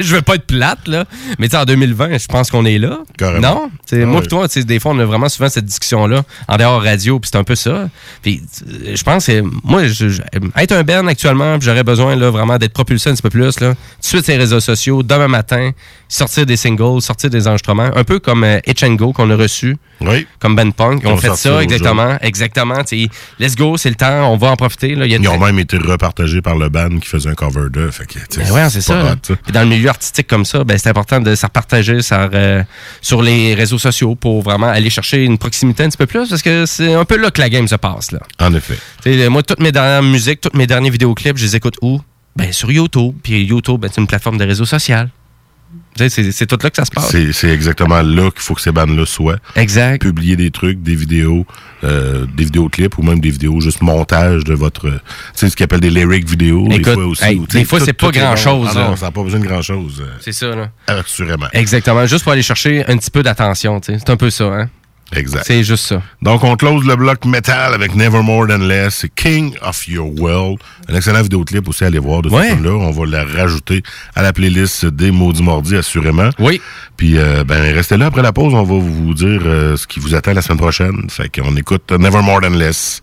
je 0.00 0.14
veux 0.14 0.22
pas 0.22 0.36
être 0.36 0.46
plate, 0.46 0.86
là. 0.86 1.04
Mais 1.40 1.48
tu 1.48 1.56
sais, 1.56 1.60
en 1.60 1.64
2020, 1.64 2.18
je 2.18 2.26
pense 2.28 2.50
qu'on 2.52 2.64
est 2.64 2.78
là. 2.78 3.00
Carrément. 3.18 3.40
Non? 3.40 3.70
Ah 3.90 3.96
moi 4.06 4.16
oui. 4.16 4.22
pis 4.22 4.28
toi, 4.28 4.46
des 4.46 4.78
fois, 4.78 4.92
on 4.92 4.98
a 5.00 5.04
vraiment 5.04 5.28
souvent 5.28 5.48
cette 5.48 5.64
discussion-là 5.64 6.22
en 6.46 6.56
dehors 6.56 6.80
radio, 6.80 7.18
puis 7.18 7.30
c'est 7.32 7.38
un 7.38 7.44
peu 7.44 7.56
ça. 7.56 7.88
Puis 8.22 8.42
euh, 8.68 8.94
je 8.94 9.02
pense 9.02 9.26
que 9.26 9.42
moi, 9.64 9.88
je, 9.88 10.08
je- 10.08 10.22
être 10.56 10.72
un 10.72 10.84
Ben 10.84 11.08
actuellement, 11.08 11.58
j'aurais 11.60 11.82
besoin 11.82 12.14
là, 12.14 12.30
vraiment 12.30 12.58
d'être 12.58 12.74
propulsé 12.74 13.10
un 13.10 13.14
petit 13.14 13.22
peu 13.22 13.30
plus. 13.30 13.58
Là. 13.58 13.70
Tout 13.74 13.76
de 14.00 14.06
suite, 14.06 14.24
ces 14.24 14.36
réseaux 14.36 14.60
sociaux, 14.60 15.02
demain 15.02 15.28
matin, 15.28 15.72
sortir 16.12 16.44
des 16.44 16.56
singles, 16.56 17.00
sortir 17.00 17.30
des 17.30 17.48
enregistrements, 17.48 17.90
un 17.94 18.04
peu 18.04 18.18
comme 18.18 18.44
euh, 18.44 18.60
Itch 18.66 18.82
and 18.82 18.94
Go 18.94 19.12
qu'on 19.12 19.30
a 19.30 19.36
reçu. 19.36 19.76
Oui. 20.02 20.26
Comme 20.38 20.54
Ben 20.54 20.72
Punk. 20.72 21.00
Ils 21.02 21.08
ont 21.08 21.12
ont 21.12 21.16
fait 21.16 21.34
ça, 21.36 21.62
exactement. 21.62 22.18
Exactement. 22.20 22.84
tu 22.84 23.04
sais, 23.04 23.08
Let's 23.38 23.56
go, 23.56 23.76
c'est 23.78 23.88
le 23.88 23.94
temps, 23.94 24.30
on 24.30 24.36
va 24.36 24.50
en 24.50 24.56
profiter. 24.56 24.94
Là. 24.94 25.06
Y 25.06 25.14
a 25.14 25.18
Ils 25.18 25.28
ont 25.28 25.38
même 25.38 25.58
été 25.58 25.78
repartagés 25.78 26.42
par 26.42 26.56
le 26.56 26.68
band 26.68 26.98
qui 26.98 27.08
faisait 27.08 27.30
un 27.30 27.34
cover 27.34 27.70
d'eux. 27.70 27.90
Ben 28.36 28.52
ouais, 28.52 28.68
c'est 28.70 28.82
ça. 28.82 29.16
Puis 29.22 29.52
dans 29.52 29.62
le 29.62 29.68
milieu 29.68 29.88
artistique 29.88 30.26
comme 30.26 30.44
ça, 30.44 30.64
ben, 30.64 30.76
c'est 30.76 30.90
important 30.90 31.20
de 31.20 31.34
se 31.34 31.46
repartager 31.46 32.02
sur, 32.02 32.28
euh, 32.34 32.62
sur 33.00 33.22
les 33.22 33.54
réseaux 33.54 33.78
sociaux 33.78 34.14
pour 34.14 34.42
vraiment 34.42 34.68
aller 34.68 34.90
chercher 34.90 35.24
une 35.24 35.38
proximité 35.38 35.84
un 35.84 35.88
petit 35.88 35.96
peu 35.96 36.06
plus 36.06 36.28
parce 36.28 36.42
que 36.42 36.66
c'est 36.66 36.92
un 36.92 37.04
peu 37.04 37.16
là 37.16 37.30
que 37.30 37.40
la 37.40 37.48
game 37.48 37.66
se 37.68 37.76
passe. 37.76 38.12
Là. 38.12 38.20
En 38.38 38.52
effet. 38.54 38.78
Moi, 39.28 39.42
toutes 39.42 39.60
mes 39.60 39.72
dernières 39.72 40.02
musiques, 40.02 40.42
tous 40.42 40.56
mes 40.56 40.66
derniers 40.66 40.90
vidéoclips, 40.90 41.38
je 41.38 41.44
les 41.44 41.56
écoute 41.56 41.76
où? 41.80 42.00
Ben, 42.36 42.52
sur 42.52 42.70
YouTube. 42.70 43.14
Puis 43.22 43.44
YouTube, 43.44 43.80
ben, 43.80 43.90
c'est 43.92 44.00
une 44.00 44.06
plateforme 44.06 44.36
de 44.36 44.44
réseau 44.44 44.64
social. 44.66 45.08
C'est 45.96 46.46
tout 46.46 46.58
là 46.62 46.70
que 46.70 46.76
ça 46.76 46.84
se 46.84 46.90
passe. 46.90 47.14
C'est 47.32 47.48
exactement 47.50 48.00
là 48.02 48.30
qu'il 48.30 48.40
faut 48.40 48.54
que 48.54 48.60
ces 48.60 48.72
bandes-là 48.72 49.06
soient. 49.06 49.36
Exact. 49.56 50.00
Publier 50.02 50.36
des 50.36 50.50
trucs, 50.50 50.82
des 50.82 50.94
vidéos, 50.94 51.46
euh, 51.84 52.26
des 52.34 52.44
vidéoclips 52.44 52.96
ou 52.98 53.02
même 53.02 53.20
des 53.20 53.30
vidéos 53.30 53.60
juste 53.60 53.82
montage 53.82 54.44
de 54.44 54.54
votre... 54.54 54.88
Tu 54.90 54.96
sais, 55.34 55.50
ce 55.50 55.56
qu'ils 55.56 55.64
appellent 55.64 55.80
des 55.80 55.90
lyric 55.90 56.28
vidéos. 56.28 56.66
des 56.68 56.82
fois 56.82 57.04
aussi. 57.06 57.24
hey, 57.24 57.38
des 57.50 57.64
fois, 57.64 57.80
c'est 57.80 57.92
pas 57.92 58.10
grand-chose, 58.10 58.68
Ah 58.74 58.78
non, 58.90 58.96
ça 58.96 59.06
n'a 59.06 59.12
pas 59.12 59.22
besoin 59.22 59.40
de 59.40 59.46
grand-chose. 59.46 60.00
euh, 60.04 60.16
C'est 60.20 60.32
ça, 60.32 60.54
là. 60.54 60.70
Assurément. 60.86 61.46
Exactement. 61.52 62.06
Juste 62.06 62.22
pour 62.24 62.32
aller 62.32 62.42
chercher 62.42 62.84
un 62.88 62.96
petit 62.96 63.10
peu 63.10 63.22
d'attention. 63.22 63.80
tu 63.80 63.92
sais. 63.92 63.98
C'est 63.98 64.10
un 64.10 64.16
peu 64.16 64.30
ça. 64.30 64.44
Hein? 64.44 64.70
Exact. 65.14 65.44
C'est 65.46 65.62
juste 65.62 65.86
ça. 65.86 66.02
Donc, 66.22 66.42
on 66.44 66.56
close 66.56 66.86
le 66.86 66.96
bloc 66.96 67.24
metal 67.24 67.74
avec 67.74 67.94
Nevermore 67.94 68.46
Than 68.48 68.58
Less. 68.58 69.04
King 69.14 69.54
of 69.62 69.86
Your 69.88 70.08
World. 70.20 70.58
Un 70.88 70.94
excellent 70.96 71.22
vidéoclip 71.22 71.68
aussi 71.68 71.84
à 71.84 71.88
aller 71.88 71.98
voir 71.98 72.22
de 72.22 72.30
ce 72.30 72.34
Ouais. 72.34 72.48
film-là. 72.50 72.70
On 72.72 72.90
va 72.90 73.06
la 73.06 73.24
rajouter 73.24 73.82
à 74.14 74.22
la 74.22 74.32
playlist 74.32 74.86
des 74.86 75.10
Maudits 75.10 75.42
Mordis, 75.42 75.76
assurément. 75.76 76.30
Oui. 76.38 76.60
Puis, 76.96 77.18
euh, 77.18 77.44
ben, 77.44 77.60
restez 77.74 77.96
là 77.96 78.06
après 78.06 78.22
la 78.22 78.32
pause. 78.32 78.54
On 78.54 78.62
va 78.62 78.74
vous 78.78 79.14
dire 79.14 79.40
euh, 79.44 79.76
ce 79.76 79.86
qui 79.86 80.00
vous 80.00 80.14
attend 80.14 80.32
la 80.32 80.42
semaine 80.42 80.58
prochaine. 80.58 81.08
Fait 81.10 81.28
qu'on 81.28 81.56
écoute 81.56 81.90
Nevermore 81.92 82.40
Than 82.40 82.50
Less. 82.50 83.02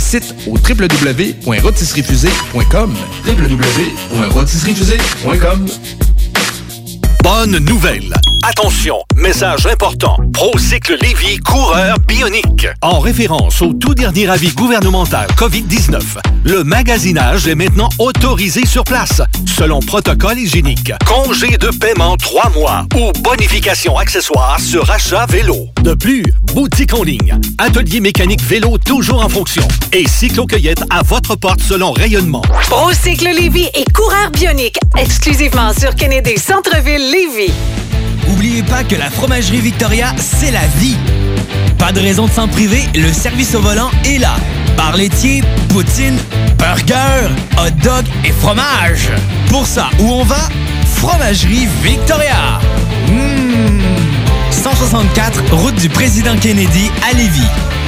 site 0.00 0.34
au 0.46 0.56
www.rotisseriefusée.com 0.56 2.94
www.rotisseriefusée.com 3.26 5.66
Bonne 7.22 7.58
nouvelle! 7.58 8.14
Attention, 8.48 9.02
message 9.16 9.66
important. 9.66 10.16
Procycle 10.32 10.96
Lévy 11.02 11.38
coureur 11.38 11.96
bionique. 12.06 12.68
En 12.80 13.00
référence 13.00 13.60
au 13.60 13.74
tout 13.74 13.94
dernier 13.94 14.30
avis 14.30 14.52
gouvernemental 14.52 15.26
COVID-19, 15.36 16.00
le 16.44 16.62
magasinage 16.64 17.48
est 17.48 17.56
maintenant 17.56 17.88
autorisé 17.98 18.64
sur 18.64 18.84
place, 18.84 19.20
selon 19.46 19.80
protocole 19.80 20.38
hygiénique. 20.38 20.92
Congé 21.04 21.58
de 21.58 21.68
paiement 21.78 22.16
3 22.16 22.50
mois 22.50 22.86
ou 22.96 23.10
bonification 23.20 23.98
accessoire 23.98 24.58
sur 24.60 24.88
achat 24.90 25.26
vélo. 25.26 25.66
De 25.82 25.94
plus, 25.94 26.24
boutique 26.54 26.94
en 26.94 27.02
ligne, 27.02 27.38
atelier 27.58 28.00
mécanique 28.00 28.42
vélo 28.42 28.78
toujours 28.78 29.24
en 29.24 29.28
fonction 29.28 29.66
et 29.92 30.06
cyclo-cueillette 30.06 30.82
à 30.90 31.02
votre 31.02 31.36
porte 31.36 31.60
selon 31.60 31.92
rayonnement. 31.92 32.42
Procycle 32.68 33.28
Lévy 33.34 33.68
et 33.74 33.84
coureur 33.92 34.30
bionique, 34.32 34.78
exclusivement 34.96 35.72
sur 35.72 35.94
Kennedy 35.94 36.38
Centre-Ville 36.38 37.10
Lévy. 37.10 37.52
N'oubliez 38.28 38.62
pas 38.62 38.84
que 38.84 38.94
la 38.94 39.10
fromagerie 39.10 39.60
Victoria, 39.60 40.14
c'est 40.18 40.50
la 40.50 40.66
vie. 40.78 40.96
Pas 41.78 41.92
de 41.92 42.00
raison 42.00 42.26
de 42.26 42.32
s'en 42.32 42.48
priver, 42.48 42.82
le 42.94 43.12
service 43.12 43.54
au 43.54 43.60
volant 43.60 43.90
est 44.04 44.18
là. 44.18 44.36
Bar 44.76 44.96
laitier, 44.96 45.42
poutine, 45.68 46.18
burger, 46.58 47.28
hot 47.56 47.70
dog 47.82 48.04
et 48.24 48.32
fromage. 48.32 49.10
Pour 49.48 49.66
ça, 49.66 49.90
où 50.00 50.10
on 50.10 50.24
va? 50.24 50.48
Fromagerie 50.94 51.68
Victoria. 51.82 52.60
Mmh. 54.68 54.74
164, 54.74 55.54
route 55.54 55.74
du 55.76 55.88
président 55.88 56.36
Kennedy 56.36 56.90
à 57.08 57.14
Lévis. 57.14 57.46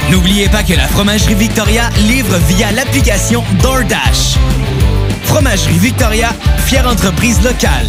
N'oubliez 0.09 0.49
pas 0.49 0.63
que 0.63 0.73
la 0.73 0.87
fromagerie 0.87 1.35
Victoria 1.35 1.89
livre 2.07 2.35
via 2.47 2.71
l'application 2.71 3.43
DoorDash. 3.61 4.37
Fromagerie 5.23 5.77
Victoria, 5.77 6.29
fière 6.65 6.87
entreprise 6.87 7.39
locale. 7.43 7.85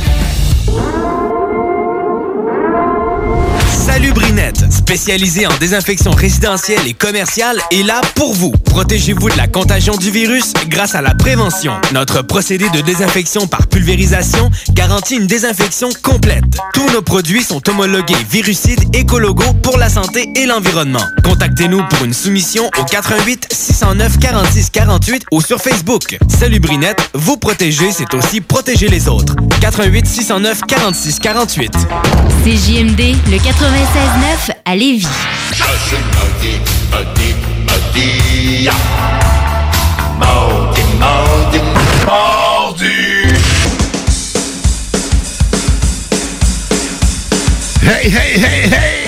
Salut 3.67 4.13
Brinette, 4.13 4.82
spécialisée 4.93 5.47
en 5.47 5.57
désinfection 5.59 6.11
résidentielle 6.11 6.87
et 6.87 6.93
commerciale, 6.93 7.59
est 7.71 7.83
là 7.83 8.03
pour 8.15 8.35
vous. 8.35 8.51
Protégez-vous 8.51 9.31
de 9.31 9.37
la 9.39 9.47
contagion 9.47 9.97
du 9.97 10.11
virus 10.11 10.53
grâce 10.69 10.95
à 10.95 11.01
la 11.01 11.15
prévention. 11.15 11.73
Notre 11.95 12.21
procédé 12.21 12.69
de 12.69 12.83
désinfection 12.83 13.47
par 13.47 13.69
pulvérisation 13.69 14.51
garantit 14.73 15.17
une 15.17 15.27
désinfection 15.27 15.89
complète. 16.03 16.45
Tous 16.75 16.91
nos 16.91 17.01
produits 17.01 17.43
sont 17.43 17.67
homologués 17.71 18.15
Virucide 18.31 18.95
Écologo 18.95 19.55
pour 19.63 19.79
la 19.79 19.89
santé 19.89 20.29
et 20.37 20.45
l'environnement. 20.45 21.07
Contactez-nous 21.25 21.83
pour 21.89 22.05
une 22.05 22.13
soumission 22.13 22.71
au 22.79 22.85
88 22.85 23.47
609 23.51 24.19
46 24.19 24.69
48 24.69 25.25
ou 25.33 25.41
sur 25.41 25.59
Facebook. 25.63 26.19
Salut 26.29 26.61
Brinette, 26.61 27.09
vous 27.15 27.39
protéger, 27.39 27.93
c'est 27.93 28.13
aussi 28.13 28.43
protéger 28.43 28.89
les 28.89 29.09
autres. 29.09 29.37
88 29.63 30.07
609 30.07 30.61
46 30.67 31.19
48. 31.19 31.73
CJMD, 32.45 33.15
le 33.31 33.39
96.9 33.39 34.53
à 34.67 34.75
Lévis. 34.83 35.07
Hey, 47.85 48.09
hey, 48.11 48.39
hey, 48.39 48.69
hey! 48.69 49.02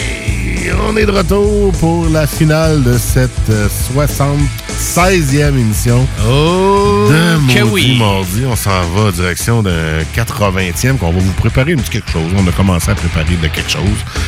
On 0.82 0.96
est 0.96 1.06
de 1.06 1.10
retour 1.10 1.72
pour 1.72 2.08
la 2.08 2.26
finale 2.26 2.82
de 2.82 2.98
cette 2.98 3.30
euh, 3.50 3.68
76e 3.68 5.58
émission 5.58 6.06
oh, 6.26 7.08
de 7.08 7.36
Maudit 7.38 7.62
oui. 7.72 7.98
Mardi. 7.98 8.44
On 8.46 8.56
s'en 8.56 8.82
va 8.90 9.08
en 9.08 9.10
direction 9.10 9.62
d'un 9.62 10.02
80e 10.14 10.98
qu'on 10.98 11.12
va 11.12 11.18
vous 11.20 11.32
préparer 11.32 11.72
un 11.72 11.76
petit 11.76 11.90
quelque 11.90 12.10
chose. 12.10 12.30
On 12.36 12.46
a 12.46 12.52
commencé 12.52 12.90
à 12.90 12.94
préparer 12.94 13.36
de 13.36 13.48
quelque 13.48 13.70
chose 13.70 13.82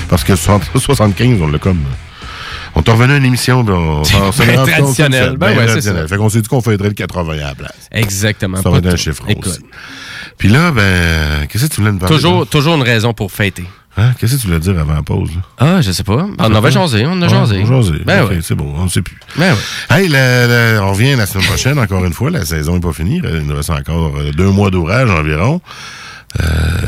parce 0.09 0.25
que 0.25 0.37
60 0.37 0.71
75, 0.79 1.41
on 1.43 1.49
l'a 1.49 1.59
comme... 1.59 1.83
On 2.75 2.83
est 2.83 2.91
revenu 2.91 3.15
à 3.15 3.17
une 3.17 3.25
émission, 3.25 3.65
puis 3.65 3.75
on, 3.75 4.01
on 4.01 4.05
s'est 4.05 4.47
Ben 4.47 4.67
traditionnel. 4.67 5.37
Ben 5.39 5.49
c'est 5.49 5.59
ouais, 5.59 5.67
traditionnel. 5.67 6.03
ça. 6.03 6.09
Fait 6.09 6.17
qu'on 6.19 6.29
s'est 6.29 6.43
dit 6.43 6.49
qu'on 6.49 6.61
ferait 6.61 6.77
le 6.77 6.91
80 6.91 7.33
à 7.33 7.37
la 7.37 7.55
place. 7.55 7.89
Exactement. 7.91 8.61
Ça 8.63 8.69
va 8.69 8.79
être 8.79 8.87
un 8.87 8.97
chiffre 8.97 9.23
Écoute, 9.29 9.47
aussi. 9.47 9.61
Puis 10.37 10.49
là, 10.49 10.73
ben, 10.73 11.47
qu'est-ce 11.49 11.67
que 11.67 11.75
tu 11.75 11.81
voulais 11.81 11.93
me 11.93 11.99
parler? 11.99 12.15
Toujours, 12.15 12.47
toujours 12.47 12.75
une 12.75 12.83
raison 12.83 13.15
pour 13.15 13.33
fêter. 13.33 13.65
Hein? 13.99 14.13
Qu'est-ce 14.19 14.37
que 14.37 14.41
tu 14.43 14.47
voulais 14.49 14.59
dire 14.61 14.79
avant 14.79 14.95
la 14.95 15.03
pause? 15.03 15.31
là? 15.35 15.43
Ah, 15.59 15.81
je 15.81 15.91
sais 15.91 16.05
pas. 16.05 16.27
On 16.39 16.55
avait 16.55 16.71
jasé, 16.71 17.05
on 17.07 17.21
a 17.23 17.29
jasé. 17.29 17.63
On 17.67 17.79
a 17.79 17.83
jasé. 17.83 18.03
Ben 18.05 18.25
ouais. 18.27 18.41
C'est 18.43 18.55
bon, 18.55 18.75
on 18.77 18.85
ne 18.85 18.89
sait 18.91 19.01
plus. 19.03 19.19
Ben 19.37 19.53
ouais. 19.55 19.97
Hey, 20.03 20.09
la- 20.09 20.47
la- 20.75 20.85
on 20.85 20.91
revient 20.93 21.17
la 21.17 21.25
semaine 21.27 21.47
prochaine, 21.47 21.79
encore 21.79 22.05
une 22.05 22.13
fois. 22.13 22.31
La 22.31 22.45
saison 22.45 22.75
n'est 22.75 22.81
pas 22.81 22.93
finie. 22.93 23.23
Il 23.25 23.47
nous 23.47 23.57
reste 23.57 23.71
encore 23.71 24.13
euh, 24.19 24.33
deux 24.33 24.51
mois 24.51 24.71
d'ouvrage 24.71 25.09
environ. 25.11 25.63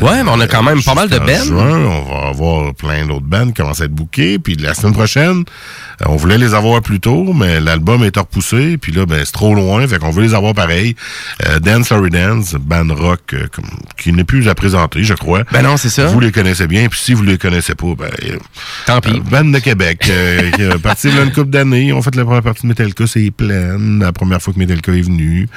Ouais, 0.03 0.23
mais 0.23 0.31
on 0.31 0.41
a 0.41 0.47
quand 0.47 0.63
même 0.63 0.83
pas 0.83 0.95
mal 0.95 1.09
de 1.09 1.17
juin, 1.45 1.79
on 1.81 2.03
va 2.05 2.29
avoir 2.29 2.75
plein 2.75 3.07
d'autres 3.07 3.27
bands 3.27 3.47
qui 3.49 3.55
commencent 3.55 3.81
à 3.81 3.85
être 3.87 3.93
bookées. 3.95 4.39
Puis 4.39 4.55
la 4.55 4.75
semaine 4.75 4.93
prochaine, 4.93 5.45
euh, 6.01 6.05
on 6.07 6.17
voulait 6.17 6.39
les 6.39 6.55
avoir 6.55 6.81
plus 6.83 7.01
tôt, 7.01 7.33
mais 7.35 7.61
l'album 7.61 8.05
est 8.05 8.17
repoussé. 8.17 8.77
Puis 8.79 8.93
là, 8.93 9.07
ben, 9.07 9.21
c'est 9.25 9.33
trop 9.33 9.55
loin. 9.55 9.87
Fait 9.89 9.99
qu'on 9.99 10.11
veut 10.11 10.23
les 10.23 10.35
avoir 10.35 10.55
pareil. 10.55 10.95
Euh, 11.49 11.59
Dance 11.59 11.91
Larry 11.91 12.11
Dance, 12.11 12.55
band 12.55 12.95
rock 12.95 13.21
euh, 13.35 13.47
qui 13.97 14.13
n'est 14.13 14.25
plus 14.25 14.49
à 14.49 14.55
présenter, 14.55 15.03
je 15.03 15.15
crois. 15.15 15.43
Ben 15.53 15.63
non, 15.63 15.77
c'est 15.77 15.89
ça. 15.89 16.07
Vous 16.07 16.21
les 16.21 16.31
connaissez 16.33 16.67
bien. 16.67 16.89
Puis 16.89 17.01
si 17.01 17.15
vous 17.15 17.23
les 17.25 17.39
connaissez 17.39 17.75
pas, 17.75 17.95
ben... 17.99 18.11
euh, 18.31 18.37
Tant 18.87 19.01
pis. 19.01 19.11
euh, 19.11 19.21
band 19.31 19.45
de 19.47 19.59
Québec, 19.59 20.09
euh, 20.11 20.79
parti 20.79 21.11
là 21.11 21.25
une 21.25 21.33
couple 21.33 21.51
d'années. 21.51 21.93
On 21.93 22.03
fait 22.03 22.15
la 22.15 22.25
première 22.25 22.43
partie 22.43 22.63
de 22.63 22.69
Metallica, 22.69 23.07
c'est 23.07 23.31
plein. 23.31 23.77
La 23.99 24.13
première 24.13 24.41
fois 24.41 24.53
que 24.55 24.59
Metallica 24.59 24.93
est 24.93 25.03
venu. 25.03 25.49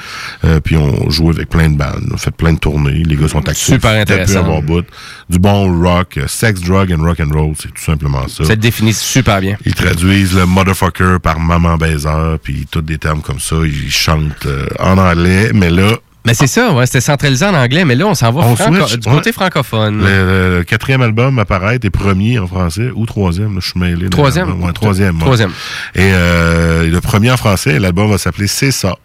Euh, 0.45 0.59
puis 0.59 0.77
on 0.77 1.09
joue 1.09 1.29
avec 1.29 1.49
plein 1.49 1.69
de 1.69 1.77
bandes. 1.77 2.09
On 2.11 2.17
fait 2.17 2.31
plein 2.31 2.53
de 2.53 2.59
tournées. 2.59 3.03
Les 3.03 3.15
gars 3.15 3.27
sont 3.27 3.47
actifs. 3.47 3.80
Super 3.81 4.01
intéressant. 4.01 4.61
bout. 4.61 4.85
Du 5.29 5.39
bon 5.39 5.81
rock, 5.81 6.17
euh, 6.17 6.27
sex, 6.27 6.61
drug 6.61 6.91
and 6.93 7.01
rock 7.03 7.19
and 7.19 7.29
roll, 7.33 7.53
c'est 7.59 7.73
tout 7.73 7.83
simplement 7.83 8.27
ça. 8.27 8.43
Ça 8.43 8.55
te 8.55 8.61
définit 8.61 8.93
super 8.93 9.39
bien. 9.41 9.57
Ils 9.65 9.73
traduisent 9.75 10.33
le 10.35 10.45
motherfucker 10.45 11.17
par 11.21 11.39
maman 11.39 11.77
baiser, 11.77 12.09
puis 12.43 12.67
tous 12.69 12.81
des 12.81 12.97
termes 12.97 13.21
comme 13.21 13.39
ça. 13.39 13.55
Ils 13.65 13.91
chantent 13.91 14.45
euh, 14.45 14.67
en 14.79 14.97
anglais, 14.97 15.51
mais 15.53 15.69
là, 15.69 15.93
Mais 16.25 16.33
c'est 16.35 16.45
ça, 16.47 16.71
ouais, 16.73 16.85
c'était 16.85 17.01
centralisé 17.01 17.45
en 17.45 17.55
anglais, 17.55 17.83
mais 17.83 17.95
là, 17.95 18.05
on 18.05 18.13
s'en 18.13 18.31
va 18.31 18.41
On 18.41 18.55
franco- 18.55 18.85
switch, 18.87 18.99
du 18.99 19.09
côté 19.09 19.29
ouais. 19.29 19.33
francophone. 19.33 20.03
Le, 20.03 20.57
le 20.59 20.63
quatrième 20.63 21.01
album 21.01 21.39
apparaît 21.39 21.79
est 21.81 21.89
premier 21.89 22.37
en 22.37 22.45
français 22.47 22.91
ou 22.93 23.05
troisième, 23.07 23.55
là, 23.55 23.59
je 23.63 23.69
suis 23.71 23.79
mêlé. 23.79 24.07
Troisième? 24.09 24.61
Ouais, 24.61 24.71
troisième. 24.73 25.15
ouais. 25.15 25.21
Troisième. 25.21 25.51
Et 25.95 26.11
euh, 26.13 26.87
le 26.91 27.01
premier 27.01 27.31
en 27.31 27.37
français, 27.37 27.79
l'album 27.79 28.09
va 28.11 28.17
s'appeler 28.19 28.47
C'est 28.47 28.71
ça. 28.71 28.95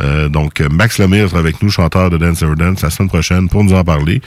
Euh, 0.00 0.28
donc, 0.28 0.60
Max 0.60 0.98
Lemire 0.98 1.28
sera 1.28 1.40
avec 1.40 1.62
nous, 1.62 1.70
chanteur 1.70 2.10
de 2.10 2.18
Dance 2.18 2.42
Over 2.42 2.56
Dance, 2.56 2.82
la 2.82 2.90
semaine 2.90 3.08
prochaine 3.08 3.48
pour 3.48 3.64
nous 3.64 3.74
en 3.74 3.84
parler. 3.84 4.20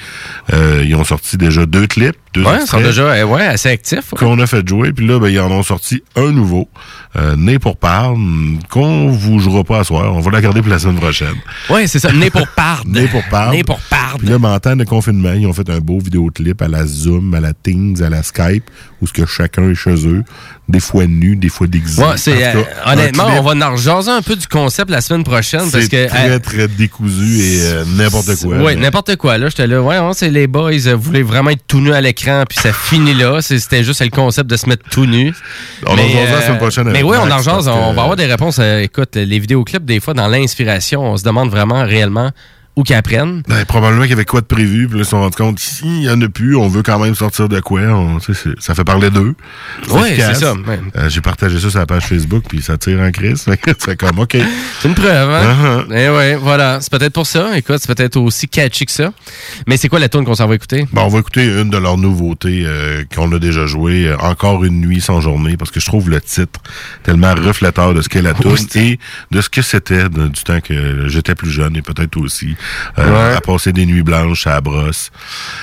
Euh, 0.54 0.84
ils 0.86 0.95
ont 0.95 1.04
sorti 1.04 1.38
déjà 1.38 1.66
deux 1.66 1.88
clips, 1.88 2.18
deux 2.34 2.43
Ouais, 2.43 2.60
ils 2.61 2.68
sont 2.68 2.81
déjà 2.81 3.26
ouais, 3.26 3.45
assez 3.45 3.69
actifs. 3.69 4.11
ouais. 4.11 4.19
qu'on 4.19 4.39
a 4.39 4.47
fait 4.47 4.68
jouer. 4.68 4.91
Puis 4.93 5.07
là, 5.07 5.19
ben, 5.19 5.30
ils 5.30 5.39
en 5.39 5.51
ont 5.51 5.64
sorti 5.64 6.03
un 6.15 6.31
nouveau, 6.31 6.68
euh, 7.15 7.35
Né 7.35 7.60
pour 7.60 7.77
parle, 7.77 8.18
qu'on 8.69 9.10
vous 9.10 9.39
jouera 9.39 9.64
pas 9.64 9.80
à 9.80 9.84
soir. 9.84 10.14
On 10.15 10.19
va 10.19 10.31
la 10.31 10.41
garder 10.41 10.61
pour 10.61 10.69
la 10.72 10.80
semaine 10.80 10.97
prochaine. 10.97 11.35
Ouais, 11.69 11.88
c'est 11.88 11.99
ça. 11.99 12.11
Né 12.11 12.30
pour 12.30 12.47
parde. 12.55 12.88
Né 12.88 13.07
pour 13.07 13.23
parle. 13.30 13.55
Né 13.55 13.64
pour 13.64 13.80
parde. 13.81 14.19
Puis 14.19 14.30
là, 14.30 14.39
ben, 14.39 14.53
en 14.53 14.60
temps 14.60 14.76
de 14.76 14.84
confinement, 14.84 15.34
ils 15.34 15.45
ont 15.47 15.53
fait 15.53 15.69
un 15.69 15.80
beau 15.80 15.99
vidéoclip 15.99 16.61
à 16.61 16.68
la 16.68 16.85
Zoom, 16.85 17.34
à 17.34 17.39
la 17.39 17.53
Teams, 17.53 17.95
à 18.03 18.10
la 18.10 18.23
Skype, 18.23 18.64
où 19.01 19.07
ce 19.07 19.14
que 19.14 19.26
chacun 19.26 19.69
est 19.69 19.76
chez 19.76 20.07
eux, 20.07 20.23
des 20.69 20.80
fois 20.80 21.05
nus, 21.05 21.35
des 21.35 21.49
fois 21.49 21.68
déguisés. 21.68 22.01
Ouais, 22.01 22.15
euh, 22.30 22.64
honnêtement, 22.85 23.27
on 23.38 23.41
va 23.41 23.68
en 23.68 23.72
rejaser 23.72 24.11
un 24.11 24.22
peu 24.22 24.35
du 24.35 24.47
concept 24.47 24.89
la 24.89 25.01
semaine 25.01 25.23
prochaine 25.23 25.69
parce 25.72 25.88
que. 25.88 26.07
très, 26.07 26.30
euh, 26.31 26.39
très 26.39 26.68
décousu 26.68 27.39
et 27.39 27.61
euh, 27.64 27.84
n'importe 27.97 28.35
quoi. 28.41 28.57
Oui, 28.57 28.76
n'importe 28.76 29.15
quoi. 29.18 29.38
Là, 29.38 29.49
j'étais 29.49 29.68
là. 29.68 29.81
Ouais, 29.81 29.99
ouais, 29.99 30.11
c'est 30.14 30.30
les 30.30 30.47
boys 30.47 30.72
euh, 30.88 30.95
voulaient 30.95 31.22
vraiment 31.22 31.49
être 31.51 31.64
tout 31.68 31.81
nus 31.81 31.93
à 31.93 32.01
l'écran, 32.01 32.23
puis 32.48 32.58
ça 32.58 32.74
finit 32.74 33.14
là. 33.14 33.41
C'était 33.41 33.84
juste 33.84 34.02
le 34.02 34.10
concept 34.10 34.50
de 34.50 34.56
se 34.58 34.68
mettre 34.68 34.84
tout 34.90 35.06
nu. 35.06 35.34
On 35.86 35.94
en 35.94 35.98
jasera 35.98 36.36
la 36.36 36.41
semaine 36.41 36.58
prochaine 36.58 36.90
Mais 36.90 37.04
oui, 37.04 37.18
on 37.20 37.30
en 37.32 37.40
jase. 37.40 37.68
On 37.68 37.94
va 37.94 38.02
avoir 38.02 38.16
des 38.16 38.26
réponses. 38.26 38.60
euh, 38.60 38.80
écoute, 38.80 39.16
les 39.16 39.40
vidéoclips, 39.40 39.86
des 39.86 40.00
fois, 40.00 40.14
dans 40.14 40.28
l'inspiration, 40.28 41.02
on 41.04 41.18
se 41.18 41.24
demande 41.24 41.50
vraiment 41.50 41.84
réellement 41.84 42.32
où 42.76 42.84
qu'ils 42.84 42.95
apprennent. 42.95 43.44
Ben, 43.48 43.66
probablement 43.66 44.02
qu'il 44.02 44.12
y 44.12 44.14
avait 44.14 44.26
quoi 44.26 44.41
de 44.41 44.45
prévu, 44.48 44.88
puis 44.88 44.95
là, 44.98 45.02
ils 45.02 45.06
se 45.06 45.12
sont 45.12 45.20
rendus 45.22 45.36
compte 45.38 45.60
s'il 45.60 46.04
y 46.04 46.10
en 46.10 46.20
a 46.22 46.28
plus, 46.30 46.56
on 46.56 46.68
veut 46.68 46.82
quand 46.84 46.98
même 47.00 47.14
sortir 47.16 47.48
de 47.50 47.60
quoi. 47.60 47.82
on- 47.82 48.20
ça 48.60 48.74
fait 48.76 48.84
parler 48.84 49.10
d'eux. 49.10 49.36
Efficace. 49.84 50.40
c'est 50.40 50.45
ça, 50.45 50.54
ouais. 50.54 50.80
Euh, 50.98 51.10
J'ai 51.10 51.22
partagé 51.22 51.60
ça 51.60 51.70
sur 51.70 51.80
la 51.80 51.86
page 51.86 52.06
Facebook, 52.06 52.44
puis 52.48 52.62
ça 52.62 52.78
tire 52.78 53.00
en 53.00 53.12
crise. 53.12 53.45
C'est 53.80 53.98
comme, 53.98 54.20
OK. 54.20 54.38
C'est 54.82 54.88
une 54.88 54.95
preuve, 54.95 55.30
hein? 55.30 55.86
Uh-huh. 55.88 55.95
Eh 55.95 56.10
ouais, 56.10 56.36
voilà. 56.36 56.80
C'est 56.82 56.91
peut-être 56.91 57.14
pour 57.14 57.28
ça. 57.28 57.58
Écoute, 57.58 57.78
c'est 57.80 57.94
peut-être 57.94 58.18
aussi 58.18 58.48
catchy 58.48 58.86
que 58.86 58.91
ça. 58.91 59.12
Mais 59.68 59.78
c'est 59.78 59.88
quoi 59.90 60.00
la 60.00 60.10
tune 60.10 60.24
qu'on 60.26 60.36
s'en 60.36 60.48
va 60.48 60.56
écouter? 60.56 60.88
Bon, 60.91 61.04
on 61.04 61.08
va 61.10 61.20
écouter 61.20 61.45
une 61.45 61.70
de 61.70 61.78
leurs 61.78 61.98
nouveautés 61.98 62.64
euh, 62.66 63.04
qu'on 63.16 63.32
a 63.34 63.40
déjà 63.40 63.66
joué, 63.66 64.08
euh, 64.08 64.18
Encore 64.20 64.64
une 64.64 64.80
nuit 64.82 65.02
sans 65.02 65.22
journée, 65.22 65.58
parce 65.58 65.72
que 65.72 65.80
je 65.80 65.86
trouve 65.86 66.10
le 66.10 66.20
titre 66.22 66.60
tellement 67.04 67.34
refléteur 67.36 67.94
de 67.94 68.02
ce 68.02 68.10
qu'est 68.10 68.22
la 68.22 68.34
tune 68.34 68.56
et 68.76 69.00
de 69.32 69.41
ce 69.41 69.50
que 69.50 69.62
c'était 69.62 70.10
du 70.10 70.44
temps 70.44 70.60
que 70.62 71.08
j'étais 71.08 71.36
plus 71.36 71.52
jeune 71.52 71.76
et 71.76 71.82
peut-être 71.82 72.18
aussi 72.18 72.56
euh, 72.99 73.30
Ouais. 73.30 73.35
à 73.35 73.41
passer 73.41 73.72
des 73.73 73.85
nuits 73.85 74.03
blanches 74.03 74.48
à 74.48 74.52
la 74.52 74.61
brosse 74.61 75.11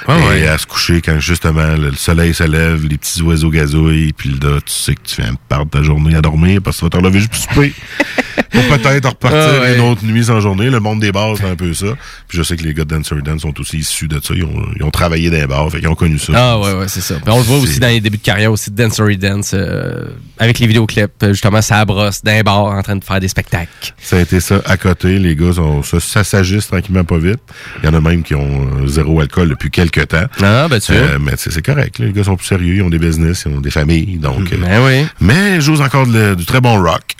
et 0.08 0.12
ouais. 0.12 0.46
à 0.48 0.58
se 0.58 0.66
coucher 0.66 1.00
quand 1.00 1.18
justement 1.20 1.74
le 1.76 1.92
soleil 1.94 2.34
se 2.34 2.44
lève, 2.44 2.86
les 2.86 2.98
petits 2.98 3.22
oiseaux 3.22 3.50
gazouillent, 3.50 4.12
puis 4.12 4.30
là, 4.30 4.58
tu 4.64 4.72
sais 4.72 4.94
que 4.94 5.00
tu 5.04 5.16
fais 5.16 5.28
part 5.48 5.64
de 5.66 5.70
ta 5.70 5.82
journée 5.82 6.14
à 6.16 6.20
dormir 6.20 6.60
parce 6.62 6.76
que 6.76 6.80
tu 6.80 6.86
vas 6.86 6.90
te 6.90 6.96
relever 6.96 7.20
juste 7.20 7.32
pour 7.32 7.42
souper. 7.54 7.72
pour 8.50 8.62
peut-être 8.64 9.08
repartir 9.08 9.38
Ah, 9.40 9.60
ouais. 9.60 9.74
une 9.76 9.80
autre 9.82 10.04
nuit 10.04 10.24
sans 10.24 10.40
journée. 10.40 10.70
Le 10.70 10.80
monde 10.80 11.00
des 11.00 11.12
bars, 11.12 11.34
c'est 11.36 11.48
un 11.48 11.54
peu 11.56 11.72
ça. 11.72 11.86
Puis 12.28 12.36
je 12.38 12.42
sais 12.42 12.56
que 12.56 12.64
les 12.64 12.74
gars 12.74 12.84
de 12.84 12.94
Dancer 12.96 13.14
Dance 13.22 13.42
sont 13.42 13.58
aussi 13.60 13.78
issus 13.78 14.08
de 14.08 14.20
ça. 14.22 14.34
Ils 14.34 14.44
ont, 14.44 14.66
ils 14.76 14.82
ont 14.82 14.90
travaillé 14.90 15.30
dans 15.30 15.36
les 15.36 15.46
bars, 15.46 15.70
fait 15.70 15.78
qu'ils 15.78 15.88
ont 15.88 15.94
connu 15.94 16.18
ça. 16.18 16.32
Ah 16.34 16.58
ouais, 16.58 16.72
ouais, 16.74 16.88
c'est 16.88 17.00
ça. 17.00 17.14
Puis 17.14 17.32
on 17.32 17.38
le 17.38 17.44
voit 17.44 17.58
aussi 17.58 17.78
dans 17.78 17.86
les 17.88 18.00
débuts 18.00 18.18
de 18.18 18.22
carrière 18.22 18.50
aussi 18.52 18.70
de 18.70 18.76
Dancery 18.82 19.16
Dance, 19.18 19.52
euh, 19.54 20.06
avec 20.38 20.58
les 20.58 20.66
vidéoclips, 20.66 21.10
euh, 21.22 21.28
justement, 21.32 21.62
ça 21.62 21.84
brosse 21.84 22.22
d'un 22.24 22.42
bar 22.42 22.64
en 22.64 22.82
train 22.82 22.96
de 22.96 23.04
faire 23.04 23.20
des 23.20 23.28
spectacles. 23.28 23.94
Ça 24.00 24.16
a 24.16 24.20
été 24.20 24.40
ça 24.40 24.60
à 24.64 24.76
côté. 24.76 25.18
Les 25.18 25.36
gars, 25.36 25.52
sont, 25.52 25.82
ça, 25.84 26.00
ça 26.00 26.24
s'agisse 26.24 26.66
tranquillement 26.66 26.89
pas 27.04 27.18
vite. 27.18 27.40
Il 27.82 27.86
y 27.86 27.88
en 27.88 27.94
a 27.94 28.00
même 28.00 28.22
qui 28.22 28.34
ont 28.34 28.68
euh, 28.82 28.86
zéro 28.86 29.20
alcool 29.20 29.48
depuis 29.48 29.70
quelques 29.70 30.08
temps. 30.08 30.26
Ah, 30.42 30.66
ben 30.68 30.80
tu. 30.80 30.92
Euh, 30.92 31.18
mais 31.20 31.32
c'est 31.36 31.64
correct. 31.64 31.98
là. 31.98 32.06
Les 32.06 32.12
gars 32.12 32.24
sont 32.24 32.36
plus 32.36 32.46
sérieux. 32.46 32.76
Ils 32.76 32.82
ont 32.82 32.90
des 32.90 32.98
business, 32.98 33.44
ils 33.46 33.52
ont 33.56 33.60
des 33.60 33.70
familles. 33.70 34.18
Donc, 34.18 34.52
euh, 34.52 34.56
Ben 34.60 34.80
oui. 34.84 35.06
Mais 35.20 35.56
ils 35.56 35.60
jouent 35.60 35.80
encore 35.80 36.06
de 36.06 36.34
du 36.34 36.44
très 36.44 36.60
bon 36.60 36.82
rock. 36.82 37.16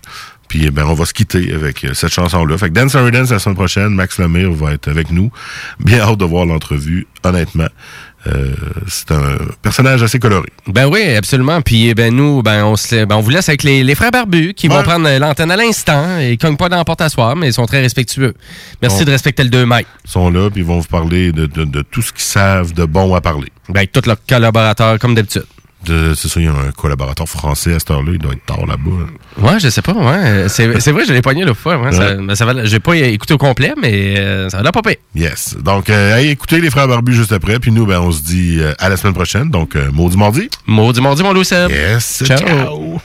Puis 0.51 0.65
eh 0.67 0.71
ben, 0.73 0.85
on 0.85 0.95
va 0.95 1.05
se 1.05 1.15
quitter 1.15 1.53
avec 1.55 1.85
euh, 1.85 1.95
cette 1.95 2.13
chanson-là. 2.13 2.59
Fait 2.59 2.69
que 2.71 2.75
Dance 2.75 2.95
Dance 2.95 3.31
la 3.31 3.39
semaine 3.39 3.55
prochaine, 3.55 3.91
Max 3.91 4.19
Lemire 4.19 4.51
va 4.51 4.73
être 4.73 4.89
avec 4.89 5.13
nous. 5.13 5.31
Bien 5.79 6.01
hâte 6.01 6.19
de 6.19 6.25
voir 6.25 6.45
l'entrevue, 6.45 7.07
honnêtement. 7.23 7.69
Euh, 8.27 8.55
c'est 8.87 9.13
un 9.13 9.39
personnage 9.63 10.03
assez 10.03 10.19
coloré. 10.19 10.49
Ben 10.67 10.87
oui, 10.87 11.15
absolument. 11.17 11.63
Puis 11.63 11.95
ben 11.95 12.15
nous, 12.15 12.43
ben 12.43 12.65
on 12.67 12.77
se, 12.77 13.05
ben, 13.07 13.17
on 13.17 13.21
vous 13.21 13.31
laisse 13.31 13.49
avec 13.49 13.63
les, 13.63 13.83
les 13.83 13.95
frères 13.95 14.11
barbus 14.11 14.53
qui 14.55 14.69
vont 14.69 14.83
prendre 14.83 15.07
euh, 15.09 15.19
l'antenne 15.19 15.51
à 15.51 15.57
l'instant. 15.57 16.19
Ils 16.19 16.37
cognent 16.37 16.57
pas 16.59 16.69
dans 16.69 16.77
la 16.77 16.85
porte 16.85 17.01
à 17.01 17.09
soir, 17.09 17.35
mais 17.35 17.47
ils 17.49 17.53
sont 17.55 17.65
très 17.67 17.81
respectueux. 17.81 18.35
Merci 18.83 19.05
de 19.07 19.11
respecter 19.11 19.43
le 19.43 19.49
2 19.49 19.65
mètres. 19.65 19.89
Ils 20.05 20.11
sont 20.11 20.31
là, 20.31 20.51
puis 20.51 20.61
ils 20.61 20.67
vont 20.67 20.81
vous 20.81 20.87
parler 20.89 21.33
de, 21.33 21.47
de- 21.47 21.65
de 21.65 21.83
tout 21.83 22.03
ce 22.03 22.13
qu'ils 22.13 22.21
savent 22.23 22.75
de 22.75 22.85
bon 22.85 23.15
à 23.15 23.21
parler. 23.23 23.49
Ben 23.71 23.79
avec 23.79 23.93
tous 23.93 24.07
leurs 24.07 24.23
collaborateurs, 24.29 24.99
comme 24.99 25.15
d'habitude. 25.15 25.45
De- 25.87 26.13
C'est 26.15 26.29
ça, 26.29 26.41
il 26.41 26.47
y 26.47 26.49
a 26.49 26.53
un 26.53 26.71
collaborateur 26.77 27.29
français 27.29 27.75
à 27.75 27.79
cette 27.79 27.91
heure-là. 27.91 28.13
Il 28.13 28.19
doit 28.19 28.33
être 28.33 28.45
tard 28.45 28.67
là-bas. 28.67 28.91
Ouais, 29.39 29.59
je 29.61 29.69
sais 29.69 29.83
pas. 29.83 29.93
Ouais. 29.93 30.49
C'est 30.49 30.81
c'est 30.81 30.93
vrai, 30.93 31.05
je 31.07 31.13
l'ai 31.13 31.23
pogné 31.23 31.45
l'autre 31.45 31.59
fois. 31.61 31.79
Ouais. 31.79 31.97
Ouais. 31.97 32.17
ben, 32.17 32.35
ça 32.35 32.47
j'ai 32.65 32.81
pas 32.81 32.97
écouté 32.97 33.35
au 33.35 33.39
complet, 33.39 33.73
mais 33.81 34.19
euh, 34.19 34.49
ça 34.51 34.63
va 34.63 34.73
pas 34.73 34.83
pire. 34.83 34.97
Yes. 35.15 35.57
Donc, 35.59 35.89
euh, 35.89 36.17
allez 36.17 36.29
écouter 36.31 36.61
les 36.61 36.71
frères 36.71 36.89
barbus 36.89 37.15
juste 37.15 37.33
après. 37.33 37.59
Puis 37.59 37.71
nous, 37.73 37.87
ben, 37.87 38.01
on 38.01 38.13
se 38.13 38.23
dit 38.23 38.59
euh, 38.61 38.73
à 38.79 38.89
la 38.89 38.97
semaine 38.97 39.15
prochaine. 39.15 39.49
Donc, 39.51 39.75
euh, 39.77 39.91
maudit 39.93 40.17
mardi. 40.19 40.51
Maudit 40.67 41.01
mardi, 41.01 41.23
mon 41.23 41.33
Louis. 41.33 41.49
Yes. 41.51 42.23
Ciao. 42.27 42.39
ciao. 42.39 43.01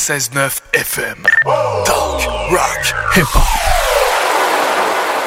96.9 0.00 0.50
FM. 0.72 1.26
Talk, 1.84 2.22
rock, 2.50 2.94
hip-hop. 3.14 3.42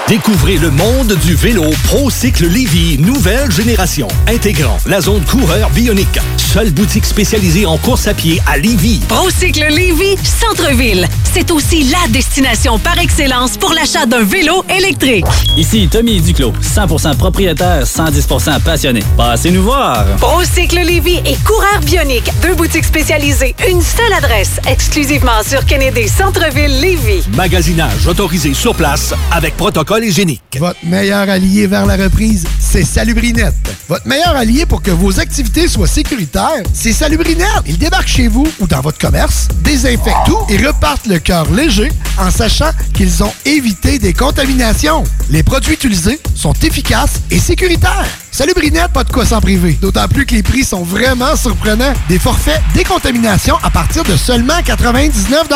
Découvrez 0.08 0.58
le 0.58 0.72
monde 0.72 1.14
du 1.24 1.36
vélo 1.36 1.64
ProCycle 1.84 2.48
Lévy, 2.48 2.98
nouvelle 2.98 3.52
génération, 3.52 4.08
intégrant 4.28 4.80
la 4.88 5.00
zone 5.00 5.24
coureur 5.26 5.70
bionique. 5.70 6.20
Seule 6.38 6.72
boutique 6.72 7.06
spécialisée 7.06 7.68
en 7.68 7.78
course 7.78 8.08
à 8.08 8.16
pied 8.16 8.42
à 8.48 8.58
Lévy. 8.58 9.00
Procycle 9.08 9.68
Lévy, 9.70 10.18
centre-ville. 10.24 11.08
C'est 11.34 11.50
aussi 11.50 11.86
la 11.86 12.08
destination 12.10 12.78
par 12.78 13.00
excellence 13.00 13.58
pour 13.58 13.74
l'achat 13.74 14.06
d'un 14.06 14.24
vélo 14.24 14.64
électrique. 14.70 15.26
Ici 15.58 15.90
Tommy 15.92 16.22
Duclos, 16.22 16.54
100% 16.62 17.18
propriétaire, 17.18 17.86
110% 17.86 18.60
passionné. 18.62 19.02
Passez 19.18 19.50
nous 19.50 19.64
voir. 19.64 20.06
Procycle 20.18 20.76
Lévy 20.76 21.16
et 21.26 21.36
Coureur 21.44 21.80
Bionique, 21.84 22.30
deux 22.44 22.54
boutiques 22.54 22.86
spécialisées, 22.86 23.56
une 23.68 23.82
seule 23.82 24.14
adresse, 24.14 24.60
exclusivement 24.68 25.42
sur 25.44 25.66
Kennedy 25.66 26.08
Centre-ville 26.08 26.80
Lévy. 26.80 27.24
Magasinage 27.36 28.06
autorisé 28.06 28.54
sur 28.54 28.76
place 28.76 29.16
avec 29.32 29.58
protocole 29.58 30.04
hygiénique. 30.04 30.53
Votre 30.64 30.86
meilleur 30.86 31.30
allié 31.30 31.68
vers 31.68 31.86
la 31.86 31.98
reprise, 31.98 32.46
c'est 32.58 32.86
Salubrinette. 32.86 33.54
Votre 33.90 34.08
meilleur 34.08 34.34
allié 34.34 34.66
pour 34.66 34.82
que 34.82 34.92
vos 34.92 35.20
activités 35.20 35.68
soient 35.68 35.88
sécuritaires, 35.88 36.64
c'est 36.74 36.94
Salubrinette. 36.94 37.64
Ils 37.66 37.78
débarquent 37.78 38.08
chez 38.08 38.30
vous 38.30 38.48
ou 38.62 38.66
dans 38.66 38.80
votre 38.80 38.98
commerce, 38.98 39.50
désinfectent 39.62 40.26
tout 40.26 40.40
et 40.48 40.56
repartent 40.66 41.08
le 41.08 41.20
cœur 41.20 41.52
léger 41.52 41.92
en 42.18 42.32
sachant 42.32 42.72
qu'ils 42.94 43.26
ont 43.26 43.34
évité 43.44 44.00
des 44.00 44.14
contaminations. 44.14 45.04
Les 45.30 45.44
produits 45.44 45.74
utilisés 45.74 46.22
sont 46.34 46.54
efficaces 46.54 47.20
et 47.30 47.40
sécuritaires. 47.40 48.23
Salubrinette, 48.34 48.92
pas 48.92 49.04
de 49.04 49.12
quoi 49.12 49.28
s'en 49.28 49.40
priver. 49.40 49.78
D'autant 49.80 50.08
plus 50.08 50.26
que 50.26 50.34
les 50.34 50.42
prix 50.42 50.64
sont 50.64 50.82
vraiment 50.82 51.36
surprenants. 51.36 51.94
Des 52.10 52.18
forfaits 52.18 52.60
décontamination 52.74 53.56
à 53.62 53.70
partir 53.70 54.04
de 54.04 54.18
seulement 54.18 54.60
99 54.66 55.48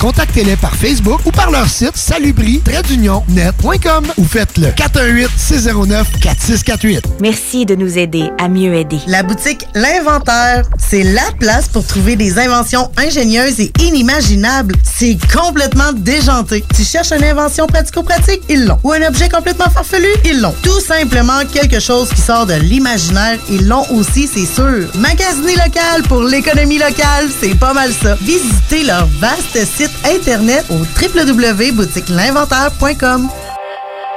Contactez-les 0.00 0.56
par 0.56 0.74
Facebook 0.74 1.20
ou 1.26 1.30
par 1.30 1.50
leur 1.50 1.68
site 1.68 1.94
salubri-net.com 1.94 4.06
ou 4.16 4.24
faites 4.24 4.56
le 4.56 4.68
418-609-4648. 4.68 7.02
Merci 7.20 7.66
de 7.66 7.74
nous 7.74 7.98
aider 7.98 8.30
à 8.38 8.48
mieux 8.48 8.74
aider. 8.74 9.00
La 9.06 9.22
boutique 9.22 9.66
L'Inventaire, 9.74 10.64
c'est 10.78 11.02
la 11.02 11.30
place 11.38 11.68
pour 11.68 11.86
trouver 11.86 12.16
des 12.16 12.38
inventions 12.38 12.90
ingénieuses 12.96 13.60
et 13.60 13.70
inimaginables. 13.80 14.76
C'est 14.82 15.18
complètement 15.30 15.92
déjanté. 15.92 16.64
Tu 16.74 16.84
cherches 16.84 17.12
une 17.12 17.24
invention 17.24 17.66
pratico-pratique? 17.66 18.40
Ils 18.48 18.64
l'ont. 18.64 18.78
Ou 18.84 18.92
un 18.92 19.06
objet 19.06 19.28
complètement 19.28 19.68
farfelu? 19.68 20.08
Ils 20.24 20.40
l'ont. 20.40 20.54
Tout 20.62 20.80
simplement 20.80 21.44
quelque 21.52 21.78
chose 21.78 22.08
qui 22.08 22.21
sort 22.22 22.46
de 22.46 22.54
l'imaginaire. 22.54 23.38
Ils 23.50 23.66
l'ont 23.66 23.84
aussi, 23.90 24.30
c'est 24.32 24.46
sûr. 24.46 24.88
Magasiner 24.94 25.56
local 25.56 26.04
pour 26.08 26.22
l'économie 26.22 26.78
locale, 26.78 27.28
c'est 27.40 27.58
pas 27.58 27.74
mal 27.74 27.92
ça. 27.92 28.14
Visitez 28.20 28.84
leur 28.84 29.08
vaste 29.18 29.58
site 29.66 29.90
internet 30.04 30.64
au 30.70 30.78
www.boutiquelinventaire.com. 30.78 33.28